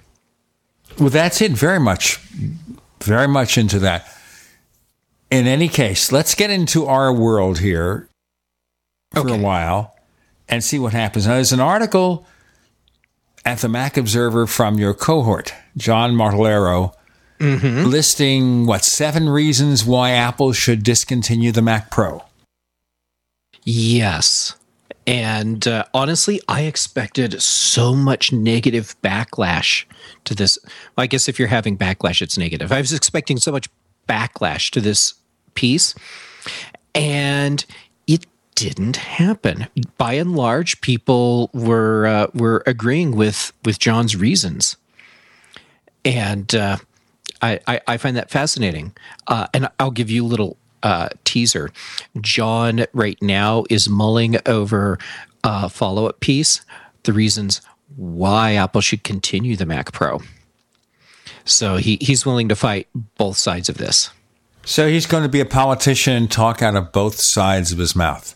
Well, 1.00 1.10
that's 1.10 1.42
it. 1.42 1.52
Very 1.52 1.80
much, 1.80 2.20
very 3.04 3.28
much 3.28 3.58
into 3.58 3.80
that. 3.80 4.08
In 5.30 5.48
any 5.48 5.70
case, 5.70 6.12
let's 6.12 6.36
get 6.36 6.50
into 6.50 6.86
our 6.86 7.14
world 7.14 7.60
here 7.60 8.10
for 9.12 9.22
okay. 9.22 9.40
a 9.40 9.42
while 9.42 9.96
and 10.50 10.64
see 10.64 10.78
what 10.78 10.94
happens. 10.94 11.26
Now, 11.26 11.36
there's 11.36 11.54
an 11.54 11.62
article 11.62 12.28
at 13.46 13.60
the 13.60 13.70
Mac 13.70 13.98
Observer 13.98 14.46
from 14.46 14.78
your 14.78 14.94
cohort, 14.94 15.54
John 15.78 16.14
Martellaro, 16.14 16.94
mm-hmm. 17.40 17.90
listing 17.90 18.66
what 18.66 18.84
seven 18.84 19.30
reasons 19.30 19.86
why 19.86 20.12
Apple 20.12 20.52
should 20.52 20.84
discontinue 20.84 21.52
the 21.52 21.62
Mac 21.62 21.90
Pro. 21.90 22.24
Yes. 23.64 24.56
And 25.12 25.68
uh, 25.68 25.84
honestly, 25.94 26.40
I 26.48 26.62
expected 26.62 27.42
so 27.42 27.94
much 27.94 28.32
negative 28.32 28.96
backlash 29.04 29.84
to 30.24 30.34
this. 30.34 30.58
Well, 30.96 31.04
I 31.04 31.08
guess 31.08 31.28
if 31.28 31.38
you're 31.38 31.50
having 31.50 31.78
backlash, 31.78 32.22
it's 32.22 32.38
negative. 32.38 32.72
I 32.72 32.80
was 32.80 32.94
expecting 32.94 33.36
so 33.36 33.52
much 33.52 33.68
backlash 34.08 34.70
to 34.72 34.80
this 34.80 35.16
piece, 35.54 35.96
and 36.96 37.66
it 38.08 38.26
didn't 38.56 38.96
happen. 38.96 39.68
By 39.98 40.14
and 40.14 40.34
large, 40.34 40.80
people 40.80 41.50
were 41.54 42.08
uh, 42.08 42.28
were 42.34 42.64
agreeing 42.66 43.18
with 43.18 43.52
with 43.66 43.80
John's 43.80 44.16
reasons, 44.16 44.78
and 46.06 46.56
uh, 46.56 46.78
I, 47.42 47.60
I, 47.68 47.82
I 47.86 47.98
find 47.98 48.16
that 48.16 48.30
fascinating. 48.30 48.96
Uh, 49.28 49.48
and 49.54 49.68
I'll 49.78 49.92
give 49.92 50.10
you 50.10 50.26
a 50.26 50.30
little 50.30 50.56
uh, 50.84 51.10
teaser. 51.24 51.72
John 52.20 52.86
right 52.94 53.22
now 53.22 53.66
is 53.70 53.90
mulling 53.90 54.38
over 54.46 54.98
a 55.44 55.70
follow 55.70 56.08
up 56.08 56.20
piece, 56.20 56.62
the 57.04 57.14
reasons 57.14 57.62
why 57.96 58.54
Apple 58.54 58.82
should 58.82 59.04
continue 59.04 59.56
the 59.56 59.66
Mac 59.66 59.92
Pro. 59.92 60.22
So 61.46 61.78
he, 61.78 61.98
he's 62.02 62.26
willing 62.26 62.50
to 62.50 62.56
fight 62.56 62.88
both 63.18 63.38
sides 63.38 63.70
of 63.70 63.78
this. 63.78 64.12
So 64.64 64.88
he's 64.88 65.08
going 65.08 65.24
to 65.24 65.30
be 65.30 65.40
a 65.40 65.46
politician 65.46 66.14
and 66.14 66.32
talk 66.32 66.62
out 66.62 66.76
of 66.76 66.92
both 66.92 67.20
sides 67.20 67.72
of 67.72 67.80
his 67.80 67.96
mouth. 67.96 68.36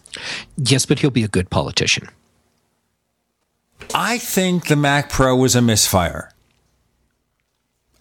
Yes, 0.57 0.85
but 0.85 0.99
he'll 0.99 1.11
be 1.11 1.23
a 1.23 1.27
good 1.27 1.49
politician. 1.49 2.09
I 3.93 4.17
think 4.17 4.67
the 4.67 4.75
Mac 4.75 5.09
Pro 5.09 5.35
was 5.35 5.55
a 5.55 5.61
misfire. 5.61 6.31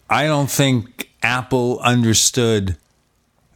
I 0.08 0.26
don't 0.26 0.50
think 0.50 1.10
Apple 1.22 1.80
understood 1.80 2.76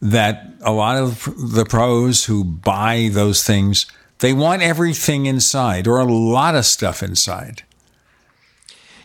that 0.01 0.53
a 0.61 0.71
lot 0.71 0.97
of 0.97 1.25
the 1.37 1.65
pros 1.65 2.25
who 2.25 2.43
buy 2.43 3.09
those 3.11 3.43
things 3.43 3.85
they 4.19 4.33
want 4.33 4.61
everything 4.61 5.25
inside 5.25 5.87
or 5.87 5.97
a 5.97 6.05
lot 6.05 6.55
of 6.55 6.65
stuff 6.65 7.01
inside. 7.01 7.63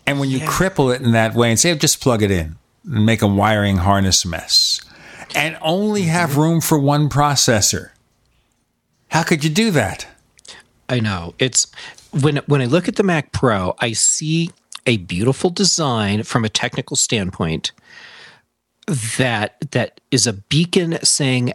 And 0.07 0.21
when 0.21 0.29
you 0.29 0.39
yeah. 0.39 0.47
cripple 0.47 0.95
it 0.95 1.01
in 1.01 1.13
that 1.13 1.35
way 1.35 1.51
and 1.51 1.59
say, 1.59 1.75
just 1.77 2.01
plug 2.01 2.23
it 2.23 2.31
in 2.31 2.57
and 2.85 3.07
make 3.07 3.23
a 3.23 3.27
wiring 3.27 3.79
harness 3.79 4.27
mess 4.27 4.81
and 5.35 5.57
only 5.63 6.03
have 6.03 6.31
mm-hmm. 6.31 6.41
room 6.41 6.61
for 6.61 6.79
one 6.79 7.09
processor, 7.09 7.91
how 9.09 9.23
could 9.23 9.45
you 9.45 9.51
do 9.51 9.71
that? 9.71 10.07
I 10.89 11.01
know. 11.01 11.35
It's 11.39 11.71
when 12.11 12.39
when 12.47 12.61
I 12.61 12.67
look 12.67 12.89
at 12.89 12.97
the 12.97 13.03
Mac 13.03 13.33
Pro, 13.33 13.75
I 13.79 13.93
see 13.93 14.51
a 14.87 14.99
beautiful 14.99 15.49
design 15.49 16.25
from 16.25 16.45
a 16.45 16.51
technical 16.51 16.97
standpoint 16.97 17.73
that 18.87 19.57
that 19.73 20.01
is 20.11 20.27
a 20.27 20.33
beacon 20.33 20.99
saying 21.03 21.53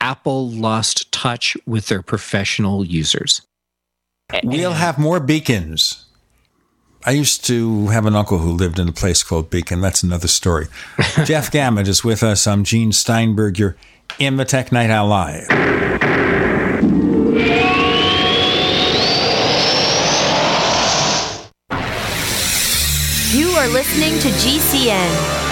Apple 0.00 0.50
lost 0.50 1.12
touch 1.12 1.56
with 1.66 1.86
their 1.86 2.02
professional 2.02 2.84
users. 2.84 3.42
We'll 4.42 4.72
have 4.72 4.98
more 4.98 5.20
beacons. 5.20 6.06
I 7.04 7.10
used 7.12 7.44
to 7.46 7.88
have 7.88 8.06
an 8.06 8.14
uncle 8.14 8.38
who 8.38 8.52
lived 8.52 8.78
in 8.78 8.88
a 8.88 8.92
place 8.92 9.22
called 9.22 9.50
Beacon. 9.50 9.80
That's 9.80 10.02
another 10.02 10.28
story. 10.28 10.68
Jeff 11.24 11.50
Gamet 11.50 11.88
is 11.88 12.04
with 12.04 12.22
us. 12.22 12.46
I'm 12.46 12.62
Gene 12.64 12.92
Steinberg. 12.92 13.58
You're 13.58 13.76
in 14.18 14.36
the 14.36 14.44
Tech 14.44 14.70
Night 14.70 14.90
Owl 14.90 15.08
Live. 15.08 15.46
You 23.34 23.48
are 23.50 23.68
listening 23.68 24.18
to 24.20 24.28
GCN. 24.28 25.51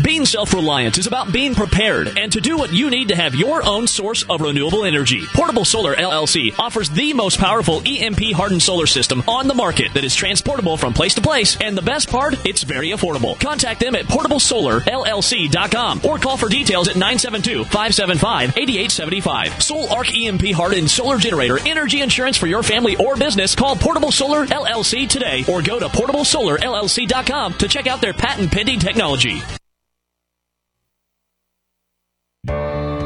Being 0.00 0.24
self 0.24 0.54
reliant 0.54 0.96
is 0.96 1.06
about 1.06 1.32
being 1.32 1.54
prepared 1.54 2.18
and 2.18 2.32
to 2.32 2.40
do 2.40 2.56
what 2.56 2.72
you 2.72 2.88
need 2.88 3.08
to 3.08 3.14
have 3.14 3.34
your 3.34 3.62
own 3.66 3.86
source 3.86 4.22
of 4.22 4.40
renewable 4.40 4.84
energy. 4.84 5.22
Portable 5.34 5.66
Solar 5.66 5.94
LLC 5.94 6.58
offers 6.58 6.88
the 6.88 7.12
most 7.12 7.38
powerful 7.38 7.82
EMP 7.86 8.32
hardened 8.32 8.62
solar 8.62 8.86
system 8.86 9.22
on 9.28 9.48
the 9.48 9.54
market 9.54 9.92
that 9.92 10.02
is 10.02 10.14
transportable 10.14 10.78
from 10.78 10.94
place 10.94 11.14
to 11.14 11.20
place. 11.20 11.58
And 11.60 11.76
the 11.76 11.82
best 11.82 12.08
part, 12.08 12.34
it's 12.46 12.62
very 12.62 12.88
affordable. 12.88 13.38
Contact 13.38 13.80
them 13.80 13.94
at 13.94 14.06
portablesolarllc.com 14.06 16.00
or 16.04 16.18
call 16.18 16.38
for 16.38 16.48
details 16.48 16.88
at 16.88 16.96
972 16.96 17.64
575 17.64 18.56
8875. 18.56 19.62
Sol-Ark 19.62 20.16
EMP 20.16 20.52
hardened 20.52 20.90
solar 20.90 21.18
generator 21.18 21.58
energy 21.66 22.00
insurance 22.00 22.38
for 22.38 22.46
your 22.46 22.62
family 22.62 22.96
or 22.96 23.14
business. 23.16 23.54
Call 23.54 23.76
Portable 23.76 24.10
Solar 24.10 24.46
LLC 24.46 25.06
today 25.06 25.44
or 25.48 25.60
go 25.60 25.78
to 25.78 25.88
portablesolarllc.com 25.88 27.54
to 27.54 27.68
check 27.68 27.86
out 27.86 28.00
their 28.00 28.14
patent 28.14 28.50
pending 28.50 28.78
technology. 28.78 29.42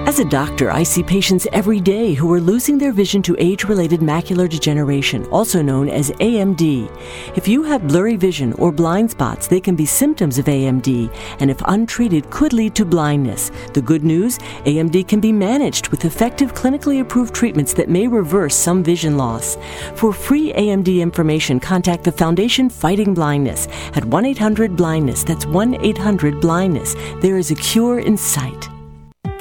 As 0.07 0.21
a 0.21 0.25
doctor, 0.25 0.71
I 0.71 0.85
see 0.85 1.03
patients 1.03 1.49
every 1.53 1.81
day 1.81 2.15
who 2.15 2.33
are 2.33 2.41
losing 2.41 2.79
their 2.79 2.93
vision 2.93 3.23
to 3.23 3.35
age 3.41 3.65
related 3.65 3.99
macular 3.99 4.49
degeneration, 4.49 5.27
also 5.33 5.61
known 5.61 5.89
as 5.89 6.13
AMD. 6.13 6.89
If 7.37 7.49
you 7.49 7.65
have 7.65 7.89
blurry 7.89 8.15
vision 8.15 8.53
or 8.53 8.71
blind 8.71 9.11
spots, 9.11 9.49
they 9.49 9.61
can 9.61 9.75
be 9.75 9.85
symptoms 9.85 10.39
of 10.39 10.45
AMD, 10.45 11.13
and 11.41 11.51
if 11.51 11.61
untreated, 11.67 12.31
could 12.31 12.53
lead 12.53 12.77
to 12.77 12.85
blindness. 12.85 13.51
The 13.75 13.83
good 13.83 14.05
news 14.05 14.39
AMD 14.65 15.09
can 15.09 15.19
be 15.19 15.33
managed 15.33 15.89
with 15.89 16.05
effective 16.05 16.55
clinically 16.55 17.01
approved 17.01 17.35
treatments 17.35 17.75
that 17.75 17.89
may 17.89 18.07
reverse 18.07 18.55
some 18.55 18.85
vision 18.85 19.17
loss. 19.17 19.59
For 19.97 20.13
free 20.13 20.53
AMD 20.53 21.01
information, 21.01 21.59
contact 21.59 22.05
the 22.05 22.13
Foundation 22.13 22.71
Fighting 22.71 23.13
Blindness 23.13 23.67
at 23.97 24.05
1 24.05 24.25
800 24.25 24.77
Blindness. 24.77 25.25
That's 25.25 25.47
1 25.47 25.85
800 25.85 26.41
Blindness. 26.41 26.95
There 27.21 27.39
is 27.39 27.51
a 27.51 27.57
cure 27.57 27.99
in 27.99 28.17
sight. 28.17 28.69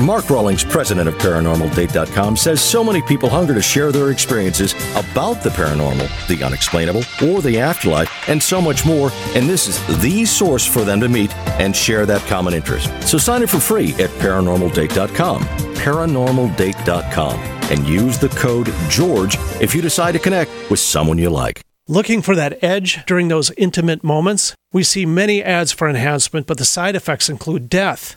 Mark 0.00 0.30
Rawlings, 0.30 0.64
president 0.64 1.08
of 1.08 1.14
ParanormalDate.com, 1.16 2.36
says 2.36 2.60
so 2.60 2.82
many 2.82 3.02
people 3.02 3.28
hunger 3.28 3.54
to 3.54 3.60
share 3.60 3.92
their 3.92 4.10
experiences 4.10 4.72
about 4.96 5.42
the 5.42 5.50
paranormal, 5.50 6.08
the 6.26 6.42
unexplainable, 6.42 7.02
or 7.22 7.42
the 7.42 7.58
afterlife, 7.58 8.10
and 8.28 8.42
so 8.42 8.60
much 8.60 8.86
more, 8.86 9.10
and 9.34 9.48
this 9.48 9.68
is 9.68 10.00
the 10.00 10.24
source 10.24 10.64
for 10.64 10.84
them 10.84 11.00
to 11.00 11.08
meet 11.08 11.34
and 11.60 11.76
share 11.76 12.06
that 12.06 12.22
common 12.22 12.54
interest. 12.54 12.90
So 13.06 13.18
sign 13.18 13.42
up 13.42 13.50
for 13.50 13.60
free 13.60 13.92
at 13.94 14.10
ParanormalDate.com, 14.20 15.42
ParanormalDate.com, 15.44 17.40
and 17.70 17.86
use 17.86 18.18
the 18.18 18.28
code 18.30 18.72
GEORGE 18.88 19.36
if 19.60 19.74
you 19.74 19.82
decide 19.82 20.12
to 20.12 20.18
connect 20.18 20.50
with 20.70 20.80
someone 20.80 21.18
you 21.18 21.30
like. 21.30 21.60
Looking 21.88 22.22
for 22.22 22.36
that 22.36 22.62
edge 22.62 23.04
during 23.04 23.28
those 23.28 23.50
intimate 23.56 24.04
moments? 24.04 24.54
We 24.72 24.84
see 24.84 25.04
many 25.04 25.42
ads 25.42 25.72
for 25.72 25.88
enhancement, 25.88 26.46
but 26.46 26.58
the 26.58 26.64
side 26.64 26.94
effects 26.94 27.28
include 27.28 27.68
death. 27.68 28.16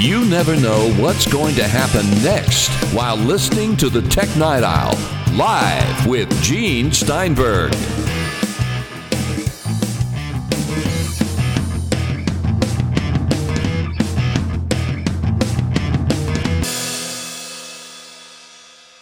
You 0.00 0.24
never 0.26 0.54
know 0.54 0.92
what's 0.92 1.26
going 1.26 1.56
to 1.56 1.64
happen 1.64 2.08
next 2.22 2.68
while 2.94 3.16
listening 3.16 3.76
to 3.78 3.88
the 3.88 4.00
Tech 4.00 4.28
Night 4.36 4.62
Owl 4.62 4.96
live 5.36 6.06
with 6.06 6.30
Gene 6.40 6.92
Steinberg. 6.92 7.72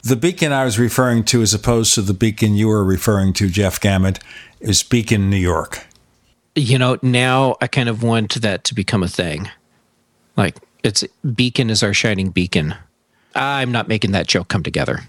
The 0.03 0.17
beacon 0.19 0.51
I 0.51 0.65
was 0.65 0.79
referring 0.79 1.25
to, 1.25 1.43
as 1.43 1.53
opposed 1.53 1.93
to 1.97 2.01
the 2.01 2.15
beacon 2.15 2.55
you 2.55 2.69
were 2.69 2.83
referring 2.83 3.35
to, 3.35 3.51
Jeff 3.51 3.79
Gamet, 3.79 4.19
is 4.61 4.83
Beacon, 4.83 5.29
New 5.29 5.37
York. 5.37 5.85
You 6.55 6.79
know, 6.79 6.97
now 7.03 7.57
I 7.61 7.67
kind 7.67 7.91
of 7.91 8.03
want 8.03 8.41
that 8.41 8.65
to 8.65 8.75
become 8.75 9.03
a 9.03 9.09
thing. 9.09 9.51
Like, 10.39 10.57
it's 10.83 11.05
beacon 11.35 11.71
is 11.71 11.83
our 11.83 11.95
shining 11.95 12.31
beacon. 12.31 12.75
I'm 13.35 13.73
not 13.73 13.89
making 13.89 14.13
that 14.13 14.27
joke 14.27 14.49
come 14.49 14.63
together. 14.63 15.01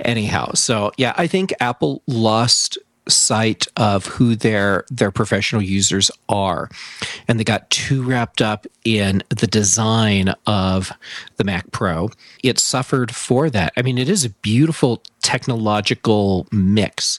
Anyhow, 0.00 0.52
so 0.54 0.92
yeah, 0.96 1.14
I 1.16 1.26
think 1.26 1.52
Apple 1.60 2.02
lost 2.06 2.78
sight 3.08 3.66
of 3.76 4.06
who 4.06 4.36
their 4.36 4.84
their 4.90 5.10
professional 5.10 5.62
users 5.62 6.10
are 6.28 6.68
and 7.26 7.40
they 7.40 7.44
got 7.44 7.68
too 7.70 8.02
wrapped 8.02 8.42
up 8.42 8.66
in 8.84 9.22
the 9.30 9.46
design 9.46 10.34
of 10.46 10.92
the 11.36 11.44
Mac 11.44 11.70
Pro 11.72 12.10
it 12.44 12.58
suffered 12.58 13.14
for 13.14 13.48
that 13.48 13.72
i 13.78 13.82
mean 13.82 13.96
it 13.96 14.10
is 14.10 14.26
a 14.26 14.30
beautiful 14.30 15.02
technological 15.22 16.46
mix 16.52 17.18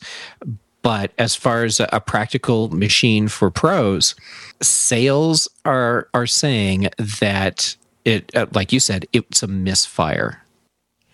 but 0.81 1.11
as 1.17 1.35
far 1.35 1.63
as 1.63 1.79
a, 1.79 1.99
practical 1.99 2.69
machine 2.69 3.27
for 3.27 3.49
pros 3.51 4.15
sales 4.61 5.47
are 5.65 6.07
are 6.13 6.27
saying 6.27 6.89
that 6.97 7.75
it 8.05 8.35
uh, 8.35 8.45
like 8.53 8.71
you 8.71 8.79
said 8.79 9.05
it's 9.13 9.43
a 9.43 9.47
misfire 9.47 10.43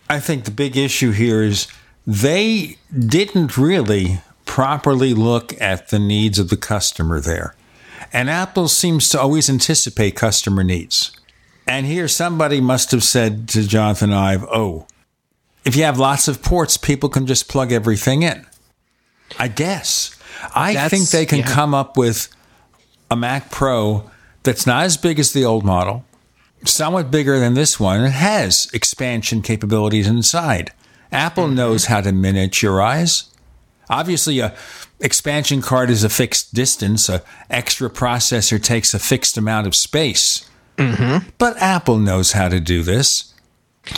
I 0.09 0.19
think 0.19 0.45
the 0.45 0.51
big 0.51 0.77
issue 0.77 1.11
here 1.11 1.41
is 1.41 1.67
they 2.05 2.77
didn't 2.97 3.57
really 3.57 4.19
properly 4.45 5.13
look 5.13 5.59
at 5.59 5.89
the 5.89 5.99
needs 5.99 6.37
of 6.37 6.49
the 6.49 6.57
customer 6.57 7.19
there. 7.19 7.55
And 8.13 8.29
Apple 8.29 8.67
seems 8.67 9.09
to 9.09 9.19
always 9.19 9.49
anticipate 9.49 10.15
customer 10.15 10.63
needs. 10.63 11.11
And 11.67 11.87
here 11.87 12.07
somebody 12.07 12.61
must 12.61 12.91
have 12.91 13.03
said 13.03 13.49
to 13.49 13.67
Jonathan 13.67 14.13
Ive, 14.13 14.43
oh, 14.43 14.85
if 15.65 15.75
you 15.75 15.83
have 15.83 15.97
lots 15.97 16.27
of 16.27 16.43
ports, 16.43 16.77
people 16.77 17.09
can 17.09 17.25
just 17.25 17.49
plug 17.49 17.71
everything 17.71 18.21
in. 18.21 18.45
I 19.39 19.47
guess. 19.47 20.15
I 20.53 20.73
That's- 20.73 20.91
think 20.91 21.09
they 21.09 21.25
can 21.25 21.39
yeah. 21.39 21.53
come 21.53 21.73
up 21.73 21.97
with 21.97 22.29
a 23.09 23.15
Mac 23.15 23.51
Pro 23.51 24.09
that's 24.43 24.65
not 24.67 24.83
as 24.83 24.97
big 24.97 25.19
as 25.19 25.33
the 25.33 25.45
old 25.45 25.63
model, 25.63 26.05
somewhat 26.65 27.11
bigger 27.11 27.39
than 27.39 27.53
this 27.53 27.79
one. 27.79 28.03
It 28.03 28.11
has 28.11 28.67
expansion 28.73 29.41
capabilities 29.41 30.07
inside. 30.07 30.71
Apple 31.11 31.47
knows 31.47 31.85
how 31.85 32.01
to 32.01 32.11
miniaturize. 32.11 33.29
Obviously, 33.89 34.39
a 34.39 34.55
expansion 34.99 35.61
card 35.61 35.89
is 35.89 36.03
a 36.03 36.09
fixed 36.09 36.53
distance. 36.53 37.07
A 37.09 37.21
extra 37.49 37.89
processor 37.89 38.61
takes 38.61 38.93
a 38.93 38.99
fixed 38.99 39.37
amount 39.37 39.67
of 39.67 39.75
space. 39.75 40.49
Mm-hmm. 40.77 41.29
But 41.37 41.57
Apple 41.61 41.99
knows 41.99 42.33
how 42.33 42.49
to 42.49 42.59
do 42.59 42.83
this. 42.83 43.33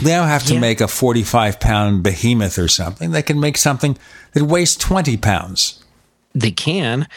They 0.01 0.11
don't 0.11 0.27
have 0.27 0.45
to 0.45 0.53
Yeah. 0.55 0.59
make 0.59 0.81
a 0.81 0.87
45 0.87 1.59
pound 1.59 2.03
behemoth 2.03 2.57
or 2.59 2.67
something. 2.67 3.11
They 3.11 3.21
can 3.21 3.39
make 3.39 3.57
something 3.57 3.97
that 4.33 4.43
weighs 4.43 4.75
20 4.75 5.17
pounds. 5.17 5.79
they 6.35 6.51
can 6.51 7.07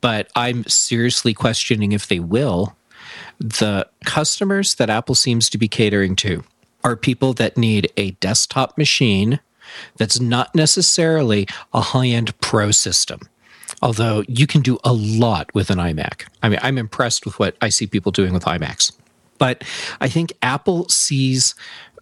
but 0.00 0.28
i'm 0.34 0.64
seriously 0.66 1.34
questioning 1.34 1.92
if 1.92 2.06
they 2.08 2.18
will 2.18 2.74
the 3.38 3.86
customers 4.06 4.76
that 4.76 4.88
apple 4.88 5.14
seems 5.14 5.50
to 5.50 5.58
be 5.58 5.68
catering 5.68 6.16
to 6.16 6.42
are 6.82 6.96
people 6.96 7.34
that 7.34 7.58
need 7.58 7.92
a 7.98 8.12
desktop 8.12 8.78
machine 8.78 9.38
that's 9.98 10.18
not 10.18 10.54
necessarily 10.54 11.46
a 11.74 11.80
high-end 11.82 12.38
pro 12.40 12.70
system 12.70 13.20
although 13.82 14.24
you 14.28 14.46
can 14.46 14.62
do 14.62 14.78
a 14.84 14.92
lot 14.94 15.52
with 15.54 15.68
an 15.68 15.78
imac 15.78 16.22
i 16.42 16.48
mean 16.48 16.60
i'm 16.62 16.78
impressed 16.78 17.26
with 17.26 17.38
what 17.38 17.54
i 17.60 17.68
see 17.68 17.86
people 17.86 18.12
doing 18.12 18.32
with 18.32 18.44
imacs 18.44 18.92
but 19.36 19.62
i 20.00 20.08
think 20.08 20.32
apple 20.40 20.88
sees 20.88 21.54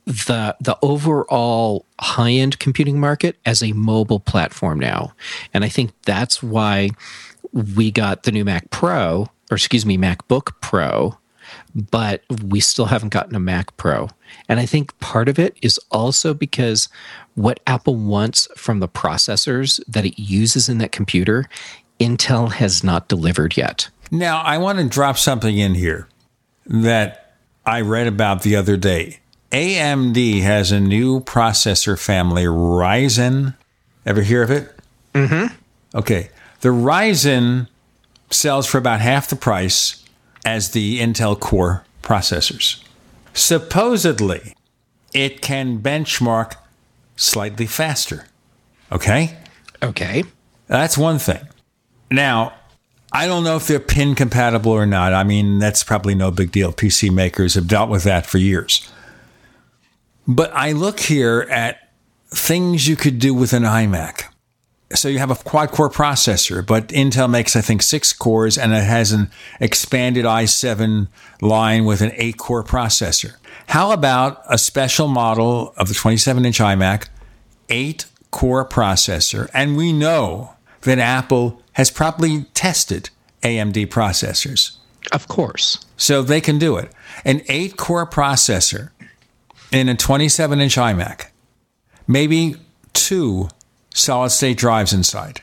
the 0.05 0.57
the 0.61 0.77
overall 0.83 1.87
high 2.01 2.33
end 2.33 2.59
computing 2.59 2.99
market 2.99 3.37
as 3.47 3.63
a 3.63 3.73
mobile 3.73 4.21
platform 4.21 4.79
now, 4.79 5.13
and 5.55 5.65
I 5.65 5.69
think 5.69 5.93
that's 6.03 6.43
why 6.43 6.91
we 7.53 7.91
got 7.91 8.23
the 8.23 8.33
new 8.33 8.45
Mac 8.45 8.71
Pro, 8.71 9.29
or 9.51 9.55
excuse 9.55 9.85
me, 9.87 9.99
MacBook 9.99 10.53
Pro, 10.61 11.19
but 11.75 12.23
we 12.45 12.61
still 12.61 12.87
haven't 12.87 13.11
gotten 13.11 13.35
a 13.35 13.41
Mac 13.41 13.77
Pro. 13.77 14.09
And 14.49 14.59
I 14.59 14.67
think 14.67 14.99
part 15.01 15.29
of 15.29 15.39
it 15.39 15.57
is 15.63 15.79
also 15.91 16.35
because 16.35 16.89
what 17.35 17.61
Apple 17.67 17.97
wants 17.97 18.49
from 18.57 18.81
the 18.81 18.89
processors 18.89 19.81
that 19.87 20.05
it 20.05 20.19
uses 20.19 20.69
in 20.69 20.79
that 20.79 20.93
computer, 20.93 21.49
Intel 22.01 22.53
has 22.53 22.83
not 22.83 23.09
delivered 23.09 23.57
yet. 23.57 23.89
Now, 24.11 24.41
I 24.43 24.59
want 24.59 24.79
to 24.79 24.89
drop 24.89 25.19
something 25.19 25.57
in 25.57 25.75
here 25.75 26.09
that 26.67 27.37
I 27.65 27.81
read 27.81 28.07
about 28.07 28.43
the 28.43 28.57
other 28.57 28.77
day. 28.77 29.21
AMD 29.53 30.41
has 30.41 30.73
a 30.73 30.81
new 30.81 31.21
processor 31.21 31.99
family, 31.99 32.45
Ryzen. 32.45 33.55
Ever 34.07 34.23
hear 34.23 34.43
of 34.43 34.51
it? 34.51 34.75
Mm-hmm. 35.15 35.55
Okay. 35.95 36.31
The 36.61 36.71
Ryzen 36.71 37.69
sells 38.31 38.67
for 38.67 38.79
about 38.79 39.01
half 39.01 39.29
the 39.29 39.37
price 39.37 40.03
as 40.45 40.71
the 40.71 41.01
Intel 41.01 41.39
Core 41.39 41.85
processors. 42.03 42.83
Supposedly, 43.35 44.55
it 45.13 45.43
can 45.43 45.81
benchmark 45.81 46.55
slightly 47.17 47.67
faster. 47.67 48.27
Okay? 48.91 49.37
Okay. 49.83 50.25
That's 50.67 50.97
one 50.97 51.19
thing. 51.19 51.47
Now, 52.11 52.55
I 53.13 53.27
don't 53.27 53.45
know 53.45 53.57
if 53.57 53.67
they're 53.67 53.81
pin 53.81 54.15
compatible 54.15 54.73
or 54.73 54.87
not. 54.87 55.13
I 55.13 55.25
mean, 55.25 55.59
that's 55.59 55.83
probably 55.83 56.15
no 56.15 56.31
big 56.31 56.53
deal. 56.53 56.73
PC 56.73 57.13
makers 57.13 57.55
have 57.55 57.69
dealt 57.69 57.91
with 57.91 58.05
that 58.05 58.25
for 58.25 58.39
years. 58.39 58.91
But 60.27 60.53
I 60.55 60.73
look 60.73 61.01
here 61.01 61.47
at 61.51 61.91
things 62.29 62.89
you 62.89 62.97
could 62.97 63.19
do 63.19 63.35
with 63.35 63.53
an 63.53 63.63
iMac. 63.63 64.25
So 64.95 65.09
you 65.09 65.19
have 65.19 65.31
a 65.31 65.37
quad 65.37 65.71
core 65.71 65.89
processor, 65.89 66.65
but 66.65 66.89
Intel 66.89 67.31
makes, 67.31 67.57
I 67.57 67.63
think, 67.63 67.83
six 67.83 68.13
cores 68.13 68.59
and 68.59 68.73
it 68.73 68.85
has 68.85 69.13
an 69.13 69.31
expanded 69.59 70.25
i7 70.25 71.09
line 71.41 71.85
with 71.85 72.03
an 72.03 72.13
eight 72.15 72.37
core 72.37 72.63
processor. 72.63 73.37
How 73.69 73.93
about 73.93 74.43
a 74.49 74.59
special 74.59 75.09
model 75.09 75.73
of 75.77 75.89
the 75.89 75.95
27 75.95 76.45
inch 76.45 76.59
iMac, 76.59 77.09
eight 77.71 78.05
core 78.31 78.69
processor? 78.69 79.49
And 79.55 79.77
we 79.77 79.93
know 79.93 80.55
that 80.83 80.99
Apple 80.99 81.63
has 81.73 81.91
probably 81.91 82.45
tested 82.55 83.09
AMD 83.43 83.87
processors. 83.87 84.77
Of 85.11 85.27
course. 85.27 85.85
So 85.97 86.23
they 86.23 86.41
can 86.41 86.59
do 86.59 86.77
it. 86.77 86.93
An 87.25 87.43
eight 87.49 87.77
core 87.77 88.07
processor 88.07 88.91
in 89.73 89.89
a 89.89 89.97
27 89.97 90.61
inch 90.61 90.77
iMac, 90.77 91.27
maybe 92.07 92.57
two 92.93 93.49
solid 93.95 94.31
state 94.31 94.59
drives 94.59 94.93
inside. 94.93 95.41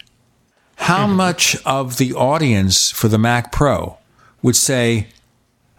How 0.75 1.05
mm-hmm. 1.05 1.15
much 1.15 1.57
of 1.65 1.97
the 1.97 2.13
audience 2.13 2.91
for 2.91 3.07
the 3.07 3.17
Mac 3.17 3.51
Pro 3.51 3.97
would 4.41 4.55
say, 4.55 5.07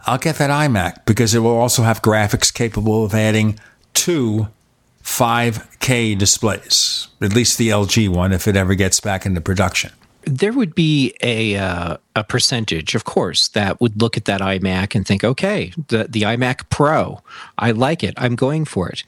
I'll 0.05 0.17
get 0.17 0.35
that 0.35 0.49
iMac 0.49 1.05
because 1.05 1.33
it 1.33 1.39
will 1.39 1.57
also 1.57 1.83
have 1.83 2.01
graphics 2.01 2.53
capable 2.53 3.03
of 3.03 3.13
adding 3.13 3.59
two 3.93 4.47
5K 5.03 6.17
displays, 6.17 7.07
at 7.21 7.33
least 7.33 7.57
the 7.57 7.69
LG 7.69 8.09
one 8.09 8.31
if 8.31 8.47
it 8.47 8.55
ever 8.55 8.75
gets 8.75 8.99
back 8.99 9.25
into 9.25 9.41
production? 9.41 9.91
There 10.23 10.53
would 10.53 10.75
be 10.75 11.13
a 11.21 11.55
uh, 11.57 11.97
a 12.15 12.23
percentage, 12.23 12.95
of 12.95 13.05
course, 13.05 13.47
that 13.49 13.79
would 13.81 14.01
look 14.01 14.17
at 14.17 14.25
that 14.25 14.41
iMac 14.41 14.95
and 14.95 15.05
think, 15.05 15.23
okay, 15.23 15.73
the 15.87 16.05
the 16.09 16.23
iMac 16.23 16.69
Pro, 16.69 17.21
I 17.57 17.71
like 17.71 18.03
it, 18.03 18.13
I'm 18.17 18.35
going 18.35 18.65
for 18.65 18.89
it. 18.89 19.03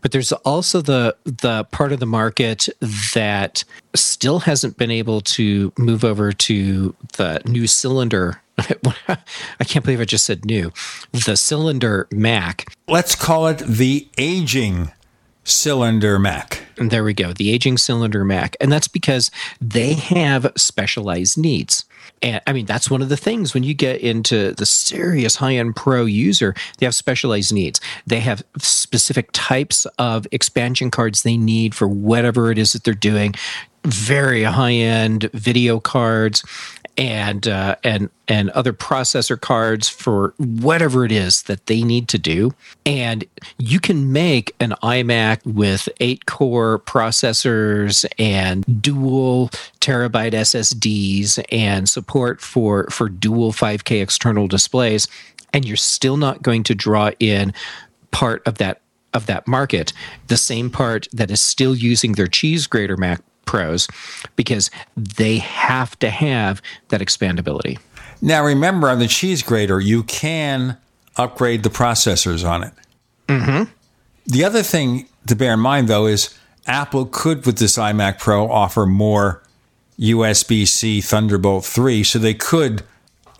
But 0.00 0.12
there's 0.12 0.32
also 0.32 0.80
the 0.80 1.16
the 1.24 1.64
part 1.64 1.92
of 1.92 2.00
the 2.00 2.06
market 2.06 2.68
that 3.14 3.64
still 3.94 4.40
hasn't 4.40 4.76
been 4.76 4.90
able 4.90 5.20
to 5.20 5.72
move 5.78 6.04
over 6.04 6.32
to 6.32 6.94
the 7.16 7.40
new 7.44 7.66
cylinder. 7.66 8.42
I 8.58 9.64
can't 9.64 9.84
believe 9.84 10.00
I 10.00 10.04
just 10.04 10.26
said 10.26 10.44
new. 10.44 10.72
The 11.12 11.36
cylinder 11.36 12.08
Mac. 12.10 12.74
Let's 12.88 13.14
call 13.14 13.46
it 13.46 13.58
the 13.58 14.08
aging 14.18 14.90
cylinder 15.48 16.18
Mac. 16.18 16.62
And 16.78 16.90
there 16.90 17.04
we 17.04 17.14
go, 17.14 17.32
the 17.32 17.50
aging 17.50 17.78
cylinder 17.78 18.24
Mac. 18.24 18.56
And 18.60 18.70
that's 18.70 18.88
because 18.88 19.30
they 19.60 19.94
have 19.94 20.52
specialized 20.56 21.38
needs. 21.38 21.84
And 22.22 22.40
I 22.46 22.52
mean, 22.52 22.66
that's 22.66 22.90
one 22.90 23.02
of 23.02 23.08
the 23.08 23.16
things 23.16 23.54
when 23.54 23.62
you 23.62 23.74
get 23.74 24.00
into 24.00 24.52
the 24.54 24.66
serious 24.66 25.36
high 25.36 25.54
end 25.54 25.76
pro 25.76 26.04
user, 26.04 26.54
they 26.78 26.86
have 26.86 26.94
specialized 26.94 27.52
needs. 27.52 27.80
They 28.06 28.20
have 28.20 28.42
specific 28.58 29.30
types 29.32 29.86
of 29.98 30.26
expansion 30.32 30.90
cards 30.90 31.22
they 31.22 31.36
need 31.36 31.74
for 31.74 31.86
whatever 31.86 32.50
it 32.50 32.58
is 32.58 32.72
that 32.72 32.84
they're 32.84 32.94
doing 32.94 33.34
very 33.84 34.42
high 34.42 34.72
end 34.72 35.30
video 35.32 35.80
cards 35.80 36.44
and 36.98 37.46
uh, 37.46 37.76
and 37.84 38.10
and 38.26 38.50
other 38.50 38.72
processor 38.72 39.40
cards 39.40 39.88
for 39.88 40.34
whatever 40.36 41.04
it 41.04 41.12
is 41.12 41.42
that 41.44 41.66
they 41.66 41.82
need 41.82 42.08
to 42.08 42.18
do. 42.18 42.52
And 42.84 43.24
you 43.56 43.78
can 43.78 44.12
make 44.12 44.54
an 44.60 44.74
iMac 44.82 45.46
with 45.46 45.88
eight 46.00 46.26
core 46.26 46.80
processors 46.80 48.04
and 48.18 48.82
dual 48.82 49.48
terabyte 49.80 50.32
SSDs 50.32 51.42
and 51.52 51.88
support 51.88 52.40
for 52.40 52.88
for 52.90 53.08
dual 53.08 53.52
5K 53.52 54.02
external 54.02 54.48
displays, 54.48 55.06
and 55.52 55.64
you're 55.64 55.76
still 55.76 56.16
not 56.16 56.42
going 56.42 56.64
to 56.64 56.74
draw 56.74 57.12
in 57.20 57.54
part 58.10 58.46
of 58.46 58.58
that 58.58 58.80
of 59.14 59.26
that 59.26 59.46
market, 59.46 59.92
the 60.26 60.36
same 60.36 60.68
part 60.68 61.08
that 61.12 61.30
is 61.30 61.40
still 61.40 61.74
using 61.74 62.12
their 62.12 62.26
cheese 62.26 62.66
grater 62.66 62.96
Mac 62.96 63.22
Pros 63.48 63.88
because 64.36 64.70
they 64.94 65.38
have 65.38 65.98
to 66.00 66.10
have 66.10 66.60
that 66.88 67.00
expandability. 67.00 67.78
Now, 68.20 68.44
remember 68.44 68.90
on 68.90 68.98
the 68.98 69.08
cheese 69.08 69.42
grater, 69.42 69.80
you 69.80 70.02
can 70.02 70.76
upgrade 71.16 71.62
the 71.62 71.70
processors 71.70 72.46
on 72.46 72.64
it. 72.64 72.74
Mm-hmm. 73.26 73.72
The 74.26 74.44
other 74.44 74.62
thing 74.62 75.08
to 75.26 75.34
bear 75.34 75.54
in 75.54 75.60
mind, 75.60 75.88
though, 75.88 76.06
is 76.06 76.38
Apple 76.66 77.06
could, 77.06 77.46
with 77.46 77.58
this 77.58 77.78
iMac 77.78 78.18
Pro, 78.18 78.50
offer 78.50 78.84
more 78.84 79.42
USB 79.98 80.68
C 80.68 81.00
Thunderbolt 81.00 81.64
3, 81.64 82.04
so 82.04 82.18
they 82.18 82.34
could 82.34 82.82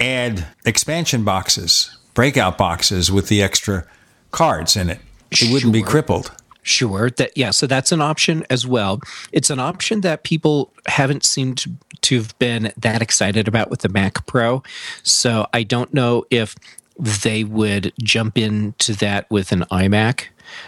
add 0.00 0.46
expansion 0.64 1.22
boxes, 1.22 1.98
breakout 2.14 2.56
boxes 2.56 3.12
with 3.12 3.28
the 3.28 3.42
extra 3.42 3.84
cards 4.30 4.74
in 4.74 4.88
it. 4.88 5.00
It 5.30 5.52
wouldn't 5.52 5.74
be 5.74 5.82
crippled. 5.82 6.32
Sure. 6.68 7.08
That 7.08 7.34
yeah. 7.34 7.50
So 7.50 7.66
that's 7.66 7.92
an 7.92 8.02
option 8.02 8.44
as 8.50 8.66
well. 8.66 9.00
It's 9.32 9.48
an 9.48 9.58
option 9.58 10.02
that 10.02 10.22
people 10.22 10.70
haven't 10.86 11.24
seemed 11.24 11.64
to, 12.02 12.16
have 12.16 12.38
been 12.38 12.72
that 12.76 13.00
excited 13.00 13.48
about 13.48 13.70
with 13.70 13.80
the 13.80 13.88
Mac 13.88 14.26
Pro. 14.26 14.62
So 15.02 15.46
I 15.54 15.62
don't 15.62 15.92
know 15.94 16.24
if 16.30 16.54
they 16.98 17.42
would 17.42 17.94
jump 18.02 18.36
into 18.36 18.92
that 18.96 19.30
with 19.30 19.50
an 19.50 19.64
iMac. 19.70 20.26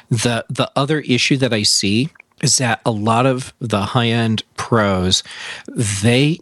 The 0.08 0.46
the 0.48 0.70
other 0.74 1.00
issue 1.00 1.36
that 1.36 1.52
I 1.52 1.64
see 1.64 2.08
is 2.42 2.56
that 2.56 2.80
a 2.86 2.90
lot 2.90 3.26
of 3.26 3.52
the 3.58 3.82
high-end 3.82 4.42
pros 4.56 5.22
they 5.76 6.38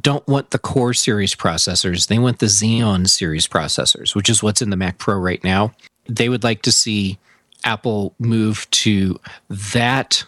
don't 0.00 0.26
want 0.28 0.50
the 0.50 0.58
core 0.60 0.94
series 0.94 1.34
processors 1.34 2.06
they 2.06 2.20
want 2.20 2.38
the 2.38 2.46
xeon 2.46 3.08
series 3.08 3.48
processors 3.48 4.14
which 4.14 4.30
is 4.30 4.44
what's 4.44 4.62
in 4.62 4.70
the 4.70 4.76
mac 4.76 4.98
pro 4.98 5.16
right 5.16 5.42
now 5.42 5.72
they 6.06 6.28
would 6.28 6.44
like 6.44 6.62
to 6.62 6.70
see 6.70 7.18
Apple 7.64 8.14
move 8.18 8.68
to 8.70 9.18
that 9.48 10.24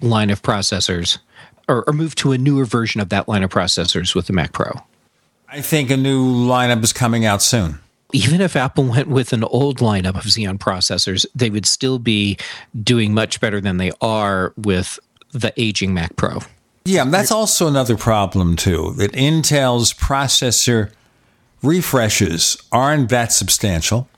line 0.00 0.30
of 0.30 0.42
processors 0.42 1.18
or, 1.68 1.84
or, 1.86 1.92
move 1.92 2.14
to 2.16 2.32
a 2.32 2.38
newer 2.38 2.64
version 2.64 3.00
of 3.00 3.08
that 3.10 3.28
line 3.28 3.42
of 3.42 3.50
processors 3.50 4.14
with 4.14 4.26
the 4.26 4.32
Mac 4.32 4.52
Pro? 4.52 4.72
I 5.48 5.60
think 5.60 5.90
a 5.90 5.96
new 5.96 6.26
lineup 6.26 6.82
is 6.82 6.92
coming 6.92 7.24
out 7.24 7.40
soon. 7.40 7.78
Even 8.12 8.40
if 8.40 8.56
Apple 8.56 8.84
went 8.84 9.08
with 9.08 9.32
an 9.32 9.44
old 9.44 9.78
lineup 9.78 10.16
of 10.16 10.24
Xeon 10.24 10.58
processors, 10.58 11.24
they 11.34 11.50
would 11.50 11.64
still 11.64 11.98
be 11.98 12.36
doing 12.82 13.14
much 13.14 13.40
better 13.40 13.60
than 13.60 13.76
they 13.76 13.92
are 14.00 14.52
with 14.56 14.98
the 15.30 15.52
aging 15.56 15.94
Mac 15.94 16.16
Pro. 16.16 16.40
Yeah, 16.84 17.04
that's 17.04 17.30
also 17.30 17.68
another 17.68 17.96
problem, 17.96 18.56
too, 18.56 18.92
that 18.96 19.12
Intel's 19.12 19.94
processor 19.94 20.92
refreshes 21.62 22.56
aren't 22.72 23.08
that 23.10 23.32
substantial, 23.32 24.08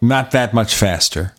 not 0.00 0.30
that 0.32 0.52
much 0.52 0.74
faster 0.74 1.34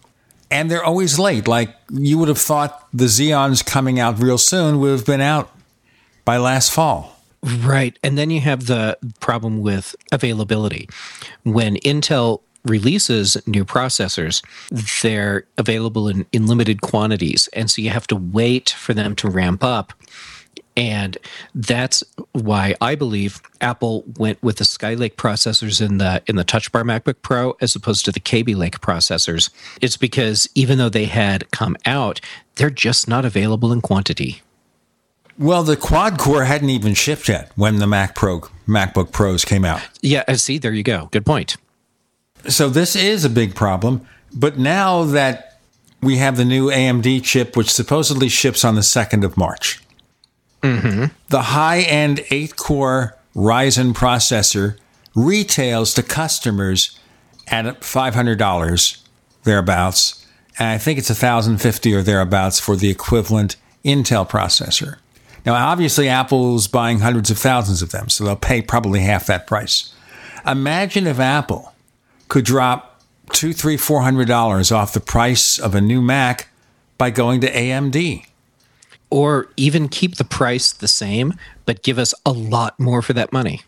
and 0.52 0.70
they're 0.70 0.84
always 0.84 1.18
late. 1.18 1.48
Like 1.48 1.74
you 1.90 2.18
would 2.18 2.28
have 2.28 2.38
thought 2.38 2.88
the 2.94 3.06
Xeons 3.06 3.66
coming 3.66 4.00
out 4.00 4.20
real 4.20 4.38
soon 4.38 4.80
would 4.80 4.92
have 4.92 5.06
been 5.06 5.22
out 5.22 5.50
by 6.26 6.38
last 6.38 6.72
fall. 6.72 7.18
Right. 7.44 7.98
And 8.04 8.18
then 8.18 8.30
you 8.30 8.42
have 8.42 8.68
the 8.68 8.98
problem 9.20 9.62
with 9.62 9.96
availability. 10.12 10.88
When 11.44 11.78
Intel 11.78 12.42
releases 12.66 13.36
new 13.48 13.66
processors, 13.66 14.44
they're 15.02 15.46
available 15.58 16.08
in, 16.08 16.28
in 16.32 16.46
limited 16.46 16.82
quantities. 16.82 17.50
And 17.54 17.72
so 17.72 17.82
you 17.82 17.90
have 17.90 18.06
to 18.08 18.16
wait 18.16 18.70
for 18.70 18.94
them 18.94 19.16
to 19.16 19.30
ramp 19.30 19.64
up. 19.64 19.94
And 20.78 21.18
that's 21.54 22.04
why 22.32 22.76
I 22.80 22.96
believe 22.96 23.42
Apple 23.60 24.04
went 24.18 24.42
with 24.42 24.58
the 24.58 24.64
Skylake 24.64 25.16
processors 25.16 25.86
in 25.86 25.98
the 25.98 26.24
in 26.28 26.38
the 26.38 26.44
Touch 26.44 26.72
Bar 26.72 26.84
MacBook 26.84 27.16
Pro 27.22 27.56
as 27.60 27.76
opposed 27.76 28.06
to 28.06 28.12
the 28.12 28.20
Kaby 28.20 28.56
Lake 28.56 28.80
processors. 28.80 29.50
It's 29.82 29.98
because 29.98 30.48
even 30.56 30.78
though 30.78 30.90
they 30.90 31.06
had 31.06 31.50
come 31.52 31.76
out, 31.86 32.22
they're 32.56 32.70
just 32.70 33.08
not 33.08 33.26
available 33.26 33.74
in 33.74 33.82
quantity. 33.82 34.42
Well, 35.38 35.64
the 35.64 35.78
quad 35.78 36.20
core 36.20 36.44
hadn't 36.44 36.70
even 36.70 36.94
shipped 36.94 37.28
yet 37.28 37.52
when 37.56 37.78
the 37.78 37.88
Mac 37.88 38.16
Pro 38.16 38.42
MacBook 38.68 39.12
Pros 39.12 39.44
came 39.44 39.66
out. 39.66 39.82
Yeah, 40.02 40.24
see, 40.34 40.58
there 40.58 40.74
you 40.74 40.84
go. 40.84 41.10
Good 41.12 41.26
point. 41.26 41.58
So 42.48 42.70
this 42.70 42.96
is 42.96 43.26
a 43.26 43.30
big 43.30 43.56
problem, 43.56 44.08
but 44.34 44.58
now 44.58 45.04
that 45.04 45.60
we 46.02 46.18
have 46.18 46.38
the 46.38 46.46
new 46.46 46.70
AMD 46.70 47.24
chip 47.24 47.56
which 47.56 47.72
supposedly 47.72 48.30
ships 48.30 48.66
on 48.66 48.76
the 48.76 48.82
2nd 48.82 49.24
of 49.24 49.38
March. 49.38 49.82
Mm-hmm. 50.62 51.06
The 51.30 51.42
high 51.42 51.82
end 51.82 52.24
8 52.30 52.56
core 52.56 53.18
Ryzen 53.36 53.94
processor 53.94 54.78
retails 55.16 55.94
to 55.96 56.04
customers 56.04 56.98
at 57.48 57.66
$500 57.82 59.02
thereabouts. 59.44 60.26
And 60.60 60.70
I 60.70 60.78
think 60.78 61.00
it's 61.00 61.10
1050 61.10 61.96
or 61.96 62.02
thereabouts 62.02 62.60
for 62.60 62.76
the 62.76 62.90
equivalent 62.90 63.56
Intel 63.84 64.30
processor. 64.30 64.98
Now, 65.46 65.56
obviously, 65.56 66.08
Apple's 66.08 66.68
buying 66.68 67.00
hundreds 67.00 67.32
of 67.32 67.38
thousands 67.38 67.82
of 67.82 67.92
them, 67.92 68.10
so 68.10 68.24
they'll 68.24 68.36
pay 68.36 68.62
probably 68.62 69.00
half 69.00 69.26
that 69.26 69.48
price. 69.48 69.94
Imagine 70.46 71.08
if 71.08 71.20
Apple 71.20 71.74
could 72.28 72.46
drop 72.46 73.02
two, 73.32 73.54
three, 73.54 73.78
four 73.78 74.02
hundred 74.02 74.28
dollars 74.28 74.72
off 74.72 74.94
the 74.94 75.00
price 75.00 75.58
of 75.58 75.74
a 75.74 75.82
new 75.82 76.02
Mac 76.02 76.50
by 76.98 77.10
going 77.10 77.42
to 77.42 77.52
AMD. 77.52 78.26
Or 79.12 79.50
even 79.58 79.90
keep 79.90 80.16
the 80.16 80.24
price 80.24 80.72
the 80.72 80.88
same, 80.88 81.34
but 81.66 81.84
give 81.84 82.00
us 82.00 82.16
a 82.26 82.32
lot 82.32 82.80
more 82.80 83.04
for 83.04 83.14
that 83.14 83.32
money. 83.32 83.62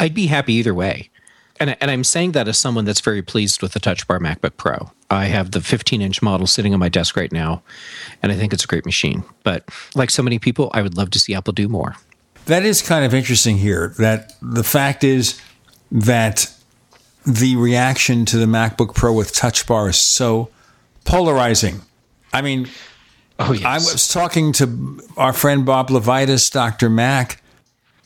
I'd 0.00 0.14
be 0.14 0.28
happy 0.28 0.54
either 0.54 0.72
way. 0.72 1.10
And, 1.60 1.76
and 1.80 1.90
I'm 1.90 2.04
saying 2.04 2.32
that 2.32 2.48
as 2.48 2.56
someone 2.56 2.84
that's 2.84 3.00
very 3.00 3.20
pleased 3.20 3.60
with 3.60 3.72
the 3.72 3.80
Touch 3.80 4.06
Bar 4.06 4.20
MacBook 4.20 4.56
Pro. 4.56 4.92
I 5.10 5.26
have 5.26 5.50
the 5.50 5.60
15 5.60 6.00
inch 6.00 6.22
model 6.22 6.46
sitting 6.46 6.72
on 6.72 6.80
my 6.80 6.88
desk 6.88 7.16
right 7.16 7.32
now, 7.32 7.62
and 8.22 8.30
I 8.30 8.36
think 8.36 8.52
it's 8.52 8.64
a 8.64 8.68
great 8.68 8.86
machine. 8.86 9.24
But 9.42 9.68
like 9.94 10.10
so 10.10 10.22
many 10.22 10.38
people, 10.38 10.70
I 10.72 10.82
would 10.82 10.96
love 10.96 11.10
to 11.10 11.18
see 11.18 11.34
Apple 11.34 11.52
do 11.52 11.68
more. 11.68 11.96
That 12.46 12.64
is 12.64 12.80
kind 12.80 13.04
of 13.04 13.12
interesting 13.12 13.58
here. 13.58 13.94
That 13.98 14.34
the 14.40 14.64
fact 14.64 15.02
is 15.04 15.40
that 15.90 16.52
the 17.26 17.56
reaction 17.56 18.24
to 18.26 18.36
the 18.36 18.46
MacBook 18.46 18.94
Pro 18.94 19.12
with 19.12 19.34
Touch 19.34 19.66
Bar 19.66 19.88
is 19.88 19.98
so 19.98 20.50
polarizing. 21.04 21.82
I 22.32 22.42
mean, 22.42 22.68
oh, 23.38 23.52
yes. 23.52 23.64
I 23.64 23.74
was 23.74 24.08
talking 24.08 24.52
to 24.54 25.00
our 25.16 25.32
friend 25.32 25.64
Bob 25.64 25.88
LeVitus, 25.88 26.50
Dr. 26.50 26.88
Mac, 26.88 27.42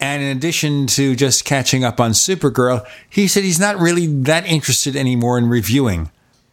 and 0.00 0.22
in 0.22 0.36
addition 0.36 0.86
to 0.88 1.14
just 1.14 1.44
catching 1.44 1.84
up 1.84 2.00
on 2.00 2.10
Supergirl, 2.10 2.84
he 3.08 3.28
said 3.28 3.44
he's 3.44 3.60
not 3.60 3.78
really 3.78 4.06
that 4.06 4.46
interested 4.46 4.96
anymore 4.96 5.38
in 5.38 5.48
reviewing 5.48 6.10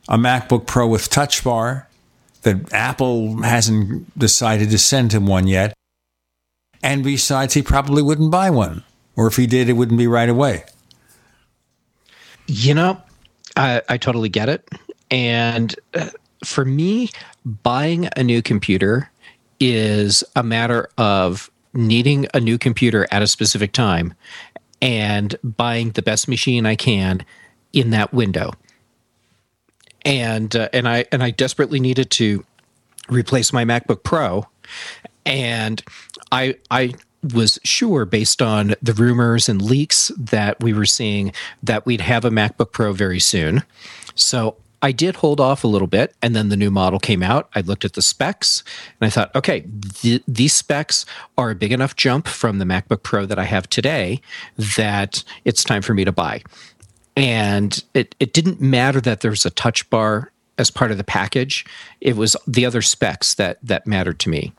a 0.08 0.18
MacBook 0.18 0.68
Pro 0.68 0.88
with 0.88 1.10
Touch 1.10 1.44
Bar 1.44 1.88
that 2.44 2.72
Apple 2.74 3.42
hasn't 3.42 4.18
decided 4.18 4.70
to 4.72 4.78
send 4.78 5.14
him 5.14 5.26
one 5.26 5.48
yet. 5.48 5.74
And 6.82 7.04
besides, 7.04 7.54
he 7.54 7.62
probably 7.62 8.02
wouldn't 8.02 8.32
buy 8.32 8.50
one. 8.50 8.84
Or 9.16 9.28
if 9.28 9.36
he 9.36 9.48
did, 9.48 9.68
it 9.68 9.74
wouldn't 9.74 9.98
be 9.98 10.08
right 10.08 10.30
away. 10.30 10.64
You 12.48 12.74
know, 12.74 13.02
I, 13.56 13.82
I 13.90 13.98
totally 13.98 14.30
get 14.30 14.48
it. 14.48 14.68
And 15.12 15.76
uh, 15.94 16.10
for 16.44 16.66
me, 16.66 17.10
buying 17.46 18.10
a 18.16 18.24
new 18.24 18.42
computer 18.42 19.10
is 19.60 20.24
a 20.36 20.44
matter 20.44 20.90
of 20.98 21.50
needing 21.74 22.28
a 22.34 22.40
new 22.40 22.58
computer 22.58 23.08
at 23.12 23.22
a 23.22 23.28
specific 23.28 23.72
time 23.72 24.14
and 24.82 25.36
buying 25.44 25.92
the 25.92 26.02
best 26.02 26.28
machine 26.28 26.66
I 26.66 26.76
can 26.76 27.26
in 27.74 27.90
that 27.92 28.14
window. 28.14 28.54
And 30.06 30.56
uh, 30.56 30.70
and 30.72 30.88
I 30.88 31.06
and 31.12 31.22
I 31.22 31.32
desperately 31.32 31.80
needed 31.80 32.10
to 32.12 32.46
replace 33.10 33.52
my 33.52 33.66
MacBook 33.66 34.04
Pro 34.04 34.48
and 35.26 35.84
I 36.32 36.56
I 36.72 36.94
was 37.34 37.60
sure 37.64 38.06
based 38.06 38.42
on 38.42 38.76
the 38.82 38.94
rumors 38.94 39.50
and 39.50 39.62
leaks 39.62 40.10
that 40.18 40.62
we 40.64 40.74
were 40.74 40.86
seeing 40.86 41.34
that 41.62 41.86
we'd 41.86 42.02
have 42.02 42.24
a 42.24 42.30
MacBook 42.30 42.72
Pro 42.72 42.94
very 42.94 43.20
soon. 43.20 43.64
So 44.16 44.56
I 44.82 44.92
did 44.92 45.18
hold 45.18 45.40
off 45.40 45.64
a 45.64 45.68
little 45.68 45.88
bit, 45.88 46.16
and 46.22 46.36
then 46.36 46.50
the 46.50 46.58
new 46.58 46.72
model 46.72 47.00
came 47.00 47.22
out. 47.22 47.50
I 47.54 47.62
looked 47.62 47.86
at 47.86 47.94
the 47.94 48.02
specs, 48.02 48.64
and 49.00 49.08
I 49.08 49.10
thought, 49.10 49.34
okay, 49.36 49.66
th- 49.96 50.24
these 50.28 50.54
specs 50.54 51.06
are 51.38 51.52
a 51.52 51.56
big 51.56 51.72
enough 51.72 51.96
jump 51.96 52.28
from 52.28 52.60
the 52.60 52.66
MacBook 52.66 53.04
Pro 53.04 53.26
that 53.26 53.40
I 53.40 53.44
have 53.44 53.70
today 53.70 54.22
that 54.58 55.24
it's 55.46 55.64
time 55.64 55.82
for 55.82 55.94
me 55.94 56.06
to 56.06 56.12
buy. 56.12 56.42
And 57.18 57.84
it, 57.94 58.16
it 58.20 58.32
didn't 58.32 58.62
matter 58.62 59.02
that 59.02 59.20
there's 59.20 59.46
a 59.46 59.50
touch 59.50 59.90
bar 59.90 60.32
as 60.60 60.70
part 60.70 60.92
of 60.92 60.98
the 60.98 61.04
package. 61.04 61.66
It 62.02 62.16
was 62.16 62.38
the 62.46 62.66
other 62.66 62.84
specs 62.84 63.34
that 63.36 63.58
that 63.64 63.88
mattered 63.88 64.20
to 64.20 64.30
me. 64.30 64.54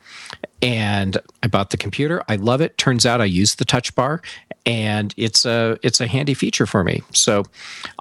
And 0.62 1.16
I 1.42 1.46
bought 1.46 1.70
the 1.70 1.76
computer. 1.76 2.24
I 2.28 2.36
love 2.36 2.60
it. 2.60 2.76
Turns 2.76 3.06
out 3.06 3.20
I 3.20 3.26
use 3.26 3.54
the 3.54 3.64
touch 3.64 3.94
bar 3.94 4.20
and 4.66 5.14
it's 5.16 5.44
a 5.44 5.78
it's 5.82 6.00
a 6.00 6.06
handy 6.06 6.34
feature 6.34 6.66
for 6.66 6.82
me. 6.82 7.02
So 7.12 7.44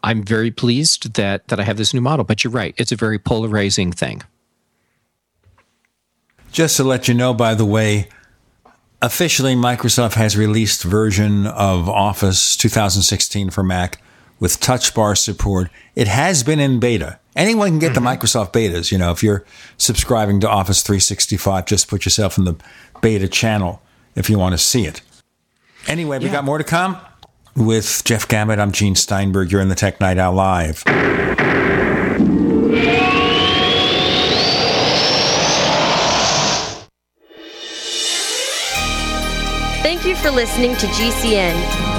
I'm 0.04 0.24
very 0.24 0.52
pleased 0.52 1.14
that 1.14 1.48
that 1.50 1.60
I 1.60 1.64
have 1.64 1.78
this 1.78 1.94
new 1.94 2.02
model. 2.02 2.26
But 2.26 2.44
you're 2.44 2.52
right, 2.52 2.74
it's 2.78 2.92
a 2.92 2.96
very 2.96 3.20
polarizing 3.20 3.92
thing. 3.92 4.24
Just 6.52 6.78
to 6.78 6.84
let 6.84 7.08
you 7.08 7.14
know, 7.14 7.34
by 7.34 7.54
the 7.54 7.66
way, 7.66 8.10
officially 9.02 9.56
Microsoft 9.56 10.16
has 10.16 10.36
released 10.36 10.84
version 10.84 11.46
of 11.46 11.88
Office 11.88 12.58
2016 12.58 13.52
for 13.52 13.64
Mac 13.64 14.02
with 14.40 14.60
touch 14.60 14.94
bar 14.94 15.16
support. 15.16 15.70
It 15.95 16.07
has 16.07 16.44
been 16.44 16.60
in 16.60 16.80
beta. 16.80 17.20
Anyone 17.36 17.70
can 17.70 17.80
get 17.80 17.94
mm-hmm. 17.94 18.03
the 18.03 18.10
Microsoft 18.10 18.53
betas. 18.53 18.91
You 18.91 18.98
know, 18.98 19.11
if 19.11 19.24
you're 19.24 19.45
subscribing 19.78 20.40
to 20.41 20.49
Office 20.49 20.82
365, 20.82 21.66
just 21.66 21.88
put 21.88 22.06
yourself 22.06 22.38
in 22.38 22.45
the 22.45 22.56
beta 23.02 23.28
channel 23.28 23.82
if 24.16 24.30
you 24.30 24.38
want 24.38 24.53
to 24.53 24.57
see 24.57 24.86
it. 24.86 25.02
Anyway, 25.88 26.20
we 26.20 26.26
yeah. 26.26 26.32
got 26.34 26.44
more 26.44 26.57
to 26.57 26.64
come 26.64 26.98
with 27.56 28.02
Jeff 28.06 28.28
Gamet. 28.28 28.60
I'm 28.60 28.72
Gene 28.72 28.95
Steinberg. 28.95 29.52
You're 29.52 29.61
in 29.61 29.70
the 29.70 29.76
Tech 29.76 29.99
Night 29.99 30.18
Owl 30.18 30.34
Live. 30.34 30.84
Thank 39.82 40.06
you 40.06 40.16
for 40.16 40.32
listening 40.32 40.76
to 40.78 40.88
GCN. 40.88 41.99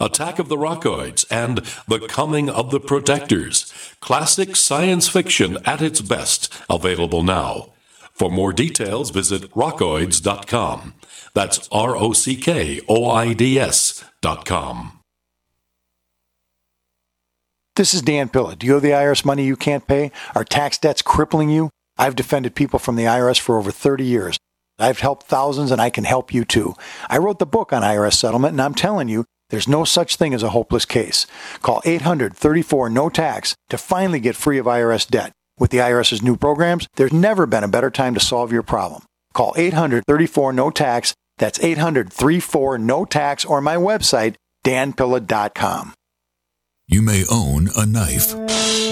Attack 0.00 0.38
of 0.38 0.48
the 0.48 0.56
Rockoids 0.56 1.24
and 1.30 1.58
The 1.88 2.06
Coming 2.06 2.48
of 2.48 2.70
the 2.70 2.80
Protectors. 2.80 3.72
Classic 4.00 4.56
science 4.56 5.08
fiction 5.08 5.58
at 5.64 5.82
its 5.82 6.00
best, 6.00 6.52
available 6.68 7.22
now. 7.22 7.72
For 8.12 8.30
more 8.30 8.52
details, 8.52 9.10
visit 9.10 9.50
rockoids.com. 9.52 10.94
That's 11.32 11.68
R 11.72 11.96
O 11.96 12.12
C 12.12 12.36
K 12.36 12.80
O 12.88 13.10
I 13.10 13.32
D 13.32 13.58
S 13.58 14.04
dot 14.20 14.44
com. 14.44 15.00
This 17.76 17.94
is 17.94 18.02
Dan 18.02 18.28
Pilla. 18.28 18.56
Do 18.56 18.66
you 18.66 18.76
owe 18.76 18.80
the 18.80 18.90
IRS 18.90 19.24
money 19.24 19.46
you 19.46 19.56
can't 19.56 19.86
pay? 19.86 20.10
Are 20.34 20.44
tax 20.44 20.76
debts 20.76 21.00
crippling 21.00 21.48
you? 21.48 21.70
I've 21.96 22.16
defended 22.16 22.54
people 22.54 22.78
from 22.78 22.96
the 22.96 23.04
IRS 23.04 23.40
for 23.40 23.56
over 23.56 23.70
30 23.70 24.04
years. 24.04 24.36
I've 24.78 25.00
helped 25.00 25.26
thousands 25.26 25.70
and 25.70 25.80
I 25.80 25.88
can 25.88 26.04
help 26.04 26.34
you 26.34 26.44
too. 26.44 26.74
I 27.08 27.18
wrote 27.18 27.38
the 27.38 27.46
book 27.46 27.72
on 27.72 27.82
IRS 27.82 28.14
settlement 28.14 28.52
and 28.52 28.60
I'm 28.60 28.74
telling 28.74 29.08
you, 29.08 29.24
there's 29.50 29.68
no 29.68 29.84
such 29.84 30.16
thing 30.16 30.32
as 30.32 30.42
a 30.42 30.50
hopeless 30.50 30.84
case. 30.84 31.26
Call 31.62 31.82
800 31.84 32.34
34 32.34 32.90
no 32.90 33.08
tax 33.08 33.54
to 33.68 33.78
finally 33.78 34.20
get 34.20 34.36
free 34.36 34.58
of 34.58 34.66
IRS 34.66 35.08
debt. 35.08 35.32
With 35.58 35.70
the 35.70 35.78
IRS's 35.78 36.22
new 36.22 36.36
programs, 36.36 36.88
there's 36.96 37.12
never 37.12 37.44
been 37.46 37.64
a 37.64 37.68
better 37.68 37.90
time 37.90 38.14
to 38.14 38.20
solve 38.20 38.50
your 38.50 38.62
problem. 38.62 39.02
Call 39.34 39.52
800 39.56 40.04
34 40.06 40.52
no 40.54 40.70
tax. 40.70 41.14
That's 41.38 41.62
800 41.62 42.12
34 42.12 42.78
no 42.78 43.04
tax 43.04 43.44
or 43.44 43.60
my 43.60 43.76
website, 43.76 44.36
danpilla.com. 44.64 45.94
You 46.88 47.02
may 47.02 47.24
own 47.30 47.68
a 47.76 47.86
knife, 47.86 48.34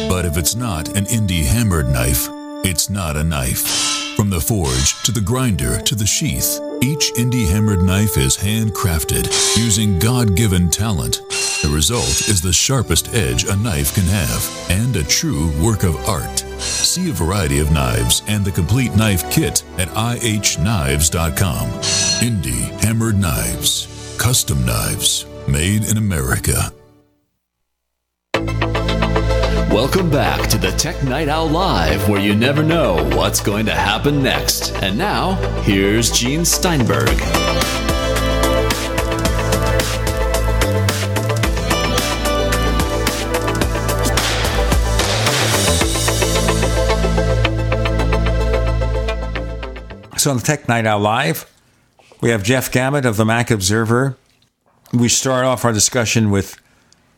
but 0.09 0.25
if 0.25 0.37
it's 0.37 0.55
not 0.55 0.89
an 0.97 1.07
indie 1.07 1.45
hammered 1.45 1.89
knife, 1.89 2.29
it's 2.65 2.89
not 2.89 3.17
a 3.17 3.25
knife. 3.25 3.88
From 4.19 4.31
the 4.31 4.41
forge 4.41 5.01
to 5.05 5.13
the 5.13 5.21
grinder 5.21 5.81
to 5.83 5.95
the 5.95 6.05
sheath, 6.05 6.59
each 6.83 7.13
indie 7.15 7.49
hammered 7.49 7.83
knife 7.83 8.17
is 8.17 8.37
handcrafted 8.37 9.27
using 9.57 10.01
God 10.01 10.35
given 10.35 10.71
talent. 10.71 11.23
The 11.63 11.71
result 11.73 12.29
is 12.29 12.43
the 12.43 12.53
sharpest 12.53 13.15
edge 13.15 13.45
a 13.45 13.55
knife 13.55 13.95
can 13.95 14.07
have 14.07 14.71
and 14.71 14.97
a 14.97 15.05
true 15.05 15.53
work 15.63 15.85
of 15.85 15.95
art. 16.09 16.41
See 16.59 17.11
a 17.11 17.13
variety 17.13 17.61
of 17.61 17.71
knives 17.71 18.25
and 18.27 18.45
the 18.45 18.51
complete 18.51 18.97
knife 18.97 19.23
kit 19.31 19.63
at 19.79 19.87
ihknives.com. 19.91 21.69
Indie 22.21 22.83
Hammered 22.83 23.19
Knives. 23.19 24.17
Custom 24.19 24.67
knives 24.67 25.27
made 25.47 25.89
in 25.89 25.97
America. 25.97 26.73
Welcome 29.71 30.09
back 30.09 30.49
to 30.49 30.57
the 30.57 30.71
Tech 30.73 31.05
Night 31.05 31.29
Owl 31.29 31.51
Live, 31.51 32.09
where 32.09 32.21
you 32.21 32.35
never 32.35 32.63
know 32.63 32.95
what's 33.15 33.41
going 33.41 33.67
to 33.67 33.75
happen 33.75 34.23
next. 34.23 34.73
And 34.77 34.97
now, 34.97 35.35
here's 35.61 36.11
Gene 36.11 36.47
Steinberg. 36.47 37.09
So 50.17 50.31
on 50.31 50.39
the 50.39 50.43
Tech 50.43 50.67
Night 50.67 50.87
Owl 50.87 51.01
Live, 51.01 51.49
we 52.23 52.31
have 52.31 52.43
Jeff 52.43 52.73
Gamet 52.73 53.05
of 53.05 53.19
the 53.19 53.27
Mac 53.27 53.51
Observer. 53.51 54.17
We 54.95 55.11
start 55.11 55.45
off 55.45 55.67
our 55.67 55.73
discussion 55.75 56.31
with 56.31 56.59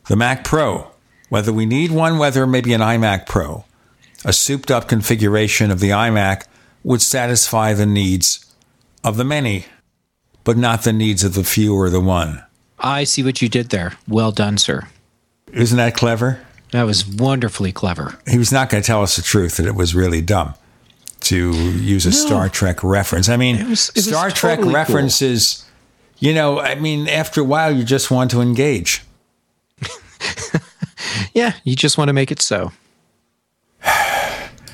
the 0.08 0.16
Mac 0.16 0.42
Pro, 0.42 0.89
whether 1.30 1.52
we 1.52 1.64
need 1.64 1.90
one, 1.90 2.18
whether 2.18 2.46
maybe 2.46 2.74
an 2.74 2.82
iMac 2.82 3.24
Pro. 3.24 3.64
A 4.22 4.34
souped 4.34 4.70
up 4.70 4.86
configuration 4.86 5.70
of 5.70 5.80
the 5.80 5.90
iMac 5.90 6.44
would 6.84 7.00
satisfy 7.00 7.72
the 7.72 7.86
needs 7.86 8.44
of 9.02 9.16
the 9.16 9.24
many, 9.24 9.64
but 10.44 10.58
not 10.58 10.82
the 10.82 10.92
needs 10.92 11.24
of 11.24 11.32
the 11.32 11.44
few 11.44 11.74
or 11.74 11.88
the 11.88 12.00
one. 12.00 12.44
I 12.78 13.04
see 13.04 13.22
what 13.22 13.40
you 13.40 13.48
did 13.48 13.70
there. 13.70 13.94
Well 14.06 14.32
done, 14.32 14.58
sir. 14.58 14.88
Isn't 15.52 15.78
that 15.78 15.94
clever? 15.94 16.40
That 16.72 16.82
was 16.84 17.06
wonderfully 17.06 17.72
clever. 17.72 18.18
He 18.28 18.38
was 18.38 18.52
not 18.52 18.68
going 18.68 18.82
to 18.82 18.86
tell 18.86 19.02
us 19.02 19.16
the 19.16 19.22
truth 19.22 19.56
that 19.56 19.66
it 19.66 19.74
was 19.74 19.94
really 19.94 20.20
dumb 20.20 20.54
to 21.22 21.52
use 21.52 22.06
a 22.06 22.10
no. 22.10 22.14
Star 22.14 22.48
Trek 22.48 22.82
reference. 22.82 23.28
I 23.28 23.36
mean, 23.36 23.56
it 23.56 23.68
was, 23.68 23.90
it 23.94 24.02
Star 24.02 24.30
Trek 24.30 24.58
totally 24.58 24.74
references, 24.74 25.64
cool. 26.18 26.28
you 26.28 26.34
know, 26.34 26.60
I 26.60 26.76
mean, 26.76 27.08
after 27.08 27.40
a 27.40 27.44
while, 27.44 27.74
you 27.74 27.84
just 27.84 28.10
want 28.10 28.30
to 28.32 28.40
engage. 28.40 29.02
yeah, 31.34 31.54
you 31.64 31.76
just 31.76 31.98
want 31.98 32.08
to 32.08 32.12
make 32.12 32.30
it 32.30 32.40
so. 32.40 32.72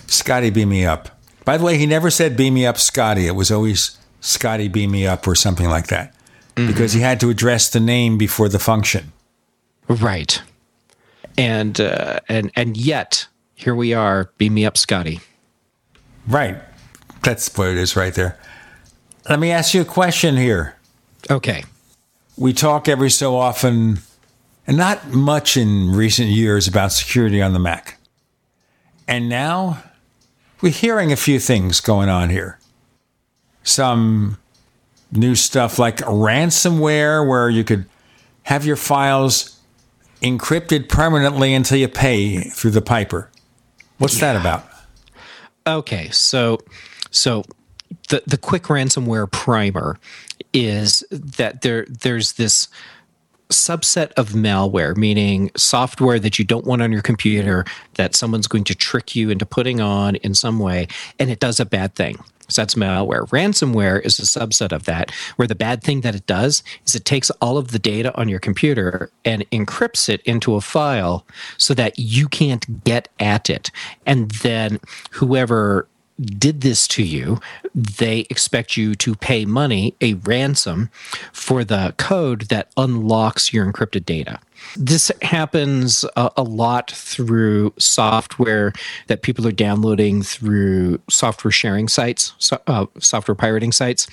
Scotty, 0.06 0.50
beam 0.50 0.68
me 0.68 0.84
up. 0.84 1.10
By 1.44 1.56
the 1.56 1.64
way, 1.64 1.78
he 1.78 1.86
never 1.86 2.10
said 2.10 2.36
beam 2.36 2.54
me 2.54 2.66
up, 2.66 2.78
Scotty. 2.78 3.26
It 3.26 3.36
was 3.36 3.50
always 3.50 3.98
Scotty, 4.20 4.68
beam 4.68 4.90
me 4.90 5.06
up, 5.06 5.26
or 5.26 5.34
something 5.34 5.68
like 5.68 5.86
that, 5.88 6.14
mm-hmm. 6.56 6.66
because 6.66 6.92
he 6.92 7.00
had 7.00 7.20
to 7.20 7.30
address 7.30 7.68
the 7.70 7.80
name 7.80 8.18
before 8.18 8.48
the 8.48 8.58
function. 8.58 9.12
Right. 9.88 10.42
And 11.38 11.80
uh, 11.80 12.20
and 12.28 12.50
and 12.56 12.76
yet 12.76 13.28
here 13.54 13.74
we 13.74 13.94
are. 13.94 14.30
Beam 14.38 14.54
me 14.54 14.66
up, 14.66 14.76
Scotty. 14.76 15.20
Right. 16.26 16.56
That's 17.22 17.56
what 17.56 17.68
it 17.68 17.76
is 17.76 17.96
right 17.96 18.14
there. 18.14 18.38
Let 19.28 19.40
me 19.40 19.50
ask 19.50 19.74
you 19.74 19.80
a 19.80 19.84
question 19.84 20.36
here. 20.36 20.76
Okay. 21.30 21.64
We 22.36 22.52
talk 22.52 22.88
every 22.88 23.10
so 23.10 23.36
often, 23.36 23.98
and 24.66 24.76
not 24.76 25.12
much 25.12 25.56
in 25.56 25.92
recent 25.92 26.28
years, 26.28 26.66
about 26.66 26.92
security 26.92 27.40
on 27.40 27.52
the 27.52 27.58
Mac. 27.58 27.98
And 29.08 29.28
now 29.28 29.82
we're 30.60 30.72
hearing 30.72 31.12
a 31.12 31.16
few 31.16 31.38
things 31.38 31.80
going 31.80 32.08
on 32.08 32.30
here. 32.30 32.58
Some 33.62 34.38
new 35.12 35.34
stuff 35.34 35.78
like 35.78 35.98
ransomware, 35.98 37.26
where 37.26 37.48
you 37.48 37.64
could 37.64 37.86
have 38.44 38.64
your 38.64 38.76
files 38.76 39.58
encrypted 40.22 40.88
permanently 40.88 41.52
until 41.54 41.78
you 41.78 41.88
pay 41.88 42.40
through 42.40 42.70
the 42.70 42.82
piper. 42.82 43.30
What's 43.98 44.20
yeah. 44.20 44.32
that 44.32 44.40
about? 44.40 44.68
Okay, 45.66 46.10
so 46.10 46.58
so 47.10 47.44
the 48.08 48.22
the 48.26 48.38
quick 48.38 48.64
ransomware 48.64 49.30
primer 49.30 49.98
is 50.52 51.04
that 51.10 51.62
there 51.62 51.86
there's 51.88 52.34
this 52.34 52.68
subset 53.50 54.12
of 54.12 54.30
malware, 54.30 54.96
meaning 54.96 55.50
software 55.56 56.18
that 56.18 56.38
you 56.38 56.44
don't 56.44 56.66
want 56.66 56.82
on 56.82 56.92
your 56.92 57.02
computer 57.02 57.64
that 57.94 58.14
someone's 58.14 58.46
going 58.46 58.64
to 58.64 58.74
trick 58.74 59.14
you 59.14 59.30
into 59.30 59.46
putting 59.46 59.80
on 59.80 60.16
in 60.16 60.34
some 60.34 60.58
way, 60.58 60.88
and 61.18 61.30
it 61.30 61.40
does 61.40 61.60
a 61.60 61.66
bad 61.66 61.94
thing. 61.94 62.18
So 62.48 62.62
that's 62.62 62.74
malware. 62.76 63.28
Ransomware 63.30 64.04
is 64.04 64.18
a 64.18 64.22
subset 64.22 64.72
of 64.72 64.84
that, 64.84 65.10
where 65.34 65.48
the 65.48 65.54
bad 65.54 65.82
thing 65.82 66.02
that 66.02 66.14
it 66.14 66.26
does 66.26 66.62
is 66.84 66.94
it 66.94 67.04
takes 67.04 67.30
all 67.40 67.58
of 67.58 67.72
the 67.72 67.78
data 67.78 68.14
on 68.16 68.28
your 68.28 68.38
computer 68.38 69.10
and 69.24 69.48
encrypts 69.50 70.08
it 70.08 70.20
into 70.22 70.54
a 70.54 70.60
file 70.60 71.26
so 71.56 71.74
that 71.74 71.98
you 71.98 72.28
can't 72.28 72.84
get 72.84 73.08
at 73.18 73.50
it. 73.50 73.70
And 74.06 74.30
then 74.30 74.78
whoever 75.10 75.88
did 76.20 76.62
this 76.62 76.88
to 76.88 77.02
you, 77.02 77.40
they 77.74 78.20
expect 78.30 78.76
you 78.76 78.94
to 78.96 79.14
pay 79.14 79.44
money, 79.44 79.94
a 80.00 80.14
ransom, 80.14 80.90
for 81.32 81.64
the 81.64 81.94
code 81.98 82.42
that 82.42 82.70
unlocks 82.76 83.52
your 83.52 83.70
encrypted 83.70 84.04
data. 84.06 84.38
This 84.76 85.12
happens 85.22 86.04
a, 86.16 86.30
a, 86.36 86.42
lot 86.42 86.90
through 86.90 87.74
software 87.78 88.72
that 89.08 89.22
people 89.22 89.46
are 89.46 89.52
downloading 89.52 90.22
through 90.22 91.00
software 91.10 91.52
sharing 91.52 91.88
sites, 91.88 92.32
so, 92.38 92.58
uh, 92.66 92.86
software 92.98 93.34
pirating 93.34 93.72
sites 93.72 94.06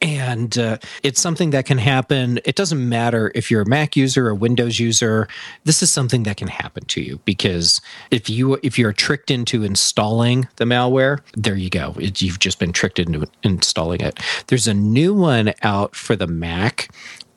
and 0.00 0.58
uh, 0.58 0.78
it's 1.02 1.20
something 1.20 1.50
that 1.50 1.66
can 1.66 1.78
happen. 1.78 2.40
It 2.44 2.56
doesn't 2.56 2.88
matter 2.88 3.32
if 3.34 3.50
you're 3.50 3.62
a 3.62 3.68
mac 3.68 3.96
user 3.96 4.28
or 4.28 4.34
windows 4.34 4.78
user 4.78 5.28
this 5.64 5.82
is 5.82 5.92
something 5.92 6.22
that 6.24 6.36
can 6.36 6.48
happen 6.48 6.84
to 6.86 7.00
you 7.00 7.20
because 7.24 7.80
if 8.10 8.28
you 8.30 8.58
if 8.62 8.78
you're 8.78 8.92
tricked 8.92 9.30
into 9.30 9.64
installing 9.64 10.48
the 10.56 10.64
malware 10.64 11.20
there 11.34 11.56
you 11.56 11.70
go. 11.70 11.94
It, 11.98 12.22
you've 12.22 12.38
just 12.38 12.58
been 12.58 12.72
tricked 12.72 12.98
into 12.98 13.26
installing 13.42 14.00
it. 14.00 14.18
There's 14.46 14.66
a 14.66 14.74
new 14.74 15.14
one 15.14 15.52
out 15.62 15.94
for 15.94 16.16
the 16.16 16.26
mac 16.26 16.88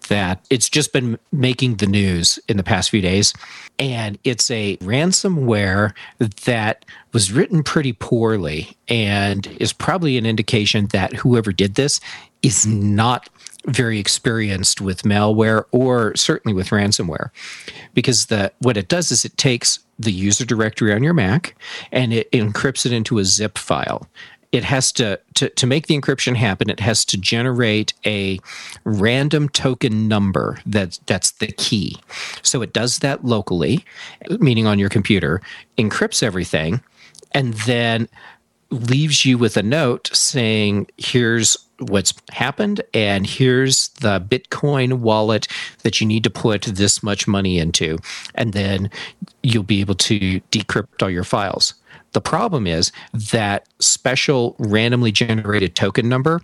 that 0.09 0.43
it's 0.49 0.69
just 0.69 0.91
been 0.91 1.19
making 1.31 1.75
the 1.75 1.85
news 1.87 2.39
in 2.49 2.57
the 2.57 2.63
past 2.63 2.89
few 2.89 3.01
days. 3.01 3.33
And 3.77 4.17
it's 4.23 4.49
a 4.51 4.75
ransomware 4.77 5.93
that 6.45 6.83
was 7.13 7.31
written 7.31 7.63
pretty 7.63 7.93
poorly 7.93 8.75
and 8.87 9.47
is 9.59 9.71
probably 9.71 10.17
an 10.17 10.25
indication 10.25 10.87
that 10.87 11.13
whoever 11.13 11.51
did 11.51 11.75
this 11.75 11.99
is 12.41 12.65
not 12.65 13.29
very 13.65 13.99
experienced 13.99 14.81
with 14.81 15.03
malware 15.03 15.65
or 15.71 16.15
certainly 16.15 16.53
with 16.53 16.69
ransomware. 16.69 17.29
Because 17.93 18.27
the 18.27 18.51
what 18.59 18.77
it 18.77 18.87
does 18.87 19.11
is 19.11 19.25
it 19.25 19.37
takes 19.37 19.79
the 19.97 20.11
user 20.11 20.45
directory 20.45 20.93
on 20.93 21.03
your 21.03 21.13
mac 21.13 21.55
and 21.91 22.13
it 22.13 22.31
encrypts 22.31 22.85
it 22.85 22.91
into 22.91 23.19
a 23.19 23.25
zip 23.25 23.57
file. 23.57 24.07
It 24.51 24.63
has 24.63 24.91
to, 24.93 25.19
to 25.35 25.49
to 25.49 25.67
make 25.67 25.87
the 25.87 25.99
encryption 25.99 26.35
happen 26.35 26.69
it 26.69 26.79
has 26.79 27.05
to 27.05 27.17
generate 27.17 27.93
a 28.05 28.39
random 28.83 29.49
token 29.49 30.07
number 30.07 30.57
that 30.65 30.99
that's 31.05 31.31
the 31.31 31.47
key. 31.47 31.97
So 32.41 32.61
it 32.61 32.73
does 32.73 32.99
that 32.99 33.25
locally 33.25 33.85
meaning 34.39 34.65
on 34.65 34.79
your 34.79 34.89
computer 34.89 35.41
encrypts 35.77 36.23
everything 36.23 36.81
and 37.33 37.53
then 37.65 38.07
leaves 38.71 39.25
you 39.25 39.37
with 39.37 39.57
a 39.57 39.63
note 39.63 40.09
saying 40.13 40.87
here's 40.97 41.57
what's 41.81 42.13
happened 42.31 42.81
and 42.93 43.25
here's 43.25 43.89
the 43.99 44.19
bitcoin 44.19 44.99
wallet 44.99 45.47
that 45.83 45.99
you 46.01 46.07
need 46.07 46.23
to 46.23 46.29
put 46.29 46.63
this 46.63 47.01
much 47.01 47.27
money 47.27 47.57
into 47.59 47.97
and 48.35 48.53
then 48.53 48.89
you'll 49.43 49.63
be 49.63 49.79
able 49.79 49.95
to 49.95 50.39
decrypt 50.51 51.01
all 51.01 51.09
your 51.09 51.23
files 51.23 51.73
the 52.13 52.21
problem 52.21 52.65
is 52.67 52.91
that 53.13 53.67
special 53.79 54.55
randomly 54.57 55.11
generated 55.11 55.75
token 55.75 56.09
number 56.09 56.41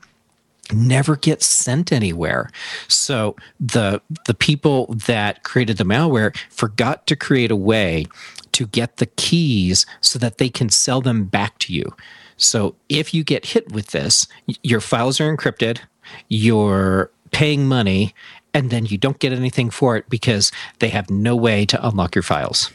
never 0.74 1.16
gets 1.16 1.46
sent 1.46 1.92
anywhere. 1.92 2.50
So 2.88 3.36
the 3.60 4.02
the 4.26 4.34
people 4.34 4.88
that 4.88 5.44
created 5.44 5.78
the 5.78 5.84
malware 5.84 6.36
forgot 6.50 7.06
to 7.08 7.16
create 7.16 7.52
a 7.52 7.56
way 7.56 8.08
to 8.54 8.66
get 8.68 8.98
the 8.98 9.06
keys 9.06 9.86
so 10.02 10.18
that 10.20 10.38
they 10.38 10.50
can 10.50 10.70
sell 10.70 11.02
them 11.02 11.26
back 11.26 11.60
to 11.60 11.74
you. 11.74 11.94
So 12.38 12.76
if 12.90 13.14
you 13.14 13.24
get 13.24 13.46
hit 13.46 13.72
with 13.72 13.88
this, 13.88 14.28
your 14.64 14.82
files 14.82 15.20
are 15.20 15.36
encrypted, 15.36 15.80
you're 16.28 17.10
paying 17.32 17.68
money, 17.68 18.14
and 18.54 18.70
then 18.70 18.86
you 18.86 18.98
don't 18.98 19.20
get 19.20 19.34
anything 19.34 19.70
for 19.70 19.98
it 19.98 20.10
because 20.10 20.52
they 20.80 20.90
have 20.90 21.10
no 21.10 21.36
way 21.36 21.66
to 21.66 21.88
unlock 21.88 22.16
your 22.16 22.24
files. 22.24 22.72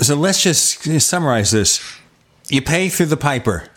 So 0.00 0.14
let's 0.14 0.42
just 0.42 0.82
summarize 1.00 1.50
this 1.50 1.80
you 2.48 2.62
pay 2.62 2.88
through 2.88 3.06
the 3.06 3.16
piper 3.16 3.68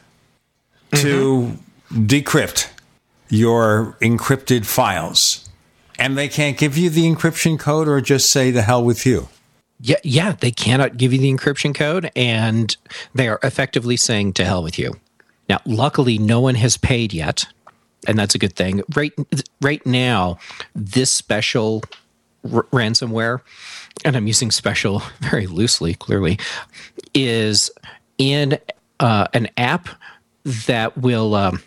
to 0.96 1.58
mm-hmm. 1.92 2.06
decrypt 2.06 2.70
your 3.30 3.98
encrypted 4.02 4.66
files 4.66 5.50
and 5.98 6.18
they 6.18 6.28
can't 6.28 6.58
give 6.58 6.78
you 6.78 6.90
the 6.90 7.04
encryption 7.04 7.60
code 7.60 7.88
or 7.88 8.02
just 8.02 8.32
say 8.32 8.52
the 8.52 8.64
hell 8.64 8.84
with 8.84 9.06
you 9.06 9.28
yeah 9.80 9.98
yeah 10.04 10.32
they 10.32 10.52
cannot 10.52 10.98
give 10.98 11.14
you 11.14 11.20
the 11.20 11.32
encryption 11.32 11.76
code 11.76 12.12
and 12.16 12.76
they 13.14 13.28
are 13.28 13.40
effectively 13.44 13.96
saying 13.96 14.34
to 14.34 14.46
hell 14.46 14.64
with 14.64 14.80
you 14.80 14.94
now 15.50 15.60
luckily 15.66 16.18
no 16.18 16.40
one 16.40 16.56
has 16.56 16.78
paid 16.78 17.14
yet 17.14 17.46
and 18.08 18.18
that's 18.18 18.36
a 18.36 18.40
good 18.40 18.56
thing 18.56 18.82
right 18.96 19.14
right 19.62 19.86
now 19.86 20.38
this 20.74 21.12
special 21.12 21.84
r- 22.54 22.64
ransomware 22.72 23.42
and 24.06 24.16
i'm 24.16 24.28
using 24.28 24.52
special 24.52 25.02
very 25.20 25.48
loosely 25.48 25.94
clearly 25.96 26.38
is 27.14 27.72
in 28.18 28.58
uh, 29.00 29.28
an 29.34 29.48
app 29.58 29.90
that 30.44 30.98
will 30.98 31.36
um, 31.36 31.62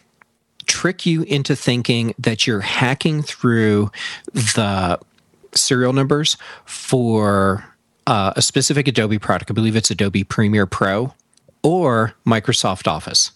trick 0.67 1.07
you 1.07 1.23
into 1.23 1.57
thinking 1.57 2.15
that 2.19 2.47
you're 2.47 2.61
hacking 2.61 3.23
through 3.23 3.91
the 4.33 4.99
serial 5.55 5.93
numbers 5.93 6.37
for 6.65 7.65
uh, 8.07 8.33
a 8.37 8.43
specific 8.43 8.89
Adobe 8.89 9.19
product. 9.19 9.51
I 9.51 9.55
believe 9.55 9.77
it's 9.77 9.91
Adobe 9.91 10.25
Premiere 10.25 10.67
Pro 10.67 11.15
or 11.63 12.15
Microsoft 12.27 12.89
Office. 12.89 13.33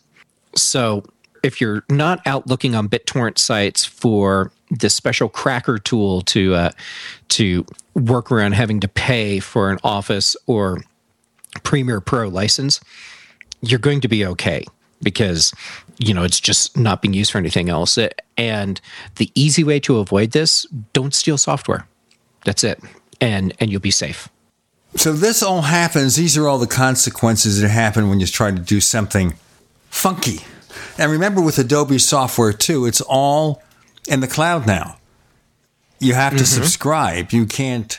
So 0.57 1.05
if 1.43 1.61
you're 1.61 1.85
not 1.89 2.21
out 2.27 2.47
looking 2.47 2.75
on 2.75 2.89
BitTorrent 2.89 3.39
sites 3.39 3.85
for 3.85 4.51
this 4.71 4.95
special 4.95 5.29
cracker 5.29 5.79
tool 5.79 6.23
to 6.23 6.55
uh, 6.55 6.71
to 7.29 7.65
work 7.95 8.33
around 8.33 8.53
having 8.53 8.81
to 8.81 8.89
pay 8.89 9.39
for 9.39 9.71
an 9.71 9.79
Office 9.85 10.37
or 10.47 10.83
Premiere 11.63 12.01
Pro 12.01 12.29
license, 12.29 12.81
you're 13.61 13.79
going 13.79 14.01
to 14.01 14.09
be 14.09 14.27
okay 14.27 14.65
because 15.03 15.55
you 15.99 16.13
know 16.13 16.25
it's 16.25 16.41
just 16.41 16.77
not 16.77 17.01
being 17.01 17.15
used 17.15 17.31
for 17.31 17.39
anything 17.39 17.69
else. 17.69 17.99
And 18.37 18.81
the 19.17 19.31
easy 19.35 19.63
way 19.63 19.79
to 19.81 19.99
avoid 19.99 20.33
this: 20.33 20.67
don't 20.93 21.15
steal 21.15 21.39
software. 21.39 21.87
That's 22.45 22.65
it, 22.65 22.83
and 23.21 23.55
and 23.61 23.71
you'll 23.71 23.81
be 23.81 23.91
safe. 23.91 24.29
So 24.97 25.13
this 25.13 25.43
all 25.43 25.63
happens. 25.63 26.17
These 26.17 26.39
are 26.39 26.49
all 26.49 26.59
the 26.59 26.67
consequences 26.67 27.61
that 27.61 27.69
happen 27.69 28.09
when 28.09 28.19
you 28.19 28.27
try 28.27 28.51
to 28.51 28.59
do 28.59 28.81
something 28.81 29.35
funky. 29.97 30.41
And 30.99 31.11
remember, 31.11 31.41
with 31.41 31.59
Adobe 31.59 31.99
software 31.99 32.53
too, 32.53 32.87
it's 32.87 33.01
all 33.01 33.63
in 34.07 34.21
the 34.21 34.29
cloud 34.29 34.67
now. 34.67 34.99
You 35.99 36.15
have 36.15 36.33
to 36.33 36.39
mm-hmm. 36.39 36.45
subscribe. 36.45 37.33
You 37.33 37.47
can't 37.47 37.99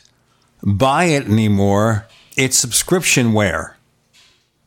buy 0.64 1.06
it 1.06 1.26
anymore. 1.26 2.08
It's 2.36 2.64
subscriptionware. 2.64 3.74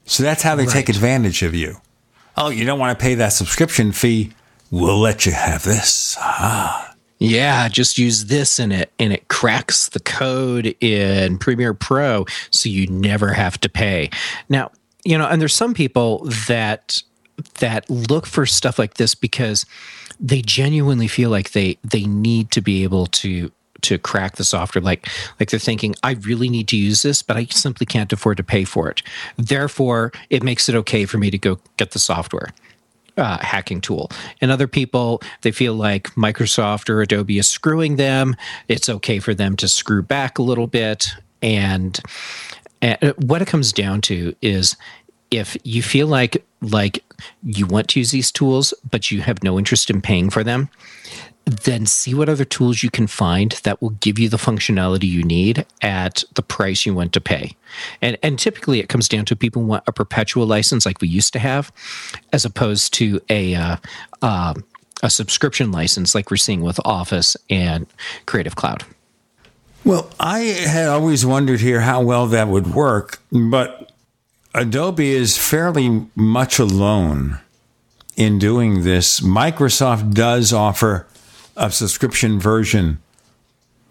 So 0.05 0.23
that's 0.23 0.43
how 0.43 0.57
they 0.57 0.65
right. 0.65 0.73
take 0.73 0.89
advantage 0.89 1.43
of 1.43 1.55
you. 1.55 1.77
Oh, 2.37 2.49
you 2.49 2.65
don't 2.65 2.79
want 2.79 2.99
to 2.99 3.03
pay 3.03 3.15
that 3.15 3.29
subscription 3.29 3.93
fee? 3.93 4.33
We'll 4.71 4.99
let 4.99 5.27
you 5.27 5.33
have 5.33 5.63
this. 5.63 6.17
Ah. 6.19 6.95
Yeah, 7.19 7.69
just 7.69 7.99
use 7.99 8.25
this 8.25 8.59
in 8.59 8.73
it 8.73 8.93
and 8.99 9.13
it 9.13 9.29
cracks 9.29 9.91
the 9.91 10.01
code 10.01 10.75
in 10.81 11.39
Premiere 11.39 11.75
Pro 11.75 12.25
so 12.51 12.69
you 12.69 12.87
never 12.87 13.33
have 13.33 13.61
to 13.61 13.69
pay. 13.69 14.11
Now, 14.49 14.71
you 15.05 15.19
know, 15.19 15.27
and 15.27 15.41
there's 15.41 15.55
some 15.55 15.75
people 15.75 16.25
that 16.49 17.03
that 17.61 17.89
look 17.89 18.27
for 18.27 18.47
stuff 18.47 18.79
like 18.79 18.95
this 18.95 19.15
because 19.15 19.67
they 20.19 20.43
genuinely 20.43 21.09
feel 21.09 21.31
like 21.31 21.53
they 21.53 21.79
they 21.83 22.05
need 22.05 22.51
to 22.53 22.61
be 22.61 22.83
able 22.83 23.07
to 23.07 23.51
to 23.83 23.99
crack 23.99 24.37
the 24.37 24.45
software. 24.45 24.83
Like 24.83 25.09
like 25.39 25.51
they're 25.51 25.61
thinking 25.61 25.95
i 26.03 26.13
really 26.13 26.49
need 26.49 26.69
to 26.69 26.77
use 26.77 27.03
this 27.03 27.23
but 27.23 27.37
i 27.37 27.47
simply 27.47 27.87
can't 27.87 28.13
afford 28.13 28.37
to 28.37 28.45
pay 28.45 28.65
for 28.65 28.91
it. 28.91 29.03
Therefore 29.37 30.13
it 30.29 30.43
makes 30.43 30.69
it 30.69 30.75
okay 30.75 31.05
for 31.05 31.19
me 31.19 31.31
to 31.31 31.39
go 31.39 31.59
get 31.77 31.93
the 31.93 31.99
software 31.99 32.49
uh, 33.17 33.39
hacking 33.39 33.81
tool. 33.81 34.11
And 34.41 34.51
other 34.51 34.67
people 34.67 35.23
they 35.43 35.53
feel 35.53 35.75
like 35.75 36.09
microsoft 36.15 36.89
or 36.89 37.03
adobe 37.03 37.39
is 37.39 37.49
screwing 37.49 37.97
them. 37.97 38.37
It's 38.69 38.89
okay 38.89 39.19
for 39.19 39.35
them 39.35 39.57
to 39.57 39.69
screw 39.69 40.03
back 40.03 40.39
a 40.39 40.43
little 40.43 40.67
bit. 40.67 41.09
And, 41.43 41.99
and 42.83 43.15
what 43.19 43.43
it 43.43 43.49
comes 43.49 43.73
down 43.73 44.01
to 44.03 44.35
is 44.43 44.77
if 45.31 45.57
you 45.65 45.83
feel 45.83 46.07
like 46.07 46.45
like 46.63 47.05
you 47.43 47.67
want 47.67 47.89
to 47.89 48.01
use 48.01 48.11
these 48.11 48.33
tools 48.33 48.75
but 48.91 49.11
you 49.11 49.21
have 49.23 49.43
no 49.43 49.59
interest 49.59 49.91
in 49.91 50.01
paying 50.01 50.31
for 50.31 50.45
them 50.45 50.69
then 51.51 51.87
see 51.87 52.15
what 52.15 52.29
other 52.29 52.45
tools 52.45 52.83
you 52.83 52.91
can 52.91 53.07
find 53.07 53.53
that 53.65 53.81
will 53.81 53.91
give 53.91 54.19
you 54.19 54.29
the 54.29 54.37
functionality 54.37 55.05
you 55.05 55.23
need 55.23 55.67
at 55.83 56.23
the 56.35 56.43
price 56.43 56.87
you 56.87 56.95
want 56.95 57.13
to 57.13 57.21
pay. 57.21 57.57
And 58.01 58.17
and 58.23 58.39
typically 58.39 58.81
it 58.81 58.89
comes 58.89 59.09
down 59.09 59.25
to 59.27 59.37
people 59.37 59.63
want 59.63 59.85
a 59.87 59.93
perpetual 59.93 60.47
license 60.47 60.87
like 60.87 61.01
we 61.01 61.09
used 61.09 61.33
to 61.33 61.39
have, 61.39 61.73
as 62.33 62.45
opposed 62.45 62.93
to 62.95 63.21
a 63.29 63.55
uh, 63.55 63.77
uh, 64.23 64.55
a 65.03 65.11
subscription 65.11 65.73
license 65.73 66.15
like 66.15 66.31
we're 66.31 66.37
seeing 66.37 66.61
with 66.61 66.79
Office 66.85 67.37
and 67.49 67.87
Creative 68.27 68.55
Cloud. 68.55 68.85
Well, 69.83 70.11
I 70.21 70.41
had 70.41 70.89
always 70.89 71.25
wondered 71.25 71.61
here 71.61 71.81
how 71.81 72.03
well 72.03 72.27
that 72.29 72.49
would 72.49 72.75
work, 72.75 73.19
but 73.33 73.91
Adobe 74.55 75.11
is 75.11 75.39
fairly 75.39 76.07
much 76.17 76.59
alone 76.59 77.39
in 78.17 78.39
doing 78.39 78.83
this. 78.83 79.21
Microsoft 79.21 80.13
does 80.13 80.53
offer 80.53 81.07
a 81.57 81.71
subscription 81.71 82.41
version 82.41 83.01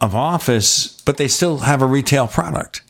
of 0.02 0.14
Office, 0.14 1.02
but 1.02 1.18
they 1.18 1.28
still 1.28 1.60
have 1.60 1.82
a 1.82 1.86
retail 1.88 2.28
product. 2.28 2.82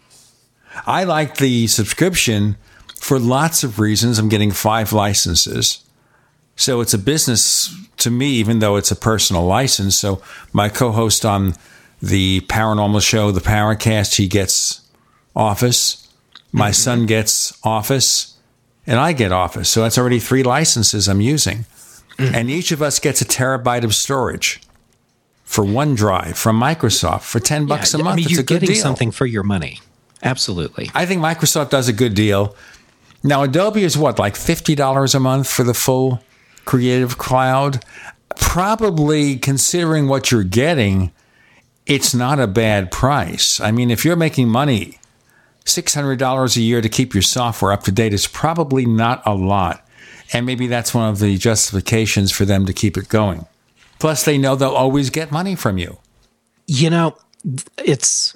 I 0.87 1.03
like 1.03 1.37
the 1.37 1.67
subscription 1.67 2.57
for 2.95 3.19
lots 3.19 3.63
of 3.63 3.79
reasons. 3.79 4.17
I'm 4.17 4.29
getting 4.29 4.51
five 4.51 4.91
licenses. 4.91 5.83
So 6.55 6.81
it's 6.81 6.93
a 6.93 6.99
business 6.99 7.75
to 7.97 8.09
me, 8.09 8.31
even 8.31 8.59
though 8.59 8.77
it's 8.77 8.91
a 8.91 8.95
personal 8.95 9.45
license. 9.45 9.97
So 9.97 10.21
my 10.53 10.69
co 10.69 10.91
host 10.91 11.23
on 11.23 11.53
the 12.01 12.41
paranormal 12.41 13.01
show, 13.07 13.31
the 13.31 13.41
Paracast, 13.41 14.15
he 14.15 14.27
gets 14.27 14.81
Office. 15.35 16.08
My 16.51 16.71
son 16.71 17.05
gets 17.05 17.57
Office, 17.63 18.37
and 18.87 18.99
I 18.99 19.13
get 19.13 19.31
Office. 19.31 19.69
So 19.69 19.81
that's 19.81 19.97
already 19.97 20.19
three 20.19 20.43
licenses 20.43 21.07
I'm 21.07 21.21
using. 21.21 21.65
Mm-hmm. 22.17 22.35
And 22.35 22.49
each 22.49 22.71
of 22.71 22.81
us 22.81 22.99
gets 22.99 23.21
a 23.21 23.25
terabyte 23.25 23.83
of 23.83 23.95
storage 23.95 24.61
for 25.43 25.63
OneDrive 25.63 26.35
from 26.35 26.59
Microsoft 26.59 27.21
for 27.21 27.39
10 27.39 27.65
bucks 27.65 27.93
yeah, 27.93 28.01
a 28.01 28.03
month. 28.03 28.13
I 28.13 28.15
mean, 28.17 28.25
it's 28.25 28.33
you're 28.33 28.43
getting 28.43 28.69
deal. 28.69 28.81
something 28.81 29.11
for 29.11 29.25
your 29.25 29.43
money. 29.43 29.79
Absolutely. 30.21 30.91
I 30.93 31.05
think 31.05 31.21
Microsoft 31.21 31.69
does 31.69 31.87
a 31.87 31.93
good 31.93 32.13
deal. 32.13 32.55
Now, 33.23 33.43
Adobe 33.43 33.83
is 33.83 33.97
what, 33.97 34.19
like 34.19 34.35
$50 34.35 35.15
a 35.15 35.19
month 35.19 35.49
for 35.49 35.63
the 35.63 35.73
full 35.73 36.21
Creative 36.65 37.17
Cloud? 37.17 37.83
Probably 38.35 39.37
considering 39.37 40.07
what 40.07 40.29
you're 40.29 40.43
getting, 40.43 41.11
it's 41.87 42.13
not 42.13 42.39
a 42.39 42.45
bad 42.45 42.91
price. 42.91 43.59
I 43.59 43.71
mean, 43.71 43.89
if 43.89 44.05
you're 44.05 44.15
making 44.15 44.49
money, 44.49 44.98
$600 45.69 46.57
a 46.57 46.61
year 46.61 46.81
to 46.81 46.89
keep 46.89 47.13
your 47.13 47.21
software 47.21 47.71
up 47.71 47.83
to 47.83 47.91
date 47.91 48.13
is 48.13 48.27
probably 48.27 48.85
not 48.85 49.21
a 49.25 49.33
lot. 49.33 49.85
And 50.33 50.45
maybe 50.45 50.67
that's 50.67 50.93
one 50.93 51.09
of 51.09 51.19
the 51.19 51.37
justifications 51.37 52.31
for 52.31 52.45
them 52.45 52.65
to 52.65 52.73
keep 52.73 52.97
it 52.97 53.09
going. 53.09 53.45
Plus, 53.99 54.23
they 54.23 54.37
know 54.37 54.55
they'll 54.55 54.69
always 54.69 55.09
get 55.09 55.31
money 55.31 55.55
from 55.55 55.77
you. 55.77 55.97
You 56.67 56.89
know, 56.89 57.17
it's. 57.77 58.35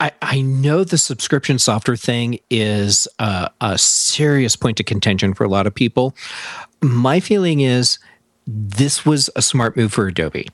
I, 0.00 0.12
I 0.22 0.40
know 0.42 0.84
the 0.84 0.98
subscription 0.98 1.58
software 1.58 1.96
thing 1.96 2.38
is 2.50 3.08
a, 3.18 3.50
a 3.60 3.76
serious 3.78 4.54
point 4.54 4.78
of 4.78 4.86
contention 4.86 5.34
for 5.34 5.42
a 5.42 5.48
lot 5.48 5.66
of 5.66 5.74
people. 5.74 6.14
My 6.80 7.18
feeling 7.18 7.60
is 7.60 7.98
this 8.46 9.04
was 9.04 9.28
a 9.34 9.42
smart 9.42 9.76
move 9.76 9.92
for 9.92 10.06
Adobe. 10.06 10.48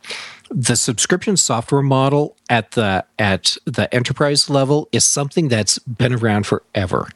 The 0.56 0.76
subscription 0.76 1.36
software 1.36 1.82
model 1.82 2.36
at 2.48 2.70
the 2.72 3.04
at 3.18 3.56
the 3.64 3.92
enterprise 3.92 4.48
level 4.48 4.88
is 4.92 5.04
something 5.04 5.48
that's 5.48 5.80
been 5.80 6.14
around 6.14 6.46
forever. 6.46 7.08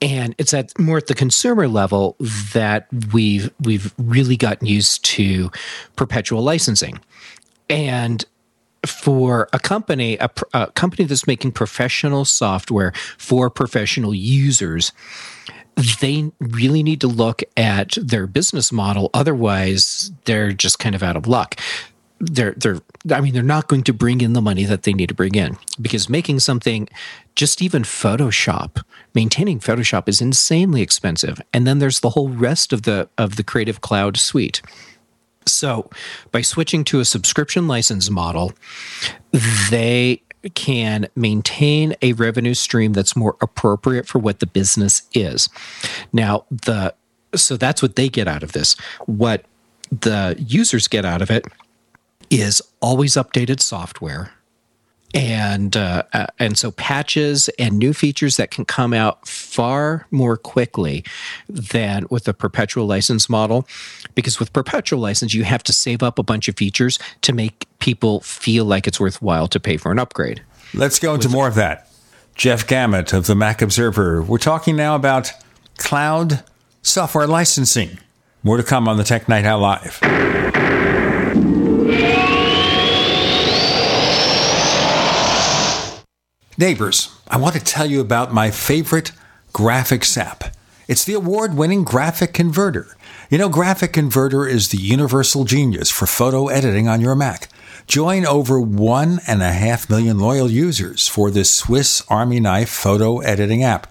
And 0.00 0.34
it's 0.38 0.54
at 0.54 0.78
more 0.78 0.96
at 0.96 1.06
the 1.06 1.14
consumer 1.14 1.68
level 1.68 2.16
that 2.54 2.86
we've 3.12 3.50
we've 3.60 3.92
really 3.98 4.38
gotten 4.38 4.66
used 4.66 5.04
to 5.04 5.50
perpetual 5.94 6.42
licensing. 6.42 7.00
And 7.68 8.24
for 8.86 9.46
a 9.52 9.58
company, 9.58 10.16
a, 10.16 10.30
a 10.54 10.68
company 10.68 11.04
that's 11.04 11.26
making 11.26 11.52
professional 11.52 12.24
software 12.24 12.94
for 13.18 13.50
professional 13.50 14.14
users, 14.14 14.90
they 16.00 16.32
really 16.40 16.82
need 16.82 17.02
to 17.02 17.08
look 17.08 17.42
at 17.58 17.98
their 18.00 18.26
business 18.26 18.72
model. 18.72 19.10
Otherwise, 19.12 20.12
they're 20.24 20.52
just 20.52 20.78
kind 20.78 20.94
of 20.94 21.02
out 21.02 21.16
of 21.16 21.26
luck. 21.26 21.60
They're 22.30 22.52
they're 22.52 22.80
I 23.10 23.20
mean 23.20 23.34
they're 23.34 23.42
not 23.42 23.68
going 23.68 23.82
to 23.84 23.92
bring 23.92 24.20
in 24.20 24.32
the 24.32 24.42
money 24.42 24.64
that 24.64 24.84
they 24.84 24.92
need 24.92 25.08
to 25.08 25.14
bring 25.14 25.34
in 25.34 25.56
because 25.80 26.08
making 26.08 26.40
something 26.40 26.88
just 27.34 27.60
even 27.62 27.82
Photoshop, 27.82 28.82
maintaining 29.14 29.58
Photoshop 29.60 30.08
is 30.08 30.20
insanely 30.20 30.82
expensive. 30.82 31.40
And 31.52 31.66
then 31.66 31.78
there's 31.78 32.00
the 32.00 32.10
whole 32.10 32.28
rest 32.28 32.72
of 32.72 32.82
the 32.82 33.08
of 33.18 33.36
the 33.36 33.44
Creative 33.44 33.80
Cloud 33.80 34.16
suite. 34.16 34.62
So, 35.46 35.90
by 36.32 36.40
switching 36.40 36.84
to 36.84 37.00
a 37.00 37.04
subscription 37.04 37.68
license 37.68 38.08
model, 38.08 38.52
they 39.70 40.22
can 40.54 41.06
maintain 41.16 41.94
a 42.02 42.12
revenue 42.14 42.54
stream 42.54 42.92
that's 42.92 43.16
more 43.16 43.36
appropriate 43.40 44.06
for 44.06 44.18
what 44.18 44.40
the 44.40 44.46
business 44.46 45.02
is. 45.12 45.48
Now, 46.12 46.44
the 46.50 46.94
so 47.34 47.56
that's 47.56 47.82
what 47.82 47.96
they 47.96 48.08
get 48.08 48.28
out 48.28 48.42
of 48.42 48.52
this. 48.52 48.74
What 49.06 49.44
the 49.90 50.36
users 50.38 50.88
get 50.88 51.04
out 51.04 51.20
of 51.20 51.30
it 51.30 51.44
is 52.30 52.62
always 52.80 53.14
updated 53.14 53.60
software. 53.60 54.32
And 55.12 55.76
uh, 55.76 56.02
uh, 56.12 56.26
and 56.40 56.58
so 56.58 56.72
patches 56.72 57.48
and 57.56 57.78
new 57.78 57.92
features 57.92 58.36
that 58.36 58.50
can 58.50 58.64
come 58.64 58.92
out 58.92 59.28
far 59.28 60.08
more 60.10 60.36
quickly 60.36 61.04
than 61.48 62.06
with 62.10 62.26
a 62.26 62.34
perpetual 62.34 62.86
license 62.86 63.28
model. 63.30 63.68
Because 64.16 64.40
with 64.40 64.52
perpetual 64.52 64.98
license 64.98 65.32
you 65.32 65.44
have 65.44 65.62
to 65.64 65.72
save 65.72 66.02
up 66.02 66.18
a 66.18 66.24
bunch 66.24 66.48
of 66.48 66.56
features 66.56 66.98
to 67.22 67.32
make 67.32 67.66
people 67.78 68.20
feel 68.22 68.64
like 68.64 68.88
it's 68.88 68.98
worthwhile 68.98 69.46
to 69.48 69.60
pay 69.60 69.76
for 69.76 69.92
an 69.92 70.00
upgrade. 70.00 70.42
Let's 70.72 70.98
go 70.98 71.14
into 71.14 71.28
more 71.28 71.46
of 71.46 71.54
that. 71.54 71.88
Jeff 72.34 72.66
gamet 72.66 73.12
of 73.12 73.26
the 73.26 73.36
mac 73.36 73.62
observer. 73.62 74.20
We're 74.20 74.38
talking 74.38 74.74
now 74.74 74.96
about 74.96 75.30
cloud 75.78 76.42
software 76.82 77.28
licensing. 77.28 77.98
More 78.42 78.56
to 78.56 78.64
come 78.64 78.88
on 78.88 78.96
the 78.96 79.04
Tech 79.04 79.28
Night 79.28 79.44
Owl 79.44 79.60
Live 79.60 80.00
Neighbors, 86.56 87.10
I 87.26 87.36
want 87.36 87.56
to 87.56 87.60
tell 87.60 87.86
you 87.86 88.00
about 88.00 88.32
my 88.32 88.52
favorite 88.52 89.10
graphics 89.52 90.16
app. 90.16 90.54
It's 90.86 91.04
the 91.04 91.14
award 91.14 91.56
winning 91.56 91.82
Graphic 91.82 92.32
Converter. 92.32 92.96
You 93.28 93.38
know, 93.38 93.48
Graphic 93.48 93.92
Converter 93.92 94.46
is 94.46 94.68
the 94.68 94.78
universal 94.78 95.44
genius 95.44 95.90
for 95.90 96.06
photo 96.06 96.46
editing 96.46 96.86
on 96.86 97.00
your 97.00 97.16
Mac. 97.16 97.48
Join 97.86 98.24
over 98.24 98.60
one 98.60 99.18
and 99.26 99.42
a 99.42 99.52
half 99.52 99.90
million 99.90 100.18
loyal 100.18 100.50
users 100.50 101.08
for 101.08 101.30
this 101.30 101.52
Swiss 101.52 102.02
Army 102.08 102.38
knife 102.38 102.70
photo 102.70 103.18
editing 103.18 103.64
app. 103.64 103.88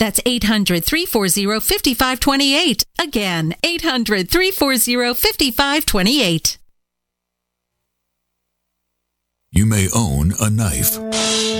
That's 0.00 0.18
800 0.24 0.82
340 0.82 1.60
5528. 1.60 2.84
Again, 2.98 3.54
800 3.62 4.30
340 4.30 5.12
5528. 5.12 6.58
You 9.52 9.66
may 9.66 9.88
own 9.94 10.32
a 10.40 10.48
knife, 10.48 10.96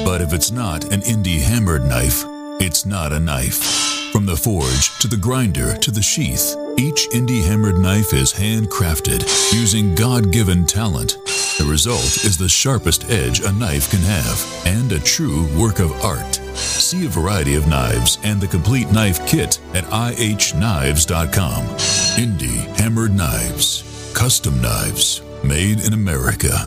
but 0.07 0.23
if 0.23 0.33
it's 0.33 0.51
not 0.51 0.85
an 0.91 1.03
indie 1.03 1.43
hammered 1.43 1.85
knife, 1.85 2.25
it's 2.63 2.87
not 2.87 3.13
a 3.13 3.21
knife. 3.21 3.63
From 4.11 4.25
the 4.25 4.37
forge 4.37 4.99
to 5.01 5.07
the 5.07 5.19
grinder 5.19 5.77
to 5.77 5.91
the 5.91 6.01
sheath, 6.01 6.57
each 6.81 7.11
indie 7.11 7.45
hammered 7.45 7.77
knife 7.77 8.15
is 8.15 8.33
handcrafted 8.33 9.21
using 9.53 9.95
God 9.95 10.33
given 10.33 10.65
talent. 10.65 11.19
The 11.59 11.69
result 11.69 12.25
is 12.25 12.39
the 12.39 12.49
sharpest 12.49 13.11
edge 13.11 13.41
a 13.41 13.53
knife 13.53 13.91
can 13.91 14.01
have 14.01 14.67
and 14.67 14.91
a 14.91 14.99
true 14.99 15.47
work 15.59 15.79
of 15.79 15.93
art. 16.03 16.37
See 16.57 17.05
a 17.05 17.11
variety 17.11 17.55
of 17.55 17.69
knives 17.69 18.17
and 18.25 18.41
the 18.41 18.49
complete 18.49 18.91
knife 18.93 19.27
kit 19.27 19.61
at 19.75 19.85
ihknives.com. 19.85 21.63
Indie 22.17 22.79
Hammered 22.79 23.15
Knives. 23.15 24.13
Custom 24.15 24.63
knives 24.63 25.21
made 25.45 25.81
in 25.81 25.93
America. 25.93 26.67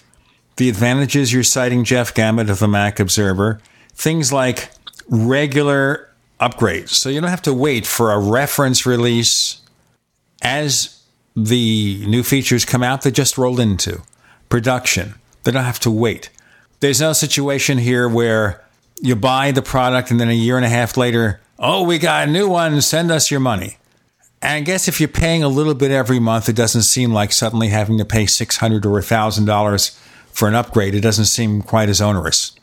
the 0.61 0.69
advantages 0.69 1.33
you're 1.33 1.41
citing, 1.41 1.83
Jeff 1.83 2.13
Gamet 2.13 2.47
of 2.47 2.59
the 2.59 2.67
Mac 2.67 2.99
Observer, 2.99 3.59
things 3.95 4.31
like 4.31 4.69
regular 5.09 6.07
upgrades. 6.39 6.89
So 6.89 7.09
you 7.09 7.19
don't 7.19 7.31
have 7.31 7.41
to 7.43 7.53
wait 7.53 7.87
for 7.87 8.11
a 8.11 8.19
reference 8.19 8.85
release 8.85 9.59
as 10.43 11.01
the 11.35 12.05
new 12.05 12.21
features 12.21 12.63
come 12.63 12.83
out, 12.83 13.01
they 13.01 13.09
just 13.09 13.39
roll 13.39 13.59
into 13.59 14.03
production. 14.49 15.15
They 15.45 15.51
don't 15.51 15.63
have 15.63 15.79
to 15.79 15.89
wait. 15.89 16.29
There's 16.79 17.01
no 17.01 17.13
situation 17.13 17.79
here 17.79 18.07
where 18.07 18.63
you 19.01 19.15
buy 19.15 19.49
the 19.49 19.63
product 19.63 20.11
and 20.11 20.19
then 20.19 20.29
a 20.29 20.33
year 20.33 20.57
and 20.57 20.65
a 20.65 20.69
half 20.69 20.95
later, 20.95 21.41
oh, 21.57 21.81
we 21.81 21.97
got 21.97 22.27
a 22.27 22.31
new 22.31 22.47
one, 22.47 22.79
send 22.81 23.09
us 23.09 23.31
your 23.31 23.39
money. 23.39 23.77
And 24.43 24.53
I 24.53 24.59
guess 24.61 24.87
if 24.87 24.99
you're 24.99 25.09
paying 25.09 25.41
a 25.41 25.47
little 25.47 25.73
bit 25.73 25.89
every 25.89 26.19
month, 26.19 26.49
it 26.49 26.55
doesn't 26.55 26.83
seem 26.83 27.11
like 27.11 27.31
suddenly 27.31 27.69
having 27.69 27.97
to 27.97 28.05
pay 28.05 28.25
$600 28.25 28.85
or 28.85 28.99
$1,000 28.99 29.97
for 30.31 30.47
an 30.47 30.55
upgrade. 30.55 30.95
It 30.95 31.01
doesn't 31.01 31.25
seem 31.25 31.61
quite 31.61 31.89
as 31.89 32.01
onerous. 32.01 32.53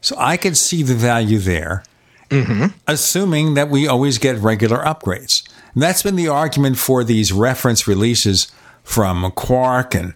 So 0.00 0.14
I 0.18 0.36
could 0.36 0.56
see 0.56 0.82
the 0.82 0.94
value 0.94 1.38
there, 1.38 1.82
mm-hmm. 2.30 2.66
assuming 2.86 3.54
that 3.54 3.68
we 3.68 3.88
always 3.88 4.18
get 4.18 4.36
regular 4.38 4.78
upgrades. 4.78 5.48
And 5.74 5.82
that's 5.82 6.02
been 6.02 6.16
the 6.16 6.28
argument 6.28 6.78
for 6.78 7.04
these 7.04 7.32
reference 7.32 7.88
releases 7.88 8.50
from 8.82 9.30
Quark 9.32 9.94
and 9.94 10.14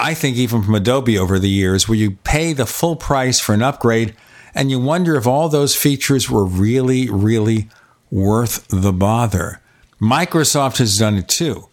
I 0.00 0.14
think 0.14 0.36
even 0.36 0.62
from 0.62 0.74
Adobe 0.74 1.18
over 1.18 1.38
the 1.38 1.50
years, 1.50 1.86
where 1.86 1.98
you 1.98 2.12
pay 2.12 2.54
the 2.54 2.64
full 2.64 2.96
price 2.96 3.38
for 3.38 3.52
an 3.52 3.62
upgrade 3.62 4.14
and 4.54 4.70
you 4.70 4.80
wonder 4.80 5.14
if 5.14 5.26
all 5.26 5.48
those 5.48 5.76
features 5.76 6.30
were 6.30 6.44
really, 6.44 7.10
really 7.10 7.68
worth 8.10 8.66
the 8.68 8.92
bother. 8.92 9.60
Microsoft 10.00 10.78
has 10.78 10.98
done 10.98 11.16
it 11.16 11.28
too. 11.28 11.68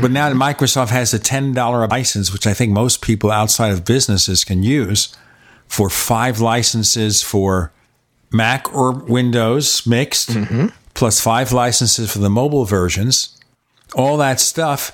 But 0.00 0.10
now 0.10 0.32
Microsoft 0.32 0.90
has 0.90 1.14
a 1.14 1.18
$10 1.18 1.90
license, 1.90 2.32
which 2.32 2.46
I 2.46 2.54
think 2.54 2.72
most 2.72 3.02
people 3.02 3.30
outside 3.30 3.72
of 3.72 3.84
businesses 3.84 4.44
can 4.44 4.62
use 4.62 5.14
for 5.66 5.88
five 5.90 6.40
licenses 6.40 7.22
for 7.22 7.72
Mac 8.32 8.72
or 8.74 8.92
Windows 8.92 9.86
mixed, 9.86 10.30
mm-hmm. 10.30 10.66
plus 10.94 11.20
five 11.20 11.52
licenses 11.52 12.12
for 12.12 12.18
the 12.18 12.30
mobile 12.30 12.64
versions. 12.64 13.38
All 13.94 14.16
that 14.18 14.40
stuff, 14.40 14.92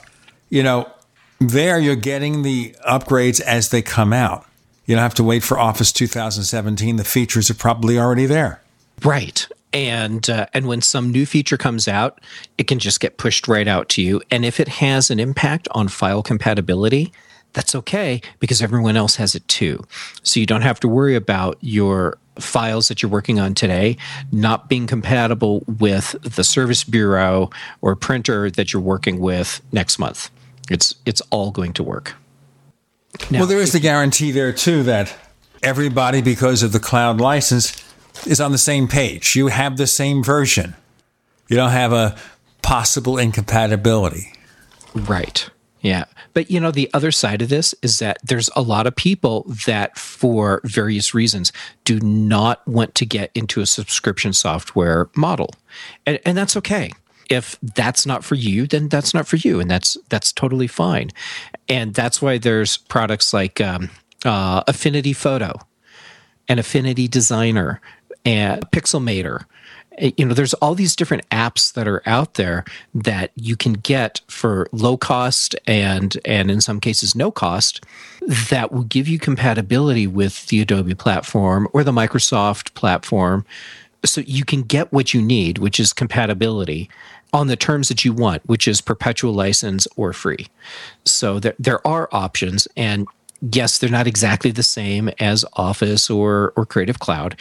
you 0.50 0.62
know, 0.62 0.90
there 1.38 1.78
you're 1.78 1.96
getting 1.96 2.42
the 2.42 2.74
upgrades 2.86 3.40
as 3.40 3.70
they 3.70 3.82
come 3.82 4.12
out. 4.12 4.46
You 4.84 4.96
don't 4.96 5.02
have 5.02 5.14
to 5.14 5.24
wait 5.24 5.42
for 5.42 5.58
Office 5.58 5.92
2017. 5.92 6.96
The 6.96 7.04
features 7.04 7.50
are 7.50 7.54
probably 7.54 7.98
already 7.98 8.26
there. 8.26 8.60
Right 9.02 9.46
and 9.72 10.28
uh, 10.28 10.46
and 10.52 10.66
when 10.66 10.82
some 10.82 11.10
new 11.10 11.26
feature 11.26 11.56
comes 11.56 11.88
out, 11.88 12.20
it 12.58 12.66
can 12.66 12.78
just 12.78 13.00
get 13.00 13.16
pushed 13.16 13.48
right 13.48 13.68
out 13.68 13.88
to 13.90 14.02
you. 14.02 14.20
And 14.30 14.44
if 14.44 14.60
it 14.60 14.68
has 14.68 15.10
an 15.10 15.20
impact 15.20 15.68
on 15.72 15.88
file 15.88 16.22
compatibility, 16.22 17.12
that's 17.52 17.74
okay 17.74 18.20
because 18.38 18.62
everyone 18.62 18.96
else 18.96 19.16
has 19.16 19.34
it 19.34 19.46
too. 19.48 19.84
So 20.22 20.40
you 20.40 20.46
don't 20.46 20.62
have 20.62 20.80
to 20.80 20.88
worry 20.88 21.14
about 21.14 21.58
your 21.60 22.18
files 22.38 22.88
that 22.88 23.02
you're 23.02 23.10
working 23.10 23.38
on 23.38 23.54
today 23.54 23.96
not 24.32 24.68
being 24.68 24.86
compatible 24.86 25.62
with 25.78 26.16
the 26.22 26.42
service 26.44 26.84
bureau 26.84 27.50
or 27.82 27.94
printer 27.94 28.50
that 28.50 28.72
you're 28.72 28.80
working 28.80 29.20
with 29.20 29.60
next 29.72 29.98
month. 29.98 30.30
It's 30.70 30.94
it's 31.04 31.20
all 31.30 31.50
going 31.50 31.72
to 31.74 31.82
work. 31.82 32.14
Now, 33.30 33.40
well, 33.40 33.48
there 33.48 33.58
is 33.58 33.72
the 33.72 33.80
guarantee 33.80 34.30
there 34.30 34.52
too 34.52 34.84
that 34.84 35.14
everybody, 35.62 36.22
because 36.22 36.62
of 36.62 36.72
the 36.72 36.80
cloud 36.80 37.20
license, 37.20 37.72
is 38.26 38.40
on 38.40 38.52
the 38.52 38.58
same 38.58 38.88
page. 38.88 39.36
You 39.36 39.48
have 39.48 39.76
the 39.76 39.86
same 39.86 40.22
version. 40.22 40.74
You 41.48 41.56
don't 41.56 41.70
have 41.70 41.92
a 41.92 42.16
possible 42.62 43.18
incompatibility. 43.18 44.32
Right. 44.94 45.48
Yeah. 45.80 46.04
But 46.34 46.50
you 46.50 46.60
know, 46.60 46.70
the 46.70 46.90
other 46.92 47.10
side 47.10 47.42
of 47.42 47.48
this 47.48 47.74
is 47.82 47.98
that 47.98 48.18
there's 48.22 48.50
a 48.54 48.62
lot 48.62 48.86
of 48.86 48.94
people 48.94 49.44
that, 49.66 49.98
for 49.98 50.60
various 50.64 51.14
reasons, 51.14 51.52
do 51.84 51.98
not 52.00 52.66
want 52.68 52.94
to 52.96 53.06
get 53.06 53.30
into 53.34 53.60
a 53.60 53.66
subscription 53.66 54.32
software 54.32 55.08
model. 55.16 55.54
And, 56.06 56.20
and 56.24 56.36
that's 56.36 56.56
okay. 56.58 56.92
If 57.30 57.58
that's 57.62 58.06
not 58.06 58.24
for 58.24 58.34
you, 58.34 58.66
then 58.66 58.88
that's 58.88 59.14
not 59.14 59.26
for 59.26 59.36
you. 59.36 59.60
And 59.60 59.70
that's 59.70 59.96
that's 60.08 60.32
totally 60.32 60.66
fine. 60.66 61.10
And 61.68 61.94
that's 61.94 62.20
why 62.20 62.38
there's 62.38 62.76
products 62.76 63.32
like 63.32 63.60
um, 63.60 63.90
uh, 64.24 64.62
Affinity 64.66 65.12
Photo 65.12 65.54
and 66.48 66.58
Affinity 66.58 67.06
Designer 67.08 67.80
and 68.24 68.68
Pixelmator. 68.70 69.44
Eh, 69.98 70.10
you 70.16 70.24
know, 70.24 70.34
there's 70.34 70.54
all 70.54 70.74
these 70.74 70.96
different 70.96 71.28
apps 71.30 71.72
that 71.74 71.86
are 71.86 72.02
out 72.06 72.34
there 72.34 72.64
that 72.94 73.30
you 73.34 73.56
can 73.56 73.74
get 73.74 74.20
for 74.28 74.68
low 74.72 74.96
cost 74.96 75.54
and 75.66 76.18
and 76.24 76.50
in 76.50 76.60
some 76.60 76.80
cases 76.80 77.14
no 77.14 77.30
cost 77.30 77.84
that 78.50 78.72
will 78.72 78.84
give 78.84 79.08
you 79.08 79.18
compatibility 79.18 80.06
with 80.06 80.46
the 80.46 80.60
Adobe 80.60 80.94
platform 80.94 81.68
or 81.72 81.84
the 81.84 81.92
Microsoft 81.92 82.74
platform 82.74 83.44
so 84.04 84.22
you 84.22 84.44
can 84.44 84.62
get 84.62 84.92
what 84.92 85.12
you 85.12 85.20
need, 85.20 85.58
which 85.58 85.78
is 85.78 85.92
compatibility 85.92 86.88
on 87.32 87.46
the 87.46 87.56
terms 87.56 87.88
that 87.88 88.04
you 88.04 88.12
want, 88.12 88.42
which 88.48 88.66
is 88.66 88.80
perpetual 88.80 89.32
license 89.32 89.86
or 89.96 90.12
free. 90.12 90.48
So 91.04 91.38
there 91.38 91.54
there 91.58 91.86
are 91.86 92.08
options 92.12 92.66
and 92.76 93.06
yes, 93.52 93.78
they're 93.78 93.90
not 93.90 94.06
exactly 94.06 94.50
the 94.50 94.62
same 94.62 95.10
as 95.18 95.44
Office 95.54 96.10
or 96.10 96.52
or 96.56 96.66
Creative 96.66 96.98
Cloud 96.98 97.36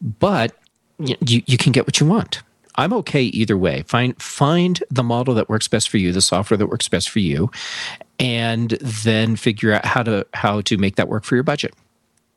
but 0.00 0.54
you, 0.98 1.16
you 1.46 1.56
can 1.56 1.72
get 1.72 1.86
what 1.86 2.00
you 2.00 2.06
want. 2.06 2.42
I'm 2.76 2.92
okay 2.94 3.22
either 3.22 3.58
way. 3.58 3.82
Find 3.82 4.20
find 4.20 4.82
the 4.90 5.02
model 5.02 5.34
that 5.34 5.48
works 5.48 5.68
best 5.68 5.88
for 5.88 5.98
you, 5.98 6.12
the 6.12 6.20
software 6.20 6.56
that 6.56 6.68
works 6.68 6.88
best 6.88 7.10
for 7.10 7.18
you, 7.18 7.50
and 8.18 8.70
then 8.70 9.36
figure 9.36 9.72
out 9.72 9.84
how 9.84 10.02
to 10.02 10.26
how 10.34 10.60
to 10.62 10.78
make 10.78 10.96
that 10.96 11.08
work 11.08 11.24
for 11.24 11.34
your 11.34 11.44
budget. 11.44 11.74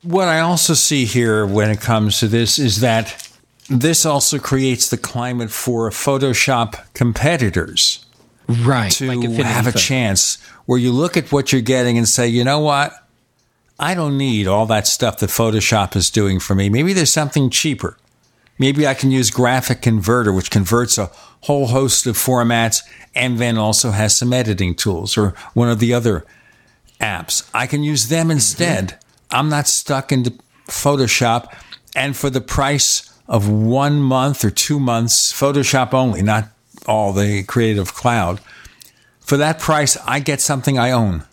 What 0.02 0.28
I 0.28 0.40
also 0.40 0.74
see 0.74 1.06
here 1.06 1.46
when 1.46 1.70
it 1.70 1.80
comes 1.80 2.20
to 2.20 2.28
this 2.28 2.60
is 2.60 2.82
that 2.82 3.30
this 3.70 4.06
also 4.06 4.38
creates 4.40 4.90
the 4.90 4.98
climate 4.98 5.52
for 5.52 5.90
Photoshop 5.92 6.94
competitors. 6.94 8.06
Right. 8.48 8.92
To 8.92 9.08
like 9.08 9.30
have 9.46 9.68
a 9.68 9.72
chance 9.72 10.42
where 10.66 10.78
you 10.78 10.92
look 10.92 11.16
at 11.16 11.32
what 11.32 11.54
you're 11.54 11.62
getting 11.62 11.98
and 11.98 12.08
say, 12.08 12.28
you 12.28 12.44
know 12.44 12.60
what? 12.60 12.92
I 13.84 13.96
don't 13.96 14.18
need 14.18 14.48
all 14.48 14.66
that 14.68 14.88
stuff 14.88 15.18
that 15.18 15.30
Photoshop 15.30 15.98
is 15.98 16.10
doing 16.10 16.40
for 16.40 16.56
me. 16.56 16.70
Maybe 16.70 16.94
there's 16.94 17.12
something 17.12 17.50
cheaper. 17.50 17.98
Maybe 18.58 18.88
I 18.88 18.94
can 18.94 19.12
use 19.12 19.30
GraphicConverter, 19.30 20.34
which 20.34 20.50
converts 20.50 20.98
a 20.98 21.12
whole 21.42 21.68
host 21.68 22.08
of 22.08 22.16
formats 22.16 22.82
and 23.14 23.40
then 23.40 23.58
also 23.58 23.92
has 23.92 24.16
some 24.16 24.32
editing 24.32 24.74
tools 24.74 25.18
or 25.18 25.32
one 25.54 25.68
of 25.68 25.80
the 25.80 25.94
other 25.94 26.24
apps. 27.02 27.50
I 27.54 27.68
can 27.68 27.84
use 27.84 28.08
them 28.08 28.32
instead. 28.32 28.88
Mm-hmm. 28.88 29.36
I'm 29.36 29.50
not 29.50 29.68
stuck 29.68 30.14
into 30.14 30.32
Photoshop. 30.70 31.54
And 31.94 32.16
for 32.16 32.30
the 32.30 32.40
price 32.40 33.14
of 33.28 33.50
one 33.50 34.00
month 34.00 34.46
or 34.46 34.50
two 34.50 34.80
months, 34.80 35.34
Photoshop 35.34 35.94
only, 35.94 36.22
not 36.22 36.46
all 36.88 37.12
the 37.12 37.44
Creative 37.44 37.94
Cloud, 37.94 38.40
for 39.20 39.36
that 39.36 39.60
price, 39.60 39.98
I 40.08 40.22
get 40.22 40.40
something 40.40 40.80
I 40.80 40.92
own 40.92 41.26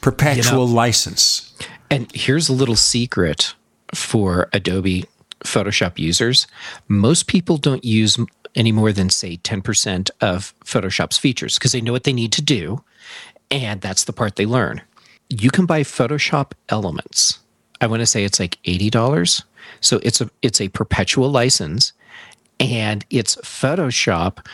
perpetual 0.00 0.66
you 0.66 0.70
know, 0.70 0.74
license. 0.74 1.43
And 1.90 2.10
here's 2.12 2.48
a 2.48 2.52
little 2.52 2.76
secret 2.76 3.54
for 3.94 4.48
Adobe 4.52 5.04
Photoshop 5.44 5.98
users. 5.98 6.46
Most 6.88 7.26
people 7.26 7.56
don't 7.56 7.84
use 7.84 8.18
any 8.54 8.72
more 8.72 8.92
than, 8.92 9.10
say, 9.10 9.36
10% 9.38 10.10
of 10.20 10.54
Photoshop's 10.64 11.18
features 11.18 11.58
because 11.58 11.72
they 11.72 11.80
know 11.80 11.92
what 11.92 12.04
they 12.04 12.12
need 12.12 12.32
to 12.32 12.42
do. 12.42 12.82
And 13.50 13.80
that's 13.80 14.04
the 14.04 14.12
part 14.12 14.36
they 14.36 14.46
learn. 14.46 14.82
You 15.28 15.50
can 15.50 15.66
buy 15.66 15.82
Photoshop 15.82 16.52
elements. 16.68 17.40
I 17.80 17.86
want 17.86 18.00
to 18.00 18.06
say 18.06 18.24
it's 18.24 18.40
like 18.40 18.58
$80. 18.64 19.44
So 19.80 20.00
it's 20.02 20.20
a 20.20 20.30
it's 20.42 20.60
a 20.60 20.68
perpetual 20.68 21.30
license 21.30 21.92
and 22.60 23.04
it's 23.10 23.36
Photoshop 23.36 24.44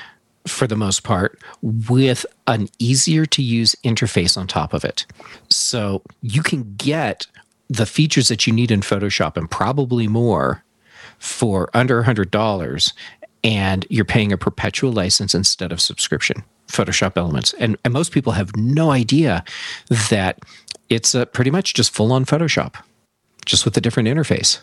for 0.46 0.66
the 0.66 0.76
most 0.76 1.02
part, 1.02 1.38
with 1.62 2.24
an 2.46 2.68
easier 2.78 3.26
to 3.26 3.42
use 3.42 3.76
interface 3.84 4.36
on 4.36 4.46
top 4.46 4.72
of 4.72 4.84
it. 4.84 5.06
So 5.50 6.02
you 6.22 6.42
can 6.42 6.74
get 6.76 7.26
the 7.68 7.86
features 7.86 8.28
that 8.28 8.46
you 8.46 8.52
need 8.52 8.70
in 8.70 8.80
Photoshop 8.80 9.36
and 9.36 9.50
probably 9.50 10.08
more 10.08 10.64
for 11.18 11.68
under 11.74 12.02
$100 12.02 12.92
and 13.42 13.86
you're 13.88 14.04
paying 14.04 14.32
a 14.32 14.38
perpetual 14.38 14.92
license 14.92 15.34
instead 15.34 15.72
of 15.72 15.80
subscription 15.80 16.44
photoshop 16.68 17.16
elements. 17.16 17.52
And, 17.54 17.76
and 17.84 17.92
most 17.92 18.12
people 18.12 18.32
have 18.32 18.54
no 18.56 18.90
idea 18.90 19.44
that 20.10 20.38
it's 20.88 21.14
a, 21.14 21.26
pretty 21.26 21.50
much 21.50 21.74
just 21.74 21.92
full 21.92 22.12
on 22.12 22.24
photoshop 22.24 22.74
just 23.44 23.64
with 23.64 23.76
a 23.76 23.80
different 23.80 24.08
interface. 24.08 24.60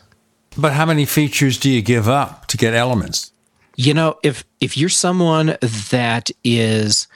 But 0.58 0.74
how 0.74 0.86
many 0.86 1.06
features 1.06 1.58
do 1.58 1.70
you 1.70 1.82
give 1.82 2.08
up 2.08 2.48
to 2.48 2.58
get 2.58 2.74
elements 2.74 3.32
you 3.78 3.94
know, 3.94 4.18
if 4.24 4.44
if 4.60 4.76
you're 4.76 4.90
someone 4.90 5.56
that 5.92 6.30
is 6.44 7.08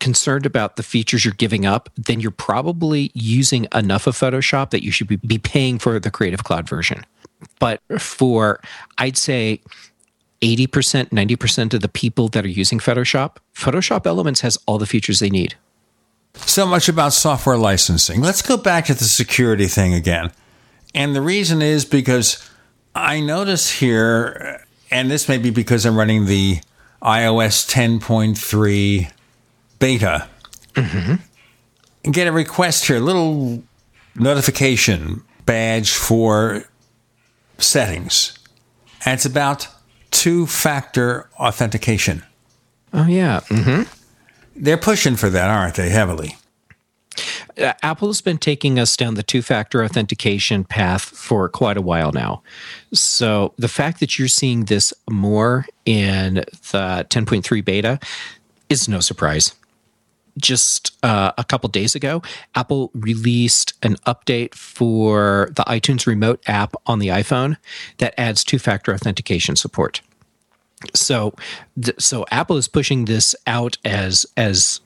concerned 0.00 0.44
about 0.44 0.76
the 0.76 0.82
features 0.82 1.24
you're 1.24 1.34
giving 1.34 1.64
up, 1.64 1.88
then 1.96 2.20
you're 2.20 2.30
probably 2.30 3.10
using 3.14 3.68
enough 3.74 4.06
of 4.06 4.16
Photoshop 4.16 4.70
that 4.70 4.82
you 4.82 4.90
should 4.90 5.06
be, 5.06 5.16
be 5.16 5.38
paying 5.38 5.78
for 5.78 6.00
the 6.00 6.10
Creative 6.10 6.42
Cloud 6.42 6.68
version. 6.68 7.04
But 7.58 7.80
for, 7.98 8.60
I'd 8.98 9.16
say, 9.16 9.60
80%, 10.40 11.10
90% 11.10 11.74
of 11.74 11.82
the 11.82 11.88
people 11.88 12.28
that 12.28 12.44
are 12.44 12.48
using 12.48 12.78
Photoshop, 12.78 13.36
Photoshop 13.54 14.06
Elements 14.06 14.40
has 14.40 14.58
all 14.66 14.78
the 14.78 14.86
features 14.86 15.20
they 15.20 15.28
need. 15.28 15.54
So 16.34 16.66
much 16.66 16.88
about 16.88 17.12
software 17.12 17.58
licensing. 17.58 18.22
Let's 18.22 18.40
go 18.40 18.56
back 18.56 18.86
to 18.86 18.94
the 18.94 19.04
security 19.04 19.66
thing 19.66 19.92
again. 19.92 20.32
And 20.94 21.14
the 21.14 21.20
reason 21.20 21.60
is 21.60 21.84
because 21.84 22.48
I 22.94 23.20
notice 23.20 23.70
here 23.70 24.64
and 24.90 25.10
this 25.10 25.28
may 25.28 25.38
be 25.38 25.50
because 25.50 25.86
I'm 25.86 25.96
running 25.96 26.26
the 26.26 26.60
iOS 27.02 27.68
10.3 27.70 29.10
beta. 29.78 30.28
Mm-hmm. 30.74 32.10
Get 32.10 32.26
a 32.26 32.32
request 32.32 32.86
here, 32.86 32.96
a 32.96 33.00
little 33.00 33.62
notification 34.14 35.22
badge 35.46 35.92
for 35.92 36.64
settings. 37.58 38.38
And 39.04 39.14
it's 39.14 39.26
about 39.26 39.68
two 40.10 40.46
factor 40.46 41.28
authentication. 41.38 42.22
Oh, 42.92 43.06
yeah. 43.06 43.40
Mm-hmm. 43.48 43.82
They're 44.56 44.76
pushing 44.76 45.16
for 45.16 45.30
that, 45.30 45.48
aren't 45.48 45.76
they, 45.76 45.90
heavily? 45.90 46.36
Uh, 47.58 47.72
Apple 47.82 48.08
has 48.08 48.20
been 48.20 48.38
taking 48.38 48.78
us 48.78 48.96
down 48.96 49.14
the 49.14 49.22
two 49.22 49.42
factor 49.42 49.84
authentication 49.84 50.64
path 50.64 51.02
for 51.02 51.48
quite 51.48 51.76
a 51.76 51.82
while 51.82 52.12
now. 52.12 52.42
So 52.92 53.54
the 53.58 53.68
fact 53.68 54.00
that 54.00 54.18
you're 54.18 54.28
seeing 54.28 54.64
this 54.64 54.94
more 55.10 55.66
in 55.84 56.34
the 56.34 57.06
10.3 57.10 57.64
beta 57.64 57.98
is 58.68 58.88
no 58.88 59.00
surprise. 59.00 59.54
Just 60.38 60.96
uh, 61.02 61.32
a 61.36 61.44
couple 61.44 61.68
days 61.68 61.94
ago, 61.94 62.22
Apple 62.54 62.90
released 62.94 63.74
an 63.82 63.96
update 64.06 64.54
for 64.54 65.50
the 65.56 65.64
iTunes 65.64 66.06
Remote 66.06 66.40
app 66.46 66.74
on 66.86 67.00
the 67.00 67.08
iPhone 67.08 67.56
that 67.98 68.14
adds 68.16 68.44
two 68.44 68.58
factor 68.58 68.94
authentication 68.94 69.56
support. 69.56 70.00
So, 70.94 71.34
so 71.98 72.24
Apple 72.30 72.56
is 72.56 72.68
pushing 72.68 73.04
this 73.04 73.34
out 73.46 73.76
as 73.84 74.24
as 74.36 74.80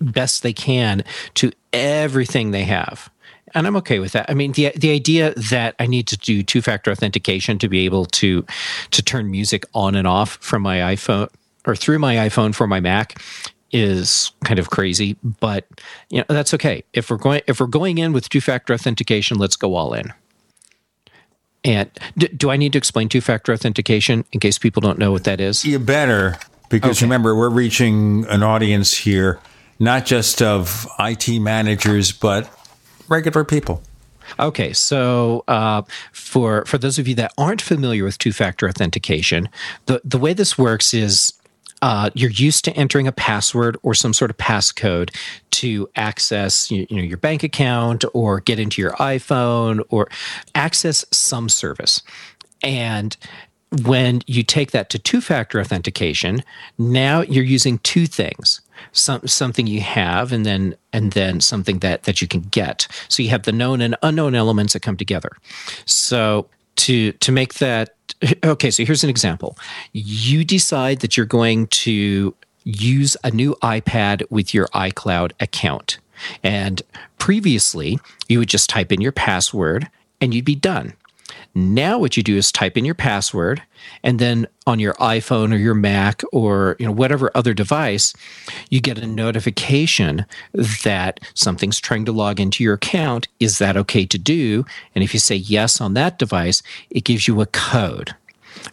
best 0.00 0.42
they 0.42 0.52
can 0.52 1.04
to 1.34 1.52
everything 1.72 2.50
they 2.50 2.64
have. 2.64 3.10
And 3.54 3.66
I'm 3.66 3.76
okay 3.76 3.98
with 3.98 4.12
that. 4.12 4.28
I 4.28 4.34
mean, 4.34 4.52
the 4.52 4.72
the 4.76 4.90
idea 4.90 5.32
that 5.34 5.74
I 5.78 5.86
need 5.86 6.06
to 6.08 6.16
do 6.16 6.42
two 6.42 6.60
factor 6.60 6.90
authentication 6.90 7.58
to 7.58 7.68
be 7.68 7.84
able 7.84 8.06
to 8.06 8.44
to 8.90 9.02
turn 9.02 9.30
music 9.30 9.64
on 9.74 9.94
and 9.94 10.06
off 10.06 10.36
from 10.40 10.62
my 10.62 10.78
iPhone 10.94 11.28
or 11.66 11.74
through 11.74 11.98
my 11.98 12.16
iPhone 12.16 12.54
for 12.54 12.66
my 12.66 12.80
Mac 12.80 13.22
is 13.70 14.32
kind 14.44 14.58
of 14.58 14.70
crazy, 14.70 15.16
but 15.22 15.66
you 16.10 16.18
know 16.18 16.24
that's 16.28 16.54
okay. 16.54 16.84
If 16.92 17.10
we're 17.10 17.16
going 17.16 17.42
if 17.46 17.60
we're 17.60 17.66
going 17.66 17.98
in 17.98 18.12
with 18.12 18.28
two 18.28 18.40
factor 18.40 18.72
authentication, 18.72 19.38
let's 19.38 19.56
go 19.56 19.74
all 19.74 19.94
in. 19.94 20.12
And 21.64 21.90
do, 22.16 22.28
do 22.28 22.50
I 22.50 22.56
need 22.56 22.72
to 22.72 22.78
explain 22.78 23.08
two 23.08 23.20
factor 23.20 23.52
authentication 23.52 24.24
in 24.32 24.40
case 24.40 24.58
people 24.58 24.80
don't 24.80 24.98
know 24.98 25.10
what 25.10 25.24
that 25.24 25.40
is? 25.40 25.64
You 25.64 25.78
better, 25.78 26.38
because 26.70 26.98
okay. 26.98 27.06
remember 27.06 27.34
we're 27.34 27.50
reaching 27.50 28.24
an 28.26 28.42
audience 28.42 28.94
here 28.94 29.40
not 29.78 30.06
just 30.06 30.42
of 30.42 30.86
IT 30.98 31.40
managers, 31.40 32.12
but 32.12 32.50
regular 33.08 33.44
people. 33.44 33.82
Okay, 34.38 34.72
so 34.72 35.44
uh, 35.48 35.82
for 36.12 36.64
for 36.66 36.78
those 36.78 36.98
of 36.98 37.08
you 37.08 37.14
that 37.14 37.32
aren't 37.38 37.62
familiar 37.62 38.04
with 38.04 38.18
two 38.18 38.32
factor 38.32 38.68
authentication, 38.68 39.48
the 39.86 40.00
the 40.04 40.18
way 40.18 40.34
this 40.34 40.58
works 40.58 40.92
is 40.92 41.32
uh, 41.80 42.10
you're 42.14 42.30
used 42.30 42.64
to 42.64 42.72
entering 42.72 43.06
a 43.06 43.12
password 43.12 43.76
or 43.82 43.94
some 43.94 44.12
sort 44.12 44.30
of 44.30 44.36
passcode 44.36 45.14
to 45.52 45.88
access 45.96 46.70
you, 46.70 46.86
you, 46.90 46.96
know 46.96 47.02
your 47.02 47.16
bank 47.16 47.42
account 47.42 48.04
or 48.14 48.40
get 48.40 48.58
into 48.58 48.82
your 48.82 48.92
iphone 48.92 49.82
or 49.88 50.08
access 50.54 51.04
some 51.12 51.48
service 51.48 52.02
and 52.62 53.16
when 53.82 54.22
you 54.26 54.42
take 54.42 54.70
that 54.70 54.90
to 54.90 54.98
two 54.98 55.20
factor 55.20 55.60
authentication 55.60 56.42
now 56.78 57.20
you're 57.22 57.44
using 57.44 57.78
two 57.78 58.06
things 58.06 58.60
some 58.92 59.26
something 59.26 59.66
you 59.66 59.80
have 59.80 60.32
and 60.32 60.44
then 60.44 60.74
and 60.92 61.12
then 61.12 61.40
something 61.40 61.78
that 61.80 62.04
that 62.04 62.20
you 62.20 62.28
can 62.28 62.40
get. 62.42 62.86
So 63.08 63.22
you 63.22 63.30
have 63.30 63.44
the 63.44 63.52
known 63.52 63.80
and 63.80 63.96
unknown 64.02 64.34
elements 64.34 64.72
that 64.72 64.80
come 64.80 64.96
together. 64.96 65.30
So 65.84 66.48
to 66.76 67.12
to 67.12 67.32
make 67.32 67.54
that 67.54 67.94
okay 68.44 68.70
so 68.70 68.84
here's 68.84 69.04
an 69.04 69.10
example. 69.10 69.56
You 69.92 70.44
decide 70.44 71.00
that 71.00 71.16
you're 71.16 71.26
going 71.26 71.66
to 71.68 72.34
use 72.64 73.16
a 73.24 73.30
new 73.30 73.56
ipad 73.62 74.22
with 74.30 74.52
your 74.52 74.66
icloud 74.68 75.32
account. 75.40 75.98
And 76.42 76.82
previously 77.18 77.98
you 78.28 78.38
would 78.38 78.48
just 78.48 78.68
type 78.68 78.92
in 78.92 79.00
your 79.00 79.12
password 79.12 79.88
and 80.20 80.34
you'd 80.34 80.44
be 80.44 80.56
done 80.56 80.94
now 81.54 81.98
what 81.98 82.16
you 82.16 82.22
do 82.22 82.36
is 82.36 82.52
type 82.52 82.76
in 82.76 82.84
your 82.84 82.94
password 82.94 83.62
and 84.02 84.18
then 84.18 84.46
on 84.66 84.78
your 84.78 84.94
iPhone 84.94 85.52
or 85.52 85.56
your 85.56 85.74
Mac 85.74 86.22
or 86.32 86.76
you 86.78 86.86
know 86.86 86.92
whatever 86.92 87.30
other 87.34 87.54
device 87.54 88.14
you 88.70 88.80
get 88.80 88.98
a 88.98 89.06
notification 89.06 90.24
that 90.84 91.20
something's 91.34 91.80
trying 91.80 92.04
to 92.04 92.12
log 92.12 92.38
into 92.38 92.62
your 92.62 92.74
account. 92.74 93.28
Is 93.40 93.58
that 93.58 93.76
okay 93.76 94.06
to 94.06 94.18
do? 94.18 94.64
And 94.94 95.02
if 95.02 95.12
you 95.14 95.20
say 95.20 95.36
yes 95.36 95.80
on 95.80 95.94
that 95.94 96.18
device 96.18 96.62
it 96.90 97.04
gives 97.04 97.26
you 97.26 97.40
a 97.40 97.46
code. 97.46 98.14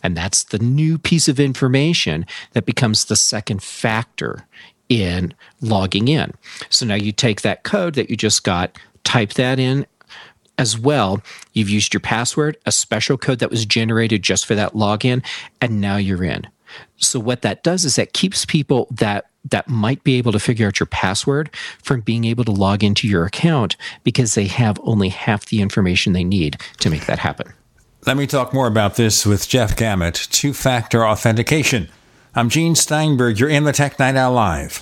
And 0.03 0.15
that's 0.15 0.43
the 0.43 0.59
new 0.59 0.97
piece 0.97 1.27
of 1.27 1.39
information 1.39 2.25
that 2.53 2.65
becomes 2.65 3.05
the 3.05 3.15
second 3.15 3.61
factor 3.61 4.47
in 4.89 5.33
logging 5.61 6.07
in. 6.07 6.33
So 6.69 6.85
now 6.85 6.95
you 6.95 7.11
take 7.11 7.41
that 7.41 7.63
code 7.63 7.95
that 7.95 8.09
you 8.09 8.15
just 8.15 8.43
got, 8.43 8.77
type 9.03 9.33
that 9.33 9.59
in 9.59 9.85
as 10.57 10.77
well, 10.77 11.21
you've 11.53 11.69
used 11.69 11.93
your 11.93 12.01
password, 12.01 12.57
a 12.65 12.71
special 12.71 13.17
code 13.17 13.39
that 13.39 13.49
was 13.49 13.65
generated 13.65 14.23
just 14.23 14.45
for 14.45 14.55
that 14.55 14.73
login, 14.73 15.25
and 15.61 15.81
now 15.81 15.97
you're 15.97 16.23
in. 16.23 16.47
So 16.97 17.19
what 17.19 17.41
that 17.41 17.63
does 17.63 17.85
is 17.85 17.95
that 17.95 18.13
keeps 18.13 18.45
people 18.45 18.87
that 18.91 19.27
that 19.51 19.69
might 19.69 20.03
be 20.03 20.15
able 20.15 20.31
to 20.31 20.39
figure 20.39 20.67
out 20.67 20.79
your 20.79 20.87
password 20.87 21.51
from 21.83 22.01
being 22.01 22.25
able 22.25 22.43
to 22.43 22.51
log 22.51 22.83
into 22.83 23.07
your 23.07 23.25
account 23.25 23.75
because 24.03 24.33
they 24.33 24.47
have 24.47 24.79
only 24.83 25.09
half 25.09 25.45
the 25.45 25.61
information 25.61 26.13
they 26.13 26.23
need 26.23 26.57
to 26.79 26.89
make 26.89 27.05
that 27.05 27.19
happen. 27.19 27.53
Let 28.07 28.17
me 28.17 28.25
talk 28.25 28.53
more 28.53 28.67
about 28.67 28.95
this 28.95 29.25
with 29.25 29.47
Jeff 29.47 29.75
Gamet, 29.75 30.29
two-factor 30.29 31.05
authentication. 31.05 31.89
I'm 32.33 32.49
Gene 32.49 32.75
Steinberg. 32.75 33.39
You're 33.39 33.49
in 33.49 33.65
the 33.65 33.71
Tech 33.71 33.99
Night 33.99 34.15
Owl 34.15 34.33
Live. 34.33 34.81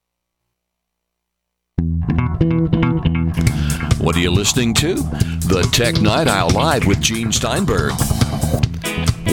What 4.01 4.15
are 4.15 4.19
you 4.19 4.31
listening 4.31 4.73
to? 4.75 4.95
The 4.95 5.67
Tech 5.71 6.01
Night 6.01 6.27
Owl 6.27 6.49
Live 6.49 6.85
with 6.85 6.99
Gene 6.99 7.31
Steinberg. 7.31 7.93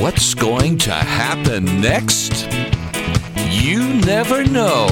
What's 0.01 0.35
going 0.35 0.79
to 0.79 0.93
happen 0.93 1.81
next? 1.81 2.47
You 3.51 3.95
never 3.95 4.45
know. 4.45 4.87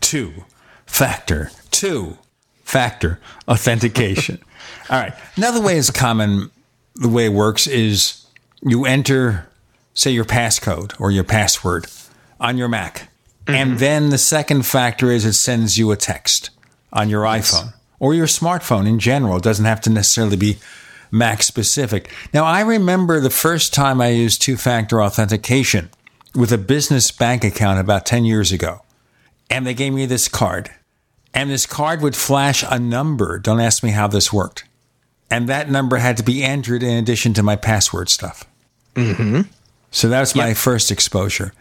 Two 0.00 0.44
factor, 0.86 1.50
two 1.70 2.18
factor 2.70 3.20
authentication. 3.48 4.38
All 4.90 4.98
right. 4.98 5.12
Another 5.36 5.60
way 5.60 5.76
is 5.76 5.90
common. 5.90 6.50
The 6.96 7.08
way 7.08 7.26
it 7.26 7.32
works 7.32 7.66
is 7.66 8.26
you 8.62 8.84
enter, 8.84 9.48
say, 9.94 10.10
your 10.10 10.24
passcode 10.24 10.98
or 11.00 11.10
your 11.10 11.24
password 11.24 11.86
on 12.38 12.56
your 12.56 12.68
Mac. 12.68 13.08
Mm-hmm. 13.46 13.54
And 13.54 13.78
then 13.78 14.10
the 14.10 14.18
second 14.18 14.66
factor 14.66 15.10
is 15.10 15.24
it 15.24 15.34
sends 15.34 15.78
you 15.78 15.90
a 15.90 15.96
text 15.96 16.50
on 16.92 17.08
your 17.08 17.24
yes. 17.24 17.54
iPhone 17.54 17.74
or 17.98 18.14
your 18.14 18.26
smartphone 18.26 18.86
in 18.86 18.98
general. 18.98 19.36
It 19.36 19.42
doesn't 19.42 19.64
have 19.64 19.80
to 19.82 19.90
necessarily 19.90 20.36
be 20.36 20.58
Mac 21.10 21.42
specific. 21.42 22.10
Now, 22.32 22.44
I 22.44 22.60
remember 22.60 23.20
the 23.20 23.30
first 23.30 23.74
time 23.74 24.00
I 24.00 24.08
used 24.08 24.42
two 24.42 24.56
factor 24.56 25.02
authentication 25.02 25.90
with 26.34 26.52
a 26.52 26.58
business 26.58 27.10
bank 27.10 27.42
account 27.42 27.80
about 27.80 28.06
10 28.06 28.24
years 28.24 28.52
ago. 28.52 28.82
And 29.48 29.66
they 29.66 29.74
gave 29.74 29.92
me 29.92 30.06
this 30.06 30.28
card. 30.28 30.70
And 31.32 31.50
this 31.50 31.66
card 31.66 32.02
would 32.02 32.16
flash 32.16 32.64
a 32.68 32.78
number. 32.78 33.38
Don't 33.38 33.60
ask 33.60 33.82
me 33.82 33.90
how 33.90 34.08
this 34.08 34.32
worked 34.32 34.64
and 35.30 35.48
that 35.48 35.70
number 35.70 35.98
had 35.98 36.16
to 36.16 36.22
be 36.22 36.42
entered 36.42 36.82
in 36.82 36.96
addition 36.96 37.32
to 37.34 37.42
my 37.42 37.56
password 37.56 38.08
stuff. 38.08 38.44
Mm-hmm. 38.96 39.42
So 39.92 40.08
that 40.08 40.20
was 40.20 40.34
yep. 40.34 40.46
my 40.48 40.54
first 40.54 40.90
exposure. 40.90 41.52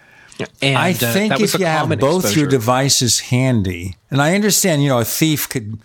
And, 0.61 0.77
I 0.77 0.91
uh, 0.91 0.93
think 0.93 1.33
uh, 1.33 1.37
if 1.41 1.59
you 1.59 1.65
have 1.65 1.89
both 1.99 2.23
exposure. 2.23 2.39
your 2.39 2.49
devices 2.49 3.19
handy, 3.19 3.97
and 4.09 4.21
I 4.21 4.35
understand, 4.35 4.81
you 4.81 4.89
know, 4.89 4.99
a 4.99 5.05
thief 5.05 5.49
could 5.49 5.77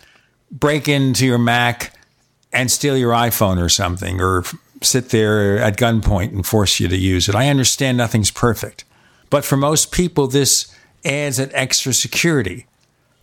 break 0.49 0.87
into 0.87 1.25
your 1.25 1.37
Mac 1.37 1.93
and 2.53 2.71
steal 2.71 2.97
your 2.97 3.11
iPhone 3.11 3.61
or 3.61 3.67
something, 3.67 4.21
or 4.21 4.43
sit 4.81 5.09
there 5.09 5.59
at 5.59 5.77
gunpoint 5.77 6.31
and 6.31 6.45
force 6.45 6.79
you 6.79 6.87
to 6.87 6.95
use 6.95 7.27
it. 7.27 7.35
I 7.35 7.49
understand 7.49 7.97
nothing's 7.97 8.31
perfect. 8.31 8.85
But 9.29 9.43
for 9.43 9.57
most 9.57 9.91
people, 9.91 10.27
this 10.27 10.73
adds 11.03 11.37
an 11.37 11.51
extra 11.53 11.93
security 11.93 12.65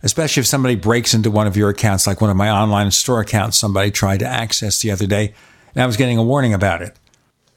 especially 0.03 0.41
if 0.41 0.47
somebody 0.47 0.75
breaks 0.75 1.13
into 1.13 1.31
one 1.31 1.47
of 1.47 1.57
your 1.57 1.69
accounts, 1.69 2.05
like 2.05 2.21
one 2.21 2.29
of 2.29 2.37
my 2.37 2.49
online 2.49 2.91
store 2.91 3.21
accounts, 3.21 3.57
somebody 3.57 3.89
tried 3.89 4.19
to 4.19 4.27
access 4.27 4.79
the 4.79 4.91
other 4.91 5.07
day, 5.07 5.33
and 5.73 5.81
I 5.81 5.87
was 5.87 5.97
getting 5.97 6.17
a 6.17 6.23
warning 6.23 6.53
about 6.53 6.81
it. 6.81 6.95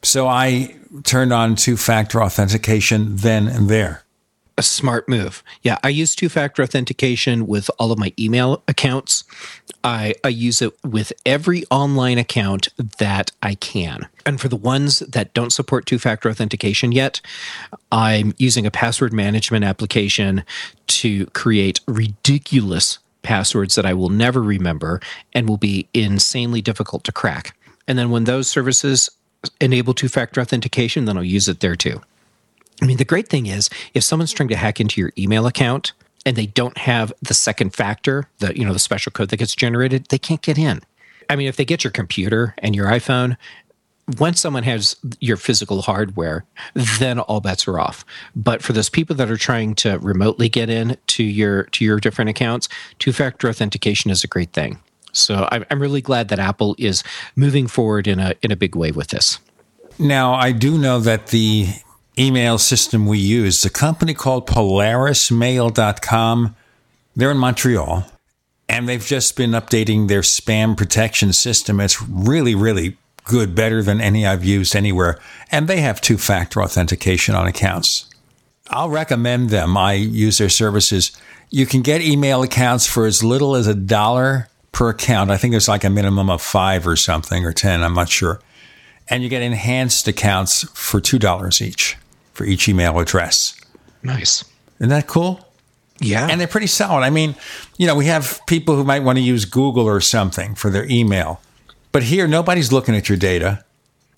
So 0.02 0.28
I 0.28 0.77
turned 1.05 1.32
on 1.32 1.56
two 1.56 1.77
factor 1.77 2.23
authentication 2.23 3.16
then 3.16 3.48
and 3.48 3.68
there 3.68 4.06
a 4.59 4.62
smart 4.62 5.09
move. 5.09 5.43
Yeah, 5.62 5.78
I 5.85 5.91
use 5.91 6.15
two 6.15 6.28
factor 6.28 6.62
authentication 6.62 7.47
with 7.47 7.70
all 7.78 7.93
of 7.93 7.99
my 7.99 8.12
email 8.19 8.62
accounts. 8.66 9.24
I, 9.85 10.14
I 10.24 10.29
use 10.29 10.63
it 10.63 10.72
with 10.85 11.13
every 11.24 11.64
online 11.71 12.19
account 12.19 12.69
that 12.98 13.32
I 13.43 13.55
can. 13.55 14.09
And 14.24 14.40
for 14.40 14.48
the 14.48 14.56
ones 14.56 15.01
that 15.01 15.35
don't 15.35 15.53
support 15.53 15.87
two 15.87 15.98
factor 15.98 16.30
authentication 16.30 16.90
yet, 16.93 17.21
I'm 17.93 18.35
using 18.39 18.66
a 18.66 18.71
password 18.71 19.13
management 19.13 19.64
application 19.64 20.43
to 20.87 21.27
create 21.27 21.80
ridiculous 21.87 22.98
passwords 23.22 23.74
that 23.74 23.85
I 23.85 23.93
will 23.93 24.09
never 24.09 24.43
remember 24.43 25.01
and 25.32 25.48
will 25.48 25.56
be 25.56 25.89
insanely 25.93 26.63
difficult 26.63 27.05
to 27.05 27.13
crack. 27.13 27.56
And 27.87 27.98
then 27.98 28.11
when 28.11 28.24
those 28.24 28.48
services 28.48 29.11
enable 29.61 29.95
two 29.95 30.09
factor 30.09 30.40
authentication, 30.40 31.05
then 31.05 31.16
I'll 31.16 31.24
use 31.24 31.48
it 31.48 31.61
there 31.61 31.77
too. 31.77 32.01
I 32.82 32.87
mean, 32.87 32.98
the 32.98 33.05
great 33.05 33.29
thing 33.29 33.46
is 33.46 33.71
if 33.95 34.05
someone's 34.05 34.32
trying 34.32 34.48
to 34.51 34.56
hack 34.56 34.80
into 34.80 35.01
your 35.01 35.13
email 35.16 35.46
account 35.46 35.93
and 36.24 36.37
they 36.37 36.46
don't 36.46 36.77
have 36.79 37.13
the 37.22 37.35
second 37.35 37.74
factor, 37.74 38.29
the 38.38 38.56
you 38.56 38.64
know 38.64 38.72
the 38.72 38.79
special 38.79 39.13
code 39.13 39.30
that 39.30 39.38
gets 39.38 39.55
generated, 39.55 40.06
they 40.09 40.19
can't 40.19 40.43
get 40.43 40.59
in. 40.59 40.82
I 41.30 41.37
mean, 41.37 41.48
if 41.48 41.56
they 41.56 41.64
get 41.64 41.85
your 41.85 41.90
computer 41.90 42.55
and 42.59 42.77
your 42.77 42.87
iPhone, 42.87 43.37
once 44.19 44.40
someone 44.40 44.63
has 44.63 44.96
your 45.21 45.37
physical 45.37 45.82
hardware, 45.82 46.45
then 46.74 47.19
all 47.19 47.40
bets 47.40 47.66
are 47.66 47.79
off. 47.80 48.05
But 48.35 48.63
for 48.63 48.72
those 48.72 48.88
people 48.88 49.16
that 49.16 49.30
are 49.30 49.37
trying 49.37 49.74
to 49.77 49.98
remotely 49.98 50.48
get 50.48 50.71
in 50.71 50.96
to 51.09 51.24
your 51.24 51.64
to 51.64 51.85
your 51.85 51.98
different 51.98 52.30
accounts, 52.30 52.69
two-factor 52.98 53.48
authentication 53.48 54.11
is 54.11 54.22
a 54.22 54.29
great 54.29 54.53
thing. 54.53 54.79
So 55.13 55.48
I'm, 55.51 55.64
I'm 55.71 55.80
really 55.80 56.03
glad 56.03 56.29
that 56.29 56.38
Apple 56.38 56.77
is 56.79 57.03
moving 57.35 57.66
forward 57.66 58.06
in 58.06 58.21
a 58.21 58.35
in 58.43 58.53
a 58.53 58.56
big 58.56 58.77
way 58.77 58.93
with 58.93 59.09
this. 59.09 59.38
Now 59.98 60.35
I 60.35 60.53
do 60.53 60.79
know 60.79 61.01
that 61.01 61.29
the 61.29 61.69
email 62.19 62.59
system 62.59 63.06
we 63.06 63.19
use. 63.19 63.64
a 63.64 63.70
company 63.70 64.12
called 64.14 64.46
PolarisMail.com. 64.46 66.56
They're 67.14 67.30
in 67.30 67.38
Montreal, 67.38 68.04
and 68.69 68.88
they've 68.88 69.04
just 69.04 69.36
been 69.36 69.53
updating 69.53 70.09
their 70.09 70.22
spam 70.22 70.77
protection 70.77 71.32
system. 71.32 71.80
It's 71.80 72.03
really, 72.03 72.54
really 72.54 72.96
good, 73.24 73.54
better 73.54 73.82
than 73.82 74.01
any 74.01 74.27
I've 74.27 74.45
used 74.45 74.77
anywhere. 74.77 75.19
And 75.51 75.69
they 75.69 75.80
have 75.80 76.01
two 76.01 76.19
factor 76.19 76.62
authentication 76.62 77.35
on 77.35 77.46
accounts. 77.46 78.09
I'll 78.70 78.90
recommend 78.90 79.51
them. 79.51 79.77
I 79.77 79.95
use 79.95 80.38
their 80.38 80.48
services. 80.48 81.12
You 81.51 81.66
can 81.66 81.82
get 81.82 82.01
email 82.01 82.43
accounts 82.43 82.86
for 82.86 83.06
as 83.06 83.22
little 83.22 83.54
as 83.54 83.66
a 83.66 83.74
dollar 83.74 84.48
per 84.72 84.88
account. 84.90 85.30
I 85.30 85.36
think 85.36 85.53
there's 85.53 85.69
like 85.69 85.85
a 85.85 85.90
minimum 85.90 86.30
of 86.30 86.43
five 86.43 86.86
or 86.86 86.96
something 86.96 87.45
or 87.45 87.53
10. 87.53 87.82
I'm 87.82 87.95
not 87.95 88.09
sure. 88.09 88.40
And 89.09 89.22
you 89.22 89.28
get 89.28 89.43
enhanced 89.43 90.09
accounts 90.09 90.64
for 90.74 91.01
$2 91.01 91.62
each 91.62 91.96
for 92.37 92.45
each 92.45 92.69
email 92.69 92.98
address. 92.98 93.59
Nice. 94.03 94.45
Isn't 94.79 94.90
that 94.90 95.06
cool? 95.06 95.40
Yeah. 96.01 96.29
And 96.31 96.39
they're 96.39 96.47
pretty 96.47 96.66
solid. 96.66 97.03
I 97.03 97.09
mean, 97.09 97.35
you 97.79 97.87
know, 97.87 97.95
we 97.95 98.05
have 98.06 98.40
people 98.47 98.77
who 98.77 98.85
might 98.85 99.03
want 99.03 99.16
to 99.16 99.23
use 99.23 99.47
Google 99.47 99.87
or 99.87 100.03
something 100.03 100.55
for 100.55 100.69
their 100.69 100.85
email. 100.90 101.40
But 101.93 102.03
here, 102.03 102.29
nobody's 102.29 102.71
looking 102.73 102.95
at 102.95 103.09
your 103.09 103.16
data. 103.16 103.65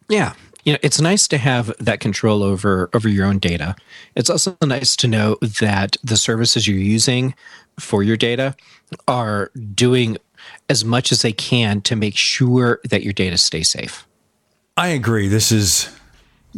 Yeah. 0.09 0.35
You 0.65 0.73
know, 0.73 0.79
it's 0.83 1.01
nice 1.01 1.29
to 1.29 1.39
have 1.39 1.73
that 1.79 2.01
control 2.01 2.43
over 2.43 2.91
over 2.93 3.09
your 3.09 3.25
own 3.25 3.39
data. 3.39 3.77
It's 4.17 4.29
also 4.29 4.57
nice 4.65 4.97
to 4.97 5.07
know 5.07 5.37
that 5.61 5.97
the 6.03 6.17
services 6.17 6.67
you're 6.67 6.77
using 6.77 7.35
for 7.79 8.03
your 8.03 8.17
data 8.17 8.57
are 9.07 9.53
doing 9.75 10.17
as 10.69 10.85
much 10.85 11.13
as 11.13 11.23
they 11.23 11.33
can 11.33 11.81
to 11.83 11.95
make 11.95 12.17
sure 12.17 12.81
that 12.91 13.05
your 13.05 13.13
data 13.13 13.39
stays 13.39 13.69
safe. 13.69 14.07
I 14.77 14.89
agree. 14.89 15.29
This 15.29 15.53
is 15.53 15.89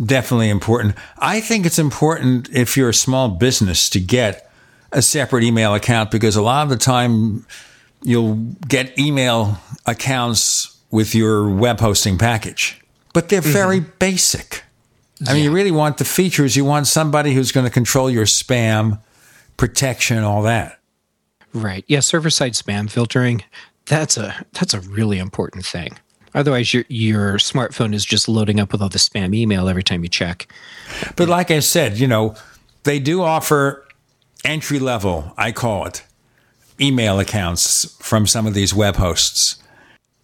definitely 0.03 0.51
important. 0.51 0.95
I 1.19 1.41
think 1.41 1.67
it's 1.67 1.79
important 1.79 2.49
if 2.51 2.77
you're 2.77 2.91
a 2.91 2.95
small 2.95 3.29
business 3.29 3.89
to 3.91 4.01
get 4.01 4.51
a 4.93 5.03
separate 5.03 5.45
email 5.45 5.75
account 5.75 6.11
because 6.11 6.37
a 6.37 6.43
lot 6.43 6.65
of 6.65 6.69
the 6.69 6.77
time 6.77 7.47
you'll 8.03 8.35
get 8.67 8.99
email 8.99 9.59
accounts 9.87 10.77
with 10.91 11.15
your 11.15 11.49
web 11.49 11.81
hosting 11.81 12.19
package, 12.19 12.81
but 13.13 13.29
they're 13.29 13.41
mm-hmm. 13.41 13.53
very 13.53 13.81
basic. 13.81 14.65
I 15.29 15.35
mean, 15.35 15.45
you 15.45 15.53
really 15.53 15.71
want 15.71 15.99
the 15.99 16.05
features. 16.05 16.57
You 16.57 16.65
want 16.65 16.87
somebody 16.87 17.35
who's 17.35 17.53
going 17.53 17.67
to 17.67 17.71
control 17.71 18.11
your 18.11 18.25
spam 18.25 19.01
protection, 19.59 20.25
all 20.25 20.43
that. 20.43 20.81
Right. 21.53 21.85
Yeah. 21.89 22.01
Server 22.01 22.31
side 22.31 22.55
spam 22.55 22.91
filtering. 22.91 23.45
That's 23.87 24.17
a 24.17 24.47
that's 24.53 24.73
a 24.73 24.81
really 24.81 25.19
important 25.19 25.67
thing. 25.67 25.99
Otherwise, 26.35 26.73
your 26.73 26.85
your 26.89 27.39
smartphone 27.39 27.95
is 27.95 28.05
just 28.05 28.29
loading 28.29 28.61
up 28.61 28.73
with 28.73 28.83
all 28.83 28.89
the 28.89 28.99
spam 28.99 29.35
email 29.35 29.69
every 29.69 29.83
time 29.83 30.03
you 30.03 30.09
check. 30.09 30.47
But 31.17 31.29
like 31.29 31.51
I 31.51 31.61
said, 31.61 31.99
you 31.99 32.07
know, 32.07 32.35
they 32.85 32.99
do 32.99 33.23
offer 33.23 33.87
entry 34.45 34.79
level, 34.79 35.35
I 35.37 35.53
call 35.53 35.87
it, 35.87 36.05
email 36.81 37.19
accounts 37.19 37.97
from 38.01 38.27
some 38.27 38.47
of 38.47 38.55
these 38.55 38.75
web 38.75 38.97
hosts. 38.97 39.57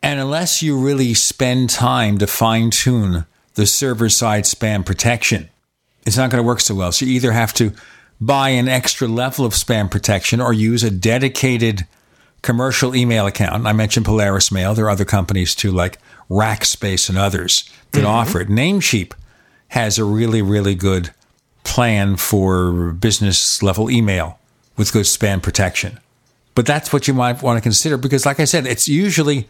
And 0.02 0.20
unless 0.20 0.62
you 0.62 0.78
really 0.78 1.14
spend 1.14 1.70
time 1.70 2.18
to 2.18 2.26
fine 2.26 2.70
tune 2.70 3.26
the 3.54 3.66
server 3.66 4.08
side 4.08 4.44
spam 4.44 4.86
protection, 4.86 5.48
it's 6.06 6.16
not 6.16 6.30
going 6.30 6.42
to 6.42 6.46
work 6.46 6.60
so 6.60 6.74
well. 6.74 6.92
So 6.92 7.04
you 7.04 7.12
either 7.12 7.32
have 7.32 7.52
to 7.54 7.72
buy 8.20 8.50
an 8.50 8.68
extra 8.68 9.08
level 9.08 9.44
of 9.44 9.52
spam 9.52 9.90
protection 9.90 10.40
or 10.40 10.52
use 10.52 10.82
a 10.82 10.90
dedicated 10.90 11.86
commercial 12.46 12.94
email 12.94 13.26
account. 13.26 13.66
I 13.66 13.72
mentioned 13.72 14.06
Polaris 14.06 14.52
Mail. 14.52 14.72
There 14.72 14.86
are 14.86 14.90
other 14.90 15.04
companies 15.04 15.54
too, 15.54 15.72
like 15.72 15.98
Rackspace 16.30 17.08
and 17.08 17.18
others 17.18 17.68
that 17.90 17.98
mm-hmm. 17.98 18.06
offer 18.06 18.40
it. 18.40 18.48
Namecheap 18.48 19.12
has 19.68 19.98
a 19.98 20.04
really, 20.04 20.40
really 20.42 20.76
good 20.76 21.10
plan 21.64 22.16
for 22.16 22.92
business 22.92 23.62
level 23.64 23.90
email 23.90 24.38
with 24.76 24.92
good 24.92 25.06
spam 25.06 25.42
protection. 25.42 25.98
But 26.54 26.66
that's 26.66 26.92
what 26.92 27.08
you 27.08 27.14
might 27.14 27.42
want 27.42 27.58
to 27.58 27.60
consider 27.60 27.98
because, 27.98 28.24
like 28.24 28.38
I 28.38 28.44
said, 28.44 28.64
it's 28.64 28.86
usually, 28.86 29.48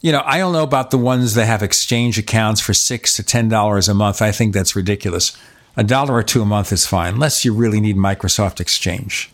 you 0.00 0.12
know, 0.12 0.22
I 0.24 0.38
don't 0.38 0.52
know 0.52 0.62
about 0.62 0.92
the 0.92 0.98
ones 0.98 1.34
that 1.34 1.46
have 1.46 1.64
exchange 1.64 2.16
accounts 2.16 2.60
for 2.60 2.72
six 2.72 3.14
to 3.16 3.24
ten 3.24 3.48
dollars 3.48 3.88
a 3.88 3.94
month. 3.94 4.22
I 4.22 4.30
think 4.30 4.54
that's 4.54 4.76
ridiculous. 4.76 5.36
A 5.76 5.82
dollar 5.82 6.14
or 6.14 6.22
two 6.22 6.42
a 6.42 6.46
month 6.46 6.72
is 6.72 6.86
fine, 6.86 7.14
unless 7.14 7.44
you 7.44 7.52
really 7.52 7.80
need 7.80 7.96
Microsoft 7.96 8.60
Exchange. 8.60 9.30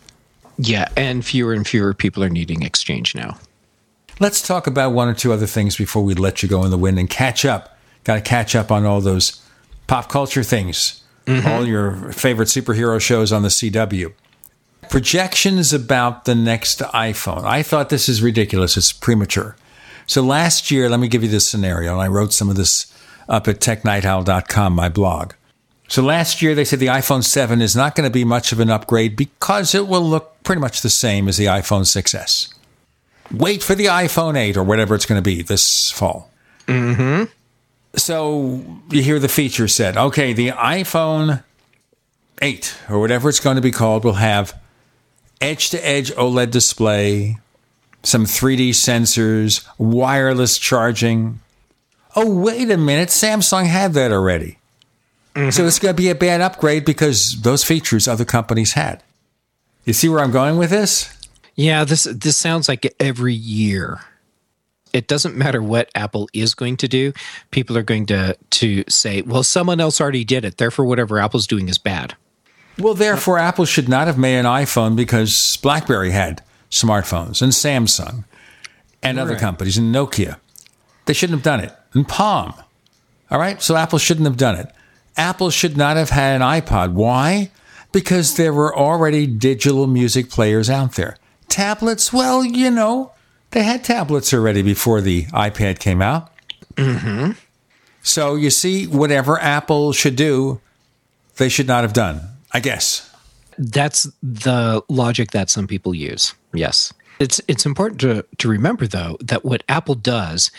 Yeah, 0.57 0.87
and 0.95 1.25
fewer 1.25 1.53
and 1.53 1.67
fewer 1.67 1.93
people 1.93 2.23
are 2.23 2.29
needing 2.29 2.63
Exchange 2.63 3.15
now. 3.15 3.37
Let's 4.19 4.45
talk 4.45 4.67
about 4.67 4.93
one 4.93 5.07
or 5.07 5.13
two 5.13 5.33
other 5.33 5.47
things 5.47 5.75
before 5.75 6.03
we 6.03 6.13
let 6.13 6.43
you 6.43 6.49
go 6.49 6.63
in 6.63 6.71
the 6.71 6.77
wind 6.77 6.99
and 6.99 7.09
catch 7.09 7.45
up. 7.45 7.77
Got 8.03 8.15
to 8.15 8.21
catch 8.21 8.55
up 8.55 8.71
on 8.71 8.85
all 8.85 9.01
those 9.01 9.41
pop 9.87 10.09
culture 10.09 10.43
things 10.43 11.03
mm-hmm. 11.25 11.47
all 11.47 11.65
your 11.65 12.11
favorite 12.11 12.47
superhero 12.47 12.99
shows 12.99 13.31
on 13.31 13.41
the 13.43 13.49
CW. 13.49 14.13
Projections 14.89 15.73
about 15.73 16.25
the 16.25 16.35
next 16.35 16.79
iPhone. 16.79 17.43
I 17.45 17.63
thought 17.63 17.89
this 17.89 18.09
is 18.09 18.21
ridiculous. 18.21 18.77
It's 18.77 18.91
premature. 18.91 19.55
So 20.05 20.21
last 20.21 20.69
year, 20.69 20.89
let 20.89 20.99
me 20.99 21.07
give 21.07 21.23
you 21.23 21.29
this 21.29 21.47
scenario, 21.47 21.93
and 21.93 22.01
I 22.01 22.07
wrote 22.07 22.33
some 22.33 22.49
of 22.49 22.57
this 22.57 22.93
up 23.29 23.47
at 23.47 23.59
technightowl.com, 23.59 24.73
my 24.73 24.89
blog. 24.89 25.33
So 25.87 26.01
last 26.01 26.41
year, 26.41 26.55
they 26.55 26.65
said 26.65 26.79
the 26.79 26.87
iPhone 26.87 27.23
7 27.23 27.61
is 27.61 27.75
not 27.75 27.95
going 27.95 28.07
to 28.07 28.13
be 28.13 28.23
much 28.23 28.51
of 28.51 28.59
an 28.59 28.69
upgrade 28.69 29.15
because 29.15 29.75
it 29.75 29.87
will 29.87 30.01
look 30.01 30.41
pretty 30.43 30.61
much 30.61 30.81
the 30.81 30.89
same 30.89 31.27
as 31.27 31.37
the 31.37 31.45
iPhone 31.45 31.81
6S. 31.81 32.53
Wait 33.31 33.63
for 33.63 33.75
the 33.75 33.85
iPhone 33.85 34.37
8 34.37 34.57
or 34.57 34.63
whatever 34.63 34.95
it's 34.95 35.05
going 35.05 35.21
to 35.21 35.23
be 35.23 35.41
this 35.41 35.91
fall. 35.91 36.31
Mm-hmm. 36.67 37.25
So 37.95 38.81
you 38.89 39.03
hear 39.03 39.19
the 39.19 39.29
feature 39.29 39.67
set. 39.67 39.97
Okay, 39.97 40.33
the 40.33 40.49
iPhone 40.49 41.43
8 42.41 42.77
or 42.89 42.99
whatever 42.99 43.29
it's 43.29 43.39
going 43.39 43.55
to 43.55 43.61
be 43.61 43.71
called 43.71 44.03
will 44.03 44.13
have 44.13 44.59
edge 45.41 45.69
to 45.71 45.87
edge 45.87 46.11
OLED 46.11 46.51
display, 46.51 47.37
some 48.01 48.25
3D 48.25 48.69
sensors, 48.69 49.67
wireless 49.77 50.57
charging. 50.57 51.39
Oh, 52.15 52.33
wait 52.33 52.71
a 52.71 52.77
minute. 52.77 53.09
Samsung 53.09 53.65
had 53.65 53.93
that 53.93 54.11
already. 54.11 54.57
Mm-hmm. 55.35 55.49
So 55.49 55.65
it's 55.65 55.79
going 55.79 55.95
to 55.95 56.01
be 56.01 56.09
a 56.09 56.15
bad 56.15 56.41
upgrade 56.41 56.85
because 56.85 57.41
those 57.41 57.63
features 57.63 58.07
other 58.07 58.25
companies 58.25 58.73
had. 58.73 59.03
You 59.85 59.93
see 59.93 60.07
where 60.07 60.19
I'm 60.19 60.31
going 60.31 60.57
with 60.57 60.69
this? 60.69 61.15
Yeah, 61.55 61.83
this 61.83 62.03
this 62.03 62.37
sounds 62.37 62.67
like 62.67 62.93
every 62.99 63.33
year 63.33 64.01
it 64.93 65.07
doesn't 65.07 65.35
matter 65.35 65.61
what 65.61 65.89
Apple 65.95 66.29
is 66.33 66.53
going 66.53 66.77
to 66.77 66.87
do. 66.87 67.13
People 67.51 67.77
are 67.77 67.83
going 67.83 68.05
to 68.05 68.37
to 68.51 68.83
say, 68.87 69.21
"Well, 69.23 69.43
someone 69.43 69.79
else 69.81 69.99
already 69.99 70.23
did 70.23 70.45
it. 70.45 70.57
Therefore, 70.57 70.85
whatever 70.85 71.19
Apple's 71.19 71.47
doing 71.47 71.67
is 71.67 71.77
bad." 71.77 72.15
Well, 72.77 72.93
therefore, 72.93 73.37
Apple 73.37 73.65
should 73.65 73.89
not 73.89 74.07
have 74.07 74.17
made 74.17 74.37
an 74.37 74.45
iPhone 74.45 74.95
because 74.95 75.57
BlackBerry 75.57 76.11
had 76.11 76.41
smartphones 76.71 77.41
and 77.41 77.51
Samsung 77.51 78.23
and 79.03 79.19
other 79.19 79.37
companies 79.37 79.77
and 79.77 79.93
Nokia. 79.93 80.37
They 81.05 81.13
shouldn't 81.13 81.37
have 81.37 81.43
done 81.43 81.59
it. 81.59 81.71
And 81.93 82.07
Palm. 82.07 82.53
All 83.29 83.39
right? 83.39 83.61
So 83.61 83.75
Apple 83.75 83.99
shouldn't 83.99 84.25
have 84.25 84.37
done 84.37 84.55
it. 84.55 84.73
Apple 85.17 85.49
should 85.49 85.77
not 85.77 85.97
have 85.97 86.09
had 86.09 86.41
an 86.41 86.41
iPod. 86.41 86.93
Why? 86.93 87.51
Because 87.91 88.35
there 88.35 88.53
were 88.53 88.75
already 88.75 89.27
digital 89.27 89.87
music 89.87 90.29
players 90.29 90.69
out 90.69 90.93
there. 90.93 91.17
Tablets, 91.49 92.11
well, 92.11 92.43
you 92.43 92.71
know, 92.71 93.11
they 93.51 93.63
had 93.63 93.83
tablets 93.83 94.33
already 94.33 94.61
before 94.63 95.01
the 95.01 95.25
iPad 95.25 95.79
came 95.79 96.01
out. 96.01 96.31
Mm-hmm. 96.75 97.31
So 98.01 98.35
you 98.35 98.49
see, 98.49 98.87
whatever 98.87 99.39
Apple 99.39 99.93
should 99.93 100.15
do, 100.15 100.59
they 101.37 101.49
should 101.49 101.67
not 101.67 101.83
have 101.83 101.93
done, 101.93 102.21
I 102.51 102.59
guess. 102.59 103.09
That's 103.57 104.11
the 104.21 104.83
logic 104.89 105.31
that 105.31 105.49
some 105.49 105.67
people 105.67 105.93
use. 105.93 106.33
Yes. 106.53 106.93
It's 107.19 107.39
it's 107.47 107.65
important 107.65 108.01
to, 108.01 108.25
to 108.39 108.47
remember 108.49 108.87
though 108.87 109.17
that 109.21 109.45
what 109.45 109.63
Apple 109.69 109.95
does 109.95 110.51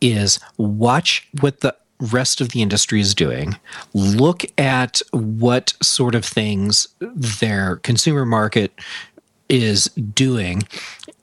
is 0.00 0.40
watch 0.56 1.28
what 1.40 1.60
the 1.60 1.74
rest 2.00 2.40
of 2.40 2.50
the 2.50 2.62
industry 2.62 3.00
is 3.00 3.14
doing, 3.14 3.58
look 3.94 4.44
at 4.58 5.00
what 5.12 5.74
sort 5.82 6.14
of 6.14 6.24
things 6.24 6.88
their 7.00 7.76
consumer 7.76 8.24
market 8.24 8.72
is 9.48 9.86
doing 10.14 10.62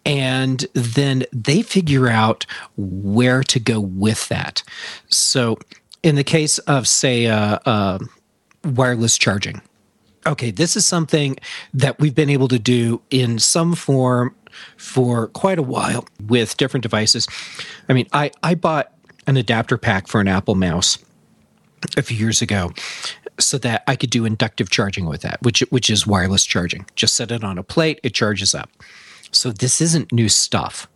and 0.08 0.66
then 0.74 1.26
they 1.34 1.62
figure 1.62 2.08
out 2.08 2.46
where 2.78 3.44
to 3.44 3.60
go 3.60 3.80
with 3.82 4.30
that. 4.30 4.64
So, 5.10 5.60
in 6.02 6.16
the 6.16 6.24
case 6.24 6.60
of, 6.60 6.88
say, 6.88 7.28
uh, 7.28 7.60
uh, 7.66 8.00
wireless 8.64 9.18
charging, 9.18 9.62
okay, 10.26 10.50
this 10.50 10.78
is 10.78 10.86
something 10.86 11.36
that 11.74 12.00
we've 12.00 12.16
been 12.16 12.30
able 12.30 12.48
to 12.48 12.60
do 12.60 13.02
in 13.10 13.38
some 13.38 13.76
form 13.76 14.34
for 14.78 15.28
quite 15.28 15.60
a 15.60 15.64
while 15.64 16.06
with 16.26 16.56
different 16.56 16.84
devices. 16.84 17.28
I 17.90 17.94
mean, 17.94 18.08
I, 18.14 18.32
I 18.44 18.56
bought 18.56 18.94
an 19.28 19.38
adapter 19.38 19.78
pack 19.78 20.08
for 20.08 20.22
an 20.22 20.28
Apple 20.28 20.56
mouse 20.56 20.98
a 21.96 22.02
few 22.02 22.18
years 22.18 22.42
ago 22.42 22.72
so 23.40 23.58
that 23.60 23.84
I 23.88 23.96
could 23.96 24.10
do 24.10 24.26
inductive 24.26 24.70
charging 24.70 25.06
with 25.06 25.22
that, 25.22 25.42
which 25.44 25.60
which 25.70 25.90
is 25.90 26.08
wireless 26.08 26.46
charging. 26.46 26.86
Just 26.96 27.16
set 27.16 27.32
it 27.32 27.44
on 27.44 27.58
a 27.58 27.64
plate, 27.64 28.00
it 28.04 28.14
charges 28.14 28.56
up. 28.56 28.70
So 29.32 29.52
this 29.52 29.82
isn't 29.82 30.12
new 30.12 30.30
stuff. 30.30 30.88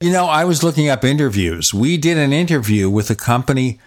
You 0.00 0.12
know, 0.12 0.26
I 0.26 0.44
was 0.44 0.62
looking 0.62 0.88
up 0.88 1.04
interviews. 1.04 1.74
We 1.74 1.96
did 1.96 2.16
an 2.16 2.32
interview 2.32 2.88
with 2.88 3.10
a 3.10 3.14
company 3.14 3.78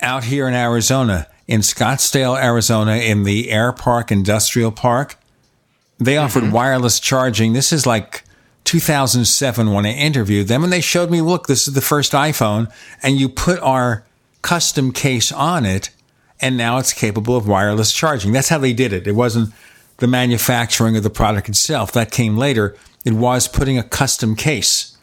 out 0.00 0.24
here 0.24 0.48
in 0.48 0.54
Arizona, 0.54 1.26
in 1.46 1.60
Scottsdale, 1.60 2.42
Arizona, 2.42 2.96
in 2.96 3.24
the 3.24 3.50
Air 3.50 3.72
Park 3.72 4.10
Industrial 4.10 4.72
Park. 4.72 5.16
They 5.98 6.16
offered 6.16 6.44
mm-hmm. 6.44 6.52
wireless 6.52 6.98
charging. 6.98 7.52
This 7.52 7.72
is 7.72 7.86
like 7.86 8.24
2007 8.64 9.72
when 9.72 9.86
I 9.86 9.92
interviewed 9.92 10.48
them, 10.48 10.64
and 10.64 10.72
they 10.72 10.80
showed 10.80 11.10
me, 11.10 11.20
look, 11.20 11.46
this 11.46 11.68
is 11.68 11.74
the 11.74 11.80
first 11.80 12.12
iPhone, 12.12 12.72
and 13.02 13.18
you 13.18 13.28
put 13.28 13.60
our 13.60 14.04
custom 14.42 14.92
case 14.92 15.30
on 15.30 15.64
it, 15.64 15.90
and 16.40 16.56
now 16.56 16.78
it's 16.78 16.92
capable 16.92 17.36
of 17.36 17.46
wireless 17.46 17.92
charging. 17.92 18.32
That's 18.32 18.48
how 18.48 18.58
they 18.58 18.72
did 18.72 18.92
it. 18.92 19.06
It 19.06 19.12
wasn't 19.12 19.52
the 19.98 20.06
manufacturing 20.06 20.96
of 20.96 21.02
the 21.02 21.10
product 21.10 21.48
itself. 21.48 21.92
That 21.92 22.10
came 22.10 22.36
later. 22.36 22.76
It 23.04 23.12
was 23.12 23.48
putting 23.48 23.78
a 23.78 23.82
custom 23.82 24.34
case 24.34 24.96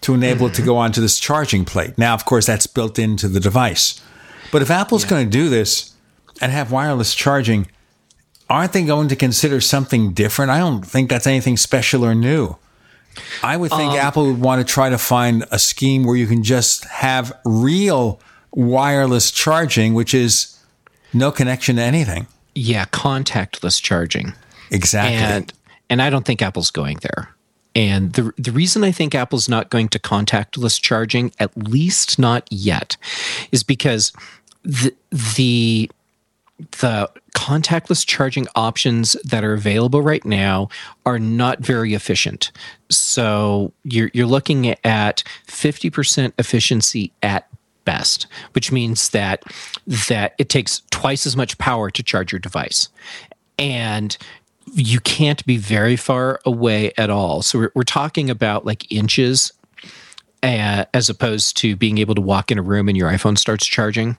to 0.00 0.14
enable 0.14 0.46
mm-hmm. 0.46 0.52
it 0.52 0.56
to 0.56 0.62
go 0.62 0.76
onto 0.76 1.00
this 1.00 1.18
charging 1.18 1.64
plate. 1.64 1.98
Now, 1.98 2.14
of 2.14 2.24
course, 2.24 2.46
that's 2.46 2.66
built 2.66 2.98
into 2.98 3.28
the 3.28 3.40
device. 3.40 4.00
But 4.50 4.62
if 4.62 4.70
Apple's 4.70 5.04
yeah. 5.04 5.10
going 5.10 5.26
to 5.26 5.30
do 5.30 5.48
this 5.48 5.94
and 6.40 6.52
have 6.52 6.72
wireless 6.72 7.14
charging, 7.14 7.68
aren't 8.48 8.72
they 8.72 8.84
going 8.84 9.08
to 9.08 9.16
consider 9.16 9.60
something 9.60 10.12
different? 10.12 10.50
I 10.50 10.58
don't 10.58 10.86
think 10.86 11.10
that's 11.10 11.26
anything 11.26 11.56
special 11.56 12.04
or 12.04 12.14
new. 12.14 12.56
I 13.42 13.56
would 13.56 13.70
think 13.70 13.92
um, 13.92 13.98
Apple 13.98 14.26
would 14.26 14.40
want 14.40 14.66
to 14.66 14.72
try 14.72 14.88
to 14.88 14.98
find 14.98 15.44
a 15.50 15.58
scheme 15.58 16.04
where 16.04 16.16
you 16.16 16.26
can 16.26 16.42
just 16.42 16.84
have 16.84 17.32
real 17.44 18.20
wireless 18.52 19.30
charging, 19.30 19.94
which 19.94 20.14
is 20.14 20.58
no 21.12 21.30
connection 21.30 21.76
to 21.76 21.82
anything. 21.82 22.26
Yeah, 22.54 22.86
contactless 22.86 23.80
charging. 23.80 24.34
Exactly. 24.70 25.16
And 25.16 25.52
and 25.90 26.02
I 26.02 26.10
don't 26.10 26.26
think 26.26 26.42
Apple's 26.42 26.70
going 26.70 26.98
there. 27.02 27.34
And 27.74 28.12
the 28.14 28.32
the 28.36 28.52
reason 28.52 28.84
I 28.84 28.92
think 28.92 29.14
Apple's 29.14 29.48
not 29.48 29.70
going 29.70 29.88
to 29.90 29.98
contactless 29.98 30.80
charging, 30.80 31.32
at 31.38 31.56
least 31.56 32.18
not 32.18 32.46
yet, 32.50 32.96
is 33.52 33.62
because 33.62 34.12
the 34.62 34.94
the 35.10 35.90
the 36.58 37.10
contactless 37.36 38.04
charging 38.06 38.46
options 38.54 39.12
that 39.24 39.44
are 39.44 39.52
available 39.52 40.02
right 40.02 40.24
now 40.24 40.68
are 41.06 41.18
not 41.18 41.60
very 41.60 41.94
efficient. 41.94 42.50
So 42.90 43.72
you're 43.84 44.10
you're 44.12 44.26
looking 44.26 44.74
at 44.84 45.22
50% 45.46 46.32
efficiency 46.38 47.12
at 47.22 47.48
best, 47.84 48.26
which 48.52 48.72
means 48.72 49.10
that 49.10 49.44
that 50.08 50.34
it 50.38 50.48
takes 50.48 50.82
twice 50.90 51.26
as 51.26 51.36
much 51.36 51.56
power 51.58 51.90
to 51.90 52.02
charge 52.02 52.32
your 52.32 52.40
device. 52.40 52.88
And 53.58 54.16
you 54.74 55.00
can't 55.00 55.44
be 55.46 55.56
very 55.56 55.96
far 55.96 56.40
away 56.44 56.92
at 56.98 57.08
all. 57.08 57.42
So 57.42 57.58
we're, 57.58 57.72
we're 57.74 57.82
talking 57.84 58.28
about 58.28 58.66
like 58.66 58.90
inches 58.92 59.52
uh, 60.42 60.84
as 60.92 61.08
opposed 61.08 61.56
to 61.58 61.76
being 61.76 61.98
able 61.98 62.14
to 62.14 62.20
walk 62.20 62.50
in 62.50 62.58
a 62.58 62.62
room 62.62 62.88
and 62.88 62.96
your 62.96 63.10
iPhone 63.10 63.38
starts 63.38 63.66
charging. 63.66 64.18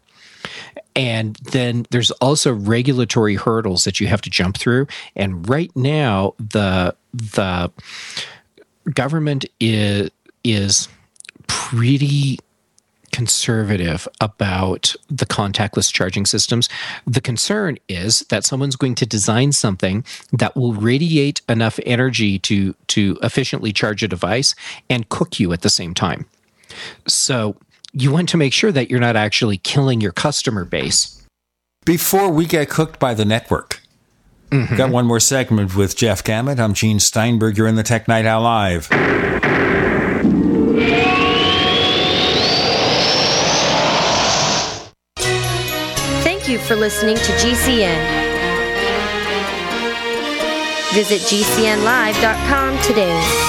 And 0.96 1.36
then 1.38 1.86
there's 1.92 2.12
also 2.12 2.54
regulatory 2.54 3.36
hurdles 3.36 3.84
that 3.86 4.00
you 4.00 4.08
have 4.08 4.22
to 4.22 4.30
jump 4.30 4.58
through. 4.58 4.88
And 5.16 5.48
right 5.48 5.72
now, 5.76 6.34
the 6.38 6.96
the 7.14 7.72
government 8.94 9.46
is 9.60 10.10
is 10.44 10.88
pretty 11.48 12.40
conservative 13.12 14.08
about 14.22 14.96
the 15.10 15.26
contactless 15.26 15.92
charging 15.92 16.26
systems. 16.26 16.70
The 17.06 17.22
concern 17.22 17.78
is 17.88 18.20
that 18.30 18.46
someone's 18.46 18.76
going 18.76 18.96
to 18.96 19.06
design 19.06 19.52
something 19.52 20.06
that 20.32 20.56
will 20.56 20.74
radiate 20.74 21.42
enough 21.50 21.80
energy 21.86 22.40
to 22.40 22.76
to 22.88 23.18
efficiently 23.24 23.74
charge 23.74 24.04
a 24.04 24.08
device 24.08 24.56
and 24.90 25.10
cook 25.10 25.40
you 25.40 25.52
at 25.54 25.62
the 25.62 25.70
same 25.70 25.94
time. 25.94 26.26
So 27.08 27.56
you 27.94 28.12
want 28.12 28.30
to 28.30 28.38
make 28.38 28.54
sure 28.54 28.72
that 28.72 28.90
you're 28.90 29.00
not 29.00 29.16
actually 29.16 29.58
killing 29.58 30.02
your 30.02 30.12
customer 30.12 30.66
base. 30.66 31.26
Before 31.86 32.30
we 32.30 32.46
get 32.46 32.70
cooked 32.70 33.00
by 33.00 33.14
the 33.14 33.26
network, 33.26 33.82
mm-hmm. 34.52 34.76
got 34.76 34.92
one 34.92 35.06
more 35.06 35.20
segment 35.20 35.76
with 35.76 35.96
Jeff 35.96 36.24
Gamet. 36.24 36.60
I'm 36.60 36.74
Gene 36.74 37.00
Steinberg. 37.00 37.58
You're 37.58 37.68
in 37.68 37.76
the 37.76 37.84
Tech 37.84 38.08
Night 38.08 38.26
Owl 38.26 38.44
Live. 38.44 38.86
Thank 46.24 46.48
you 46.48 46.60
for 46.60 46.76
listening 46.76 47.16
to 47.16 47.32
GCN. 47.34 48.20
Visit 50.94 51.22
GCNlive.com 51.22 52.82
today. 52.82 53.49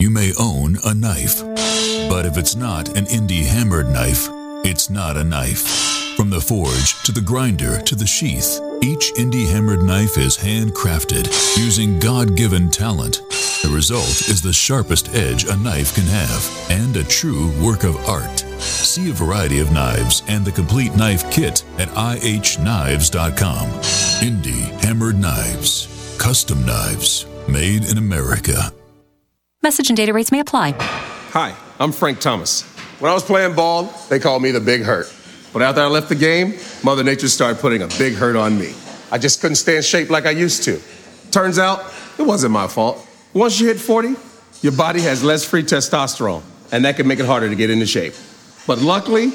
You 0.00 0.08
may 0.08 0.32
own 0.38 0.78
a 0.86 0.94
knife, 0.94 1.42
but 2.08 2.24
if 2.24 2.38
it's 2.38 2.56
not 2.56 2.96
an 2.96 3.04
indie 3.04 3.44
hammered 3.44 3.90
knife, 3.90 4.28
it's 4.64 4.88
not 4.88 5.18
a 5.18 5.22
knife. 5.22 6.16
From 6.16 6.30
the 6.30 6.40
forge 6.40 7.02
to 7.02 7.12
the 7.12 7.20
grinder 7.20 7.82
to 7.82 7.94
the 7.94 8.06
sheath, 8.06 8.58
each 8.80 9.12
indie 9.18 9.46
hammered 9.46 9.82
knife 9.82 10.16
is 10.16 10.38
handcrafted 10.38 11.26
using 11.58 11.98
God 11.98 12.34
given 12.34 12.70
talent. 12.70 13.20
The 13.62 13.70
result 13.70 14.30
is 14.30 14.40
the 14.40 14.54
sharpest 14.54 15.14
edge 15.14 15.44
a 15.44 15.56
knife 15.58 15.94
can 15.94 16.06
have 16.06 16.66
and 16.70 16.96
a 16.96 17.04
true 17.04 17.52
work 17.62 17.84
of 17.84 17.96
art. 18.08 18.40
See 18.58 19.10
a 19.10 19.12
variety 19.12 19.60
of 19.60 19.70
knives 19.70 20.22
and 20.28 20.46
the 20.46 20.52
complete 20.52 20.96
knife 20.96 21.30
kit 21.30 21.62
at 21.76 21.88
ihknives.com. 21.88 23.66
Indie 24.22 24.82
Hammered 24.82 25.18
Knives. 25.18 26.16
Custom 26.18 26.64
knives 26.64 27.26
made 27.46 27.84
in 27.84 27.98
America. 27.98 28.72
Message 29.62 29.90
and 29.90 29.96
data 29.98 30.14
rates 30.14 30.32
may 30.32 30.40
apply. 30.40 30.74
Hi, 30.78 31.54
I'm 31.78 31.92
Frank 31.92 32.18
Thomas. 32.18 32.62
When 32.98 33.10
I 33.10 33.14
was 33.14 33.22
playing 33.22 33.54
ball, 33.54 33.92
they 34.08 34.18
called 34.18 34.42
me 34.42 34.52
the 34.52 34.60
Big 34.60 34.80
Hurt. 34.80 35.14
But 35.52 35.60
after 35.60 35.82
I 35.82 35.86
left 35.86 36.08
the 36.08 36.14
game, 36.14 36.54
Mother 36.82 37.04
Nature 37.04 37.28
started 37.28 37.60
putting 37.60 37.82
a 37.82 37.86
big 37.98 38.14
hurt 38.14 38.36
on 38.36 38.58
me. 38.58 38.72
I 39.12 39.18
just 39.18 39.42
couldn't 39.42 39.56
stay 39.56 39.76
in 39.76 39.82
shape 39.82 40.08
like 40.08 40.24
I 40.24 40.30
used 40.30 40.62
to. 40.62 40.80
Turns 41.30 41.58
out, 41.58 41.92
it 42.18 42.22
wasn't 42.22 42.52
my 42.52 42.68
fault. 42.68 43.06
Once 43.34 43.60
you 43.60 43.66
hit 43.66 43.78
40, 43.78 44.14
your 44.62 44.72
body 44.72 45.02
has 45.02 45.22
less 45.22 45.44
free 45.44 45.62
testosterone, 45.62 46.42
and 46.72 46.82
that 46.86 46.96
can 46.96 47.06
make 47.06 47.20
it 47.20 47.26
harder 47.26 47.50
to 47.50 47.54
get 47.54 47.68
into 47.68 47.84
shape. 47.84 48.14
But 48.66 48.78
luckily, 48.78 49.26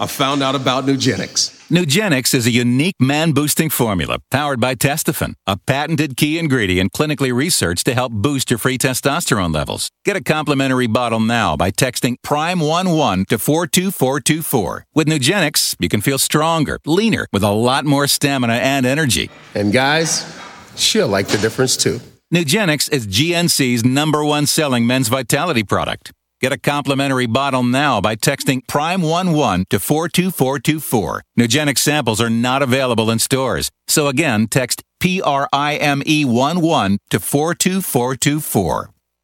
I 0.00 0.08
found 0.08 0.42
out 0.42 0.56
about 0.56 0.86
Nugenix. 0.86 1.54
Nugenix 1.70 2.32
is 2.32 2.46
a 2.46 2.50
unique 2.50 2.98
man 2.98 3.32
boosting 3.32 3.68
formula 3.68 4.20
powered 4.30 4.58
by 4.58 4.74
Testofen, 4.74 5.34
a 5.46 5.58
patented 5.58 6.16
key 6.16 6.38
ingredient 6.38 6.92
clinically 6.94 7.30
researched 7.30 7.84
to 7.84 7.92
help 7.92 8.10
boost 8.10 8.50
your 8.50 8.56
free 8.56 8.78
testosterone 8.78 9.54
levels. 9.54 9.90
Get 10.06 10.16
a 10.16 10.22
complimentary 10.22 10.86
bottle 10.86 11.20
now 11.20 11.58
by 11.58 11.70
texting 11.70 12.16
Prime11 12.24 13.26
to 13.26 13.36
42424. 13.36 14.86
With 14.94 15.08
Nugenix, 15.08 15.76
you 15.78 15.90
can 15.90 16.00
feel 16.00 16.16
stronger, 16.16 16.78
leaner, 16.86 17.26
with 17.34 17.42
a 17.42 17.50
lot 17.50 17.84
more 17.84 18.06
stamina 18.06 18.54
and 18.54 18.86
energy. 18.86 19.28
And 19.54 19.70
guys, 19.70 20.24
she'll 20.74 21.08
like 21.08 21.28
the 21.28 21.36
difference 21.36 21.76
too. 21.76 22.00
Nugenix 22.32 22.90
is 22.90 23.06
GNC's 23.06 23.84
number 23.84 24.24
one 24.24 24.46
selling 24.46 24.86
men's 24.86 25.08
vitality 25.08 25.64
product. 25.64 26.12
Get 26.40 26.52
a 26.52 26.58
complimentary 26.58 27.26
bottle 27.26 27.64
now 27.64 28.00
by 28.00 28.14
texting 28.14 28.64
Prime11 28.66 29.68
to 29.70 29.80
42424. 29.80 31.22
Nugenix 31.36 31.78
samples 31.78 32.20
are 32.20 32.30
not 32.30 32.62
available 32.62 33.10
in 33.10 33.18
stores. 33.18 33.70
So 33.88 34.06
again, 34.06 34.46
text 34.46 34.84
P 35.00 35.20
R 35.20 35.48
I 35.52 35.74
M 35.76 36.00
E 36.06 36.22
11 36.22 36.98
to 37.10 37.18
42424. 37.18 38.90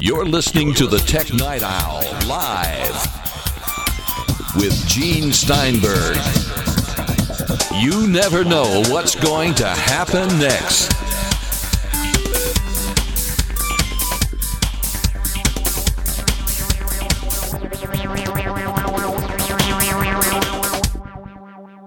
You're 0.00 0.24
listening 0.24 0.74
to 0.74 0.86
the 0.86 0.98
Tech 0.98 1.32
Night 1.34 1.64
Owl 1.64 2.04
live 2.28 2.94
with 4.54 4.86
Gene 4.86 5.32
Steinberg. 5.32 6.16
You 7.74 8.06
never 8.06 8.44
know 8.44 8.84
what's 8.86 9.16
going 9.16 9.54
to 9.56 9.66
happen 9.66 10.28
next. 10.38 10.92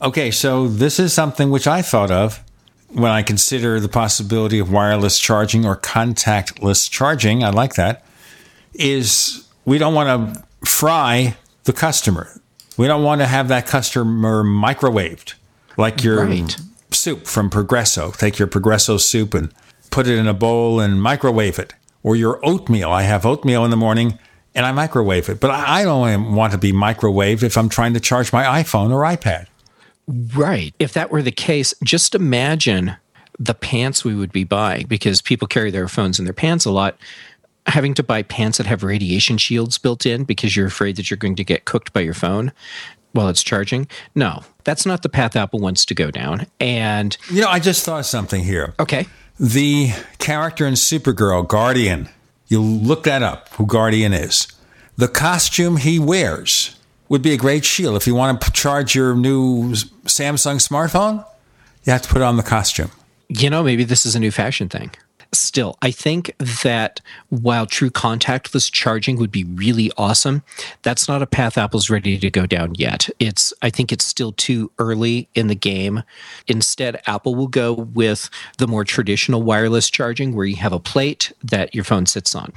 Okay, 0.04 0.32
so 0.32 0.68
this 0.68 1.00
is 1.00 1.14
something 1.14 1.50
which 1.50 1.66
I 1.66 1.82
thought 1.82 2.12
of 2.12 2.44
when 2.94 3.12
I 3.12 3.24
consider 3.24 3.80
the 3.80 3.90
possibility 3.90 4.60
of 4.60 4.72
wireless 4.72 5.20
charging 5.20 5.66
or 5.66 5.78
contactless 5.78 6.90
charging. 6.90 7.44
I 7.44 7.50
like 7.50 7.76
that. 7.76 8.06
Is 8.74 9.48
we 9.66 9.78
don't 9.78 9.94
want 9.94 10.36
to 10.36 10.44
fry 10.68 11.38
the 11.64 11.74
customer. 11.74 12.42
We 12.78 12.88
don't 12.88 13.04
want 13.04 13.22
to 13.22 13.28
have 13.28 13.48
that 13.50 13.68
customer 13.68 14.44
microwaved 14.44 15.36
like 15.78 16.04
your 16.04 16.26
right. 16.26 16.58
soup 16.92 17.28
from 17.28 17.50
Progresso. 17.50 18.12
Take 18.12 18.40
your 18.40 18.48
Progresso 18.48 18.98
soup 18.98 19.34
and 19.34 19.54
put 19.90 20.08
it 20.08 20.18
in 20.18 20.28
a 20.28 20.34
bowl 20.34 20.80
and 20.80 21.02
microwave 21.02 21.60
it. 21.60 21.74
Or 22.04 22.16
your 22.16 22.40
oatmeal. 22.44 22.92
I 22.92 23.04
have 23.04 23.26
oatmeal 23.26 23.64
in 23.64 23.72
the 23.72 23.78
morning 23.78 24.18
and 24.56 24.66
I 24.66 24.72
microwave 24.72 25.30
it. 25.30 25.40
But 25.40 25.52
I 25.52 25.84
don't 25.84 26.34
want 26.34 26.52
to 26.54 26.58
be 26.58 26.72
microwaved 26.72 27.44
if 27.44 27.58
I'm 27.58 27.70
trying 27.70 27.94
to 27.94 28.00
charge 28.00 28.34
my 28.34 28.44
iPhone 28.44 28.92
or 28.92 29.04
iPad. 29.04 29.48
Right. 30.36 30.74
If 30.80 30.94
that 30.94 31.12
were 31.12 31.22
the 31.22 31.32
case, 31.32 31.74
just 31.84 32.16
imagine 32.16 32.96
the 33.40 33.54
pants 33.54 34.06
we 34.06 34.14
would 34.14 34.32
be 34.32 34.44
buying 34.44 34.88
because 34.88 35.22
people 35.22 35.48
carry 35.48 35.72
their 35.72 35.88
phones 35.88 36.20
in 36.20 36.26
their 36.26 36.34
pants 36.34 36.66
a 36.66 36.72
lot. 36.72 36.98
Having 37.68 37.94
to 37.96 38.04
buy 38.04 38.24
pants 38.24 38.58
that 38.58 38.68
have 38.68 38.84
radiation 38.84 39.38
shields 39.38 39.78
built 39.78 40.06
in 40.06 40.24
because 40.24 40.56
you're 40.56 40.68
afraid 40.68 40.96
that 40.96 41.10
you're 41.10 41.18
going 41.18 41.36
to 41.36 41.44
get 41.44 41.66
cooked 41.66 41.94
by 41.94 42.02
your 42.02 42.14
phone 42.14 42.52
while 43.14 43.30
it's 43.30 43.44
charging. 43.44 43.88
No, 44.16 44.44
that's 44.64 44.86
not 44.86 45.04
the 45.04 45.10
path 45.10 45.36
Apple 45.36 45.60
wants 45.60 45.86
to 45.86 45.94
go 45.94 46.12
down. 46.12 46.48
And, 46.60 47.16
you 47.30 47.42
know, 47.42 47.50
I 47.50 47.60
just 47.60 47.86
thought 47.86 48.00
of 48.00 48.06
something 48.06 48.44
here. 48.44 48.74
Okay. 48.80 49.08
The 49.40 49.92
character 50.20 50.66
in 50.66 50.74
Supergirl, 50.74 51.48
Guardian, 51.48 52.10
you 52.48 52.62
look 52.62 53.04
that 53.04 53.24
up, 53.24 53.50
who 53.54 53.66
Guardian 53.66 54.14
is. 54.14 54.48
The 54.98 55.08
costume 55.08 55.78
he 55.78 56.00
wears 56.00 56.76
would 57.12 57.22
be 57.22 57.34
a 57.34 57.38
great 57.38 57.66
shield. 57.66 57.98
If 57.98 58.08
you 58.08 58.16
want 58.16 58.40
to 58.40 58.52
charge 58.54 58.96
your 58.96 59.14
new 59.16 59.74
Samsung 60.06 60.66
smartphone, 60.66 61.26
you 61.84 61.92
have 61.92 62.02
to 62.04 62.08
put 62.08 62.22
on 62.22 62.38
the 62.38 62.44
costume. 62.44 62.90
You 63.28 63.50
know, 63.50 63.64
maybe 63.64 63.84
this 63.84 64.06
is 64.06 64.16
a 64.16 64.20
new 64.20 64.32
fashion 64.32 64.70
thing 64.70 64.92
still, 65.34 65.78
I 65.82 65.92
think 65.92 66.36
that 66.38 67.02
while 67.30 67.66
true 67.66 67.90
contactless 67.90 68.72
charging 68.72 69.18
would 69.18 69.32
be 69.32 69.44
really 69.44 69.92
awesome, 69.98 70.44
that's 70.82 71.08
not 71.08 71.22
a 71.22 71.28
path 71.28 71.58
Apple's 71.58 71.90
ready 71.90 72.18
to 72.18 72.30
go 72.30 72.46
down 72.46 72.76
yet. 72.76 73.10
It's 73.20 73.54
I 73.62 73.70
think 73.70 73.92
it's 73.92 74.06
still 74.06 74.34
too 74.34 74.72
early 74.80 75.30
in 75.36 75.48
the 75.48 75.56
game. 75.56 76.04
Instead, 76.48 77.02
Apple 77.08 77.36
will 77.36 77.48
go 77.48 77.74
with 77.74 78.30
the 78.58 78.68
more 78.68 78.84
traditional 78.84 79.42
wireless 79.42 79.90
charging 79.90 80.36
where 80.36 80.46
you 80.46 80.58
have 80.58 80.74
a 80.74 80.80
plate 80.80 81.32
that 81.44 81.74
your 81.74 81.84
phone 81.84 82.06
sits 82.06 82.36
on. 82.36 82.52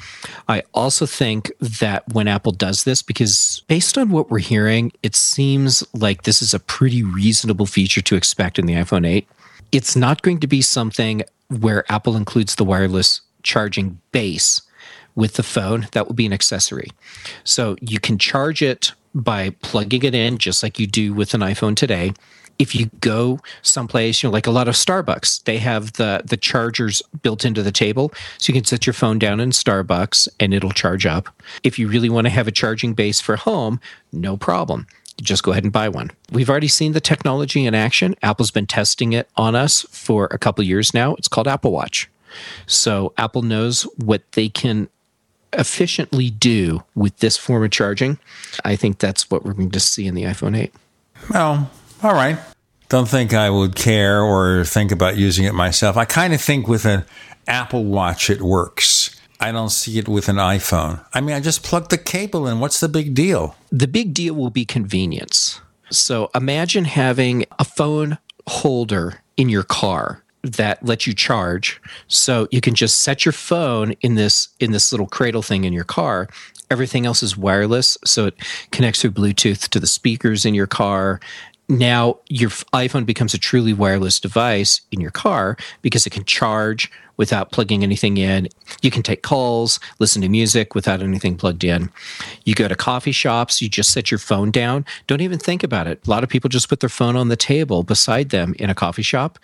I 0.49 0.63
also 0.73 1.07
think 1.07 1.53
that 1.61 2.05
when 2.13 2.29
Apple 2.29 2.53
does 2.53 2.85
this 2.85 3.03
because 3.03 3.63
based 3.69 3.97
on 3.97 4.11
what 4.11 4.31
we're 4.31 4.39
hearing, 4.39 4.93
it 5.03 5.15
seems 5.15 5.85
like 5.95 6.23
this 6.23 6.43
is 6.43 6.55
a 6.55 6.59
pretty 6.59 7.03
reasonable 7.03 7.67
feature 7.67 8.03
to 8.03 8.17
expect 8.17 8.59
in 8.59 8.67
the 8.67 8.75
iPhone 8.75 9.07
8 9.07 9.27
it's 9.73 9.97
not 9.97 10.23
going 10.23 10.39
to 10.39 10.47
be 10.47 10.63
something 10.63 11.23
where 11.61 11.91
Apple 11.91 12.17
includes 12.17 12.55
the 12.55 12.65
wireless 12.65 13.21
charging 13.43 14.01
base 14.13 14.63
with 15.15 15.35
the 15.35 15.43
phone. 15.43 15.87
That 15.93 16.07
will 16.07 16.15
be 16.15 16.27
an 16.27 16.33
accessory. 16.33 16.91
So 17.45 17.77
you 17.81 18.01
can 18.01 18.19
charge 18.19 18.63
it 18.63 18.93
by 19.15 19.51
plugging 19.63 20.03
it 20.03 20.15
in, 20.15 20.39
just 20.39 20.63
like 20.63 20.79
you 20.79 20.87
do 20.87 21.15
with 21.15 21.35
an 21.35 21.41
iPhone 21.41 21.77
today. 21.77 22.13
If 22.57 22.75
you 22.75 22.87
go 23.01 23.41
someplace, 23.63 24.23
you 24.23 24.29
know, 24.29 24.33
like 24.33 24.47
a 24.47 24.53
lot 24.53 24.69
of 24.69 24.75
Starbucks, 24.75 25.43
they 25.43 25.59
have 25.59 25.95
the 25.95 26.23
the 26.25 26.37
chargers 26.37 27.03
built 27.23 27.45
into 27.45 27.65
the 27.65 27.73
table, 27.73 28.13
so 28.39 28.53
you 28.53 28.55
can 28.55 28.65
set 28.65 28.87
your 28.87 28.95
phone 28.95 29.19
down 29.19 29.41
in 29.41 29.51
Starbucks 29.51 30.29
and 30.39 30.55
it'll 30.55 30.71
charge 30.71 31.05
up. 31.05 31.29
If 31.65 31.81
you 31.81 31.89
really 31.89 32.09
want 32.09 32.27
to 32.27 32.31
have 32.31 32.47
a 32.47 32.53
charging 32.53 32.95
base 32.95 33.21
for 33.21 33.35
home, 33.35 33.81
no 34.13 34.37
problem 34.37 34.87
just 35.21 35.43
go 35.43 35.53
ahead 35.53 35.65
and 35.65 35.73
buy 35.73 35.89
one. 35.89 36.11
We've 36.31 36.51
already 36.51 36.69
seen 36.69 36.93
the 36.93 37.01
technology 37.01 37.67
in 37.67 37.75
action. 37.75 38.15
Apple's 38.23 38.51
been 38.51 38.67
testing 38.67 39.13
it 39.13 39.29
on 39.37 39.55
us 39.55 39.83
for 39.91 40.27
a 40.31 40.39
couple 40.39 40.65
years 40.65 40.93
now. 40.95 41.15
It's 41.15 41.29
called 41.29 41.49
Apple 41.49 41.73
Watch. 41.73 42.11
So 42.67 43.13
Apple 43.17 43.43
knows 43.43 43.83
what 43.97 44.23
they 44.33 44.49
can 44.49 44.89
efficiently 45.53 46.31
do 46.31 46.83
with 46.95 47.17
this 47.19 47.37
form 47.37 47.65
of 47.65 47.71
charging. 47.71 48.19
I 48.65 48.77
think 48.77 48.99
that's 48.99 49.31
what 49.31 49.45
we're 49.45 49.53
going 49.53 49.71
to 49.71 49.81
see 49.81 50.07
in 50.07 50.15
the 50.15 50.25
iPhone 50.25 50.57
8. 50.57 50.75
Well, 51.31 51.71
all 52.03 52.15
right. 52.15 52.39
Don't 52.89 53.09
think 53.09 53.33
I 53.33 53.51
would 53.51 53.75
care 53.77 54.21
or 54.21 54.65
think 54.65 54.93
about 54.93 55.17
using 55.17 55.45
it 55.45 55.55
myself. 55.55 55.97
I 55.97 56.05
kind 56.05 56.35
of 56.35 56.41
think 56.41 56.69
with 56.69 56.85
an 56.85 57.05
Apple 57.47 57.85
Watch 57.85 58.31
it 58.31 58.43
works. 58.43 59.04
I 59.45 59.53
don't 59.53 59.69
see 59.69 59.99
it 59.99 60.09
with 60.09 60.31
an 60.31 60.37
iPhone. 60.37 61.05
I 61.13 61.21
mean, 61.21 61.37
I 61.37 61.41
just 61.41 61.63
plug 61.63 61.91
the 61.91 61.99
cable 61.99 62.49
in. 62.49 62.61
What's 62.61 62.81
the 62.81 62.89
big 62.89 63.13
deal? 63.13 63.57
The 63.71 63.87
big 63.87 64.15
deal 64.15 64.33
will 64.33 64.49
be 64.49 64.65
convenience. 64.65 65.61
So 65.91 66.31
imagine 66.35 66.87
having 66.87 67.45
a 67.59 67.65
phone 67.65 68.17
holder 68.47 69.21
in 69.37 69.51
your 69.51 69.63
car 69.63 70.23
that 70.45 70.83
lets 70.83 71.07
you 71.07 71.13
charge 71.13 71.79
so 72.09 72.49
you 72.51 72.63
can 72.63 72.75
just 72.75 73.03
set 73.03 73.27
your 73.27 73.35
phone 73.35 73.93
in 74.01 74.15
this 74.15 74.49
in 74.61 74.73
this 74.73 74.93
little 74.93 75.07
cradle 75.07 75.43
thing 75.43 75.65
in 75.65 75.73
your 75.75 75.85
car 75.85 76.29
everything 76.71 77.07
else 77.07 77.23
is 77.23 77.35
wireless 77.35 77.97
so 78.05 78.27
it 78.27 78.35
connects 78.71 79.01
through 79.01 79.11
bluetooth 79.11 79.69
to 79.69 79.81
the 79.81 79.87
speakers 79.87 80.45
in 80.45 80.53
your 80.53 80.67
car 80.67 81.19
now 81.67 82.19
your 82.29 82.51
iPhone 82.75 83.07
becomes 83.07 83.33
a 83.33 83.39
truly 83.39 83.73
wireless 83.73 84.21
device 84.21 84.83
in 84.93 85.01
your 85.01 85.11
car 85.11 85.57
because 85.81 86.07
it 86.07 86.11
can 86.11 86.25
charge 86.25 86.91
without 87.17 87.53
plugging 87.53 87.83
anything 87.83 88.17
in. 88.17 88.49
You 88.83 88.91
can 88.91 89.03
take 89.03 89.23
calls, 89.23 89.81
listen 89.99 90.23
to 90.23 90.29
music 90.29 90.75
without 90.75 91.03
anything 91.03 91.37
plugged 91.37 91.65
in. 91.65 91.91
You 92.45 92.55
go 92.55 92.69
to 92.69 92.75
coffee 92.77 93.13
shops, 93.13 93.63
you 93.63 93.69
just 93.69 93.93
set 93.93 94.11
your 94.11 94.19
phone 94.19 94.51
down. 94.51 94.85
Don't 95.07 95.21
even 95.21 95.39
think 95.39 95.63
about 95.63 95.87
it. 95.87 96.07
A 96.07 96.11
lot 96.11 96.25
of 96.25 96.29
people 96.29 96.49
just 96.49 96.69
put 96.69 96.81
their 96.81 96.89
phone 96.89 97.17
on 97.17 97.29
the 97.29 97.37
table 97.37 97.83
beside 97.83 98.31
them 98.31 98.55
in 98.59 98.71
a 98.71 98.75
coffee 98.75 99.03
shop. 99.03 99.39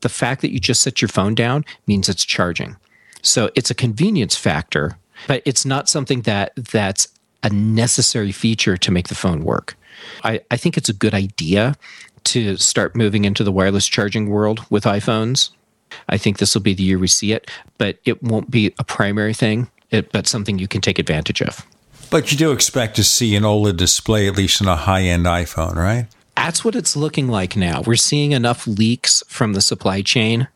The 0.00 0.08
fact 0.08 0.40
that 0.40 0.52
you 0.52 0.58
just 0.58 0.82
set 0.82 1.00
your 1.00 1.08
phone 1.08 1.34
down 1.34 1.64
means 1.86 2.08
it's 2.08 2.24
charging. 2.24 2.76
So 3.22 3.50
it's 3.54 3.70
a 3.70 3.74
convenience 3.74 4.36
factor, 4.36 4.98
but 5.28 5.42
it's 5.44 5.64
not 5.64 5.88
something 5.88 6.22
that 6.22 6.52
that's 6.56 7.08
a 7.42 7.50
necessary 7.50 8.32
feature 8.32 8.76
to 8.76 8.90
make 8.90 9.08
the 9.08 9.14
phone 9.14 9.44
work. 9.44 9.76
I, 10.24 10.40
I 10.50 10.56
think 10.56 10.76
it's 10.76 10.88
a 10.88 10.94
good 10.94 11.14
idea 11.14 11.76
to 12.24 12.56
start 12.56 12.94
moving 12.96 13.24
into 13.24 13.44
the 13.44 13.52
wireless 13.52 13.86
charging 13.86 14.28
world 14.28 14.64
with 14.70 14.84
iPhones. 14.84 15.50
I 16.08 16.16
think 16.16 16.38
this 16.38 16.54
will 16.54 16.62
be 16.62 16.74
the 16.74 16.82
year 16.82 16.98
we 16.98 17.08
see 17.08 17.32
it, 17.32 17.50
but 17.78 17.98
it 18.04 18.22
won't 18.22 18.50
be 18.50 18.74
a 18.78 18.84
primary 18.84 19.34
thing, 19.34 19.68
it, 19.90 20.12
but 20.12 20.26
something 20.26 20.58
you 20.58 20.68
can 20.68 20.80
take 20.80 20.98
advantage 20.98 21.42
of. 21.42 21.66
But 22.10 22.30
you 22.30 22.36
do 22.36 22.52
expect 22.52 22.96
to 22.96 23.04
see 23.04 23.34
an 23.36 23.42
OLED 23.42 23.76
display, 23.76 24.28
at 24.28 24.36
least 24.36 24.60
in 24.60 24.68
a 24.68 24.76
high 24.76 25.02
end 25.02 25.24
iPhone, 25.24 25.76
right? 25.76 26.06
That's 26.36 26.64
what 26.64 26.74
it's 26.74 26.96
looking 26.96 27.28
like 27.28 27.56
now. 27.56 27.82
We're 27.82 27.96
seeing 27.96 28.32
enough 28.32 28.66
leaks 28.66 29.22
from 29.28 29.52
the 29.52 29.60
supply 29.60 30.02
chain 30.02 30.48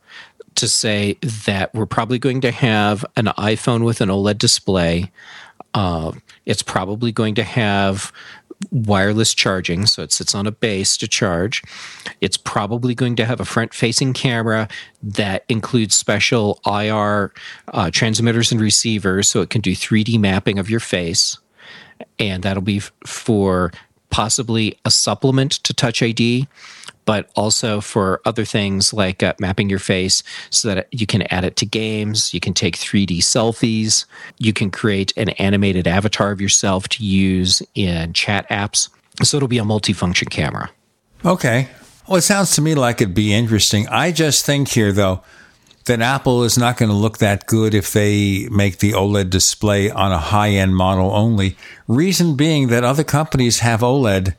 to 0.56 0.68
say 0.68 1.14
that 1.22 1.74
we're 1.74 1.86
probably 1.86 2.18
going 2.18 2.40
to 2.40 2.50
have 2.50 3.04
an 3.16 3.26
iPhone 3.38 3.84
with 3.84 4.00
an 4.00 4.08
OLED 4.08 4.38
display. 4.38 5.12
Uh, 5.74 6.12
it's 6.46 6.62
probably 6.62 7.12
going 7.12 7.34
to 7.34 7.42
have 7.42 8.12
wireless 8.70 9.34
charging, 9.34 9.86
so 9.86 10.02
it 10.02 10.12
sits 10.12 10.34
on 10.34 10.46
a 10.46 10.50
base 10.50 10.96
to 10.98 11.08
charge. 11.08 11.62
It's 12.20 12.36
probably 12.36 12.94
going 12.94 13.16
to 13.16 13.24
have 13.24 13.40
a 13.40 13.44
front 13.44 13.74
facing 13.74 14.12
camera 14.12 14.68
that 15.02 15.44
includes 15.48 15.94
special 15.94 16.60
IR 16.66 17.32
uh, 17.68 17.90
transmitters 17.90 18.52
and 18.52 18.60
receivers 18.60 19.28
so 19.28 19.40
it 19.40 19.50
can 19.50 19.60
do 19.60 19.72
3D 19.72 20.18
mapping 20.18 20.58
of 20.58 20.70
your 20.70 20.80
face. 20.80 21.38
And 22.18 22.42
that'll 22.42 22.62
be 22.62 22.78
f- 22.78 22.92
for 23.06 23.72
possibly 24.10 24.78
a 24.84 24.90
supplement 24.90 25.52
to 25.52 25.74
Touch 25.74 26.02
ID, 26.02 26.48
but 27.06 27.30
also 27.34 27.80
for 27.80 28.20
other 28.26 28.44
things 28.44 28.92
like 28.92 29.22
uh, 29.22 29.32
mapping 29.40 29.70
your 29.70 29.78
face 29.78 30.22
so 30.50 30.74
that 30.74 30.88
you 30.90 31.06
can 31.06 31.22
add 31.32 31.44
it 31.44 31.56
to 31.56 31.64
games. 31.64 32.34
You 32.34 32.40
can 32.40 32.52
take 32.52 32.76
3D 32.76 33.18
selfies. 33.18 34.04
You 34.38 34.52
can 34.52 34.70
create 34.70 35.14
an 35.16 35.30
animated 35.30 35.86
avatar 35.88 36.32
of 36.32 36.40
yourself 36.40 36.88
to 36.90 37.04
use 37.04 37.62
in 37.74 38.12
chat 38.12 38.46
apps. 38.50 38.90
So 39.22 39.38
it'll 39.38 39.48
be 39.48 39.58
a 39.58 39.62
multifunction 39.62 40.28
camera. 40.28 40.70
Okay. 41.24 41.68
Well, 42.06 42.18
it 42.18 42.22
sounds 42.22 42.54
to 42.56 42.60
me 42.60 42.74
like 42.74 43.00
it'd 43.00 43.14
be 43.14 43.32
interesting. 43.32 43.88
I 43.88 44.12
just 44.12 44.44
think 44.44 44.68
here, 44.68 44.92
though, 44.92 45.22
that 45.86 46.00
Apple 46.00 46.42
is 46.42 46.58
not 46.58 46.76
going 46.76 46.88
to 46.88 46.94
look 46.94 47.18
that 47.18 47.46
good 47.46 47.74
if 47.74 47.92
they 47.92 48.48
make 48.50 48.78
the 48.78 48.92
OLED 48.92 49.30
display 49.30 49.90
on 49.90 50.12
a 50.12 50.18
high 50.18 50.50
end 50.50 50.76
model 50.76 51.12
only. 51.12 51.56
Reason 51.88 52.36
being 52.36 52.68
that 52.68 52.84
other 52.84 53.04
companies 53.04 53.60
have 53.60 53.80
OLED 53.80 54.34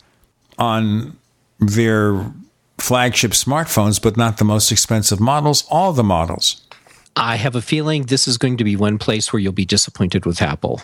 on 0.58 1.18
their 1.60 2.32
flagship 2.80 3.32
smartphones, 3.32 4.02
but 4.02 4.18
not 4.18 4.38
the 4.38 4.46
most 4.46 4.72
expensive 4.72 5.20
models, 5.20 5.66
all 5.70 5.94
the 5.94 6.04
models. 6.04 6.62
I 7.16 7.38
have 7.38 7.56
a 7.56 7.62
feeling 7.62 8.04
this 8.04 8.28
is 8.28 8.38
going 8.38 8.58
to 8.58 8.64
be 8.64 8.76
one 8.76 8.98
place 8.98 9.34
where 9.34 9.40
you'll 9.40 9.52
be 9.52 9.66
disappointed 9.66 10.26
with 10.26 10.42
Apple. 10.42 10.82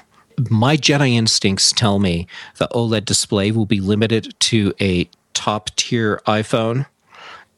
My 0.49 0.75
Jedi 0.77 1.13
instincts 1.13 1.71
tell 1.71 1.99
me 1.99 2.27
the 2.57 2.67
OLED 2.69 3.05
display 3.05 3.51
will 3.51 3.67
be 3.67 3.79
limited 3.79 4.33
to 4.41 4.73
a 4.81 5.07
top 5.33 5.69
tier 5.75 6.21
iPhone 6.25 6.87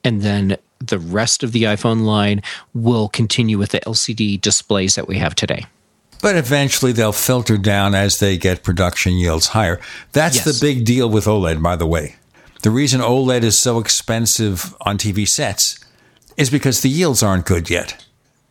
and 0.04 0.22
then 0.22 0.58
the 0.80 1.00
rest 1.00 1.42
of 1.42 1.52
the 1.52 1.64
iPhone 1.64 2.04
line 2.04 2.42
will 2.74 3.08
continue 3.10 3.58
with 3.58 3.72
the 3.72 3.80
LCD 3.82 4.40
displays 4.40 4.96
that 4.96 5.08
we 5.08 5.18
have 5.18 5.36
today. 5.36 5.66
But 6.22 6.36
eventually 6.36 6.92
they'll 6.92 7.12
filter 7.12 7.58
down 7.58 7.96
as 7.96 8.20
they 8.20 8.38
get 8.38 8.64
production 8.64 9.14
yields 9.14 9.48
higher. 9.48 9.80
That's 10.12 10.38
yes. 10.38 10.46
the 10.46 10.66
big 10.66 10.86
deal 10.86 11.10
with 11.10 11.26
OLED, 11.26 11.62
by 11.62 11.76
the 11.76 11.88
way. 11.88 12.16
The 12.66 12.72
reason 12.72 13.00
OLED 13.00 13.44
is 13.44 13.56
so 13.56 13.78
expensive 13.78 14.74
on 14.82 14.98
TV 14.98 15.28
sets 15.28 15.80
is 16.36 16.50
because 16.50 16.82
the 16.82 16.90
yields 16.90 17.22
aren't 17.22 17.46
good 17.46 17.70
yet. 17.70 18.04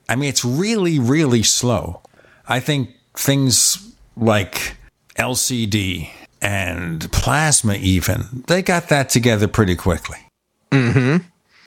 I 0.09 0.15
mean, 0.15 0.28
it's 0.28 0.44
really, 0.44 1.01
really 1.01 1.43
slow. 1.43 2.01
I 2.47 2.60
think 2.60 2.91
things 3.15 3.93
like 4.17 4.76
LCD 5.18 6.10
and 6.41 7.10
plasma, 7.10 7.75
even, 7.75 8.44
they 8.47 8.62
got 8.62 8.89
that 8.89 9.09
together 9.09 9.49
pretty 9.49 9.75
quickly. 9.75 10.18
hmm 10.70 11.17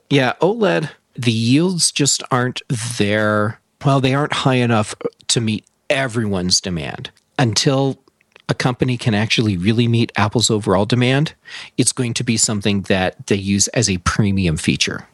yeah, 0.08 0.32
OLED, 0.40 0.88
the 1.16 1.30
yields 1.30 1.92
just 1.92 2.22
aren't 2.30 2.62
there. 2.96 3.60
Well, 3.84 4.00
they 4.00 4.14
aren't 4.14 4.32
high 4.32 4.54
enough 4.54 4.94
to 5.26 5.42
meet 5.42 5.66
everyone's 5.90 6.62
demand. 6.62 7.10
Until 7.38 8.02
a 8.48 8.54
company 8.54 8.96
can 8.96 9.14
actually 9.14 9.56
really 9.56 9.88
meet 9.88 10.12
Apple's 10.16 10.50
overall 10.50 10.86
demand, 10.86 11.34
it's 11.76 11.92
going 11.92 12.14
to 12.14 12.24
be 12.24 12.36
something 12.36 12.82
that 12.82 13.26
they 13.26 13.36
use 13.36 13.68
as 13.68 13.90
a 13.90 13.98
premium 13.98 14.56
feature. 14.56 15.06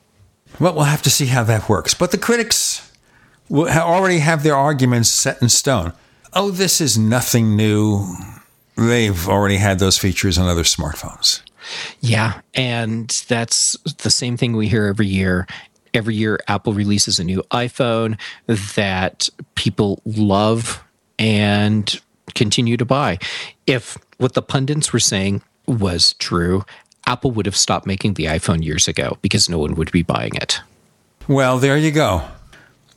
Well, 0.61 0.75
we'll 0.75 0.85
have 0.85 1.03
to 1.03 1.11
see 1.11 1.27
how 1.27 1.43
that 1.45 1.69
works. 1.69 1.95
But 1.95 2.13
the 2.13 2.19
critics 2.19 2.93
already 3.51 4.19
have 4.19 4.43
their 4.43 4.57
arguments 4.57 5.11
set 5.11 5.43
in 5.43 5.49
stone. 5.49 5.93
Oh, 6.33 6.51
this 6.51 6.81
is 6.81 6.97
nothing 6.97 7.57
new. 7.57 8.07
They've 8.77 9.29
already 9.29 9.57
had 9.57 9.79
those 9.79 9.99
features 9.99 10.39
on 10.39 10.49
other 10.49 10.63
smartphones. 10.63 11.43
Yeah, 12.01 12.41
and 12.55 13.09
that's 13.29 13.77
the 13.99 14.11
same 14.11 14.37
thing 14.37 14.57
we 14.57 14.69
hear 14.69 14.87
every 14.87 15.07
year. 15.07 15.47
Every 15.93 16.15
year, 16.15 16.41
Apple 16.49 16.73
releases 16.73 17.19
a 17.19 17.25
new 17.25 17.43
iPhone 17.53 18.19
that 18.47 19.29
people 19.55 20.03
love 20.05 20.83
and 21.19 22.01
continue 22.35 22.77
to 22.77 22.85
buy. 22.85 23.19
If 23.67 23.99
what 24.19 24.35
the 24.35 24.43
pundits 24.43 24.93
were 24.93 25.01
saying 25.01 25.43
was 25.67 26.15
true, 26.15 26.65
Apple 27.07 27.31
would 27.33 27.47
have 27.47 27.57
stopped 27.57 27.87
making 27.87 28.15
the 28.15 28.25
iPhone 28.25 28.65
years 28.65 28.89
ago 28.89 29.19
because 29.23 29.49
no 29.49 29.59
one 29.59 29.75
would 29.75 29.93
be 29.93 30.03
buying 30.03 30.35
it. 30.35 30.61
Well, 31.29 31.59
there 31.59 31.77
you 31.77 31.91
go. 31.91 32.29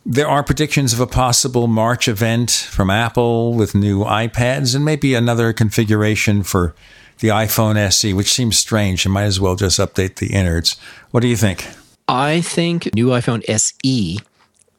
There 0.05 0.27
are 0.27 0.43
predictions 0.43 0.93
of 0.93 0.99
a 1.01 1.07
possible 1.07 1.67
March 1.67 2.07
event 2.07 2.51
from 2.51 2.89
Apple 2.89 3.53
with 3.53 3.75
new 3.75 4.03
iPads 4.05 4.73
and 4.73 4.85
maybe 4.85 5.13
another 5.13 5.51
configuration 5.51 6.43
for 6.43 6.73
the 7.19 7.29
iPhone 7.29 7.75
SE, 7.75 8.13
which 8.13 8.31
seems 8.31 8.57
strange. 8.57 9.03
You 9.03 9.11
might 9.11 9.23
as 9.23 9.39
well 9.39 9.55
just 9.55 9.79
update 9.79 10.15
the 10.15 10.27
innards. 10.27 10.77
What 11.11 11.21
do 11.21 11.27
you 11.27 11.35
think? 11.35 11.67
I 12.07 12.39
think 12.39 12.93
new 12.95 13.07
iPhone 13.07 13.43
SE 13.49 14.19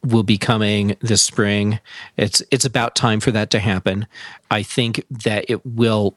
will 0.08 0.22
be 0.22 0.38
coming 0.38 0.96
this 1.00 1.22
spring. 1.22 1.80
It's 2.16 2.42
it's 2.50 2.64
about 2.64 2.94
time 2.94 3.20
for 3.20 3.30
that 3.32 3.50
to 3.50 3.58
happen. 3.58 4.06
I 4.50 4.62
think 4.62 5.04
that 5.10 5.44
it 5.48 5.64
will 5.64 6.14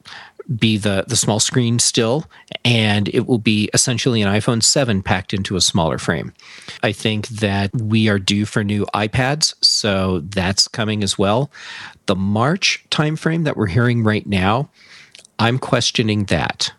be 0.58 0.76
the 0.76 1.04
the 1.06 1.16
small 1.16 1.38
screen 1.38 1.78
still 1.78 2.24
and 2.64 3.08
it 3.08 3.26
will 3.26 3.38
be 3.38 3.70
essentially 3.72 4.22
an 4.22 4.28
iPhone 4.28 4.62
7 4.62 5.00
packed 5.02 5.32
into 5.32 5.54
a 5.54 5.60
smaller 5.60 5.98
frame. 5.98 6.32
I 6.82 6.92
think 6.92 7.28
that 7.28 7.70
we 7.74 8.08
are 8.08 8.18
due 8.18 8.44
for 8.44 8.64
new 8.64 8.84
iPads, 8.86 9.54
so 9.64 10.20
that's 10.20 10.66
coming 10.66 11.02
as 11.02 11.16
well. 11.16 11.50
The 12.06 12.16
March 12.16 12.84
timeframe 12.90 13.44
that 13.44 13.56
we're 13.56 13.68
hearing 13.68 14.02
right 14.02 14.26
now 14.26 14.68
I'm 15.42 15.58
questioning 15.58 16.26
that. 16.26 16.72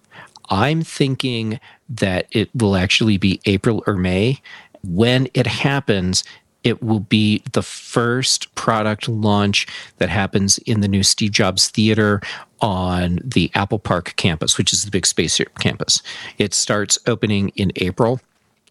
I'm 0.50 0.84
thinking 0.84 1.60
that 1.90 2.28
it 2.32 2.50
will 2.56 2.78
actually 2.78 3.18
be 3.18 3.42
April 3.46 3.84
or 3.86 3.96
May. 3.96 4.42
When 4.84 5.28
it 5.34 5.48
happens, 5.48 6.24
it 6.64 6.82
will 6.82 7.02
be 7.02 7.44
the 7.54 7.62
first 7.62 8.54
product 8.56 9.08
launch 9.08 9.68
that 9.98 10.10
happens 10.10 10.58
in 10.60 10.82
the 10.82 10.88
new 10.88 11.04
Steve 11.04 11.32
Jobs 11.32 11.70
Theater 11.70 12.22
on 12.62 13.20
the 13.24 13.52
Apple 13.54 13.80
Park 13.80 14.14
campus, 14.16 14.58
which 14.58 14.72
is 14.72 14.84
the 14.84 14.92
big 14.92 15.06
spaceship 15.06 15.60
campus. 15.60 16.02
It 16.38 16.54
starts 16.54 16.98
opening 17.06 17.50
in 17.50 17.72
April. 17.78 18.22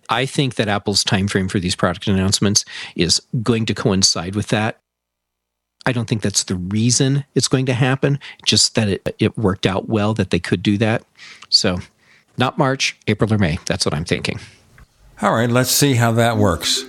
I 0.08 0.26
think 0.26 0.54
that 0.56 0.68
Apple's 0.68 1.04
timeframe 1.04 1.50
for 1.50 1.60
these 1.60 1.76
product 1.76 2.06
announcements 2.06 2.64
is 2.96 3.20
going 3.42 3.66
to 3.66 3.74
coincide 3.74 4.34
with 4.34 4.48
that. 4.48 4.78
I 5.84 5.92
don't 5.92 6.08
think 6.08 6.22
that's 6.22 6.44
the 6.44 6.56
reason 6.56 7.24
it's 7.34 7.48
going 7.48 7.66
to 7.66 7.74
happen, 7.74 8.18
just 8.46 8.74
that 8.76 8.88
it, 8.88 9.16
it 9.18 9.36
worked 9.36 9.66
out 9.66 9.88
well 9.88 10.14
that 10.14 10.30
they 10.30 10.38
could 10.38 10.62
do 10.62 10.78
that. 10.78 11.04
So, 11.48 11.80
not 12.38 12.56
March, 12.56 12.96
April, 13.08 13.32
or 13.32 13.38
May. 13.38 13.58
That's 13.66 13.84
what 13.84 13.94
I'm 13.94 14.04
thinking. 14.04 14.38
All 15.20 15.34
right, 15.34 15.50
let's 15.50 15.70
see 15.70 15.94
how 15.94 16.12
that 16.12 16.36
works. 16.36 16.84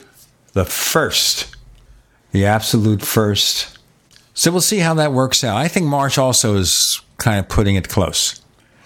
The 0.53 0.65
first, 0.65 1.55
the 2.31 2.45
absolute 2.45 3.01
first. 3.01 3.77
So, 4.33 4.51
we'll 4.51 4.61
see 4.61 4.79
how 4.79 4.95
that 4.95 5.13
works 5.13 5.43
out. 5.43 5.57
I 5.57 5.67
think 5.67 5.85
March 5.85 6.17
also 6.17 6.55
is 6.55 7.01
kind 7.17 7.39
of 7.39 7.49
putting 7.49 7.75
it 7.75 7.89
close, 7.89 8.41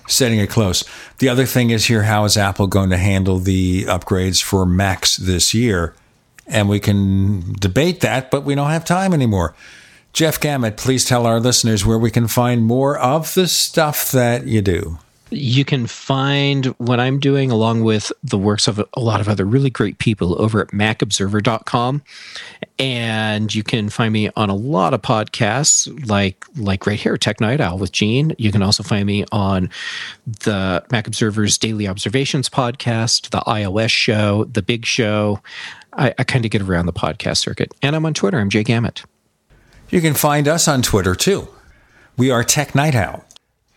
setting 0.08 0.40
it 0.40 0.50
close. 0.50 0.84
The 1.20 1.30
other 1.30 1.46
thing 1.46 1.70
is 1.70 1.86
here 1.86 2.04
how 2.04 2.26
is 2.26 2.38
Apple 2.38 2.68
going 2.68 2.90
to 2.90 2.98
handle 2.98 3.40
the 3.40 3.86
upgrades 3.86 4.42
for 4.42 4.66
Macs 4.66 5.18
this 5.18 5.54
year? 5.54 5.94
And 6.48 6.70
we 6.70 6.80
can 6.80 7.54
debate 7.54 8.02
that, 8.02 8.32
but 8.32 8.44
we 8.44 8.56
don't 8.56 8.70
have 8.70 8.86
time 8.86 9.14
anymore. 9.14 9.54
Jeff 10.14 10.40
Gamet, 10.40 10.78
please 10.78 11.06
tell 11.06 11.26
our 11.26 11.40
listeners 11.40 11.86
where 11.86 12.00
we 12.00 12.10
can 12.10 12.28
find 12.28 12.66
more 12.66 12.98
of 12.98 13.34
the 13.34 13.48
stuff 13.48 14.12
that 14.12 14.48
you 14.48 14.62
do. 14.62 14.98
You 15.30 15.66
can 15.66 15.88
find 15.88 16.68
what 16.78 17.00
I'm 17.00 17.20
doing 17.20 17.52
along 17.52 17.84
with 17.84 18.12
the 18.24 18.38
works 18.38 18.68
of 18.68 18.80
a 18.94 19.00
lot 19.00 19.20
of 19.20 19.28
other 19.28 19.46
really 19.46 19.70
great 19.70 19.98
people 19.98 20.42
over 20.42 20.62
at 20.62 20.70
macobserver.com. 20.70 22.02
And 22.80 23.54
you 23.54 23.64
can 23.64 23.90
find 23.90 24.14
me 24.14 24.30
on 24.36 24.50
a 24.50 24.56
lot 24.56 24.94
of 24.94 25.02
podcasts 25.02 26.08
like 26.08 26.46
like 26.56 26.88
right 26.88 27.00
here, 27.00 27.18
Tech 27.18 27.42
Night 27.42 27.60
Owl 27.60 27.78
with 27.78 27.92
Gene. 27.92 28.34
You 28.38 28.52
can 28.52 28.62
also 28.62 28.84
find 28.84 29.06
me 29.06 29.26
on 29.32 29.70
the 30.26 30.84
Mac 30.92 31.08
Observer's 31.08 31.58
Daily 31.58 31.88
Observations 31.88 32.50
podcast, 32.50 33.30
the 33.32 33.40
iOS 33.40 33.90
show, 33.90 34.46
the 34.46 34.62
Big 34.62 34.86
Show. 34.86 35.42
I, 35.94 36.14
I 36.18 36.24
kind 36.24 36.46
of 36.46 36.52
get 36.52 36.62
around 36.62 36.86
the 36.86 36.94
podcast 36.94 37.38
circuit. 37.38 37.74
And 37.82 37.96
I'm 37.96 38.06
on 38.06 38.14
Twitter. 38.14 38.40
I'm 38.40 38.50
Jay 38.50 38.64
Gamet. 38.64 39.04
You 39.90 40.02
can 40.02 40.14
find 40.14 40.48
us 40.48 40.68
on 40.68 40.82
Twitter 40.82 41.16
too. 41.16 41.48
We 42.18 42.32
are 42.32 42.44
Tech 42.44 42.76
Night 42.76 42.96
Owl. 42.96 43.27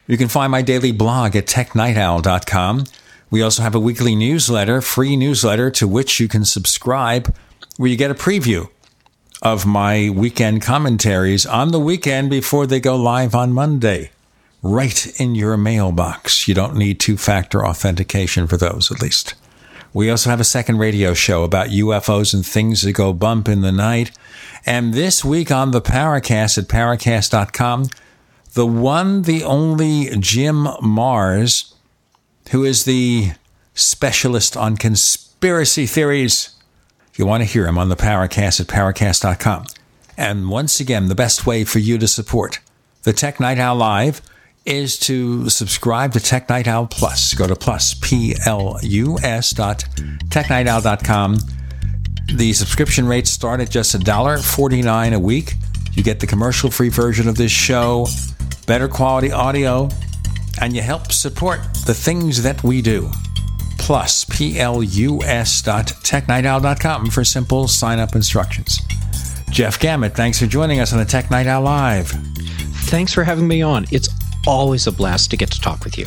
You 0.07 0.17
can 0.17 0.29
find 0.29 0.51
my 0.51 0.63
daily 0.63 0.93
blog 0.93 1.37
at 1.37 1.47
technightowl.com. 1.47 2.85
We 3.31 3.43
also 3.43 3.63
have 3.63 3.75
a 3.77 3.81
weekly 3.81 4.17
newsletter, 4.17 4.81
free 4.81 5.17
newsletter 5.17 5.71
to 5.73 5.87
which 5.87 6.19
you 6.19 6.27
can 6.29 6.45
subscribe, 6.45 7.35
where 7.77 7.89
you 7.89 7.97
get 7.97 8.11
a 8.11 8.15
preview 8.15 8.69
of 9.43 9.65
my 9.65 10.11
weekend 10.11 10.63
commentaries 10.63 11.47
on 11.47 11.71
the 11.71 11.81
weekend 11.81 12.29
before 12.29 12.67
they 12.67 12.81
go 12.81 12.97
live 12.97 13.35
on 13.35 13.53
Monday. 13.53 14.11
right 14.63 15.19
in 15.21 15.35
your 15.35 15.57
mailbox. 15.57 16.47
You 16.47 16.55
don't 16.55 16.77
need 16.77 17.01
two 17.01 17.17
factor 17.17 17.65
authentication 17.65 18.47
for 18.47 18.57
those, 18.57 18.91
at 18.91 19.01
least. 19.01 19.35
We 19.93 20.11
also 20.11 20.31
have 20.31 20.41
a 20.41 20.45
second 20.45 20.79
radio 20.79 21.15
show 21.15 21.43
about 21.43 21.69
UFOs 21.69 22.33
and 22.33 22.47
things 22.47 22.83
that 22.83 22.93
go 22.93 23.13
bump 23.13 23.49
in 23.49 23.63
the 23.63 23.73
night. 23.73 24.13
And 24.65 24.95
this 24.95 25.25
week 25.25 25.51
on 25.51 25.71
the 25.73 25.81
Paracast 25.81 26.59
at 26.59 26.69
paracast.com, 26.69 27.87
the 28.55 28.67
one, 28.67 29.23
the 29.23 29.45
only 29.45 30.09
Jim 30.19 30.65
Marrs, 30.83 31.75
who 32.51 32.65
is 32.65 32.85
the 32.85 33.33
specialist 33.75 34.57
on 34.57 34.77
conspiracy 34.77 35.87
theories. 35.87 36.55
You 37.17 37.27
want 37.27 37.43
to 37.43 37.45
hear 37.45 37.67
him 37.67 37.79
on 37.79 37.89
the 37.89 37.97
Paracast 37.97 38.61
at 38.61 38.67
paracast.com. 38.67 39.67
And 40.17 40.51
once 40.51 40.81
again, 40.81 41.09
the 41.09 41.15
best 41.15 41.47
way 41.47 41.65
for 41.65 41.79
you 41.79 41.99
to 41.99 42.09
support 42.09 42.61
the 43.03 43.13
Tech 43.13 43.41
Night 43.41 43.59
Owl 43.59 43.77
Live 43.77 44.21
is 44.67 44.99
to 44.99 45.49
subscribe 45.49 46.13
to 46.13 46.21
Tech 46.21 46.49
Night 46.49 46.69
Owl 46.69 46.87
Plus. 46.87 47.33
Go 47.35 47.47
to 47.47 47.57
plus, 47.57 47.95
P-L-U-S 47.95 49.51
dot 49.51 49.85
technightowl.com. 50.29 51.39
The 52.35 52.53
subscription 52.53 53.07
rates 53.07 53.31
start 53.31 53.61
at 53.61 53.71
just 53.71 53.99
$1.49 53.99 55.15
a 55.15 55.19
week. 55.19 55.55
You 56.01 56.05
get 56.05 56.19
the 56.19 56.27
commercial-free 56.27 56.89
version 56.89 57.29
of 57.29 57.37
this 57.37 57.53
show, 57.53 58.07
better 58.67 58.89
quality 58.89 59.33
audio, 59.33 59.91
and 60.59 60.75
you 60.75 60.81
help 60.81 61.13
support 61.13 61.61
the 61.85 61.93
things 61.93 62.43
that 62.43 62.65
we 62.65 62.81
do. 62.81 63.11
Plus, 63.79 64.25
P-L-U-S 64.25 65.61
dot 65.61 65.89
technightowl.com 65.89 67.11
for 67.11 67.23
simple 67.23 67.69
sign-up 67.69 68.15
instructions. 68.15 68.79
Jeff 69.51 69.79
Gamet, 69.79 70.15
thanks 70.15 70.39
for 70.39 70.47
joining 70.47 70.81
us 70.81 70.95
on 70.95 71.01
the 71.01 71.05
Tech 71.05 71.31
Night 71.31 71.45
Live. 71.45 72.09
Thanks 72.89 73.13
for 73.13 73.23
having 73.23 73.47
me 73.47 73.61
on. 73.61 73.85
It's 73.91 74.09
always 74.47 74.87
a 74.87 74.93
blast 74.93 75.31
to 75.33 75.37
get 75.37 75.51
to 75.51 75.61
talk 75.61 75.85
with 75.85 75.99
you. 75.99 76.07